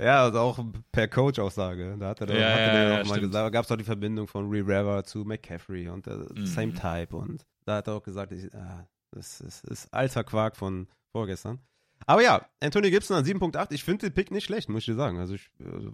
Ja, 0.00 0.24
also 0.24 0.38
auch 0.38 0.64
per 0.92 1.08
Coach-Aussage. 1.08 1.96
Da 1.98 2.08
hat 2.08 2.20
er, 2.22 2.28
ja, 2.28 2.48
hat 2.48 2.58
er 2.58 2.88
ja, 2.88 3.02
auch 3.02 3.06
mal 3.06 3.20
gesagt, 3.20 3.52
gab 3.52 3.64
es 3.64 3.70
auch 3.70 3.76
die 3.76 3.84
Verbindung 3.84 4.26
von 4.26 4.50
Re 4.50 5.04
zu 5.04 5.24
McCaffrey 5.24 5.88
und 5.88 6.06
äh, 6.06 6.10
mhm. 6.10 6.46
Same 6.46 6.72
Type. 6.72 7.16
Und 7.16 7.44
da 7.64 7.76
hat 7.76 7.88
er 7.88 7.94
auch 7.94 8.02
gesagt, 8.02 8.32
ich, 8.32 8.52
ah, 8.54 8.86
das, 9.10 9.40
ist, 9.40 9.64
ist 9.64 9.92
alter 9.92 10.24
Quark 10.24 10.56
von 10.56 10.86
vorgestern. 11.12 11.58
Aber 12.06 12.22
ja, 12.22 12.46
Anthony 12.60 12.90
Gibson 12.90 13.16
an 13.16 13.24
7.8. 13.24 13.72
Ich 13.72 13.84
finde 13.84 14.06
den 14.06 14.14
Pick 14.14 14.30
nicht 14.30 14.44
schlecht, 14.44 14.68
muss 14.68 14.80
ich 14.80 14.86
dir 14.86 14.94
sagen. 14.94 15.18
Also 15.18 15.34
ich, 15.34 15.50
also 15.64 15.92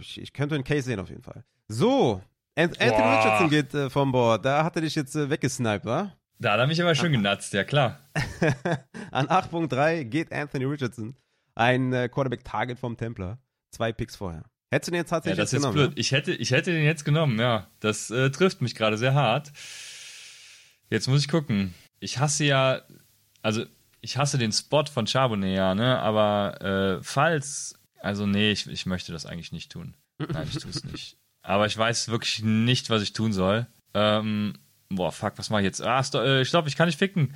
ich, 0.00 0.20
ich, 0.20 0.32
könnte 0.32 0.54
einen 0.54 0.64
Case 0.64 0.82
sehen 0.82 0.98
auf 0.98 1.10
jeden 1.10 1.22
Fall. 1.22 1.44
So, 1.68 2.22
Anthony 2.56 2.90
Boah. 2.90 3.18
Richardson 3.18 3.50
geht 3.50 3.74
äh, 3.74 3.90
vom 3.90 4.12
Board. 4.12 4.44
Da 4.44 4.64
hat 4.64 4.76
er 4.76 4.82
dich 4.82 4.94
jetzt 4.94 5.14
äh, 5.14 5.28
weggesniped, 5.28 5.84
wa? 5.84 6.12
Da 6.38 6.52
hat 6.54 6.60
er 6.60 6.66
mich 6.66 6.80
aber 6.82 6.94
schön 6.94 7.12
genatzt, 7.12 7.52
ja 7.52 7.64
klar. 7.64 8.00
an 9.12 9.26
8.3 9.26 10.04
geht 10.04 10.32
Anthony 10.32 10.64
Richardson. 10.64 11.14
Ein 11.54 11.92
äh, 11.92 12.08
Quarterback-Target 12.08 12.78
vom 12.78 12.96
Templer. 12.96 13.38
Zwei 13.70 13.92
Picks 13.92 14.16
vorher. 14.16 14.44
Hättest 14.70 14.88
du 14.88 14.92
den 14.92 15.00
jetzt 15.00 15.10
tatsächlich 15.10 15.38
ja, 15.38 15.44
das 15.44 15.52
ist 15.52 15.60
genommen? 15.60 15.74
Blöd. 15.74 15.92
Ich 15.96 16.12
hätte, 16.12 16.32
ich 16.32 16.50
hätte 16.50 16.72
den 16.72 16.84
jetzt 16.84 17.04
genommen, 17.04 17.38
ja. 17.38 17.68
Das 17.80 18.10
äh, 18.10 18.30
trifft 18.30 18.62
mich 18.62 18.74
gerade 18.74 18.96
sehr 18.96 19.14
hart. 19.14 19.52
Jetzt 20.88 21.08
muss 21.08 21.20
ich 21.20 21.28
gucken. 21.28 21.74
Ich 22.00 22.18
hasse 22.18 22.44
ja, 22.44 22.82
also 23.42 23.64
ich 24.00 24.16
hasse 24.16 24.38
den 24.38 24.52
Spot 24.52 24.84
von 24.86 25.06
Charbonnet, 25.06 25.54
ja, 25.54 25.74
ne? 25.74 25.98
Aber 25.98 26.60
äh, 26.60 27.02
falls, 27.02 27.78
also 28.00 28.26
nee, 28.26 28.50
ich, 28.50 28.66
ich 28.66 28.86
möchte 28.86 29.12
das 29.12 29.26
eigentlich 29.26 29.52
nicht 29.52 29.70
tun. 29.72 29.94
Nein, 30.18 30.48
ich 30.50 30.58
tue 30.58 30.70
es 30.70 30.84
nicht. 30.84 31.16
Aber 31.42 31.66
ich 31.66 31.76
weiß 31.76 32.08
wirklich 32.08 32.42
nicht, 32.42 32.88
was 32.88 33.02
ich 33.02 33.12
tun 33.12 33.32
soll. 33.32 33.66
Ähm, 33.94 34.54
boah, 34.88 35.10
fuck, 35.10 35.32
was 35.36 35.50
mache 35.50 35.62
ich 35.62 35.66
jetzt? 35.66 35.82
Ah, 35.82 36.02
äh, 36.14 36.40
ich 36.40 36.50
glaube, 36.50 36.68
ich 36.68 36.76
kann 36.76 36.86
nicht 36.86 36.98
ficken. 36.98 37.34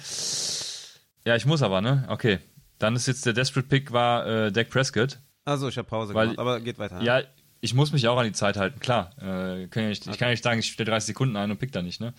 Ja, 1.24 1.34
ich 1.34 1.44
muss 1.44 1.60
aber, 1.60 1.80
ne? 1.80 2.04
Okay. 2.08 2.38
Dann 2.78 2.96
ist 2.96 3.06
jetzt 3.06 3.26
der 3.26 3.32
Desperate 3.32 3.68
Pick 3.68 3.92
war 3.92 4.26
äh, 4.26 4.52
Dak 4.52 4.70
Prescott. 4.70 5.18
Also 5.44 5.68
ich 5.68 5.78
habe 5.78 5.88
Pause 5.88 6.14
weil, 6.14 6.26
gemacht, 6.26 6.38
aber 6.38 6.60
geht 6.60 6.78
weiter. 6.78 7.00
Ja, 7.02 7.22
ich 7.60 7.74
muss 7.74 7.92
mich 7.92 8.06
auch 8.08 8.18
an 8.18 8.26
die 8.26 8.32
Zeit 8.32 8.56
halten, 8.56 8.80
klar. 8.80 9.10
Äh, 9.18 9.68
kann 9.68 9.88
nicht, 9.88 10.02
okay. 10.02 10.10
Ich 10.12 10.18
kann 10.18 10.28
ja 10.28 10.32
nicht 10.32 10.44
sagen, 10.44 10.60
ich 10.60 10.72
stelle 10.72 10.90
30 10.90 11.06
Sekunden 11.06 11.36
ein 11.36 11.50
und 11.50 11.58
pick 11.58 11.72
da 11.72 11.82
nicht, 11.82 12.00
ne? 12.00 12.12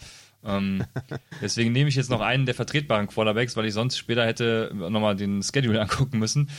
Ähm, 0.43 0.83
deswegen 1.41 1.71
nehme 1.71 1.89
ich 1.89 1.95
jetzt 1.95 2.09
noch 2.09 2.21
einen 2.21 2.45
der 2.45 2.55
vertretbaren 2.55 3.07
Quarterbacks, 3.07 3.55
weil 3.55 3.65
ich 3.65 3.73
sonst 3.73 3.97
später 3.97 4.25
hätte 4.25 4.71
nochmal 4.73 5.15
den 5.15 5.43
Schedule 5.43 5.81
angucken 5.81 6.19
müssen. 6.19 6.49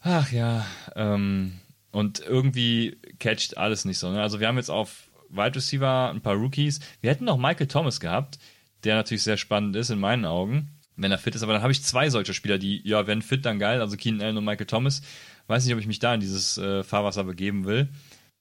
Ach 0.00 0.30
ja, 0.32 0.66
ähm, 0.96 1.60
und 1.90 2.20
irgendwie 2.20 2.98
catcht 3.18 3.56
alles 3.56 3.84
nicht 3.84 3.98
so. 3.98 4.10
Ne? 4.10 4.20
Also 4.20 4.40
wir 4.40 4.48
haben 4.48 4.56
jetzt 4.56 4.70
auf 4.70 5.08
Wide 5.30 5.56
Receiver 5.56 6.10
ein 6.10 6.20
paar 6.20 6.34
Rookies. 6.34 6.80
Wir 7.00 7.10
hätten 7.10 7.24
noch 7.24 7.38
Michael 7.38 7.66
Thomas 7.66 8.00
gehabt, 8.00 8.38
der 8.84 8.96
natürlich 8.96 9.22
sehr 9.22 9.36
spannend 9.36 9.76
ist 9.76 9.90
in 9.90 9.98
meinen 9.98 10.24
Augen, 10.24 10.70
wenn 10.96 11.12
er 11.12 11.18
fit 11.18 11.34
ist. 11.34 11.42
Aber 11.42 11.52
dann 11.52 11.62
habe 11.62 11.72
ich 11.72 11.82
zwei 11.82 12.10
solche 12.10 12.34
Spieler, 12.34 12.58
die, 12.58 12.86
ja, 12.86 13.06
wenn 13.06 13.22
fit, 13.22 13.44
dann 13.44 13.58
geil. 13.58 13.80
Also 13.80 13.96
Keenan 13.96 14.22
Allen 14.22 14.36
und 14.36 14.44
Michael 14.44 14.66
Thomas. 14.66 15.02
Weiß 15.46 15.64
nicht, 15.64 15.74
ob 15.74 15.80
ich 15.80 15.86
mich 15.86 15.98
da 15.98 16.14
in 16.14 16.20
dieses 16.20 16.56
äh, 16.58 16.82
Fahrwasser 16.82 17.24
begeben 17.24 17.64
will. 17.64 17.88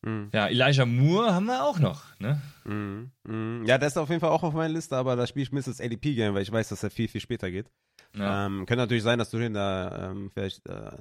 Mhm. 0.03 0.29
Ja, 0.33 0.47
Elijah 0.47 0.85
Moore 0.85 1.33
haben 1.33 1.45
wir 1.45 1.63
auch 1.63 1.79
noch, 1.79 2.03
ne? 2.19 2.41
Mhm. 2.65 3.11
Mhm. 3.23 3.65
Ja, 3.65 3.77
der 3.77 3.87
ist 3.87 3.97
auf 3.97 4.09
jeden 4.09 4.21
Fall 4.21 4.29
auch 4.29 4.43
auf 4.43 4.53
meiner 4.53 4.73
Liste, 4.73 4.95
aber 4.95 5.15
da 5.15 5.25
spiele 5.27 5.43
ich 5.43 5.51
mindestens 5.51 5.81
ADP-Game, 5.81 6.33
weil 6.33 6.43
ich 6.43 6.51
weiß, 6.51 6.69
dass 6.69 6.83
er 6.83 6.89
viel, 6.89 7.07
viel 7.07 7.21
später 7.21 7.49
geht. 7.49 7.67
Ja. 8.15 8.45
Ähm, 8.45 8.65
könnte 8.65 8.83
natürlich 8.83 9.03
sein, 9.03 9.17
dass 9.19 9.31
du 9.31 9.39
den 9.39 9.53
da 9.53 10.11
ähm, 10.11 10.29
vielleicht 10.31 10.67
äh, 10.67 10.91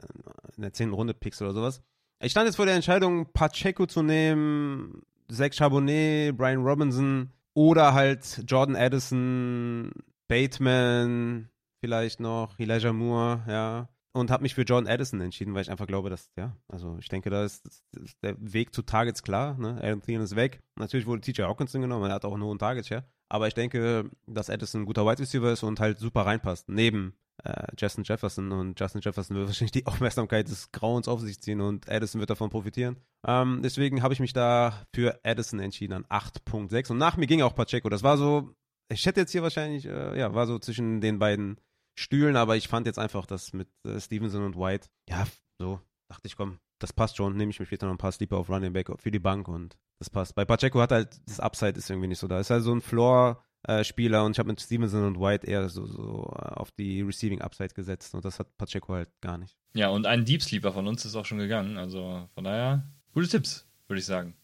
in 0.56 0.62
der 0.62 0.72
zehnten 0.72 0.94
Runde 0.94 1.14
pickst 1.14 1.42
oder 1.42 1.52
sowas. 1.52 1.82
Ich 2.20 2.30
stand 2.30 2.46
jetzt 2.46 2.56
vor 2.56 2.66
der 2.66 2.76
Entscheidung, 2.76 3.32
Pacheco 3.32 3.86
zu 3.86 4.02
nehmen, 4.02 5.02
Zach 5.30 5.52
Charbonnet, 5.52 6.36
Brian 6.36 6.62
Robinson 6.62 7.30
oder 7.54 7.94
halt 7.94 8.44
Jordan 8.46 8.76
Addison, 8.76 9.90
Bateman, 10.32 11.50
vielleicht 11.80 12.18
noch 12.18 12.58
Elijah 12.58 12.94
Moore, 12.94 13.42
ja. 13.46 13.88
und 14.14 14.30
habe 14.30 14.44
mich 14.44 14.54
für 14.54 14.62
Jordan 14.62 14.90
Addison 14.90 15.20
entschieden, 15.20 15.52
weil 15.52 15.60
ich 15.60 15.70
einfach 15.70 15.86
glaube, 15.86 16.08
dass, 16.08 16.30
ja, 16.38 16.56
also 16.68 16.96
ich 16.98 17.08
denke, 17.10 17.28
da 17.28 17.44
ist, 17.44 17.66
ist 17.66 18.16
der 18.22 18.36
Weg 18.38 18.74
zu 18.74 18.80
Targets 18.80 19.22
klar. 19.22 19.58
Ne? 19.58 19.78
Adam 19.82 20.00
Thielen 20.00 20.22
ist 20.22 20.34
weg. 20.34 20.62
Natürlich 20.76 21.06
wurde 21.06 21.20
TJ 21.20 21.42
Hawkinson 21.42 21.82
genommen, 21.82 22.08
er 22.08 22.14
hat 22.14 22.24
auch 22.24 22.32
einen 22.32 22.44
hohen 22.44 22.58
Target 22.58 22.86
Share. 22.86 23.04
Aber 23.28 23.46
ich 23.46 23.52
denke, 23.52 24.10
dass 24.26 24.48
Addison 24.48 24.82
ein 24.82 24.86
guter 24.86 25.04
Wide 25.04 25.18
Receiver 25.18 25.52
ist 25.52 25.64
und 25.64 25.80
halt 25.80 25.98
super 25.98 26.22
reinpasst. 26.22 26.66
Neben 26.70 27.14
äh, 27.44 27.66
Justin 27.76 28.04
Jefferson 28.04 28.52
und 28.52 28.80
Justin 28.80 29.02
Jefferson 29.02 29.36
wird 29.36 29.46
wahrscheinlich 29.48 29.72
die 29.72 29.86
Aufmerksamkeit 29.86 30.48
des 30.48 30.72
Grauens 30.72 31.08
auf 31.08 31.20
sich 31.20 31.42
ziehen 31.42 31.60
und 31.60 31.90
Addison 31.90 32.20
wird 32.20 32.30
davon 32.30 32.48
profitieren. 32.48 32.96
Ähm, 33.26 33.60
deswegen 33.62 34.02
habe 34.02 34.14
ich 34.14 34.20
mich 34.20 34.32
da 34.32 34.86
für 34.94 35.20
Addison 35.24 35.60
entschieden 35.60 35.92
an 35.92 36.04
8.6 36.06 36.92
und 36.92 36.98
nach 36.98 37.18
mir 37.18 37.26
ging 37.26 37.42
auch 37.42 37.54
Pacheco. 37.54 37.90
Das 37.90 38.02
war 38.02 38.16
so, 38.16 38.54
ich 38.92 39.06
hätte 39.06 39.20
jetzt 39.20 39.32
hier 39.32 39.42
wahrscheinlich, 39.42 39.86
äh, 39.86 40.18
ja, 40.18 40.34
war 40.34 40.46
so 40.46 40.58
zwischen 40.58 41.00
den 41.00 41.18
beiden 41.18 41.58
Stühlen, 41.94 42.36
aber 42.36 42.56
ich 42.56 42.68
fand 42.68 42.86
jetzt 42.86 42.98
einfach, 42.98 43.26
dass 43.26 43.52
mit 43.52 43.68
äh, 43.84 44.00
Stevenson 44.00 44.44
und 44.44 44.56
White, 44.56 44.88
ja, 45.08 45.26
so, 45.58 45.80
dachte 46.08 46.28
ich, 46.28 46.36
komm, 46.36 46.58
das 46.78 46.92
passt 46.92 47.16
schon, 47.16 47.36
nehme 47.36 47.50
ich 47.50 47.60
mir 47.60 47.66
später 47.66 47.86
noch 47.86 47.94
ein 47.94 47.98
paar 47.98 48.12
Sleeper 48.12 48.38
auf 48.38 48.48
Running 48.48 48.72
Back 48.72 48.88
für 48.98 49.10
die 49.10 49.18
Bank 49.18 49.48
und 49.48 49.76
das 49.98 50.10
passt. 50.10 50.34
Bei 50.34 50.44
Pacheco 50.44 50.80
hat 50.80 50.90
halt, 50.90 51.20
das 51.26 51.38
Upside 51.38 51.78
ist 51.78 51.88
irgendwie 51.90 52.08
nicht 52.08 52.18
so 52.18 52.26
da. 52.26 52.40
Ist 52.40 52.50
halt 52.50 52.64
so 52.64 52.74
ein 52.74 52.80
Floor, 52.80 53.44
äh, 53.64 53.84
Spieler 53.84 54.24
und 54.24 54.32
ich 54.32 54.38
habe 54.38 54.48
mit 54.48 54.60
Stevenson 54.60 55.04
und 55.04 55.20
White 55.20 55.46
eher 55.46 55.68
so, 55.68 55.86
so 55.86 56.34
äh, 56.36 56.54
auf 56.54 56.72
die 56.72 57.02
Receiving 57.02 57.40
Upside 57.40 57.74
gesetzt 57.74 58.14
und 58.14 58.24
das 58.24 58.38
hat 58.38 58.56
Pacheco 58.56 58.94
halt 58.94 59.08
gar 59.20 59.38
nicht. 59.38 59.56
Ja, 59.74 59.88
und 59.88 60.06
ein 60.06 60.24
Deep 60.24 60.42
Sleeper 60.42 60.72
von 60.72 60.88
uns 60.88 61.04
ist 61.04 61.14
auch 61.14 61.24
schon 61.24 61.38
gegangen, 61.38 61.78
also 61.78 62.28
von 62.34 62.44
daher 62.44 62.88
gute 63.12 63.28
Tipps, 63.28 63.66
würde 63.86 64.00
ich 64.00 64.06
sagen. 64.06 64.34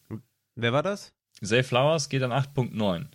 Wer 0.54 0.72
war 0.72 0.82
das? 0.82 1.12
Zay 1.42 1.62
Flowers 1.62 2.08
geht 2.08 2.22
an 2.22 2.32
8.9. 2.32 3.06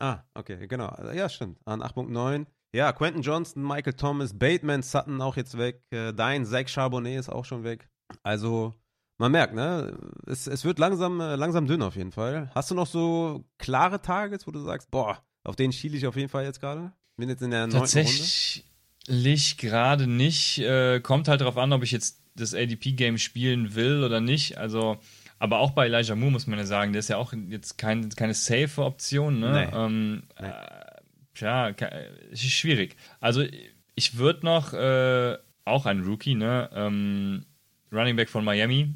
Ah, 0.00 0.24
okay, 0.34 0.66
genau. 0.66 0.96
Ja, 1.12 1.28
stimmt. 1.28 1.58
An 1.66 1.82
8.9. 1.82 2.46
Ja, 2.72 2.92
Quentin 2.92 3.22
Johnston, 3.22 3.62
Michael 3.62 3.92
Thomas, 3.94 4.38
Bateman, 4.38 4.82
Sutton 4.82 5.20
auch 5.20 5.36
jetzt 5.36 5.58
weg. 5.58 5.82
Äh, 5.90 6.12
dein 6.12 6.46
Zach 6.46 6.68
Charbonnet 6.68 7.18
ist 7.18 7.28
auch 7.28 7.44
schon 7.44 7.64
weg. 7.64 7.88
Also, 8.22 8.74
man 9.18 9.32
merkt, 9.32 9.54
ne? 9.54 9.98
Es, 10.26 10.46
es 10.46 10.64
wird 10.64 10.78
langsam, 10.78 11.20
äh, 11.20 11.36
langsam 11.36 11.66
dünn 11.66 11.82
auf 11.82 11.96
jeden 11.96 12.12
Fall. 12.12 12.50
Hast 12.54 12.70
du 12.70 12.74
noch 12.74 12.86
so 12.86 13.44
klare 13.58 14.00
Targets, 14.00 14.46
wo 14.46 14.52
du 14.52 14.60
sagst, 14.60 14.90
boah, 14.90 15.22
auf 15.44 15.56
den 15.56 15.72
schiele 15.72 15.96
ich 15.96 16.06
auf 16.06 16.16
jeden 16.16 16.28
Fall 16.28 16.44
jetzt 16.44 16.60
gerade? 16.60 16.92
Bin 17.16 17.28
jetzt 17.28 17.42
in 17.42 17.50
der 17.50 17.66
neunten 17.66 17.80
Tatsächlich 17.80 18.64
gerade 19.58 20.06
nicht. 20.06 20.58
Äh, 20.60 21.00
kommt 21.00 21.28
halt 21.28 21.40
darauf 21.40 21.58
an, 21.58 21.72
ob 21.72 21.82
ich 21.82 21.90
jetzt 21.90 22.22
das 22.36 22.54
ADP-Game 22.54 23.18
spielen 23.18 23.74
will 23.74 24.04
oder 24.04 24.20
nicht. 24.20 24.56
Also, 24.56 24.98
aber 25.40 25.58
auch 25.58 25.70
bei 25.70 25.86
Elijah 25.86 26.14
Moore 26.14 26.32
muss 26.32 26.46
man 26.46 26.58
ja 26.58 26.66
sagen, 26.66 26.92
der 26.92 27.00
ist 27.00 27.08
ja 27.08 27.16
auch 27.16 27.32
jetzt 27.48 27.78
kein, 27.78 28.10
keine 28.10 28.34
safe 28.34 28.84
Option. 28.84 29.40
Ne? 29.40 29.52
Nee. 29.52 29.76
Ähm, 29.76 30.22
nee. 30.38 30.46
Äh, 30.46 30.52
tja, 31.34 31.68
ist 32.30 32.42
schwierig. 32.42 32.96
Also 33.20 33.44
ich 33.94 34.18
würde 34.18 34.44
noch 34.44 34.74
äh, 34.74 35.38
auch 35.64 35.86
ein 35.86 36.02
Rookie, 36.02 36.34
ne? 36.34 36.68
Ähm, 36.74 37.46
Running 37.90 38.16
Back 38.16 38.28
von 38.28 38.44
Miami, 38.44 38.94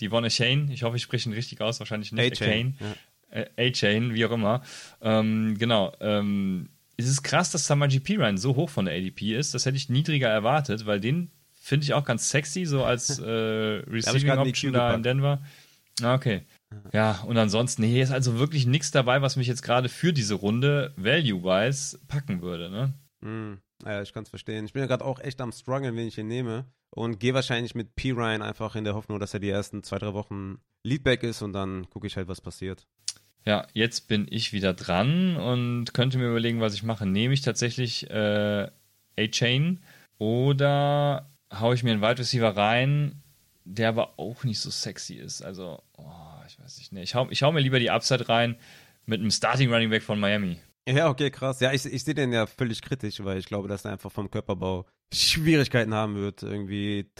Devon 0.00 0.28
Shane. 0.28 0.70
Ich 0.70 0.82
hoffe, 0.82 0.98
ich 0.98 1.02
spreche 1.02 1.30
ihn 1.30 1.32
richtig 1.32 1.62
aus, 1.62 1.80
wahrscheinlich 1.80 2.12
nicht. 2.12 2.40
A-Chain. 2.42 2.76
Ja. 3.32 3.40
Äh, 3.40 3.68
A-Chain, 3.68 4.12
wie 4.12 4.26
auch 4.26 4.32
immer. 4.32 4.62
Ähm, 5.00 5.56
genau. 5.58 5.94
Ähm, 6.00 6.68
es 6.98 7.08
ist 7.08 7.22
krass, 7.22 7.50
dass 7.50 7.66
Summer 7.66 7.88
GP 7.88 8.18
Ryan 8.18 8.36
so 8.36 8.54
hoch 8.54 8.68
von 8.68 8.84
der 8.84 8.94
ADP 8.94 9.34
ist. 9.34 9.54
Das 9.54 9.64
hätte 9.64 9.78
ich 9.78 9.88
niedriger 9.88 10.28
erwartet, 10.28 10.84
weil 10.84 11.00
den 11.00 11.30
finde 11.58 11.84
ich 11.84 11.94
auch 11.94 12.04
ganz 12.04 12.28
sexy, 12.28 12.66
so 12.66 12.84
als 12.84 13.18
äh, 13.18 13.24
Receiving 13.86 14.30
Option 14.30 14.72
da 14.74 14.94
in 14.94 15.02
Denver. 15.02 15.42
Ah, 16.02 16.14
okay. 16.14 16.42
Ja, 16.92 17.20
und 17.26 17.36
ansonsten, 17.36 17.82
nee, 17.82 18.00
ist 18.00 18.12
also 18.12 18.38
wirklich 18.38 18.66
nichts 18.66 18.90
dabei, 18.90 19.22
was 19.22 19.36
mich 19.36 19.46
jetzt 19.46 19.62
gerade 19.62 19.88
für 19.88 20.12
diese 20.12 20.34
Runde 20.34 20.94
value-wise 20.96 21.98
packen 22.08 22.42
würde, 22.42 22.70
ne? 22.70 22.94
Mm, 23.20 23.58
ja, 23.84 24.02
ich 24.02 24.12
kann 24.12 24.24
es 24.24 24.30
verstehen. 24.30 24.64
Ich 24.64 24.72
bin 24.72 24.82
ja 24.82 24.86
gerade 24.86 25.04
auch 25.04 25.20
echt 25.20 25.40
am 25.40 25.52
struggeln, 25.52 25.96
wen 25.96 26.08
ich 26.08 26.14
hier 26.14 26.24
nehme. 26.24 26.66
Und 26.90 27.20
gehe 27.20 27.34
wahrscheinlich 27.34 27.74
mit 27.74 27.94
P. 27.94 28.10
Ryan 28.12 28.42
einfach 28.42 28.74
in 28.74 28.84
der 28.84 28.94
Hoffnung, 28.94 29.20
dass 29.20 29.34
er 29.34 29.40
die 29.40 29.50
ersten 29.50 29.82
zwei, 29.82 29.98
drei 29.98 30.12
Wochen 30.12 30.58
Leadback 30.82 31.22
ist 31.22 31.42
und 31.42 31.52
dann 31.52 31.88
gucke 31.90 32.06
ich 32.06 32.16
halt, 32.16 32.28
was 32.28 32.40
passiert. 32.40 32.86
Ja, 33.44 33.66
jetzt 33.72 34.08
bin 34.08 34.26
ich 34.28 34.52
wieder 34.52 34.74
dran 34.74 35.36
und 35.36 35.94
könnte 35.94 36.18
mir 36.18 36.28
überlegen, 36.28 36.60
was 36.60 36.74
ich 36.74 36.82
mache. 36.82 37.06
Nehme 37.06 37.32
ich 37.32 37.42
tatsächlich 37.42 38.10
äh, 38.10 38.68
A-Chain 39.18 39.80
oder 40.18 41.30
haue 41.52 41.74
ich 41.74 41.82
mir 41.82 41.92
einen 41.92 42.02
Wide 42.02 42.18
Receiver 42.18 42.56
rein, 42.56 43.22
der 43.64 43.88
aber 43.88 44.18
auch 44.18 44.44
nicht 44.44 44.60
so 44.60 44.70
sexy 44.70 45.14
ist. 45.14 45.42
Also, 45.42 45.82
oh, 45.96 46.04
ich 46.46 46.58
weiß 46.58 46.78
nicht. 46.78 46.92
Nee, 46.92 47.02
ich 47.02 47.14
hau, 47.14 47.28
ich 47.30 47.42
hau 47.42 47.52
mir 47.52 47.60
lieber 47.60 47.78
die 47.78 47.90
Upside 47.90 48.28
rein 48.28 48.56
mit 49.06 49.20
einem 49.20 49.30
Starting 49.30 49.72
Running 49.72 49.90
Back 49.90 50.02
von 50.02 50.18
Miami. 50.18 50.58
Ja, 50.88 51.08
okay, 51.08 51.30
krass. 51.30 51.60
Ja, 51.60 51.72
ich, 51.72 51.84
ich 51.86 52.04
sehe 52.04 52.14
den 52.14 52.32
ja 52.32 52.46
völlig 52.46 52.82
kritisch, 52.82 53.22
weil 53.22 53.38
ich 53.38 53.46
glaube, 53.46 53.68
dass 53.68 53.84
er 53.84 53.92
einfach 53.92 54.10
vom 54.10 54.30
Körperbau 54.30 54.86
Schwierigkeiten 55.12 55.94
haben 55.94 56.16
wird, 56.16 56.42
irgendwie, 56.42 57.10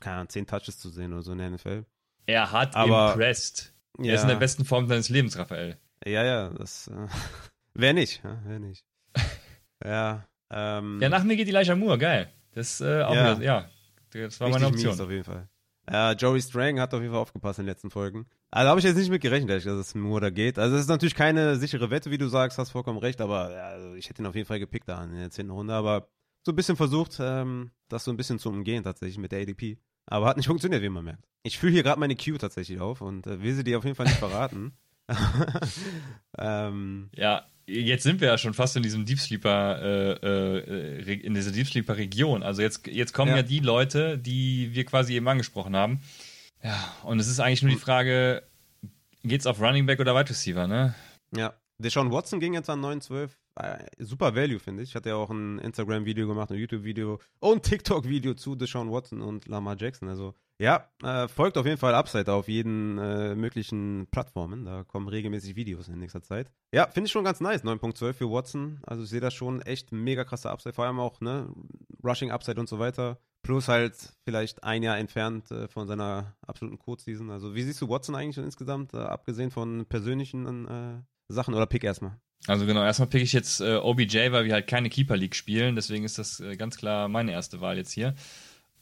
keine 0.00 0.16
Ahnung, 0.16 0.28
zehn 0.28 0.46
Touches 0.46 0.78
zu 0.78 0.88
sehen 0.88 1.12
oder 1.12 1.22
so 1.22 1.32
in 1.32 1.38
der 1.38 1.50
NFL. 1.50 1.84
Er 2.26 2.52
hat 2.52 2.76
aber, 2.76 3.12
impressed. 3.12 3.72
Er 3.98 4.04
ja. 4.04 4.14
ist 4.14 4.22
in 4.22 4.28
der 4.28 4.36
besten 4.36 4.64
Form 4.64 4.86
seines 4.88 5.08
Lebens, 5.08 5.36
Raphael. 5.36 5.76
Ja, 6.04 6.24
ja, 6.24 6.50
das. 6.50 6.88
Äh, 6.88 7.08
wer 7.74 7.92
nicht, 7.92 8.22
ja, 8.24 8.40
wer 8.46 8.58
nicht. 8.58 8.84
ja, 9.84 10.26
ähm, 10.50 10.98
Ja, 11.00 11.08
nach 11.08 11.24
mir 11.24 11.36
geht 11.36 11.48
Elijah 11.48 11.76
Moore, 11.76 11.98
geil. 11.98 12.32
Das, 12.52 12.80
äh, 12.80 13.02
auch 13.02 13.14
ja. 13.14 13.36
Wieder, 13.36 13.44
ja, 13.44 13.68
das 14.12 14.40
war 14.40 14.48
meine 14.48 14.66
Option. 14.66 14.92
Mies 14.92 15.00
auf 15.00 15.10
jeden 15.10 15.24
Fall. 15.24 15.48
Ja, 15.90 16.12
Joey 16.12 16.40
Strang 16.40 16.78
hat 16.78 16.94
auf 16.94 17.00
jeden 17.00 17.12
Fall 17.12 17.20
aufgepasst 17.20 17.58
in 17.58 17.64
den 17.64 17.70
letzten 17.70 17.90
Folgen. 17.90 18.26
Also 18.50 18.68
habe 18.68 18.78
ich 18.78 18.84
jetzt 18.84 18.96
nicht 18.96 19.10
mit 19.10 19.22
gerechnet, 19.22 19.50
dass 19.50 19.66
es 19.66 19.94
nur 19.94 20.20
da 20.20 20.30
geht. 20.30 20.58
Also 20.58 20.76
es 20.76 20.82
ist 20.82 20.88
natürlich 20.88 21.14
keine 21.14 21.56
sichere 21.56 21.90
Wette, 21.90 22.10
wie 22.10 22.18
du 22.18 22.28
sagst, 22.28 22.58
hast 22.58 22.70
vollkommen 22.70 22.98
recht, 22.98 23.20
aber 23.20 23.52
ja, 23.52 23.64
also 23.64 23.94
ich 23.94 24.08
hätte 24.08 24.22
ihn 24.22 24.26
auf 24.26 24.36
jeden 24.36 24.46
Fall 24.46 24.60
gepickt 24.60 24.88
da 24.88 25.02
in 25.02 25.16
der 25.16 25.30
zehnten 25.30 25.52
Runde, 25.52 25.74
aber 25.74 26.08
so 26.44 26.52
ein 26.52 26.56
bisschen 26.56 26.76
versucht, 26.76 27.18
ähm, 27.20 27.70
das 27.88 28.04
so 28.04 28.10
ein 28.12 28.16
bisschen 28.16 28.38
zu 28.38 28.50
umgehen 28.50 28.84
tatsächlich 28.84 29.18
mit 29.18 29.32
der 29.32 29.42
ADP. 29.42 29.78
Aber 30.06 30.26
hat 30.26 30.36
nicht 30.36 30.46
funktioniert, 30.46 30.82
wie 30.82 30.88
man 30.88 31.04
merkt. 31.04 31.24
Ich 31.42 31.58
fühle 31.58 31.72
hier 31.72 31.82
gerade 31.82 32.00
meine 32.00 32.16
Queue 32.16 32.38
tatsächlich 32.38 32.80
auf 32.80 33.00
und 33.00 33.26
äh, 33.26 33.42
will 33.42 33.54
sie 33.54 33.64
dir 33.64 33.78
auf 33.78 33.84
jeden 33.84 33.96
Fall 33.96 34.06
nicht 34.06 34.18
verraten. 34.18 34.72
ähm, 36.38 37.10
ja, 37.14 37.46
jetzt 37.70 38.02
sind 38.02 38.20
wir 38.20 38.28
ja 38.28 38.38
schon 38.38 38.54
fast 38.54 38.76
in 38.76 38.82
diesem 38.82 39.04
Deep 39.04 39.18
Sleeper, 39.18 39.80
äh, 39.82 41.00
äh, 41.00 41.20
in 41.20 41.34
dieser 41.34 41.52
Deep 41.52 41.66
Sleeper 41.66 41.96
Region. 41.96 42.42
Also 42.42 42.62
jetzt, 42.62 42.86
jetzt 42.86 43.12
kommen 43.12 43.30
ja. 43.30 43.38
ja. 43.38 43.42
die 43.42 43.60
Leute, 43.60 44.18
die 44.18 44.70
wir 44.72 44.84
quasi 44.84 45.14
eben 45.14 45.28
angesprochen 45.28 45.76
haben. 45.76 46.00
Ja, 46.62 46.94
und 47.04 47.18
es 47.20 47.28
ist 47.28 47.40
eigentlich 47.40 47.62
nur 47.62 47.72
die 47.72 47.78
Frage, 47.78 48.42
geht's 49.22 49.46
auf 49.46 49.60
Running 49.60 49.86
Back 49.86 50.00
oder 50.00 50.14
Wide 50.14 50.28
Receiver, 50.28 50.66
ne? 50.66 50.94
Ja. 51.34 51.54
Deshaun 51.78 52.12
Watson 52.12 52.40
ging 52.40 52.52
jetzt 52.52 52.68
an 52.68 52.84
9-12. 52.84 53.30
Äh, 53.56 53.78
super 53.98 54.34
Value, 54.36 54.58
finde 54.58 54.82
ich. 54.82 54.90
Ich 54.90 54.94
hatte 54.94 55.08
ja 55.08 55.14
auch 55.14 55.30
ein 55.30 55.58
Instagram-Video 55.60 56.28
gemacht, 56.28 56.50
ein 56.50 56.58
YouTube-Video 56.58 57.20
und 57.38 57.62
TikTok-Video 57.62 58.34
zu 58.34 58.54
Deshaun 58.54 58.90
Watson 58.90 59.22
und 59.22 59.48
Lamar 59.48 59.76
Jackson. 59.78 60.08
Also 60.08 60.34
ja, 60.60 60.90
äh, 61.02 61.26
folgt 61.26 61.56
auf 61.56 61.64
jeden 61.64 61.78
Fall 61.78 61.94
Upside 61.94 62.30
auf 62.30 62.46
jeden 62.46 62.98
äh, 62.98 63.34
möglichen 63.34 64.06
Plattformen. 64.10 64.66
Da 64.66 64.84
kommen 64.84 65.08
regelmäßig 65.08 65.56
Videos 65.56 65.88
in 65.88 65.98
nächster 65.98 66.22
Zeit. 66.22 66.50
Ja, 66.74 66.86
finde 66.86 67.06
ich 67.06 67.12
schon 67.12 67.24
ganz 67.24 67.40
nice. 67.40 67.64
9.12 67.64 68.12
für 68.12 68.30
Watson. 68.30 68.78
Also 68.82 69.02
ich 69.02 69.08
sehe 69.08 69.22
da 69.22 69.30
schon 69.30 69.62
echt 69.62 69.90
mega 69.90 70.22
krasse 70.22 70.50
Upside. 70.50 70.74
Vor 70.74 70.84
allem 70.84 71.00
auch, 71.00 71.22
ne, 71.22 71.48
Rushing 72.04 72.30
Upside 72.30 72.60
und 72.60 72.68
so 72.68 72.78
weiter. 72.78 73.18
Plus 73.42 73.68
halt 73.68 73.94
vielleicht 74.22 74.62
ein 74.62 74.82
Jahr 74.82 74.98
entfernt 74.98 75.50
äh, 75.50 75.66
von 75.66 75.88
seiner 75.88 76.36
absoluten 76.46 76.78
Code-Season. 76.78 77.30
Also 77.30 77.54
wie 77.54 77.62
siehst 77.62 77.80
du 77.80 77.88
Watson 77.88 78.14
eigentlich 78.14 78.36
insgesamt, 78.36 78.92
äh, 78.92 78.98
abgesehen 78.98 79.50
von 79.50 79.86
persönlichen 79.86 80.68
äh, 80.68 81.00
Sachen 81.28 81.54
oder 81.54 81.64
pick 81.64 81.84
erstmal? 81.84 82.20
Also 82.46 82.66
genau, 82.66 82.84
erstmal 82.84 83.08
pick 83.08 83.22
ich 83.22 83.32
jetzt 83.32 83.62
äh, 83.62 83.76
OBJ, 83.76 84.30
weil 84.30 84.44
wir 84.44 84.52
halt 84.52 84.66
keine 84.66 84.90
Keeper 84.90 85.16
League 85.16 85.36
spielen. 85.36 85.74
Deswegen 85.74 86.04
ist 86.04 86.18
das 86.18 86.42
ganz 86.58 86.76
klar 86.76 87.08
meine 87.08 87.32
erste 87.32 87.62
Wahl 87.62 87.78
jetzt 87.78 87.92
hier. 87.92 88.14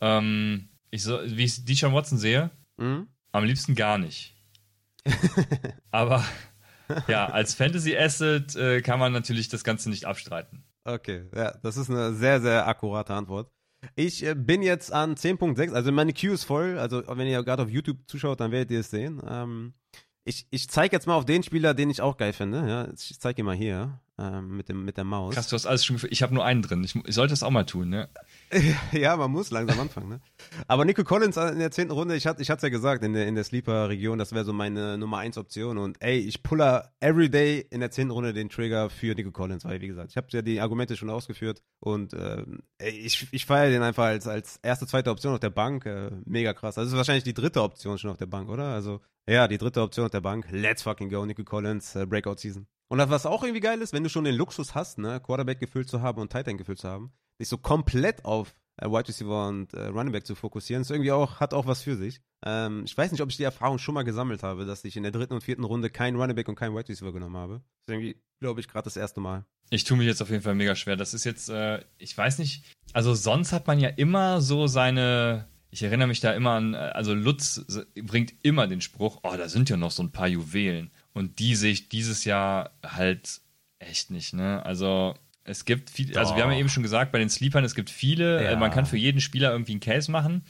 Ähm, 0.01 0.71
ich 0.91 1.03
so, 1.03 1.19
wie 1.25 1.45
ich 1.45 1.65
die 1.65 1.77
schon 1.77 1.93
Watson 1.93 2.19
sehe, 2.19 2.51
mhm. 2.77 3.09
am 3.33 3.45
liebsten 3.45 3.75
gar 3.75 3.99
nicht. 3.99 4.35
Aber 5.91 6.25
ja, 7.07 7.27
als 7.27 7.55
Fantasy 7.55 7.97
Asset 7.97 8.57
äh, 8.57 8.81
kann 8.81 8.99
man 8.99 9.13
natürlich 9.13 9.49
das 9.49 9.65
Ganze 9.65 9.91
nicht 9.91 10.05
abstreiten. 10.05 10.65
Okay, 10.85 11.25
ja, 11.35 11.57
das 11.63 11.77
ist 11.77 11.91
eine 11.91 12.15
sehr, 12.15 12.41
sehr 12.41 12.67
akkurate 12.67 13.15
Antwort. 13.15 13.51
Ich 13.95 14.25
äh, 14.25 14.35
bin 14.35 14.63
jetzt 14.63 14.93
an 14.93 15.15
10.6, 15.15 15.73
also 15.73 15.93
meine 15.93 16.13
Queue 16.13 16.33
ist 16.33 16.45
voll. 16.45 16.79
Also, 16.79 17.03
wenn 17.07 17.27
ihr 17.27 17.43
gerade 17.45 17.63
auf 17.63 17.71
YouTube 17.71 17.99
zuschaut, 18.07 18.41
dann 18.41 18.51
werdet 18.51 18.71
ihr 18.71 18.81
es 18.81 18.91
sehen. 18.91 19.21
Ähm, 19.29 19.75
ich, 20.25 20.47
ich 20.51 20.69
zeige 20.69 20.97
jetzt 20.97 21.07
mal 21.07 21.15
auf 21.15 21.25
den 21.25 21.43
Spieler, 21.43 21.75
den 21.75 21.91
ich 21.91 22.03
auch 22.03 22.17
geil 22.17 22.33
finde. 22.33 22.69
Ja, 22.69 22.89
ich 22.93 23.21
zeige 23.21 23.43
ihn 23.43 23.47
mal 23.47 23.57
hier 23.57 24.01
ähm, 24.19 24.57
mit, 24.57 24.69
dem, 24.69 24.85
mit 24.85 24.97
der 24.97 25.05
Maus. 25.05 25.35
Krass, 25.35 25.49
du 25.49 25.55
hast 25.55 25.67
alles 25.67 25.85
schon. 25.85 25.99
Ich 26.11 26.23
habe 26.23 26.35
nur 26.35 26.45
einen 26.45 26.63
drin. 26.63 26.83
Ich, 26.83 26.95
ich 26.95 27.15
sollte 27.15 27.33
das 27.33 27.43
auch 27.43 27.51
mal 27.51 27.65
tun, 27.65 27.89
ne? 27.89 28.09
ja, 28.93 29.17
man 29.17 29.31
muss 29.31 29.51
langsam 29.51 29.79
anfangen, 29.79 30.09
ne? 30.09 30.21
Aber 30.67 30.85
Nico 30.85 31.05
Collins 31.05 31.37
in 31.37 31.59
der 31.59 31.71
zehnten 31.71 31.93
Runde, 31.93 32.17
ich 32.17 32.27
hatte 32.27 32.43
ich 32.43 32.51
es 32.51 32.63
ja 32.63 32.69
gesagt, 32.69 33.05
in 33.05 33.13
der, 33.13 33.29
in 33.29 33.37
der 33.37 33.45
Sleeper-Region, 33.45 34.19
das 34.19 34.33
wäre 34.33 34.45
so 34.45 34.53
meine 34.53 34.99
Nummer 34.99 35.19
1 35.19 35.39
Option. 35.39 35.79
Und 35.79 36.03
ey, 36.03 36.19
ich 36.19 36.43
puller 36.43 36.93
everyday 37.01 37.65
in 37.71 37.81
der 37.81 37.91
zehnten 37.91 38.11
Runde 38.11 38.33
den 38.33 38.49
Trigger 38.49 38.91
für 38.91 39.15
Nico 39.15 39.31
Collins, 39.31 39.65
weil, 39.65 39.81
wie 39.81 39.89
gesagt, 39.89 40.11
ich 40.11 40.17
habe 40.17 40.27
ja 40.31 40.43
die 40.43 40.61
Argumente 40.61 40.97
schon 40.97 41.11
ausgeführt 41.11 41.63
und 41.79 42.13
äh, 42.13 42.45
ich, 42.79 43.29
ich 43.31 43.47
feiere 43.47 43.71
den 43.71 43.83
einfach 43.83 44.05
als, 44.05 44.27
als 44.27 44.59
erste, 44.63 44.87
zweite 44.87 45.11
Option 45.11 45.35
auf 45.35 45.41
der 45.41 45.51
Bank. 45.51 45.87
Äh, 45.87 46.11
mega 46.25 46.55
krass. 46.55 46.77
Also, 46.77 46.87
das 46.87 46.93
ist 46.93 46.97
wahrscheinlich 46.97 47.25
die 47.25 47.35
dritte 47.35 47.63
Option 47.63 47.99
schon 47.99 48.11
auf 48.11 48.19
der 48.19 48.27
Bank, 48.27 48.49
oder? 48.49 48.65
Also, 48.75 49.01
ja, 49.29 49.49
die 49.49 49.59
dritte 49.59 49.83
Option 49.83 50.07
auf 50.07 50.11
der 50.11 50.21
Bank. 50.21 50.47
Let's 50.51 50.83
fucking 50.83 51.11
go, 51.11 51.25
Nico 51.25 51.45
Collins, 51.45 51.95
äh, 51.95 52.07
Breakout 52.07 52.37
Season. 52.39 52.67
Und 52.89 52.99
was 52.99 53.27
auch 53.27 53.43
irgendwie 53.43 53.61
geil 53.61 53.83
ist, 53.83 53.93
wenn 53.93 54.03
du 54.03 54.09
schon 54.09 54.25
den 54.25 54.35
Luxus 54.35 54.75
hast, 54.75 54.99
ne, 54.99 55.21
Quarterback 55.21 55.61
gefüllt 55.61 55.89
zu 55.91 56.01
haben 56.01 56.21
und 56.21 56.33
Tight 56.33 56.49
End 56.49 56.59
gefüllt 56.59 56.79
zu 56.79 56.89
haben, 56.89 57.13
dich 57.39 57.49
so 57.49 57.59
komplett 57.59 58.25
auf 58.25 58.55
äh, 58.79 58.87
Wide 58.87 59.09
Receiver 59.09 59.49
und 59.49 59.75
äh, 59.75 59.87
Running 59.87 60.13
Back 60.13 60.27
zu 60.27 60.35
fokussieren. 60.35 60.83
Ist 60.83 60.91
irgendwie 60.91 61.13
auch, 61.13 61.41
hat 61.41 61.53
auch 61.53 61.67
was 61.67 61.83
für 61.83 61.97
sich. 61.97 62.21
Ähm, 62.45 62.85
ich 62.87 62.97
weiß 62.97 63.13
nicht, 63.13 63.21
ob 63.21 63.29
ich 63.29 63.37
die 63.37 63.43
Erfahrung 63.43 63.79
schon 63.79 63.95
mal 63.95 64.05
gesammelt 64.05 64.43
habe, 64.43 64.65
dass 64.65 64.85
ich 64.85 64.97
in 64.97 65.03
der 65.03 65.13
dritten 65.13 65.35
und 65.35 65.43
vierten 65.43 65.65
Runde 65.65 65.91
keinen 65.91 66.17
Running 66.17 66.37
Back 66.37 66.49
und 66.49 66.55
keinen 66.55 66.75
Wide 66.75 66.89
Receiver 66.89 67.13
genommen 67.13 67.37
habe. 67.37 67.55
Das 67.55 67.89
ist 67.89 67.95
irgendwie, 67.95 68.23
glaube 68.41 68.61
ich, 68.61 68.69
gerade 68.69 68.85
das 68.85 68.97
erste 68.97 69.21
Mal. 69.21 69.45
Ich 69.71 69.85
tue 69.85 69.99
mich 69.99 70.07
jetzt 70.07 70.23
auf 70.23 70.31
jeden 70.31 70.43
Fall 70.43 70.55
mega 70.55 70.75
schwer. 70.75 70.97
Das 70.97 71.13
ist 71.13 71.25
jetzt, 71.25 71.51
äh, 71.51 71.85
ich 71.99 72.17
weiß 72.17 72.39
nicht, 72.39 72.65
also 72.95 73.15
sonst 73.15 73.53
hat 73.53 73.67
man 73.67 73.79
ja 73.79 73.89
immer 73.89 74.41
so 74.41 74.67
seine, 74.67 75.47
ich 75.71 75.83
erinnere 75.83 76.09
mich 76.09 76.21
da 76.21 76.33
immer 76.33 76.53
an, 76.53 76.75
äh, 76.75 76.79
also 76.79 77.15
Lutz 77.15 77.65
bringt 77.95 78.35
immer 78.43 78.67
den 78.67 78.81
Spruch, 78.81 79.21
oh, 79.23 79.37
da 79.37 79.49
sind 79.49 79.71
ja 79.71 79.77
noch 79.77 79.91
so 79.91 80.03
ein 80.03 80.13
paar 80.13 80.29
Juwelen. 80.29 80.91
Und 81.13 81.39
die 81.39 81.55
sehe 81.55 81.73
ich 81.73 81.89
dieses 81.89 82.25
Jahr 82.25 82.71
halt 82.85 83.41
echt 83.79 84.11
nicht, 84.11 84.35
ne? 84.35 84.65
Also 84.65 85.15
es 85.45 85.65
gibt 85.65 85.91
viele, 85.91 86.19
also 86.19 86.37
wir 86.37 86.43
haben 86.43 86.53
ja 86.53 86.59
eben 86.59 86.69
schon 86.69 86.83
gesagt, 86.83 87.13
bei 87.13 87.19
den 87.19 87.31
Sleepern, 87.31 87.65
es 87.65 87.75
gibt 87.75 87.91
viele, 87.91 88.45
ja. 88.45 88.57
man 88.57 88.71
kann 88.71 88.87
für 88.87 88.99
jeden 88.99 89.21
Spieler 89.21 89.51
irgendwie 89.51 89.73
einen 89.73 89.81
Case 89.81 90.11
machen, 90.11 90.45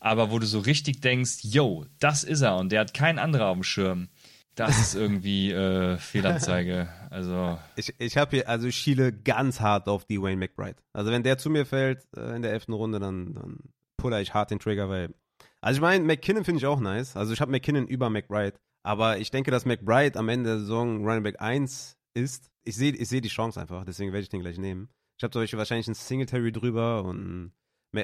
aber 0.00 0.30
wo 0.30 0.38
du 0.38 0.46
so 0.46 0.58
richtig 0.58 1.00
denkst, 1.00 1.38
yo, 1.42 1.86
das 2.00 2.24
ist 2.24 2.40
er 2.40 2.56
und 2.56 2.72
der 2.72 2.80
hat 2.80 2.94
keinen 2.94 3.18
anderen 3.18 3.46
auf 3.46 3.54
dem 3.54 3.62
Schirm. 3.62 4.08
Das 4.54 4.78
ist 4.78 4.94
irgendwie 4.94 5.50
äh, 5.50 5.96
Fehlanzeige. 5.98 6.88
Also 7.08 7.58
ich, 7.76 7.94
ich 7.98 8.16
habe 8.16 8.36
hier, 8.36 8.48
also 8.48 8.66
ich 8.66 8.76
schiele 8.76 9.12
ganz 9.12 9.60
hart 9.60 9.88
auf 9.88 10.04
die 10.04 10.20
Wayne 10.20 10.36
McBride. 10.36 10.76
Also 10.92 11.10
wenn 11.10 11.22
der 11.22 11.38
zu 11.38 11.48
mir 11.48 11.64
fällt 11.64 12.06
äh, 12.16 12.36
in 12.36 12.42
der 12.42 12.52
elften 12.52 12.74
Runde, 12.74 13.00
dann, 13.00 13.32
dann 13.32 13.58
puller 14.02 14.20
ich 14.20 14.34
hart 14.34 14.50
den 14.50 14.58
Trigger, 14.58 14.88
weil. 14.88 15.14
Also 15.60 15.78
ich 15.78 15.82
meine, 15.82 16.04
McKinnon 16.04 16.44
finde 16.44 16.58
ich 16.58 16.66
auch 16.66 16.80
nice. 16.80 17.16
Also 17.16 17.32
ich 17.32 17.40
habe 17.40 17.52
McKinnon 17.52 17.86
über 17.86 18.10
McBride. 18.10 18.58
Aber 18.84 19.18
ich 19.18 19.30
denke, 19.30 19.50
dass 19.50 19.64
McBride 19.64 20.18
am 20.18 20.28
Ende 20.28 20.50
der 20.50 20.58
Saison 20.58 21.06
Running 21.06 21.22
Back 21.22 21.40
1 21.40 21.96
ist. 22.14 22.50
Ich 22.64 22.76
sehe 22.76 22.92
ich 22.92 23.08
seh 23.08 23.20
die 23.20 23.28
Chance 23.28 23.60
einfach, 23.60 23.84
deswegen 23.84 24.12
werde 24.12 24.24
ich 24.24 24.28
den 24.28 24.40
gleich 24.40 24.58
nehmen. 24.58 24.88
Ich 25.18 25.22
habe 25.22 25.30
zum 25.30 25.42
Beispiel 25.42 25.58
wahrscheinlich 25.58 25.86
einen 25.86 25.94
Singletary 25.94 26.52
drüber 26.52 27.04
und 27.04 27.52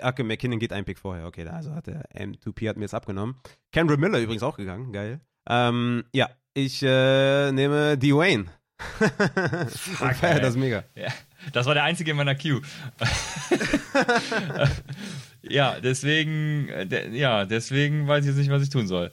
Ach, 0.02 0.16
McKinnon 0.18 0.58
geht 0.58 0.72
ein 0.72 0.84
Pick 0.84 0.98
vorher. 0.98 1.26
Okay, 1.26 1.46
also 1.48 1.74
hat 1.74 1.86
der 1.86 2.04
M2P 2.14 2.68
hat 2.68 2.76
mir 2.76 2.84
das 2.84 2.94
abgenommen. 2.94 3.40
Cameron 3.72 3.98
Miller 3.98 4.20
übrigens 4.20 4.42
auch 4.42 4.56
gegangen. 4.56 4.92
Geil. 4.92 5.20
Ähm, 5.48 6.04
ja, 6.12 6.28
ich 6.52 6.82
äh, 6.82 7.50
nehme 7.52 7.96
Dwayne. 7.96 8.46
Fuck, 8.78 10.20
das 10.20 10.50
ist 10.50 10.56
mega. 10.56 10.84
Ja, 10.94 11.08
das 11.52 11.66
war 11.66 11.74
der 11.74 11.84
einzige 11.84 12.10
in 12.10 12.18
meiner 12.18 12.34
Queue. 12.34 12.60
ja, 15.48 15.80
deswegen, 15.80 16.68
de, 16.88 17.16
ja, 17.16 17.44
deswegen 17.44 18.06
weiß 18.06 18.24
ich 18.24 18.30
jetzt 18.30 18.38
nicht, 18.38 18.50
was 18.50 18.62
ich 18.62 18.70
tun 18.70 18.86
soll. 18.86 19.10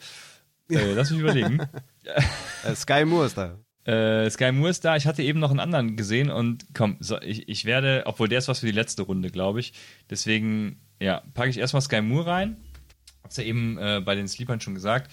Äh, 0.70 0.94
lass 0.94 1.12
mich 1.12 1.20
überlegen. 1.20 1.62
Äh, 2.64 2.76
Sky 2.76 3.03
Moore 3.03 3.26
ist 3.26 3.36
da. 3.36 3.57
Äh, 3.91 4.30
Sky 4.30 4.52
Moore 4.52 4.70
ist 4.70 4.86
da. 4.86 4.95
Ich 4.95 5.07
hatte 5.07 5.24
eben 5.24 5.40
noch 5.40 5.49
einen 5.49 5.60
anderen 5.60 5.95
gesehen 5.95 6.30
und 6.30 6.68
komm, 6.76 6.98
so, 6.99 7.20
ich, 7.20 7.49
ich 7.49 7.66
werde, 7.66 8.03
obwohl 8.06 8.30
der 8.30 8.38
ist 8.38 8.48
was 8.48 8.60
für 8.60 8.68
die 8.68 8.72
letzte 8.72 9.02
Runde, 9.02 9.32
glaube 9.32 9.60
ich. 9.60 9.74
Deswegen, 10.07 10.80
ja, 10.99 11.24
packe 11.34 11.49
ich 11.49 11.57
erstmal 11.57 11.82
Sky 11.82 12.02
Moore 12.02 12.28
rein. 12.28 12.57
Hab's 13.24 13.38
ja 13.38 13.44
eben 13.44 13.80
äh, 13.80 14.03
bei 14.06 14.14
den 14.14 14.28
Sleepern 14.28 14.62
schon 14.62 14.76
gesagt. 14.76 15.12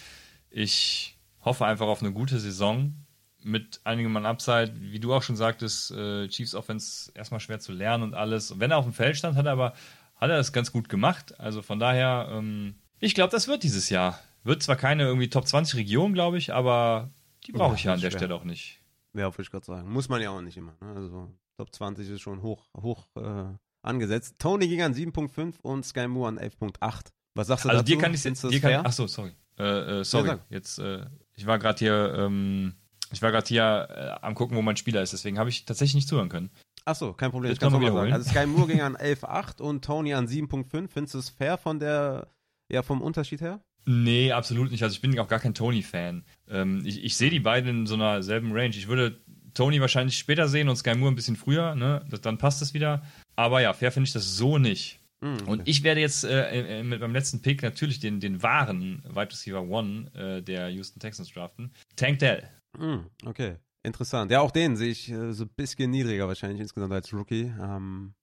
Ich 0.50 1.16
hoffe 1.40 1.64
einfach 1.64 1.86
auf 1.86 2.02
eine 2.02 2.12
gute 2.12 2.38
Saison 2.38 2.94
mit 3.42 3.80
einigem 3.84 4.12
Mann 4.12 4.26
Upside. 4.26 4.72
Wie 4.78 5.00
du 5.00 5.14
auch 5.14 5.22
schon 5.22 5.36
sagtest, 5.36 5.90
äh, 5.92 6.28
Chiefs 6.28 6.54
Offense 6.54 7.10
erstmal 7.14 7.40
schwer 7.40 7.58
zu 7.58 7.72
lernen 7.72 8.04
und 8.04 8.14
alles. 8.14 8.50
Und 8.50 8.60
wenn 8.60 8.70
er 8.70 8.76
auf 8.76 8.84
dem 8.84 8.92
Feld 8.92 9.16
stand, 9.16 9.36
hat 9.36 9.46
er 9.46 9.52
aber 9.52 9.74
hat 10.22 10.30
er 10.30 10.36
das 10.36 10.52
ganz 10.52 10.70
gut 10.70 10.88
gemacht. 10.88 11.38
Also 11.40 11.62
von 11.62 11.80
daher, 11.80 12.28
ähm, 12.30 12.76
ich 13.00 13.14
glaube, 13.14 13.32
das 13.32 13.48
wird 13.48 13.64
dieses 13.64 13.90
Jahr. 13.90 14.20
Wird 14.44 14.62
zwar 14.62 14.76
keine 14.76 15.02
irgendwie 15.02 15.28
Top 15.28 15.48
20 15.48 15.80
Region, 15.80 16.14
glaube 16.14 16.38
ich, 16.38 16.54
aber 16.54 17.10
die 17.44 17.52
brauche 17.52 17.74
ich 17.74 17.84
ja 17.84 17.92
an 17.92 18.00
der 18.00 18.10
schwer. 18.10 18.20
Stelle 18.20 18.34
auch 18.36 18.44
nicht. 18.44 18.80
Ja, 19.14 19.24
wollte 19.24 19.42
ich 19.42 19.50
gerade 19.50 19.66
sagen. 19.66 19.92
Muss 19.92 20.08
man 20.08 20.22
ja 20.22 20.30
auch 20.30 20.40
nicht 20.40 20.56
immer. 20.56 20.76
Ne? 20.80 20.94
Also 20.94 21.28
Top 21.56 21.74
20 21.74 22.08
ist 22.08 22.20
schon 22.20 22.40
hoch, 22.40 22.68
hoch 22.80 23.08
äh, 23.16 23.46
angesetzt. 23.82 24.36
Tony 24.38 24.68
ging 24.68 24.82
an 24.82 24.94
7.5 24.94 25.60
und 25.60 25.84
Sky 25.84 26.06
Moore 26.06 26.28
an 26.28 26.38
11.8. 26.38 27.08
Was 27.34 27.48
sagst 27.48 27.64
du 27.64 27.70
also 27.70 27.82
dazu? 27.82 27.92
dir 27.92 27.98
kann 27.98 28.14
ich 28.14 28.22
jetzt, 28.22 28.44
dir 28.44 28.60
kann, 28.60 28.86
ach 28.86 28.92
so, 28.92 29.08
sorry. 29.08 29.32
Äh, 29.58 30.00
äh, 30.00 30.04
sorry, 30.04 30.28
ja, 30.28 30.38
jetzt, 30.50 30.78
äh, 30.78 31.04
ich 31.34 31.46
war 31.46 31.58
gerade 31.58 31.78
hier, 31.80 32.14
ähm, 32.16 32.74
ich 33.10 33.22
war 33.22 33.32
gerade 33.32 33.48
hier 33.48 33.88
äh, 33.90 34.24
am 34.24 34.36
gucken, 34.36 34.56
wo 34.56 34.62
mein 34.62 34.76
Spieler 34.76 35.02
ist, 35.02 35.12
deswegen 35.12 35.38
habe 35.38 35.50
ich 35.50 35.64
tatsächlich 35.64 35.96
nicht 35.96 36.08
zuhören 36.08 36.28
können. 36.28 36.50
Ach 36.84 36.96
so, 36.96 37.12
kein 37.12 37.30
Problem. 37.30 37.52
Ich 37.52 37.60
kann 37.60 37.72
mal 37.72 37.92
sagen. 37.92 38.12
Also 38.12 38.30
Sky 38.30 38.46
Moore 38.46 38.68
ging 38.68 38.80
an 38.80 38.96
11.8 38.96 39.60
und 39.60 39.84
Tony 39.84 40.14
an 40.14 40.26
7.5. 40.26 40.88
Findest 40.88 41.14
du 41.14 41.18
es 41.18 41.28
fair 41.30 41.56
von 41.58 41.78
der, 41.78 42.28
ja, 42.70 42.82
vom 42.82 43.00
Unterschied 43.00 43.40
her? 43.40 43.60
Nee, 43.84 44.32
absolut 44.32 44.70
nicht. 44.70 44.82
Also 44.82 44.94
ich 44.94 45.00
bin 45.00 45.18
auch 45.18 45.28
gar 45.28 45.40
kein 45.40 45.54
Tony-Fan. 45.54 46.24
Ähm, 46.48 46.82
ich, 46.84 47.04
ich 47.04 47.16
sehe 47.16 47.30
die 47.30 47.40
beiden 47.40 47.70
in 47.70 47.86
so 47.86 47.94
einer 47.94 48.22
selben 48.22 48.52
Range. 48.52 48.70
Ich 48.76 48.88
würde 48.88 49.20
Tony 49.54 49.80
wahrscheinlich 49.80 50.18
später 50.18 50.48
sehen 50.48 50.68
und 50.68 50.76
Sky 50.76 50.94
Moore 50.94 51.12
ein 51.12 51.16
bisschen 51.16 51.36
früher, 51.36 51.74
ne? 51.74 52.04
Das, 52.10 52.20
dann 52.20 52.38
passt 52.38 52.62
das 52.62 52.74
wieder. 52.74 53.02
Aber 53.36 53.60
ja, 53.60 53.72
fair 53.72 53.92
finde 53.92 54.06
ich 54.06 54.12
das 54.12 54.36
so 54.36 54.58
nicht. 54.58 55.00
Mm, 55.20 55.34
okay. 55.34 55.44
Und 55.46 55.68
ich 55.68 55.82
werde 55.82 56.00
jetzt 56.00 56.24
äh, 56.24 56.80
äh, 56.80 56.82
mit 56.82 57.00
meinem 57.00 57.12
letzten 57.12 57.42
Pick 57.42 57.62
natürlich 57.62 58.00
den, 58.00 58.20
den 58.20 58.42
wahren 58.42 59.02
Wide 59.08 59.30
Receiver 59.30 59.62
One 59.62 60.10
äh, 60.14 60.42
der 60.42 60.68
Houston 60.70 61.00
Texans 61.00 61.32
draften. 61.32 61.72
Tank 61.96 62.18
Dell. 62.18 62.48
Mm, 62.78 63.06
okay, 63.26 63.56
interessant. 63.82 64.30
Ja, 64.30 64.40
auch 64.40 64.50
den 64.50 64.76
sehe 64.76 64.90
ich 64.90 65.10
äh, 65.10 65.32
so 65.32 65.44
ein 65.44 65.50
bisschen 65.56 65.90
niedriger 65.90 66.28
wahrscheinlich 66.28 66.60
insgesamt 66.60 66.92
als 66.92 67.12
Rookie. 67.12 67.52
Ähm, 67.60 68.14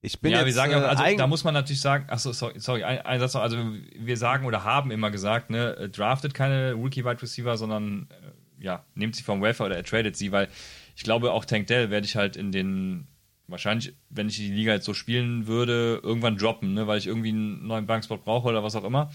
ich 0.00 0.20
bin 0.20 0.30
ja, 0.30 0.38
jetzt, 0.38 0.46
wir 0.46 0.52
sagen, 0.52 0.74
also 0.74 1.16
da 1.16 1.26
muss 1.26 1.42
man 1.42 1.54
natürlich 1.54 1.80
sagen, 1.80 2.04
achso, 2.08 2.32
sorry, 2.32 2.60
sorry, 2.60 2.84
ein, 2.84 3.00
ein, 3.00 3.18
Satz 3.18 3.34
noch, 3.34 3.42
also 3.42 3.56
wir 3.98 4.16
sagen 4.16 4.46
oder 4.46 4.62
haben 4.62 4.92
immer 4.92 5.10
gesagt, 5.10 5.50
ne, 5.50 5.76
äh, 5.76 5.88
draftet 5.88 6.34
keine 6.34 6.74
Rookie 6.74 7.04
Wide 7.04 7.20
Receiver, 7.20 7.56
sondern 7.56 8.08
äh, 8.10 8.64
ja, 8.64 8.84
nehmt 8.94 9.16
sie 9.16 9.24
vom 9.24 9.42
Welfare 9.42 9.68
oder 9.68 9.76
er 9.76 9.84
tradet 9.84 10.16
sie, 10.16 10.30
weil 10.30 10.48
ich 10.94 11.02
glaube, 11.02 11.32
auch 11.32 11.44
Tank 11.44 11.66
Dell 11.66 11.90
werde 11.90 12.06
ich 12.06 12.14
halt 12.14 12.36
in 12.36 12.52
den, 12.52 13.08
wahrscheinlich, 13.48 13.94
wenn 14.08 14.28
ich 14.28 14.36
die 14.36 14.52
Liga 14.52 14.72
jetzt 14.72 14.84
so 14.84 14.94
spielen 14.94 15.48
würde, 15.48 16.00
irgendwann 16.02 16.36
droppen, 16.36 16.74
ne, 16.74 16.86
weil 16.86 16.98
ich 16.98 17.08
irgendwie 17.08 17.30
einen 17.30 17.66
neuen 17.66 17.86
Bankspot 17.86 18.24
brauche 18.24 18.48
oder 18.48 18.62
was 18.62 18.76
auch 18.76 18.84
immer. 18.84 19.10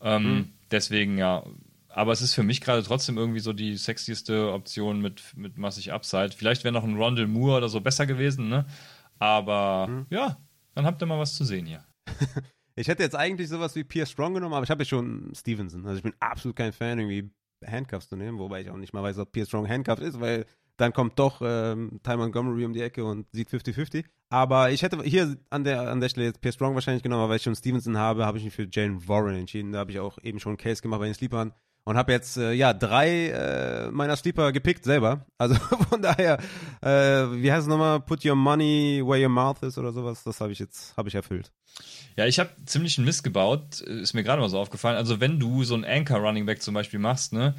Ähm, 0.00 0.22
mhm. 0.22 0.52
Deswegen, 0.72 1.16
ja, 1.16 1.44
aber 1.94 2.10
es 2.10 2.22
ist 2.22 2.34
für 2.34 2.42
mich 2.42 2.60
gerade 2.60 2.82
trotzdem 2.82 3.16
irgendwie 3.16 3.38
so 3.38 3.52
die 3.52 3.76
sexieste 3.76 4.52
Option 4.52 5.00
mit, 5.00 5.22
mit 5.36 5.56
massig 5.56 5.92
Upside. 5.92 6.30
Vielleicht 6.36 6.64
wäre 6.64 6.74
noch 6.74 6.82
ein 6.82 6.96
Rondell 6.96 7.28
Moore 7.28 7.58
oder 7.58 7.68
so 7.68 7.80
besser 7.80 8.04
gewesen, 8.04 8.48
ne? 8.48 8.66
Aber 9.20 9.86
mhm. 9.88 10.06
ja, 10.10 10.36
dann 10.74 10.86
habt 10.86 11.00
ihr 11.00 11.06
mal 11.06 11.20
was 11.20 11.36
zu 11.36 11.44
sehen 11.44 11.66
hier. 11.66 11.84
ich 12.74 12.88
hätte 12.88 13.04
jetzt 13.04 13.14
eigentlich 13.14 13.48
sowas 13.48 13.76
wie 13.76 13.84
Pierre 13.84 14.08
Strong 14.08 14.34
genommen, 14.34 14.54
aber 14.54 14.64
ich 14.64 14.70
habe 14.70 14.82
ja 14.82 14.88
schon 14.88 15.32
Stevenson. 15.36 15.86
Also 15.86 15.98
ich 15.98 16.02
bin 16.02 16.14
absolut 16.18 16.56
kein 16.56 16.72
Fan, 16.72 16.98
irgendwie 16.98 17.30
Handcuffs 17.64 18.08
zu 18.08 18.16
nehmen, 18.16 18.40
wobei 18.40 18.62
ich 18.62 18.70
auch 18.70 18.76
nicht 18.76 18.92
mal 18.92 19.04
weiß, 19.04 19.18
ob 19.18 19.30
Pierre 19.30 19.46
Strong 19.46 19.68
Handcuffs 19.68 20.02
ist, 20.02 20.20
weil 20.20 20.46
dann 20.76 20.92
kommt 20.92 21.16
doch 21.20 21.40
ähm, 21.44 22.00
Ty 22.02 22.16
Montgomery 22.16 22.64
um 22.64 22.72
die 22.72 22.82
Ecke 22.82 23.04
und 23.04 23.28
sieht 23.30 23.48
50-50. 23.48 24.04
Aber 24.30 24.72
ich 24.72 24.82
hätte 24.82 25.00
hier 25.04 25.36
an 25.48 25.62
der, 25.62 25.88
an 25.92 26.00
der 26.00 26.08
Stelle 26.08 26.26
jetzt 26.26 26.40
Pierre 26.40 26.54
Strong 26.54 26.74
wahrscheinlich 26.74 27.04
genommen, 27.04 27.22
aber 27.22 27.30
weil 27.30 27.36
ich 27.36 27.44
schon 27.44 27.54
Stevenson 27.54 27.96
habe, 27.96 28.26
habe 28.26 28.38
ich 28.38 28.44
mich 28.44 28.52
für 28.52 28.66
Jalen 28.68 29.06
Warren 29.06 29.36
entschieden. 29.36 29.70
Da 29.70 29.78
habe 29.78 29.92
ich 29.92 30.00
auch 30.00 30.18
eben 30.24 30.40
schon 30.40 30.50
einen 30.50 30.58
Case 30.58 30.82
gemacht 30.82 30.98
bei 30.98 31.06
den 31.06 31.14
Sleepern 31.14 31.52
und 31.84 31.96
habe 31.96 32.12
jetzt 32.12 32.36
äh, 32.36 32.52
ja 32.52 32.72
drei 32.72 33.28
äh, 33.28 33.90
meiner 33.90 34.16
Sleeper 34.16 34.52
gepickt 34.52 34.84
selber. 34.84 35.26
Also 35.38 35.54
von 35.90 36.02
daher, 36.02 36.38
äh, 36.80 37.40
wie 37.42 37.52
heißt 37.52 37.62
es 37.62 37.68
nochmal? 37.68 38.00
Put 38.00 38.24
your 38.24 38.34
money 38.34 39.02
where 39.04 39.22
your 39.22 39.28
mouth 39.28 39.62
is 39.62 39.78
oder 39.78 39.92
sowas. 39.92 40.24
Das 40.24 40.40
habe 40.40 40.52
ich 40.52 40.58
jetzt 40.58 40.96
habe 40.96 41.08
ich 41.08 41.14
erfüllt. 41.14 41.52
Ja, 42.16 42.26
ich 42.26 42.38
habe 42.38 42.50
ziemlich 42.64 42.98
einen 42.98 43.04
Mist 43.04 43.22
gebaut. 43.22 43.80
Ist 43.80 44.14
mir 44.14 44.24
gerade 44.24 44.40
mal 44.40 44.48
so 44.48 44.58
aufgefallen. 44.58 44.96
Also 44.96 45.20
wenn 45.20 45.38
du 45.38 45.64
so 45.64 45.74
einen 45.74 45.84
Anchor 45.84 46.18
Running 46.18 46.46
Back 46.46 46.62
zum 46.62 46.74
Beispiel 46.74 47.00
machst, 47.00 47.32
ne, 47.32 47.54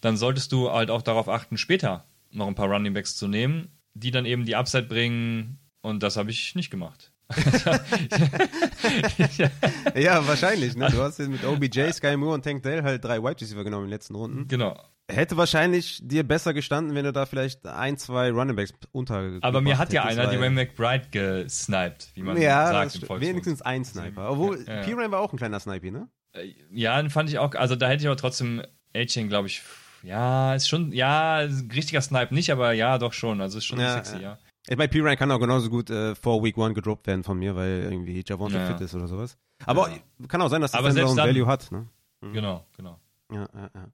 dann 0.00 0.16
solltest 0.16 0.52
du 0.52 0.70
halt 0.70 0.90
auch 0.90 1.02
darauf 1.02 1.28
achten, 1.28 1.56
später 1.58 2.04
noch 2.30 2.46
ein 2.46 2.54
paar 2.54 2.68
Running 2.68 2.94
Backs 2.94 3.16
zu 3.16 3.28
nehmen, 3.28 3.68
die 3.94 4.10
dann 4.10 4.26
eben 4.26 4.44
die 4.44 4.56
Upside 4.56 4.84
bringen. 4.84 5.58
Und 5.82 6.02
das 6.02 6.16
habe 6.16 6.30
ich 6.30 6.54
nicht 6.54 6.70
gemacht. 6.70 7.12
ja, 9.96 10.24
wahrscheinlich. 10.26 10.74
Ne? 10.76 10.88
Du 10.90 11.02
hast 11.02 11.18
jetzt 11.18 11.28
mit 11.28 11.44
OBJ, 11.44 11.90
Sky 11.92 12.16
Moore 12.16 12.34
und 12.34 12.44
Tank 12.44 12.62
Dell 12.62 12.84
halt 12.84 13.04
drei 13.04 13.22
Wide 13.22 13.40
Receiver 13.40 13.64
genommen 13.64 13.84
in 13.84 13.88
den 13.88 13.94
letzten 13.94 14.14
Runden. 14.14 14.46
Genau. 14.46 14.78
Hätte 15.08 15.36
wahrscheinlich 15.36 16.00
dir 16.02 16.24
besser 16.24 16.54
gestanden, 16.54 16.94
wenn 16.94 17.04
du 17.04 17.12
da 17.12 17.26
vielleicht 17.26 17.66
ein, 17.66 17.96
zwei 17.96 18.30
Runningbacks 18.30 18.74
unter. 18.92 19.38
Aber 19.40 19.60
mir 19.60 19.78
hat 19.78 19.92
ja 19.92 20.04
einer 20.04 20.28
die 20.28 20.40
Wayne 20.40 20.54
McBride 20.54 21.08
gesniped, 21.10 22.10
wie 22.14 22.22
man 22.22 22.40
ja, 22.40 22.72
sagt 22.72 23.02
im. 23.02 23.20
Wenigstens 23.20 23.62
ein 23.62 23.84
Sniper. 23.84 24.30
Obwohl, 24.30 24.64
ja, 24.66 24.76
ja. 24.76 24.82
P-Rain 24.82 25.10
war 25.10 25.20
auch 25.20 25.32
ein 25.32 25.36
kleiner 25.36 25.60
Sniper, 25.60 25.90
ne? 25.90 26.08
Äh, 26.32 26.54
ja, 26.72 27.00
den 27.00 27.10
fand 27.10 27.28
ich 27.28 27.38
auch. 27.38 27.54
Also 27.54 27.76
da 27.76 27.88
hätte 27.88 28.02
ich 28.02 28.08
aber 28.08 28.16
trotzdem 28.16 28.62
A-Chain, 28.94 29.28
glaube 29.28 29.48
ich. 29.48 29.62
Ja, 30.02 30.54
ist 30.54 30.68
schon. 30.68 30.92
Ja, 30.92 31.38
richtiger 31.38 32.00
Snipe 32.00 32.34
nicht, 32.34 32.50
aber 32.50 32.72
ja, 32.72 32.98
doch 32.98 33.12
schon. 33.12 33.40
Also 33.40 33.58
ist 33.58 33.64
schon 33.64 33.80
ja, 33.80 33.94
sexy, 33.94 34.22
ja. 34.22 34.38
Ich 34.68 34.76
meine, 34.76 34.88
P-Ryan 34.88 35.16
kann 35.16 35.30
auch 35.30 35.38
genauso 35.38 35.70
gut 35.70 35.90
äh, 35.90 36.14
vor 36.14 36.42
Week 36.42 36.56
One 36.56 36.74
gedroppt 36.74 37.06
werden 37.06 37.22
von 37.22 37.38
mir, 37.38 37.54
weil 37.54 37.84
irgendwie 37.84 38.24
Javonte 38.26 38.58
ja. 38.58 38.66
fit 38.66 38.80
ist 38.80 38.94
oder 38.94 39.06
sowas. 39.06 39.38
Aber 39.64 39.90
ja. 39.90 40.26
kann 40.26 40.42
auch 40.42 40.48
sein, 40.48 40.60
dass 40.60 40.72
das 40.72 40.94
dann 40.94 41.16
Value 41.16 41.46
hat. 41.46 41.70
Ne? 41.70 41.86
Mhm. 42.20 42.32
Genau, 42.32 42.66
genau. 42.76 42.98
Ja, 43.32 43.48
ja, 43.54 43.70
ja. 43.74 43.88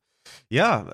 ja, 0.48 0.92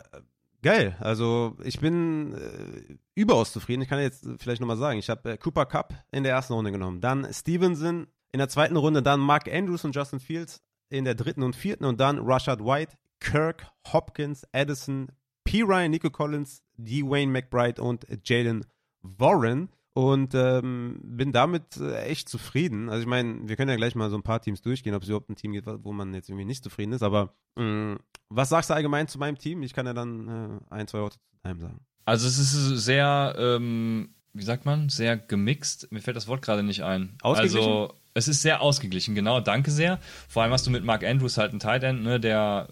geil. 0.62 0.96
Also 1.00 1.56
ich 1.62 1.80
bin 1.80 2.34
äh, 2.34 2.96
überaus 3.14 3.52
zufrieden. 3.52 3.82
Ich 3.82 3.88
kann 3.88 4.00
jetzt 4.00 4.26
vielleicht 4.38 4.60
nochmal 4.60 4.76
sagen, 4.76 4.98
ich 4.98 5.10
habe 5.10 5.32
äh, 5.32 5.36
Cooper 5.36 5.66
Cup 5.66 5.94
in 6.10 6.24
der 6.24 6.32
ersten 6.32 6.54
Runde 6.54 6.72
genommen, 6.72 7.00
dann 7.00 7.32
Stevenson 7.32 8.08
in 8.32 8.38
der 8.38 8.48
zweiten 8.48 8.76
Runde, 8.76 9.02
dann 9.02 9.20
Mark 9.20 9.52
Andrews 9.52 9.84
und 9.84 9.94
Justin 9.94 10.20
Fields 10.20 10.60
in 10.90 11.04
der 11.04 11.14
dritten 11.14 11.42
und 11.42 11.54
vierten 11.54 11.84
und 11.84 12.00
dann 12.00 12.18
Rashad 12.18 12.64
White, 12.64 12.96
Kirk, 13.20 13.66
Hopkins, 13.92 14.46
Addison, 14.52 15.08
P. 15.44 15.62
Ryan, 15.62 15.90
Nico 15.90 16.10
Collins, 16.10 16.62
D. 16.76 17.02
Wayne 17.02 17.32
McBride 17.32 17.80
und 17.80 18.06
Jalen 18.24 18.64
Warren. 19.02 19.68
und 19.94 20.32
ähm, 20.34 21.00
bin 21.02 21.32
damit 21.32 21.76
äh, 21.76 22.02
echt 22.02 22.28
zufrieden. 22.28 22.88
Also 22.88 23.00
ich 23.00 23.08
meine, 23.08 23.48
wir 23.48 23.56
können 23.56 23.70
ja 23.70 23.76
gleich 23.76 23.96
mal 23.96 24.10
so 24.10 24.16
ein 24.16 24.22
paar 24.22 24.40
Teams 24.40 24.62
durchgehen, 24.62 24.94
ob 24.94 25.02
es 25.02 25.08
überhaupt 25.08 25.28
ein 25.28 25.34
Team 25.34 25.52
gibt, 25.52 25.66
wo 25.82 25.92
man 25.92 26.14
jetzt 26.14 26.28
irgendwie 26.28 26.44
nicht 26.44 26.62
zufrieden 26.62 26.92
ist. 26.92 27.02
Aber 27.02 27.34
mh, 27.56 27.64
mm, 27.64 27.98
was 28.28 28.50
sagst 28.50 28.70
du 28.70 28.74
allgemein 28.74 29.08
zu 29.08 29.18
meinem 29.18 29.38
Team? 29.38 29.62
Ich 29.62 29.74
kann 29.74 29.86
ja 29.86 29.94
dann 29.94 30.28
äh, 30.28 30.74
ein, 30.74 30.86
zwei 30.86 31.00
Worte 31.00 31.18
zu 31.18 31.26
deinem 31.42 31.60
sagen. 31.60 31.80
Also 32.04 32.28
es 32.28 32.38
ist 32.38 32.84
sehr, 32.84 33.34
ähm, 33.38 34.14
wie 34.34 34.44
sagt 34.44 34.64
man, 34.66 34.88
sehr 34.88 35.16
gemixt. 35.16 35.90
Mir 35.90 36.00
fällt 36.00 36.16
das 36.16 36.28
Wort 36.28 36.42
gerade 36.42 36.62
nicht 36.62 36.84
ein. 36.84 37.18
Ausgeglichen? 37.22 37.58
Also 37.58 37.94
es 38.14 38.28
ist 38.28 38.42
sehr 38.42 38.62
ausgeglichen, 38.62 39.14
genau, 39.14 39.40
danke 39.40 39.70
sehr. 39.70 40.00
Vor 40.28 40.42
allem 40.42 40.52
hast 40.52 40.66
du 40.66 40.70
mit 40.70 40.84
Mark 40.84 41.04
Andrews 41.04 41.38
halt 41.38 41.50
einen 41.50 41.60
Tight 41.60 41.82
End, 41.82 42.02
ne, 42.02 42.18
der 42.18 42.68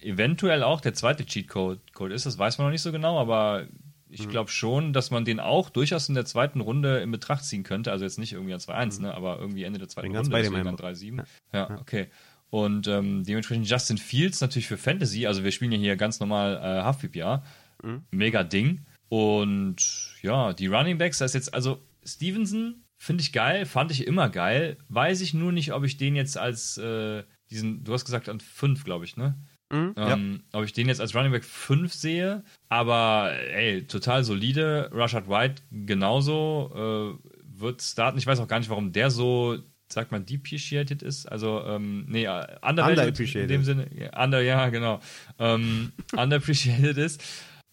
äh, 0.00 0.08
eventuell 0.08 0.62
auch 0.62 0.80
der 0.80 0.94
zweite 0.94 1.24
Cheatcode 1.24 1.92
Code 1.92 2.14
ist, 2.14 2.26
das 2.26 2.38
weiß 2.38 2.58
man 2.58 2.68
noch 2.68 2.72
nicht 2.72 2.82
so 2.82 2.92
genau, 2.92 3.18
aber 3.18 3.66
ich 4.08 4.26
mhm. 4.26 4.30
glaube 4.30 4.50
schon, 4.50 4.92
dass 4.92 5.10
man 5.10 5.24
den 5.24 5.40
auch 5.40 5.70
durchaus 5.70 6.08
in 6.08 6.14
der 6.14 6.24
zweiten 6.24 6.60
Runde 6.60 6.98
in 6.98 7.10
Betracht 7.10 7.44
ziehen 7.44 7.62
könnte. 7.62 7.90
Also 7.90 8.04
jetzt 8.04 8.18
nicht 8.18 8.32
irgendwie 8.32 8.54
an 8.54 8.60
2-1, 8.60 8.96
mhm. 8.96 9.02
ne, 9.02 9.14
aber 9.14 9.38
irgendwie 9.38 9.64
Ende 9.64 9.78
der 9.78 9.88
zweiten 9.88 10.14
Runde, 10.14 10.30
deswegen 10.30 10.66
an 10.66 10.76
3-7. 10.76 11.16
Ja. 11.16 11.24
ja, 11.52 11.80
okay. 11.80 12.08
Und 12.50 12.86
ähm, 12.86 13.24
dementsprechend 13.24 13.68
Justin 13.68 13.98
Fields 13.98 14.40
natürlich 14.40 14.68
für 14.68 14.78
Fantasy, 14.78 15.26
also 15.26 15.42
wir 15.42 15.50
spielen 15.50 15.72
ja 15.72 15.78
hier 15.78 15.96
ganz 15.96 16.20
normal 16.20 16.56
äh, 16.56 16.82
Half-PPA. 16.84 17.42
Mhm. 17.82 18.04
Mega 18.10 18.44
Ding. 18.44 18.86
Und 19.08 20.14
ja, 20.22 20.52
die 20.52 20.66
Running 20.66 20.98
Backs, 20.98 21.18
das 21.18 21.32
ist 21.32 21.34
jetzt, 21.34 21.54
also 21.54 21.82
Stevenson 22.04 22.84
finde 22.96 23.22
ich 23.22 23.32
geil, 23.32 23.66
fand 23.66 23.90
ich 23.90 24.06
immer 24.06 24.28
geil. 24.30 24.78
Weiß 24.88 25.20
ich 25.20 25.34
nur 25.34 25.52
nicht, 25.52 25.72
ob 25.72 25.84
ich 25.84 25.96
den 25.96 26.16
jetzt 26.16 26.38
als 26.38 26.78
äh, 26.78 27.24
diesen, 27.50 27.84
du 27.84 27.92
hast 27.92 28.04
gesagt 28.04 28.28
an 28.28 28.40
5, 28.40 28.84
glaube 28.84 29.04
ich, 29.04 29.16
ne? 29.16 29.36
Mhm, 29.70 29.94
ähm, 29.96 30.40
ja. 30.52 30.58
Ob 30.58 30.64
ich 30.64 30.72
den 30.72 30.88
jetzt 30.88 31.00
als 31.00 31.14
Running 31.14 31.32
Back 31.32 31.44
5 31.44 31.92
sehe, 31.92 32.44
aber 32.68 33.32
ey, 33.52 33.86
total 33.86 34.22
solide. 34.24 34.90
Rashad 34.92 35.28
White 35.28 35.62
genauso 35.70 37.18
äh, 37.22 37.28
wird 37.60 37.82
starten. 37.82 38.18
Ich 38.18 38.26
weiß 38.26 38.38
auch 38.40 38.48
gar 38.48 38.58
nicht, 38.58 38.70
warum 38.70 38.92
der 38.92 39.10
so, 39.10 39.58
sagt 39.88 40.12
man, 40.12 40.24
depreciated 40.24 41.02
ist. 41.02 41.26
Also, 41.26 41.62
ähm, 41.64 42.06
nee, 42.08 42.24
äh, 42.24 42.46
underappreciated. 42.62 43.42
In 43.42 43.48
dem 43.48 43.64
Sinne, 43.64 43.88
under, 44.16 44.40
ja, 44.40 44.68
genau. 44.68 45.00
Ähm, 45.38 45.92
underappreciated 46.16 46.98
ist. 46.98 47.22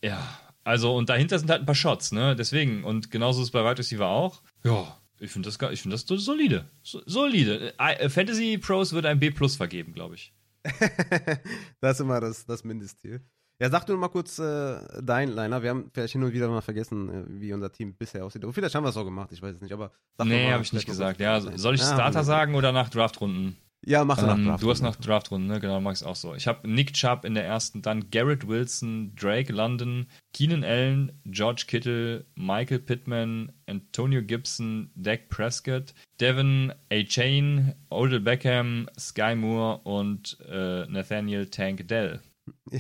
Ja, 0.04 0.40
also, 0.64 0.96
und 0.96 1.10
dahinter 1.10 1.38
sind 1.38 1.50
halt 1.50 1.62
ein 1.62 1.66
paar 1.66 1.76
Shots, 1.76 2.12
ne? 2.12 2.36
Deswegen, 2.36 2.84
und 2.84 3.12
genauso 3.12 3.42
ist 3.42 3.48
es 3.48 3.52
bei 3.52 3.64
Wide 3.64 3.80
Receiver 3.80 4.08
auch. 4.08 4.42
Ja, 4.64 4.98
ich 5.20 5.32
finde 5.32 5.50
das, 5.50 5.72
ich 5.72 5.82
find 5.82 5.94
das 5.94 6.06
solide. 6.08 6.70
So, 6.82 7.02
solide. 7.06 7.74
Äh, 7.78 8.10
Fantasy 8.10 8.58
Pros 8.58 8.94
würde 8.94 9.10
ein 9.10 9.20
B 9.20 9.32
Plus 9.32 9.56
vergeben, 9.56 9.94
glaube 9.94 10.16
ich. 10.16 10.34
das 11.82 11.96
ist 11.96 12.00
immer 12.00 12.20
das, 12.20 12.46
das 12.46 12.64
Mindestziel. 12.64 13.22
Ja, 13.60 13.70
sag 13.70 13.86
du 13.86 13.96
mal 13.96 14.10
kurz 14.10 14.40
äh, 14.40 14.78
dein 15.02 15.30
Liner. 15.30 15.62
Wir 15.62 15.70
haben 15.70 15.90
vielleicht 15.94 16.14
hin 16.14 16.24
und 16.24 16.34
wieder 16.34 16.50
mal 16.50 16.62
vergessen, 16.62 17.10
äh, 17.10 17.24
wie 17.28 17.54
unser 17.54 17.72
Team 17.72 17.94
bisher 17.96 18.26
aussieht. 18.26 18.44
Aber 18.44 18.52
vielleicht 18.52 18.76
haben 18.76 18.84
wir 18.84 18.90
es 18.90 18.98
auch 18.98 19.06
gemacht, 19.06 19.32
ich 19.32 19.42
weiß 19.42 19.56
es 19.56 19.62
nicht. 19.62 19.72
Aber 19.72 19.92
sag 20.18 20.28
nee, 20.28 20.52
habe 20.52 20.64
ich 20.64 20.74
nicht 20.74 20.86
gesagt. 20.86 21.20
Ja, 21.20 21.40
soll 21.40 21.76
ich 21.76 21.82
ja, 21.82 21.94
Starter 21.94 22.24
sagen 22.24 22.56
oder 22.56 22.72
nach 22.72 22.90
Draftrunden? 22.90 23.56
Ja, 23.86 24.06
mach 24.06 24.18
du 24.18 24.24
ähm, 24.24 24.28
nach 24.28 24.36
Draftrunden. 24.36 24.60
Du 24.60 24.70
hast 24.72 24.82
nach 24.82 24.96
Draftrunden, 24.96 25.50
ne? 25.50 25.60
Genau, 25.60 25.82
mach 25.82 25.94
ich 25.94 26.06
auch 26.06 26.16
so. 26.16 26.36
Ich 26.36 26.48
habe 26.48 26.68
Nick 26.68 26.94
Chubb 26.94 27.26
in 27.26 27.36
der 27.36 27.46
ersten, 27.46 27.82
dann 27.82 28.10
Garrett 28.10 28.48
Wilson, 28.48 29.14
Drake 29.16 29.52
London, 29.52 30.08
Keenan 30.34 30.64
Allen, 30.64 31.12
George 31.26 31.66
Kittle, 31.68 32.26
Michael 32.36 32.80
Pittman, 32.80 33.52
Antonio 33.68 34.22
Gibson, 34.22 34.92
Dak 34.96 35.30
Prescott, 35.30 35.94
Devin 36.20 36.74
A. 36.92 37.04
Chain, 37.04 37.74
Odell 37.90 38.22
Beckham, 38.22 38.90
Sky 38.98 39.36
Moore 39.36 39.80
und 39.84 40.38
äh, 40.50 40.86
Nathaniel 40.88 41.48
Tank 41.48 41.88
Dell. 41.88 42.22
Ja, 42.72 42.80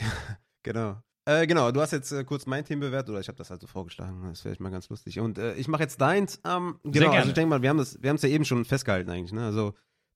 genau. 0.63 1.01
Äh, 1.25 1.47
genau, 1.47 1.71
du 1.71 1.79
hast 1.79 1.91
jetzt 1.91 2.11
äh, 2.11 2.25
kurz 2.25 2.45
mein 2.45 2.65
Team 2.65 2.81
bewertet, 2.81 3.11
oder 3.11 3.21
ich 3.21 3.29
habe 3.29 3.37
das 3.37 3.49
halt 3.49 3.61
so 3.61 3.67
vorgeschlagen, 3.67 4.27
das 4.27 4.43
wäre 4.43 4.61
mal 4.61 4.71
ganz 4.71 4.89
lustig. 4.89 5.19
Und 5.19 5.37
äh, 5.37 5.53
ich 5.55 5.69
mache 5.69 5.83
jetzt 5.83 6.01
deins. 6.01 6.41
Ähm, 6.45 6.79
genau, 6.83 7.11
also 7.11 7.29
ich 7.29 7.33
denke 7.33 7.49
mal, 7.49 7.61
wir 7.61 7.69
haben 7.69 7.79
es 7.79 7.97
ja 8.01 8.29
eben 8.29 8.43
schon 8.43 8.65
festgehalten 8.65 9.09
eigentlich. 9.09 9.31
Ne? 9.31 9.45
Also 9.45 9.73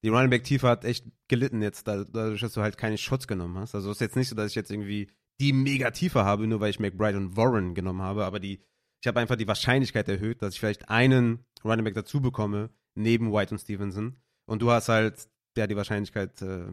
die 0.08 0.14
Running 0.14 0.30
Back 0.30 0.46
Tiefe 0.46 0.70
hat 0.70 0.86
echt 0.86 1.06
gelitten 1.28 1.62
jetzt, 1.62 1.86
dadurch, 1.86 2.40
dass 2.40 2.54
du 2.54 2.62
halt 2.62 2.78
keine 2.78 2.98
Shots 2.98 3.28
genommen 3.28 3.58
hast. 3.58 3.76
Also 3.76 3.92
es 3.92 3.98
ist 3.98 4.02
jetzt 4.02 4.16
nicht 4.16 4.30
so, 4.30 4.36
dass 4.36 4.52
ich 4.52 4.56
jetzt 4.56 4.72
irgendwie 4.72 5.10
die 5.42 5.52
mega 5.52 5.92
Tiefe 5.92 6.24
habe, 6.24 6.48
nur 6.48 6.62
weil 6.62 6.70
ich 6.70 6.80
McBride 6.80 7.18
und 7.18 7.36
Warren 7.36 7.76
genommen 7.76 8.02
habe, 8.02 8.24
aber 8.24 8.40
die, 8.40 8.62
ich 9.02 9.08
habe 9.08 9.20
einfach 9.20 9.36
die 9.36 9.50
Wahrscheinlichkeit 9.50 10.08
erhöht, 10.08 10.42
dass 10.42 10.54
ich 10.54 10.62
vielleicht 10.62 10.88
einen 10.88 11.44
Running 11.66 11.84
Back 11.84 11.96
dazu 11.96 12.22
bekomme, 12.22 12.70
neben 12.96 13.34
White 13.34 13.54
und 13.54 13.60
Stevenson. 13.60 14.16
Und 14.46 14.62
du 14.62 14.72
hast 14.72 14.88
halt, 14.88 15.28
ja, 15.58 15.68
die 15.68 15.76
Wahrscheinlichkeit, 15.76 16.42
äh, 16.42 16.68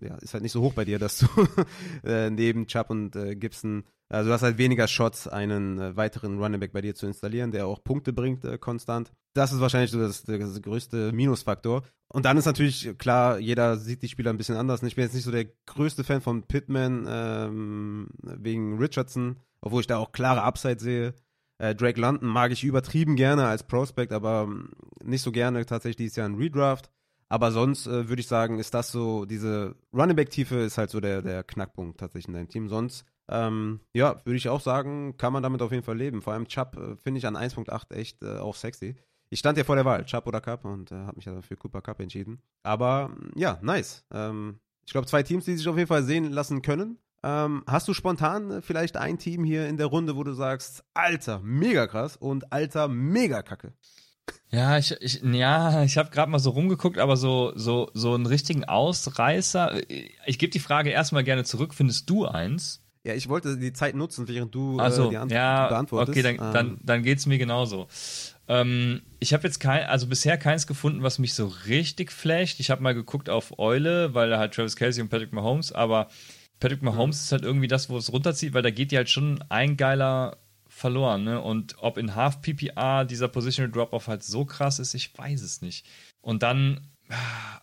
ja, 0.00 0.16
ist 0.16 0.34
halt 0.34 0.42
nicht 0.42 0.52
so 0.52 0.60
hoch 0.60 0.74
bei 0.74 0.84
dir, 0.84 0.98
dass 0.98 1.18
du 1.18 1.26
äh, 2.04 2.30
neben 2.30 2.66
Chubb 2.66 2.90
und 2.90 3.16
äh, 3.16 3.36
Gibson 3.36 3.84
also 4.10 4.28
du 4.28 4.34
hast 4.34 4.42
halt 4.42 4.58
weniger 4.58 4.88
Shots, 4.88 5.28
einen 5.28 5.78
äh, 5.78 5.96
weiteren 5.96 6.40
Running 6.40 6.58
Back 6.58 6.72
bei 6.72 6.80
dir 6.80 6.96
zu 6.96 7.06
installieren, 7.06 7.52
der 7.52 7.68
auch 7.68 7.82
Punkte 7.82 8.12
bringt 8.12 8.44
äh, 8.44 8.58
konstant. 8.58 9.12
Das 9.34 9.52
ist 9.52 9.60
wahrscheinlich 9.60 9.92
so 9.92 10.00
das, 10.00 10.24
das, 10.24 10.60
größte 10.60 11.12
Minusfaktor. 11.12 11.84
Und 12.08 12.24
dann 12.24 12.36
ist 12.36 12.46
natürlich 12.46 12.98
klar, 12.98 13.38
jeder 13.38 13.76
sieht 13.76 14.02
die 14.02 14.08
Spieler 14.08 14.30
ein 14.30 14.36
bisschen 14.36 14.56
anders. 14.56 14.82
Ich 14.82 14.96
bin 14.96 15.04
jetzt 15.04 15.14
nicht 15.14 15.22
so 15.22 15.30
der 15.30 15.46
größte 15.66 16.02
Fan 16.02 16.20
von 16.20 16.42
Pittman 16.42 17.06
ähm, 17.08 18.08
wegen 18.20 18.78
Richardson, 18.78 19.36
obwohl 19.60 19.82
ich 19.82 19.86
da 19.86 19.98
auch 19.98 20.10
klare 20.10 20.42
Upside 20.42 20.80
sehe. 20.80 21.14
Äh, 21.58 21.76
Drake 21.76 22.00
London 22.00 22.28
mag 22.28 22.50
ich 22.50 22.64
übertrieben 22.64 23.14
gerne 23.14 23.46
als 23.46 23.62
Prospect, 23.62 24.12
aber 24.12 24.48
ähm, 24.48 24.70
nicht 25.04 25.22
so 25.22 25.30
gerne 25.30 25.64
tatsächlich 25.66 25.96
dieses 25.96 26.16
Jahr 26.16 26.28
ein 26.28 26.34
Redraft. 26.34 26.90
Aber 27.30 27.52
sonst 27.52 27.86
äh, 27.86 28.08
würde 28.08 28.20
ich 28.20 28.26
sagen, 28.26 28.58
ist 28.58 28.74
das 28.74 28.90
so, 28.90 29.24
diese 29.24 29.76
Running 29.94 30.16
Back 30.16 30.30
Tiefe 30.30 30.56
ist 30.56 30.76
halt 30.76 30.90
so 30.90 31.00
der, 31.00 31.22
der 31.22 31.44
Knackpunkt 31.44 31.98
tatsächlich 32.00 32.28
in 32.28 32.34
deinem 32.34 32.48
Team. 32.48 32.68
Sonst 32.68 33.06
ähm, 33.30 33.80
ja, 33.94 34.20
würde 34.24 34.36
ich 34.36 34.48
auch 34.48 34.60
sagen, 34.60 35.16
kann 35.16 35.32
man 35.32 35.42
damit 35.42 35.62
auf 35.62 35.70
jeden 35.70 35.84
Fall 35.84 35.96
leben. 35.96 36.22
Vor 36.22 36.32
allem 36.32 36.48
Chubb 36.48 36.76
äh, 36.76 36.96
finde 36.96 37.18
ich 37.18 37.26
an 37.26 37.36
1.8 37.36 37.94
echt 37.94 38.22
äh, 38.22 38.38
auch 38.38 38.56
sexy. 38.56 38.96
Ich 39.30 39.38
stand 39.38 39.56
ja 39.56 39.62
vor 39.62 39.76
der 39.76 39.84
Wahl, 39.84 40.04
Chubb 40.04 40.26
oder 40.26 40.40
Cup 40.40 40.64
und 40.64 40.90
äh, 40.90 40.96
habe 40.96 41.16
mich 41.16 41.26
ja 41.26 41.40
für 41.40 41.56
Cooper 41.56 41.80
Cup 41.80 42.00
entschieden. 42.00 42.42
Aber 42.64 43.14
ja, 43.36 43.60
nice. 43.62 44.04
Ähm, 44.12 44.58
ich 44.84 44.90
glaube, 44.90 45.06
zwei 45.06 45.22
Teams, 45.22 45.44
die 45.44 45.56
sich 45.56 45.68
auf 45.68 45.76
jeden 45.76 45.86
Fall 45.86 46.02
sehen 46.02 46.32
lassen 46.32 46.62
können. 46.62 46.98
Ähm, 47.22 47.62
hast 47.68 47.86
du 47.86 47.94
spontan 47.94 48.50
äh, 48.50 48.62
vielleicht 48.62 48.96
ein 48.96 49.18
Team 49.18 49.44
hier 49.44 49.68
in 49.68 49.76
der 49.76 49.86
Runde, 49.86 50.16
wo 50.16 50.24
du 50.24 50.32
sagst, 50.32 50.82
Alter, 50.94 51.38
mega 51.44 51.86
krass 51.86 52.16
und 52.16 52.52
Alter, 52.52 52.88
mega 52.88 53.42
kacke? 53.42 53.72
Ja, 54.50 54.78
ich, 54.78 54.92
ich, 55.00 55.22
ja, 55.22 55.84
ich 55.84 55.96
habe 55.96 56.10
gerade 56.10 56.30
mal 56.30 56.40
so 56.40 56.50
rumgeguckt, 56.50 56.98
aber 56.98 57.16
so, 57.16 57.52
so, 57.54 57.90
so 57.94 58.14
einen 58.14 58.26
richtigen 58.26 58.64
Ausreißer. 58.64 59.80
Ich 60.26 60.38
gebe 60.38 60.50
die 60.50 60.58
Frage 60.58 60.90
erstmal 60.90 61.22
gerne 61.22 61.44
zurück. 61.44 61.72
Findest 61.72 62.10
du 62.10 62.26
eins? 62.26 62.82
Ja, 63.04 63.14
ich 63.14 63.28
wollte 63.28 63.56
die 63.56 63.72
Zeit 63.72 63.94
nutzen, 63.94 64.28
während 64.28 64.54
du 64.54 64.78
so, 64.90 65.06
äh, 65.06 65.10
die 65.10 65.16
Antwort 65.16 65.30
ja, 65.30 65.68
beantwortest. 65.68 66.18
Okay, 66.18 66.22
dann, 66.22 66.46
ähm. 66.46 66.52
dann, 66.52 66.78
dann 66.82 67.02
geht 67.02 67.18
es 67.18 67.26
mir 67.26 67.38
genauso. 67.38 67.86
Ähm, 68.46 69.02
ich 69.20 69.32
habe 69.32 69.44
jetzt 69.44 69.58
kein, 69.60 69.84
also 69.84 70.06
bisher 70.06 70.36
keins 70.36 70.66
gefunden, 70.66 71.02
was 71.02 71.18
mich 71.18 71.32
so 71.32 71.46
richtig 71.66 72.12
flasht. 72.12 72.60
Ich 72.60 72.70
habe 72.70 72.82
mal 72.82 72.94
geguckt 72.94 73.30
auf 73.30 73.58
Eule, 73.58 74.12
weil 74.12 74.28
da 74.28 74.38
halt 74.38 74.52
Travis 74.52 74.76
Kelsey 74.76 75.02
und 75.02 75.08
Patrick 75.08 75.32
Mahomes, 75.32 75.72
aber 75.72 76.08
Patrick 76.58 76.82
Mahomes 76.82 77.16
mhm. 77.16 77.24
ist 77.24 77.32
halt 77.32 77.44
irgendwie 77.44 77.68
das, 77.68 77.88
wo 77.88 77.96
es 77.96 78.12
runterzieht, 78.12 78.52
weil 78.52 78.62
da 78.62 78.70
geht 78.70 78.90
die 78.90 78.96
halt 78.96 79.08
schon 79.08 79.42
ein 79.48 79.78
geiler 79.78 80.36
verloren, 80.80 81.24
ne? 81.24 81.40
Und 81.40 81.76
ob 81.78 81.98
in 81.98 82.14
Half 82.14 82.40
PPR 82.42 83.04
dieser 83.04 83.28
Positional 83.28 83.70
Drop-Off 83.70 84.08
halt 84.08 84.24
so 84.24 84.44
krass 84.44 84.78
ist, 84.78 84.94
ich 84.94 85.16
weiß 85.16 85.42
es 85.42 85.62
nicht. 85.62 85.86
Und 86.20 86.42
dann, 86.42 86.88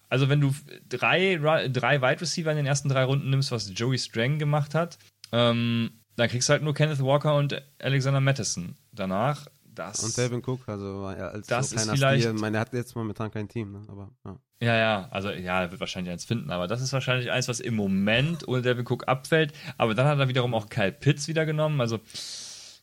also 0.09 0.29
wenn 0.29 0.39
du 0.39 0.53
drei, 0.87 1.37
drei 1.67 2.01
Wide 2.01 2.21
Receiver 2.21 2.51
in 2.51 2.57
den 2.57 2.65
ersten 2.65 2.89
drei 2.89 3.03
Runden 3.03 3.29
nimmst, 3.29 3.51
was 3.51 3.71
Joey 3.73 3.97
Strang 3.97 4.39
gemacht 4.39 4.75
hat, 4.75 4.97
ähm, 5.31 5.91
dann 6.15 6.29
kriegst 6.29 6.49
du 6.49 6.53
halt 6.53 6.63
nur 6.63 6.73
Kenneth 6.73 7.01
Walker 7.01 7.35
und 7.35 7.61
Alexander 7.79 8.21
Madison. 8.21 8.75
Danach 8.91 9.47
das. 9.77 10.03
Und 10.03 10.17
Devin 10.17 10.41
Cook, 10.43 10.67
also 10.67 11.11
ja, 11.11 11.29
als 11.29 11.47
das 11.47 11.69
so 11.69 11.75
ist 11.75 11.89
vielleicht. 11.89 12.23
Stil, 12.23 12.33
meine, 12.33 12.57
er 12.57 12.61
hat 12.61 12.73
jetzt 12.73 12.95
momentan 12.95 13.29
kein 13.31 13.47
Team, 13.47 13.73
ne? 13.73 13.81
aber 13.87 14.09
ja. 14.25 14.39
Ja, 14.59 14.75
ja, 14.75 15.07
also 15.11 15.29
ja, 15.29 15.61
er 15.61 15.69
wird 15.71 15.79
wahrscheinlich 15.79 16.11
eins 16.11 16.25
finden, 16.25 16.49
aber 16.49 16.67
das 16.67 16.81
ist 16.81 16.91
wahrscheinlich 16.91 17.29
eins, 17.29 17.47
was 17.47 17.59
im 17.59 17.75
Moment 17.75 18.47
ohne 18.47 18.63
Devin 18.63 18.87
Cook 18.87 19.07
abfällt. 19.07 19.53
Aber 19.77 19.93
dann 19.93 20.07
hat 20.07 20.17
er 20.17 20.29
wiederum 20.29 20.55
auch 20.55 20.67
Kyle 20.69 20.91
Pitts 20.91 21.27
wieder 21.27 21.45
genommen, 21.45 21.79
also 21.79 21.99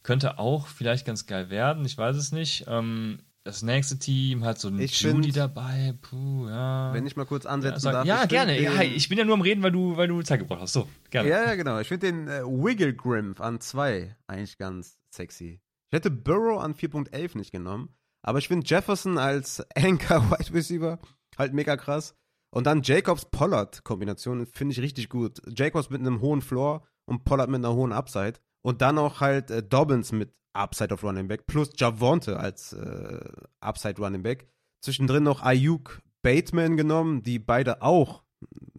könnte 0.05 0.39
auch 0.39 0.69
vielleicht 0.69 1.05
ganz 1.05 1.27
geil 1.27 1.51
werden, 1.51 1.85
ich 1.85 1.99
weiß 1.99 2.15
es 2.17 2.31
nicht. 2.31 2.67
Ähm, 2.69 3.19
das 3.43 3.63
nächste 3.63 3.99
Team 3.99 4.43
hat 4.45 4.59
so 4.59 4.69
einen 4.69 4.79
ich 4.79 4.99
Judy 5.03 5.25
find, 5.25 5.37
dabei. 5.37 5.95
Puh, 6.01 6.49
ja. 6.49 6.95
Wenn 6.95 7.07
ich 7.07 7.15
mal 7.15 7.27
kurz 7.27 7.45
ansetzen 7.45 7.87
ja, 7.87 7.93
darf. 7.93 8.07
Ja, 8.07 8.25
gerne. 8.25 8.55
Den, 8.55 8.65
ja, 8.65 8.81
ich 8.81 9.09
bin 9.11 9.19
ja 9.19 9.25
nur 9.25 9.35
am 9.35 9.43
Reden, 9.43 9.63
weil 9.63 9.73
du, 9.73 9.99
weil 9.99 10.09
du 10.09 10.23
Zeit 10.23 10.39
gebraucht 10.39 10.63
hast. 10.63 10.73
So, 10.73 10.89
gerne. 11.11 11.29
Ja, 11.29 11.45
ja, 11.45 11.55
genau. 11.55 11.79
Ich 11.79 11.89
finde 11.89 12.07
den 12.07 12.29
äh, 12.29 12.43
Wiggle 12.43 12.95
Grimp 12.95 13.41
an 13.41 13.61
2 13.61 14.17
eigentlich 14.29 14.57
ganz 14.57 14.99
sexy. 15.15 15.61
Ich 15.91 15.97
hätte 15.97 16.11
Burrow 16.11 16.63
an 16.63 16.75
4.11 16.75 17.37
nicht 17.37 17.53
genommen, 17.53 17.95
aber 18.23 18.39
ich 18.39 18.49
finde 18.49 18.67
Jefferson 18.67 19.19
als 19.19 19.63
Anchor 19.77 20.31
Wide 20.31 20.55
Receiver 20.55 20.99
halt 21.37 21.53
mega 21.53 21.77
krass. 21.77 22.15
Und 22.51 22.67
dann 22.67 22.83
Jacobs 22.83 23.27
Pollard 23.27 23.85
Kombination 23.85 24.47
finde 24.47 24.73
ich 24.73 24.81
richtig 24.81 25.09
gut. 25.11 25.43
Jacobs 25.55 25.91
mit 25.91 26.01
einem 26.01 26.21
hohen 26.21 26.41
Floor 26.41 26.87
und 27.05 27.25
Pollard 27.25 27.51
mit 27.51 27.59
einer 27.59 27.75
hohen 27.75 27.93
Upside. 27.93 28.41
Und 28.65 28.81
dann 28.81 28.97
auch 28.97 29.21
halt 29.21 29.51
äh, 29.51 29.63
Dobbins 29.63 30.11
mit 30.13 30.33
Upside 30.55 30.95
of 30.95 31.05
Running 31.05 31.29
Back 31.29 31.47
plus 31.47 31.71
Javonte 31.77 32.39
als 32.39 32.73
äh, 32.73 33.21
Upside 33.61 34.01
Running 34.01 34.23
Back. 34.23 34.47
Zwischendrin 34.81 35.23
noch 35.23 35.43
Ayuk 35.43 36.01
Bateman 36.23 36.77
genommen, 36.77 37.23
die 37.23 37.39
beide 37.39 37.83
auch, 37.83 38.23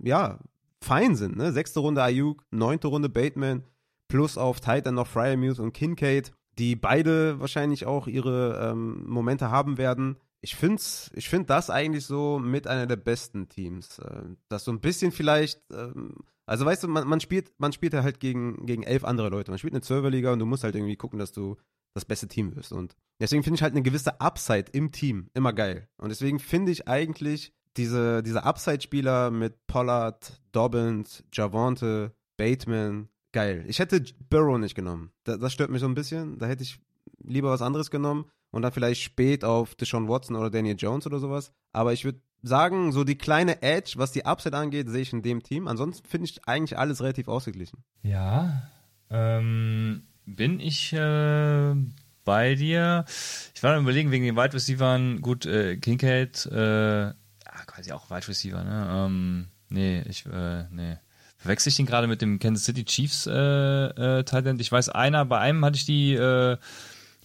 ja, 0.01 0.39
fein 0.81 1.15
sind. 1.15 1.37
Ne? 1.37 1.51
Sechste 1.51 1.81
Runde 1.81 2.01
Ayuk, 2.01 2.43
neunte 2.49 2.87
Runde 2.87 3.09
Bateman, 3.09 3.63
plus 4.07 4.37
auf 4.37 4.59
Titan 4.59 4.95
noch 4.95 5.07
Fryermuth 5.07 5.59
und 5.59 5.73
Kincaid. 5.73 6.31
die 6.57 6.75
beide 6.75 7.39
wahrscheinlich 7.39 7.85
auch 7.85 8.07
ihre 8.07 8.71
ähm, 8.71 9.03
Momente 9.07 9.51
haben 9.51 9.77
werden. 9.77 10.17
Ich 10.41 10.55
finde 10.55 10.81
ich 11.13 11.29
find 11.29 11.49
das 11.49 11.69
eigentlich 11.69 12.05
so 12.05 12.39
mit 12.39 12.67
einer 12.67 12.85
der 12.87 12.95
besten 12.95 13.49
Teams. 13.49 13.99
Äh, 13.99 14.23
das 14.47 14.63
so 14.63 14.71
ein 14.71 14.79
bisschen 14.79 15.11
vielleicht, 15.11 15.61
ähm, 15.71 16.15
also 16.45 16.65
weißt 16.65 16.83
du, 16.83 16.87
man, 16.87 17.07
man 17.07 17.19
spielt, 17.19 17.51
man 17.57 17.73
spielt 17.73 17.93
ja 17.93 18.03
halt 18.03 18.19
gegen, 18.19 18.65
gegen 18.65 18.83
elf 18.83 19.03
andere 19.03 19.29
Leute. 19.29 19.51
Man 19.51 19.57
spielt 19.57 19.73
eine 19.73 19.81
Zwölferliga 19.81 20.31
und 20.31 20.39
du 20.39 20.45
musst 20.45 20.63
halt 20.63 20.75
irgendwie 20.75 20.95
gucken, 20.95 21.19
dass 21.19 21.31
du 21.31 21.57
das 21.93 22.05
beste 22.05 22.27
Team 22.27 22.55
wirst. 22.55 22.71
Und 22.71 22.95
deswegen 23.19 23.43
finde 23.43 23.55
ich 23.55 23.63
halt 23.63 23.73
eine 23.73 23.81
gewisse 23.81 24.19
Upside 24.19 24.65
im 24.73 24.91
Team 24.91 25.29
immer 25.33 25.53
geil. 25.53 25.87
Und 25.97 26.09
deswegen 26.09 26.39
finde 26.39 26.71
ich 26.71 26.87
eigentlich 26.87 27.53
diese, 27.77 28.21
diese 28.21 28.43
Upside-Spieler 28.43 29.31
mit 29.31 29.65
Pollard, 29.67 30.41
Dobbins, 30.51 31.23
Javante, 31.33 32.13
Bateman, 32.37 33.09
geil. 33.31 33.65
Ich 33.67 33.79
hätte 33.79 34.03
Burrow 34.29 34.57
nicht 34.57 34.75
genommen. 34.75 35.11
Das, 35.23 35.39
das 35.39 35.53
stört 35.53 35.69
mich 35.69 35.81
so 35.81 35.87
ein 35.87 35.95
bisschen. 35.95 36.37
Da 36.37 36.45
hätte 36.47 36.63
ich 36.63 36.79
lieber 37.23 37.49
was 37.49 37.61
anderes 37.61 37.89
genommen 37.89 38.25
und 38.51 38.61
dann 38.61 38.71
vielleicht 38.71 39.01
spät 39.01 39.43
auf 39.43 39.75
Deshaun 39.75 40.07
Watson 40.07 40.35
oder 40.35 40.49
Daniel 40.49 40.75
Jones 40.77 41.05
oder 41.05 41.19
sowas. 41.19 41.51
Aber 41.73 41.93
ich 41.93 42.05
würde 42.05 42.21
sagen, 42.41 42.91
so 42.91 43.03
die 43.03 43.17
kleine 43.17 43.61
Edge, 43.61 43.93
was 43.95 44.11
die 44.11 44.25
Upside 44.25 44.55
angeht, 44.55 44.89
sehe 44.89 45.01
ich 45.01 45.13
in 45.13 45.21
dem 45.21 45.43
Team. 45.43 45.67
Ansonsten 45.67 46.07
finde 46.07 46.25
ich 46.25 46.47
eigentlich 46.47 46.77
alles 46.77 47.01
relativ 47.01 47.27
ausgeglichen. 47.27 47.83
Ja, 48.03 48.69
ähm, 49.09 50.03
bin 50.25 50.59
ich 50.59 50.93
äh, 50.93 51.75
bei 52.23 52.55
dir. 52.55 53.05
Ich 53.53 53.63
war 53.63 53.75
am 53.75 53.83
überlegen, 53.83 54.11
wegen 54.11 54.25
den 54.25 54.35
Wide 54.35 54.53
Receivers, 54.53 55.21
gut, 55.21 55.45
äh, 55.45 55.77
Kincaid, 55.77 56.45
äh, 56.47 57.13
quasi 57.75 57.91
auch 57.91 58.09
Wide 58.09 58.27
Receiver, 58.27 58.63
ne? 58.63 58.87
Ähm, 58.89 59.47
nee, 59.69 60.01
ich, 60.07 60.25
äh, 60.25 60.65
nee. 60.71 60.97
Verwechsel 61.37 61.69
ich 61.69 61.75
den 61.75 61.85
gerade 61.85 62.07
mit 62.07 62.21
dem 62.21 62.39
Kansas 62.39 62.65
City 62.65 62.85
Chiefs 62.85 63.27
äh, 63.27 63.31
äh, 63.31 64.23
Tight 64.23 64.45
Ich 64.59 64.71
weiß, 64.71 64.89
einer, 64.89 65.25
bei 65.25 65.39
einem 65.39 65.63
hatte 65.63 65.77
ich 65.77 65.85
die, 65.85 66.13
äh, 66.13 66.57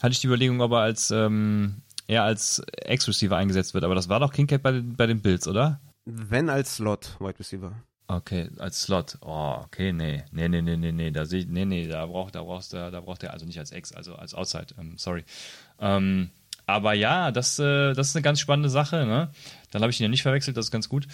hatte 0.02 0.12
ich 0.12 0.20
die 0.20 0.26
Überlegung, 0.26 0.60
ob 0.60 0.72
er 0.72 0.80
als 0.80 1.10
ähm, 1.10 1.82
eher 2.10 2.24
als 2.24 2.60
Ex-Receiver 2.76 3.36
eingesetzt 3.36 3.72
wird, 3.72 3.84
aber 3.84 3.94
das 3.94 4.08
war 4.08 4.18
doch 4.18 4.32
Kincaid 4.32 4.62
bei, 4.62 4.82
bei 4.82 5.06
den 5.06 5.22
Bills, 5.22 5.46
oder? 5.46 5.80
Wenn 6.04 6.50
als 6.50 6.76
Slot 6.76 7.16
Wide 7.20 7.38
Receiver. 7.38 7.72
Okay, 8.08 8.50
als 8.58 8.82
Slot. 8.82 9.18
Oh, 9.20 9.58
okay, 9.64 9.92
nee. 9.92 10.24
Nee, 10.32 10.48
nee, 10.48 10.60
nee, 10.60 10.76
nee, 10.76 10.90
nee. 10.90 11.12
Da 11.12 11.24
sehe 11.24 11.46
nee, 11.46 11.64
nee, 11.64 11.86
da 11.86 12.04
braucht, 12.06 12.34
da 12.34 12.42
brauchst 12.42 12.72
du, 12.72 12.90
da 12.90 13.00
braucht 13.00 13.22
er 13.22 13.32
also 13.32 13.46
nicht 13.46 13.60
als 13.60 13.70
Ex, 13.70 13.92
also 13.92 14.16
als 14.16 14.34
Outside. 14.34 14.74
Um, 14.76 14.80
ähm, 14.80 14.98
sorry. 14.98 15.24
Ähm, 15.78 16.30
aber 16.66 16.94
ja, 16.94 17.30
das, 17.30 17.60
äh, 17.60 17.94
das 17.94 18.08
ist 18.08 18.16
eine 18.16 18.22
ganz 18.22 18.40
spannende 18.40 18.68
Sache, 18.68 19.06
ne? 19.06 19.30
Dann 19.70 19.82
habe 19.82 19.92
ich 19.92 20.00
ihn 20.00 20.04
ja 20.04 20.08
nicht 20.08 20.22
verwechselt, 20.22 20.56
das 20.56 20.66
ist 20.66 20.70
ganz 20.72 20.88
gut. 20.88 21.06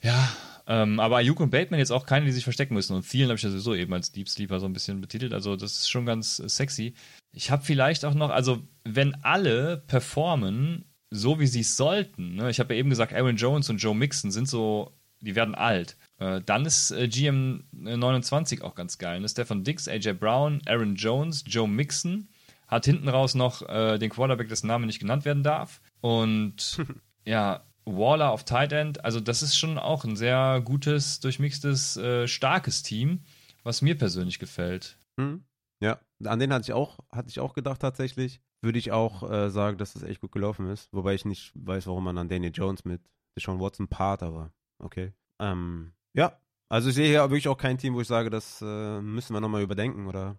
Ja, 0.00 0.28
ähm, 0.66 1.00
aber 1.00 1.16
Ayuk 1.16 1.40
und 1.40 1.50
Bateman 1.50 1.78
jetzt 1.78 1.90
auch 1.92 2.06
keine, 2.06 2.26
die 2.26 2.32
sich 2.32 2.44
verstecken 2.44 2.74
müssen. 2.74 2.94
Und 2.94 3.08
Thielen 3.08 3.28
habe 3.28 3.36
ich 3.36 3.42
ja 3.42 3.50
sowieso 3.50 3.74
eben 3.74 3.92
als 3.92 4.12
Deep 4.12 4.28
Sleeper 4.28 4.60
so 4.60 4.66
ein 4.66 4.72
bisschen 4.72 5.00
betitelt. 5.00 5.32
Also 5.32 5.56
das 5.56 5.72
ist 5.72 5.90
schon 5.90 6.06
ganz 6.06 6.38
äh, 6.38 6.48
sexy. 6.48 6.94
Ich 7.32 7.50
habe 7.50 7.64
vielleicht 7.64 8.04
auch 8.04 8.14
noch, 8.14 8.30
also 8.30 8.62
wenn 8.84 9.14
alle 9.22 9.82
performen, 9.86 10.84
so 11.10 11.40
wie 11.40 11.46
sie 11.46 11.60
es 11.60 11.76
sollten, 11.76 12.36
ne? 12.36 12.50
ich 12.50 12.60
habe 12.60 12.74
ja 12.74 12.80
eben 12.80 12.90
gesagt, 12.90 13.12
Aaron 13.12 13.36
Jones 13.36 13.68
und 13.70 13.78
Joe 13.78 13.94
Mixon 13.94 14.30
sind 14.30 14.48
so, 14.48 14.96
die 15.20 15.34
werden 15.34 15.54
alt. 15.54 15.96
Äh, 16.18 16.40
dann 16.44 16.64
ist 16.64 16.90
äh, 16.92 17.08
GM 17.08 17.64
29 17.72 18.62
auch 18.62 18.74
ganz 18.74 18.98
geil. 18.98 19.20
Ne? 19.20 19.28
Stefan 19.28 19.64
Dix, 19.64 19.88
AJ 19.88 20.14
Brown, 20.14 20.62
Aaron 20.66 20.94
Jones, 20.94 21.44
Joe 21.46 21.68
Mixon. 21.68 22.28
Hat 22.68 22.84
hinten 22.84 23.08
raus 23.08 23.34
noch 23.34 23.68
äh, 23.68 23.98
den 23.98 24.10
Quarterback, 24.10 24.48
dessen 24.48 24.68
Name 24.68 24.86
nicht 24.86 25.00
genannt 25.00 25.24
werden 25.24 25.42
darf. 25.42 25.80
Und 26.00 26.78
ja, 27.24 27.64
Waller 27.84 28.30
auf 28.30 28.44
Tight 28.44 28.72
End. 28.72 29.04
Also, 29.04 29.20
das 29.20 29.42
ist 29.42 29.56
schon 29.56 29.78
auch 29.78 30.04
ein 30.04 30.16
sehr 30.16 30.60
gutes, 30.64 31.20
durchmixtes, 31.20 31.96
äh, 31.96 32.28
starkes 32.28 32.82
Team, 32.82 33.24
was 33.62 33.82
mir 33.82 33.96
persönlich 33.96 34.38
gefällt. 34.38 34.98
Hm. 35.18 35.44
Ja, 35.82 35.98
an 36.24 36.38
den 36.38 36.52
hatte 36.52 36.64
ich 36.64 36.72
auch, 36.72 36.98
hatte 37.10 37.28
ich 37.28 37.40
auch 37.40 37.54
gedacht 37.54 37.80
tatsächlich. 37.80 38.40
Würde 38.62 38.78
ich 38.78 38.92
auch 38.92 39.28
äh, 39.30 39.50
sagen, 39.50 39.78
dass 39.78 39.94
das 39.94 40.02
echt 40.02 40.20
gut 40.20 40.32
gelaufen 40.32 40.68
ist. 40.68 40.92
Wobei 40.92 41.14
ich 41.14 41.24
nicht 41.24 41.52
weiß, 41.54 41.86
warum 41.86 42.04
man 42.04 42.18
an 42.18 42.28
Daniel 42.28 42.52
Jones 42.54 42.84
mit 42.84 43.00
Sean 43.38 43.58
Watson 43.58 43.88
part, 43.88 44.22
aber 44.22 44.52
okay. 44.78 45.14
Ähm, 45.38 45.92
ja, 46.14 46.38
also 46.68 46.90
ich 46.90 46.94
sehe 46.94 47.08
hier 47.08 47.22
wirklich 47.22 47.48
auch 47.48 47.56
kein 47.56 47.78
Team, 47.78 47.94
wo 47.94 48.00
ich 48.02 48.08
sage, 48.08 48.28
das 48.28 48.60
äh, 48.62 49.00
müssen 49.00 49.34
wir 49.34 49.40
nochmal 49.40 49.62
überdenken 49.62 50.06
oder 50.06 50.38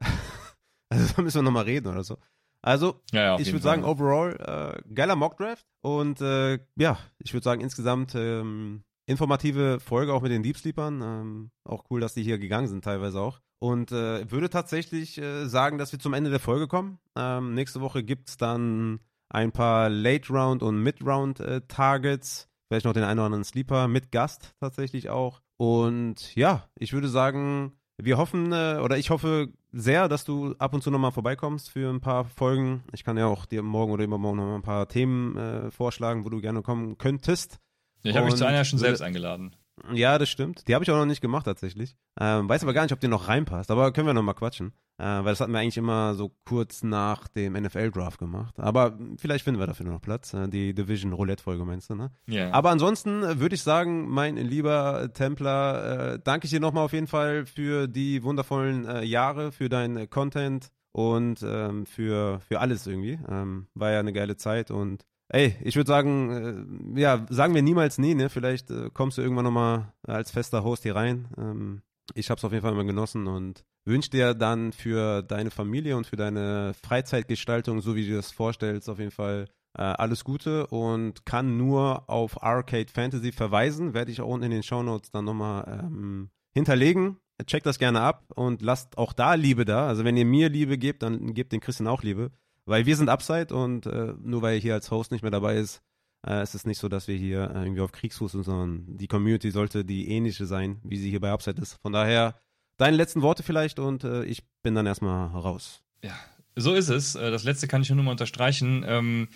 also 0.88 1.14
da 1.14 1.22
müssen 1.22 1.38
wir 1.38 1.42
nochmal 1.42 1.64
reden 1.64 1.88
oder 1.88 2.02
so. 2.02 2.18
Also, 2.64 3.02
ja, 3.12 3.22
ja, 3.22 3.38
ich 3.38 3.52
würde 3.52 3.62
sagen, 3.62 3.84
overall, 3.84 4.36
äh, 4.40 4.94
geiler 4.94 5.16
Mockdraft. 5.16 5.66
Und 5.82 6.22
äh, 6.22 6.58
ja, 6.76 6.98
ich 7.18 7.34
würde 7.34 7.44
sagen, 7.44 7.60
insgesamt 7.60 8.14
ähm, 8.14 8.84
informative 9.04 9.80
Folge 9.80 10.14
auch 10.14 10.22
mit 10.22 10.32
den 10.32 10.42
Deep 10.42 10.56
Sleepern. 10.56 11.02
Ähm, 11.02 11.50
auch 11.64 11.84
cool, 11.90 12.00
dass 12.00 12.14
die 12.14 12.22
hier 12.22 12.38
gegangen 12.38 12.68
sind, 12.68 12.82
teilweise 12.82 13.20
auch. 13.20 13.40
Und 13.58 13.92
äh, 13.92 14.30
würde 14.30 14.48
tatsächlich 14.48 15.18
äh, 15.18 15.46
sagen, 15.46 15.76
dass 15.76 15.92
wir 15.92 15.98
zum 15.98 16.14
Ende 16.14 16.30
der 16.30 16.40
Folge 16.40 16.66
kommen. 16.66 16.98
Ähm, 17.16 17.54
nächste 17.54 17.82
Woche 17.82 18.02
gibt 18.02 18.30
es 18.30 18.38
dann 18.38 19.00
ein 19.28 19.52
paar 19.52 19.90
Late 19.90 20.32
Round 20.32 20.62
und 20.62 20.82
Mid 20.82 21.04
Round 21.04 21.40
äh, 21.40 21.60
Targets. 21.68 22.48
Vielleicht 22.68 22.86
noch 22.86 22.94
den 22.94 23.04
einen 23.04 23.18
oder 23.18 23.26
anderen 23.26 23.44
Sleeper 23.44 23.88
mit 23.88 24.10
Gast 24.10 24.54
tatsächlich 24.58 25.10
auch. 25.10 25.42
Und 25.58 26.34
ja, 26.34 26.66
ich 26.78 26.94
würde 26.94 27.08
sagen, 27.08 27.78
wir 27.96 28.16
hoffen, 28.18 28.52
äh, 28.52 28.80
oder 28.82 28.98
ich 28.98 29.10
hoffe 29.10 29.48
sehr, 29.72 30.08
dass 30.08 30.24
du 30.24 30.54
ab 30.58 30.74
und 30.74 30.82
zu 30.82 30.90
nochmal 30.90 31.12
vorbeikommst 31.12 31.70
für 31.70 31.90
ein 31.90 32.00
paar 32.00 32.24
Folgen. 32.24 32.84
Ich 32.92 33.04
kann 33.04 33.16
ja 33.16 33.26
auch 33.26 33.46
dir 33.46 33.62
morgen 33.62 33.92
oder 33.92 34.04
übermorgen 34.04 34.38
nochmal 34.38 34.56
ein 34.56 34.62
paar 34.62 34.88
Themen 34.88 35.36
äh, 35.36 35.70
vorschlagen, 35.70 36.24
wo 36.24 36.28
du 36.28 36.40
gerne 36.40 36.62
kommen 36.62 36.98
könntest. 36.98 37.58
Ich 38.02 38.16
habe 38.16 38.26
mich 38.26 38.34
zu 38.34 38.46
einer 38.46 38.58
ja 38.58 38.64
schon 38.64 38.78
selbst 38.78 39.00
eingeladen. 39.00 39.56
Ja, 39.92 40.18
das 40.18 40.28
stimmt. 40.28 40.66
Die 40.68 40.74
habe 40.74 40.84
ich 40.84 40.90
auch 40.90 40.96
noch 40.96 41.06
nicht 41.06 41.20
gemacht 41.20 41.46
tatsächlich. 41.46 41.96
Ähm, 42.20 42.48
weiß 42.48 42.62
aber 42.62 42.72
gar 42.72 42.82
nicht, 42.82 42.92
ob 42.92 43.00
die 43.00 43.08
noch 43.08 43.28
reinpasst. 43.28 43.70
Aber 43.70 43.92
können 43.92 44.06
wir 44.06 44.14
nochmal 44.14 44.34
quatschen. 44.34 44.72
Äh, 44.96 45.04
weil 45.04 45.24
das 45.24 45.40
hatten 45.40 45.52
wir 45.52 45.58
eigentlich 45.58 45.76
immer 45.76 46.14
so 46.14 46.32
kurz 46.44 46.84
nach 46.84 47.26
dem 47.26 47.54
NFL-Draft 47.54 48.18
gemacht. 48.18 48.60
Aber 48.60 48.96
vielleicht 49.18 49.44
finden 49.44 49.58
wir 49.58 49.66
dafür 49.66 49.86
noch 49.86 50.00
Platz. 50.00 50.32
Äh, 50.32 50.48
die 50.48 50.74
Division 50.74 51.12
Roulette-Folge 51.12 51.64
meinst 51.64 51.90
du, 51.90 51.96
ne? 51.96 52.12
Ja. 52.26 52.44
Yeah. 52.44 52.54
Aber 52.54 52.70
ansonsten 52.70 53.24
äh, 53.24 53.40
würde 53.40 53.56
ich 53.56 53.62
sagen, 53.62 54.08
mein 54.08 54.36
lieber 54.36 55.10
Templer, 55.12 56.14
äh, 56.14 56.18
danke 56.22 56.44
ich 56.44 56.50
dir 56.50 56.60
nochmal 56.60 56.84
auf 56.84 56.92
jeden 56.92 57.08
Fall 57.08 57.44
für 57.46 57.88
die 57.88 58.22
wundervollen 58.22 58.86
äh, 58.86 59.02
Jahre, 59.02 59.50
für 59.50 59.68
deinen 59.68 60.08
Content 60.08 60.70
und 60.92 61.42
ähm, 61.42 61.86
für, 61.86 62.38
für 62.40 62.60
alles 62.60 62.86
irgendwie. 62.86 63.18
Ähm, 63.28 63.66
war 63.74 63.90
ja 63.90 63.98
eine 63.98 64.12
geile 64.12 64.36
Zeit 64.36 64.70
und 64.70 65.04
Ey, 65.34 65.56
ich 65.64 65.74
würde 65.74 65.88
sagen, 65.88 66.94
äh, 66.94 67.00
ja, 67.00 67.26
sagen 67.28 67.56
wir 67.56 67.62
niemals 67.62 67.98
nie, 67.98 68.14
ne? 68.14 68.28
Vielleicht 68.28 68.70
äh, 68.70 68.88
kommst 68.94 69.18
du 69.18 69.22
irgendwann 69.22 69.46
nochmal 69.46 69.92
als 70.06 70.30
fester 70.30 70.62
Host 70.62 70.84
hier 70.84 70.94
rein. 70.94 71.26
Ähm, 71.36 71.82
ich 72.14 72.30
habe 72.30 72.38
es 72.38 72.44
auf 72.44 72.52
jeden 72.52 72.62
Fall 72.62 72.70
immer 72.70 72.84
genossen 72.84 73.26
und 73.26 73.64
wünsche 73.84 74.10
dir 74.10 74.34
dann 74.34 74.72
für 74.72 75.22
deine 75.22 75.50
Familie 75.50 75.96
und 75.96 76.06
für 76.06 76.14
deine 76.14 76.72
Freizeitgestaltung, 76.74 77.80
so 77.80 77.96
wie 77.96 78.06
du 78.06 78.14
das 78.14 78.30
vorstellst, 78.30 78.88
auf 78.88 79.00
jeden 79.00 79.10
Fall 79.10 79.48
äh, 79.76 79.82
alles 79.82 80.22
Gute 80.22 80.68
und 80.68 81.26
kann 81.26 81.56
nur 81.56 82.08
auf 82.08 82.40
Arcade 82.40 82.92
Fantasy 82.92 83.32
verweisen. 83.32 83.92
Werde 83.92 84.12
ich 84.12 84.20
auch 84.20 84.28
unten 84.28 84.44
in 84.44 84.50
den 84.52 84.62
Show 84.62 84.84
Notes 84.84 85.10
dann 85.10 85.24
nochmal 85.24 85.80
ähm, 85.82 86.30
hinterlegen. 86.52 87.16
Checkt 87.44 87.66
das 87.66 87.80
gerne 87.80 88.02
ab 88.02 88.30
und 88.36 88.62
lasst 88.62 88.96
auch 88.98 89.12
da 89.12 89.34
Liebe 89.34 89.64
da. 89.64 89.88
Also 89.88 90.04
wenn 90.04 90.16
ihr 90.16 90.26
mir 90.26 90.48
Liebe 90.48 90.78
gebt, 90.78 91.02
dann 91.02 91.34
gebt 91.34 91.50
den 91.50 91.58
Christian 91.58 91.88
auch 91.88 92.04
Liebe. 92.04 92.30
Weil 92.66 92.86
wir 92.86 92.96
sind 92.96 93.08
Upside 93.08 93.54
und 93.54 93.86
äh, 93.86 94.14
nur 94.20 94.42
weil 94.42 94.54
er 94.54 94.60
hier 94.60 94.74
als 94.74 94.90
Host 94.90 95.12
nicht 95.12 95.22
mehr 95.22 95.30
dabei 95.30 95.56
ist, 95.56 95.82
äh, 96.26 96.42
ist 96.42 96.54
es 96.54 96.64
nicht 96.64 96.78
so, 96.78 96.88
dass 96.88 97.08
wir 97.08 97.16
hier 97.16 97.50
äh, 97.50 97.62
irgendwie 97.62 97.82
auf 97.82 97.92
Kriegsfuß 97.92 98.32
sind, 98.32 98.44
sondern 98.44 98.96
die 98.96 99.06
Community 99.06 99.50
sollte 99.50 99.84
die 99.84 100.08
ähnliche 100.08 100.46
sein, 100.46 100.80
wie 100.82 100.96
sie 100.96 101.10
hier 101.10 101.20
bei 101.20 101.30
Upside 101.30 101.60
ist. 101.60 101.74
Von 101.82 101.92
daher 101.92 102.40
deine 102.78 102.96
letzten 102.96 103.22
Worte 103.22 103.42
vielleicht 103.42 103.78
und 103.78 104.04
äh, 104.04 104.24
ich 104.24 104.42
bin 104.62 104.74
dann 104.74 104.86
erstmal 104.86 105.28
raus. 105.28 105.82
Ja, 106.02 106.14
so 106.56 106.74
ist 106.74 106.88
es. 106.88 107.14
Äh, 107.14 107.30
das 107.30 107.44
letzte 107.44 107.68
kann 107.68 107.82
ich 107.82 107.90
nur 107.90 108.02
mal 108.02 108.10
unterstreichen. 108.12 108.84
Ähm, 108.86 109.28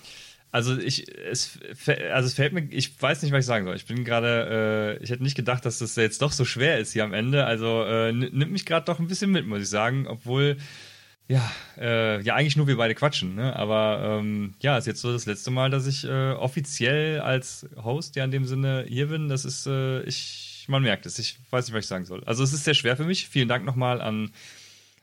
also 0.50 0.78
ich, 0.78 1.14
es, 1.14 1.58
also 2.10 2.26
es 2.26 2.34
fällt 2.34 2.54
mir, 2.54 2.66
ich 2.70 3.00
weiß 3.00 3.22
nicht, 3.22 3.32
was 3.32 3.40
ich 3.40 3.46
sagen 3.46 3.66
soll. 3.66 3.76
Ich 3.76 3.84
bin 3.84 4.04
gerade, 4.04 4.96
äh, 4.98 5.02
ich 5.02 5.10
hätte 5.10 5.22
nicht 5.22 5.36
gedacht, 5.36 5.66
dass 5.66 5.78
das 5.78 5.94
jetzt 5.96 6.22
doch 6.22 6.32
so 6.32 6.46
schwer 6.46 6.78
ist 6.78 6.92
hier 6.92 7.04
am 7.04 7.12
Ende. 7.12 7.44
Also 7.44 7.84
äh, 7.84 8.12
nimmt 8.12 8.50
mich 8.50 8.64
gerade 8.64 8.86
doch 8.86 8.98
ein 8.98 9.08
bisschen 9.08 9.30
mit, 9.30 9.46
muss 9.46 9.60
ich 9.60 9.68
sagen, 9.68 10.06
obwohl 10.06 10.56
ja, 11.28 11.50
äh, 11.78 12.22
ja, 12.22 12.34
eigentlich 12.34 12.56
nur 12.56 12.66
wir 12.66 12.76
beide 12.76 12.94
quatschen, 12.94 13.34
ne? 13.34 13.54
Aber 13.54 14.18
ähm, 14.20 14.54
ja, 14.60 14.78
ist 14.78 14.86
jetzt 14.86 15.02
so 15.02 15.12
das 15.12 15.26
letzte 15.26 15.50
Mal, 15.50 15.70
dass 15.70 15.86
ich 15.86 16.04
äh, 16.04 16.32
offiziell 16.32 17.20
als 17.20 17.68
Host 17.76 18.16
ja 18.16 18.24
in 18.24 18.30
dem 18.30 18.46
Sinne 18.46 18.86
hier 18.88 19.08
bin. 19.08 19.28
Das 19.28 19.44
ist, 19.44 19.66
äh, 19.66 20.02
ich, 20.04 20.64
man 20.68 20.82
merkt 20.82 21.04
es, 21.06 21.18
ich 21.18 21.38
weiß 21.50 21.66
nicht, 21.66 21.74
was 21.74 21.84
ich 21.84 21.88
sagen 21.88 22.06
soll. 22.06 22.24
Also 22.24 22.42
es 22.42 22.52
ist 22.52 22.64
sehr 22.64 22.74
schwer 22.74 22.96
für 22.96 23.04
mich. 23.04 23.28
Vielen 23.28 23.48
Dank 23.48 23.64
nochmal 23.64 24.00
an 24.00 24.30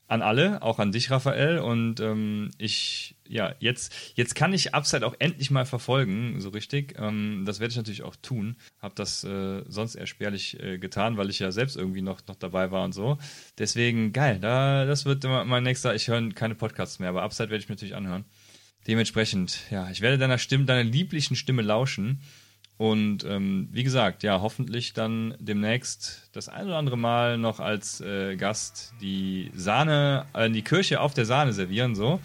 an 0.08 0.22
alle, 0.22 0.62
auch 0.62 0.80
an 0.80 0.92
dich, 0.92 1.12
Raphael. 1.12 1.60
Und 1.60 2.00
ähm, 2.00 2.52
ich, 2.58 3.15
ja, 3.28 3.56
jetzt, 3.60 3.94
jetzt 4.16 4.36
kann 4.36 4.54
ich 4.54 4.74
Upside 4.74 5.06
auch 5.06 5.16
endlich 5.20 5.52
mal 5.52 5.66
verfolgen, 5.66 6.40
so 6.40 6.50
richtig. 6.50 6.96
Ähm, 6.98 7.44
das 7.46 7.60
werde 7.60 7.72
ich 7.72 7.78
natürlich 7.78 8.04
auch 8.04 8.16
tun. 8.16 8.56
Habe 8.80 8.96
das 8.96 9.24
äh, 9.24 9.64
sonst 9.68 9.96
eher 9.96 10.08
spärlich 10.08 10.60
äh, 10.60 10.78
getan, 10.78 11.18
weil 11.18 11.30
ich 11.30 11.40
ja 11.40 11.52
selbst 11.52 11.76
irgendwie 11.76 12.02
noch, 12.02 12.22
noch 12.28 12.36
dabei 12.36 12.72
war 12.72 12.84
und 12.84 12.94
so. 12.94 13.18
Deswegen, 13.58 14.14
geil, 14.14 14.40
da, 14.40 14.86
das 14.86 15.06
wird 15.06 15.24
mein 15.24 15.64
nächster. 15.64 15.96
Ich 15.96 16.08
höre 16.08 16.30
keine 16.30 16.56
Podcasts 16.56 17.00
mehr, 17.00 17.10
aber 17.10 17.24
Upside 17.24 17.50
werde 17.50 17.64
ich 17.64 17.70
mir 17.70 17.76
natürlich 17.76 17.96
anhören. 17.96 18.26
Dementsprechend, 18.88 19.60
ja, 19.72 19.90
ich 19.90 20.02
werde 20.02 20.18
deiner 20.18 20.38
Stimme, 20.38 20.66
deiner 20.66 20.84
lieblichen 20.84 21.36
Stimme 21.36 21.64
lauschen. 21.64 22.22
Und 22.78 23.24
ähm, 23.24 23.70
wie 23.72 23.84
gesagt, 23.84 24.22
ja, 24.24 24.42
hoffentlich 24.42 24.94
dann 24.94 25.36
demnächst 25.40 26.30
das 26.34 26.50
ein 26.50 26.66
oder 26.66 26.78
andere 26.78 26.98
Mal 26.98 27.38
noch 27.38 27.62
als 27.62 28.02
äh, 28.02 28.36
Gast 28.36 28.94
die 29.00 29.50
Sahne, 29.56 30.26
äh, 30.34 30.50
die 30.50 30.62
Kirche 30.62 31.00
auf 31.00 31.14
der 31.14 31.26
Sahne 31.26 31.54
servieren, 31.54 31.96
so. 31.96 32.20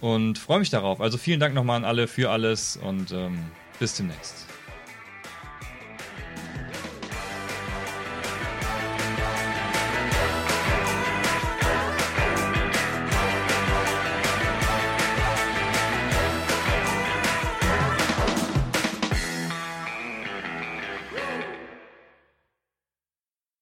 Und 0.00 0.38
freue 0.38 0.58
mich 0.58 0.70
darauf. 0.70 1.00
Also 1.00 1.18
vielen 1.18 1.40
Dank 1.40 1.54
nochmal 1.54 1.76
an 1.76 1.84
alle 1.84 2.06
für 2.08 2.30
alles 2.30 2.76
und 2.76 3.12
ähm, 3.12 3.38
bis 3.78 3.96
demnächst. 3.96 4.46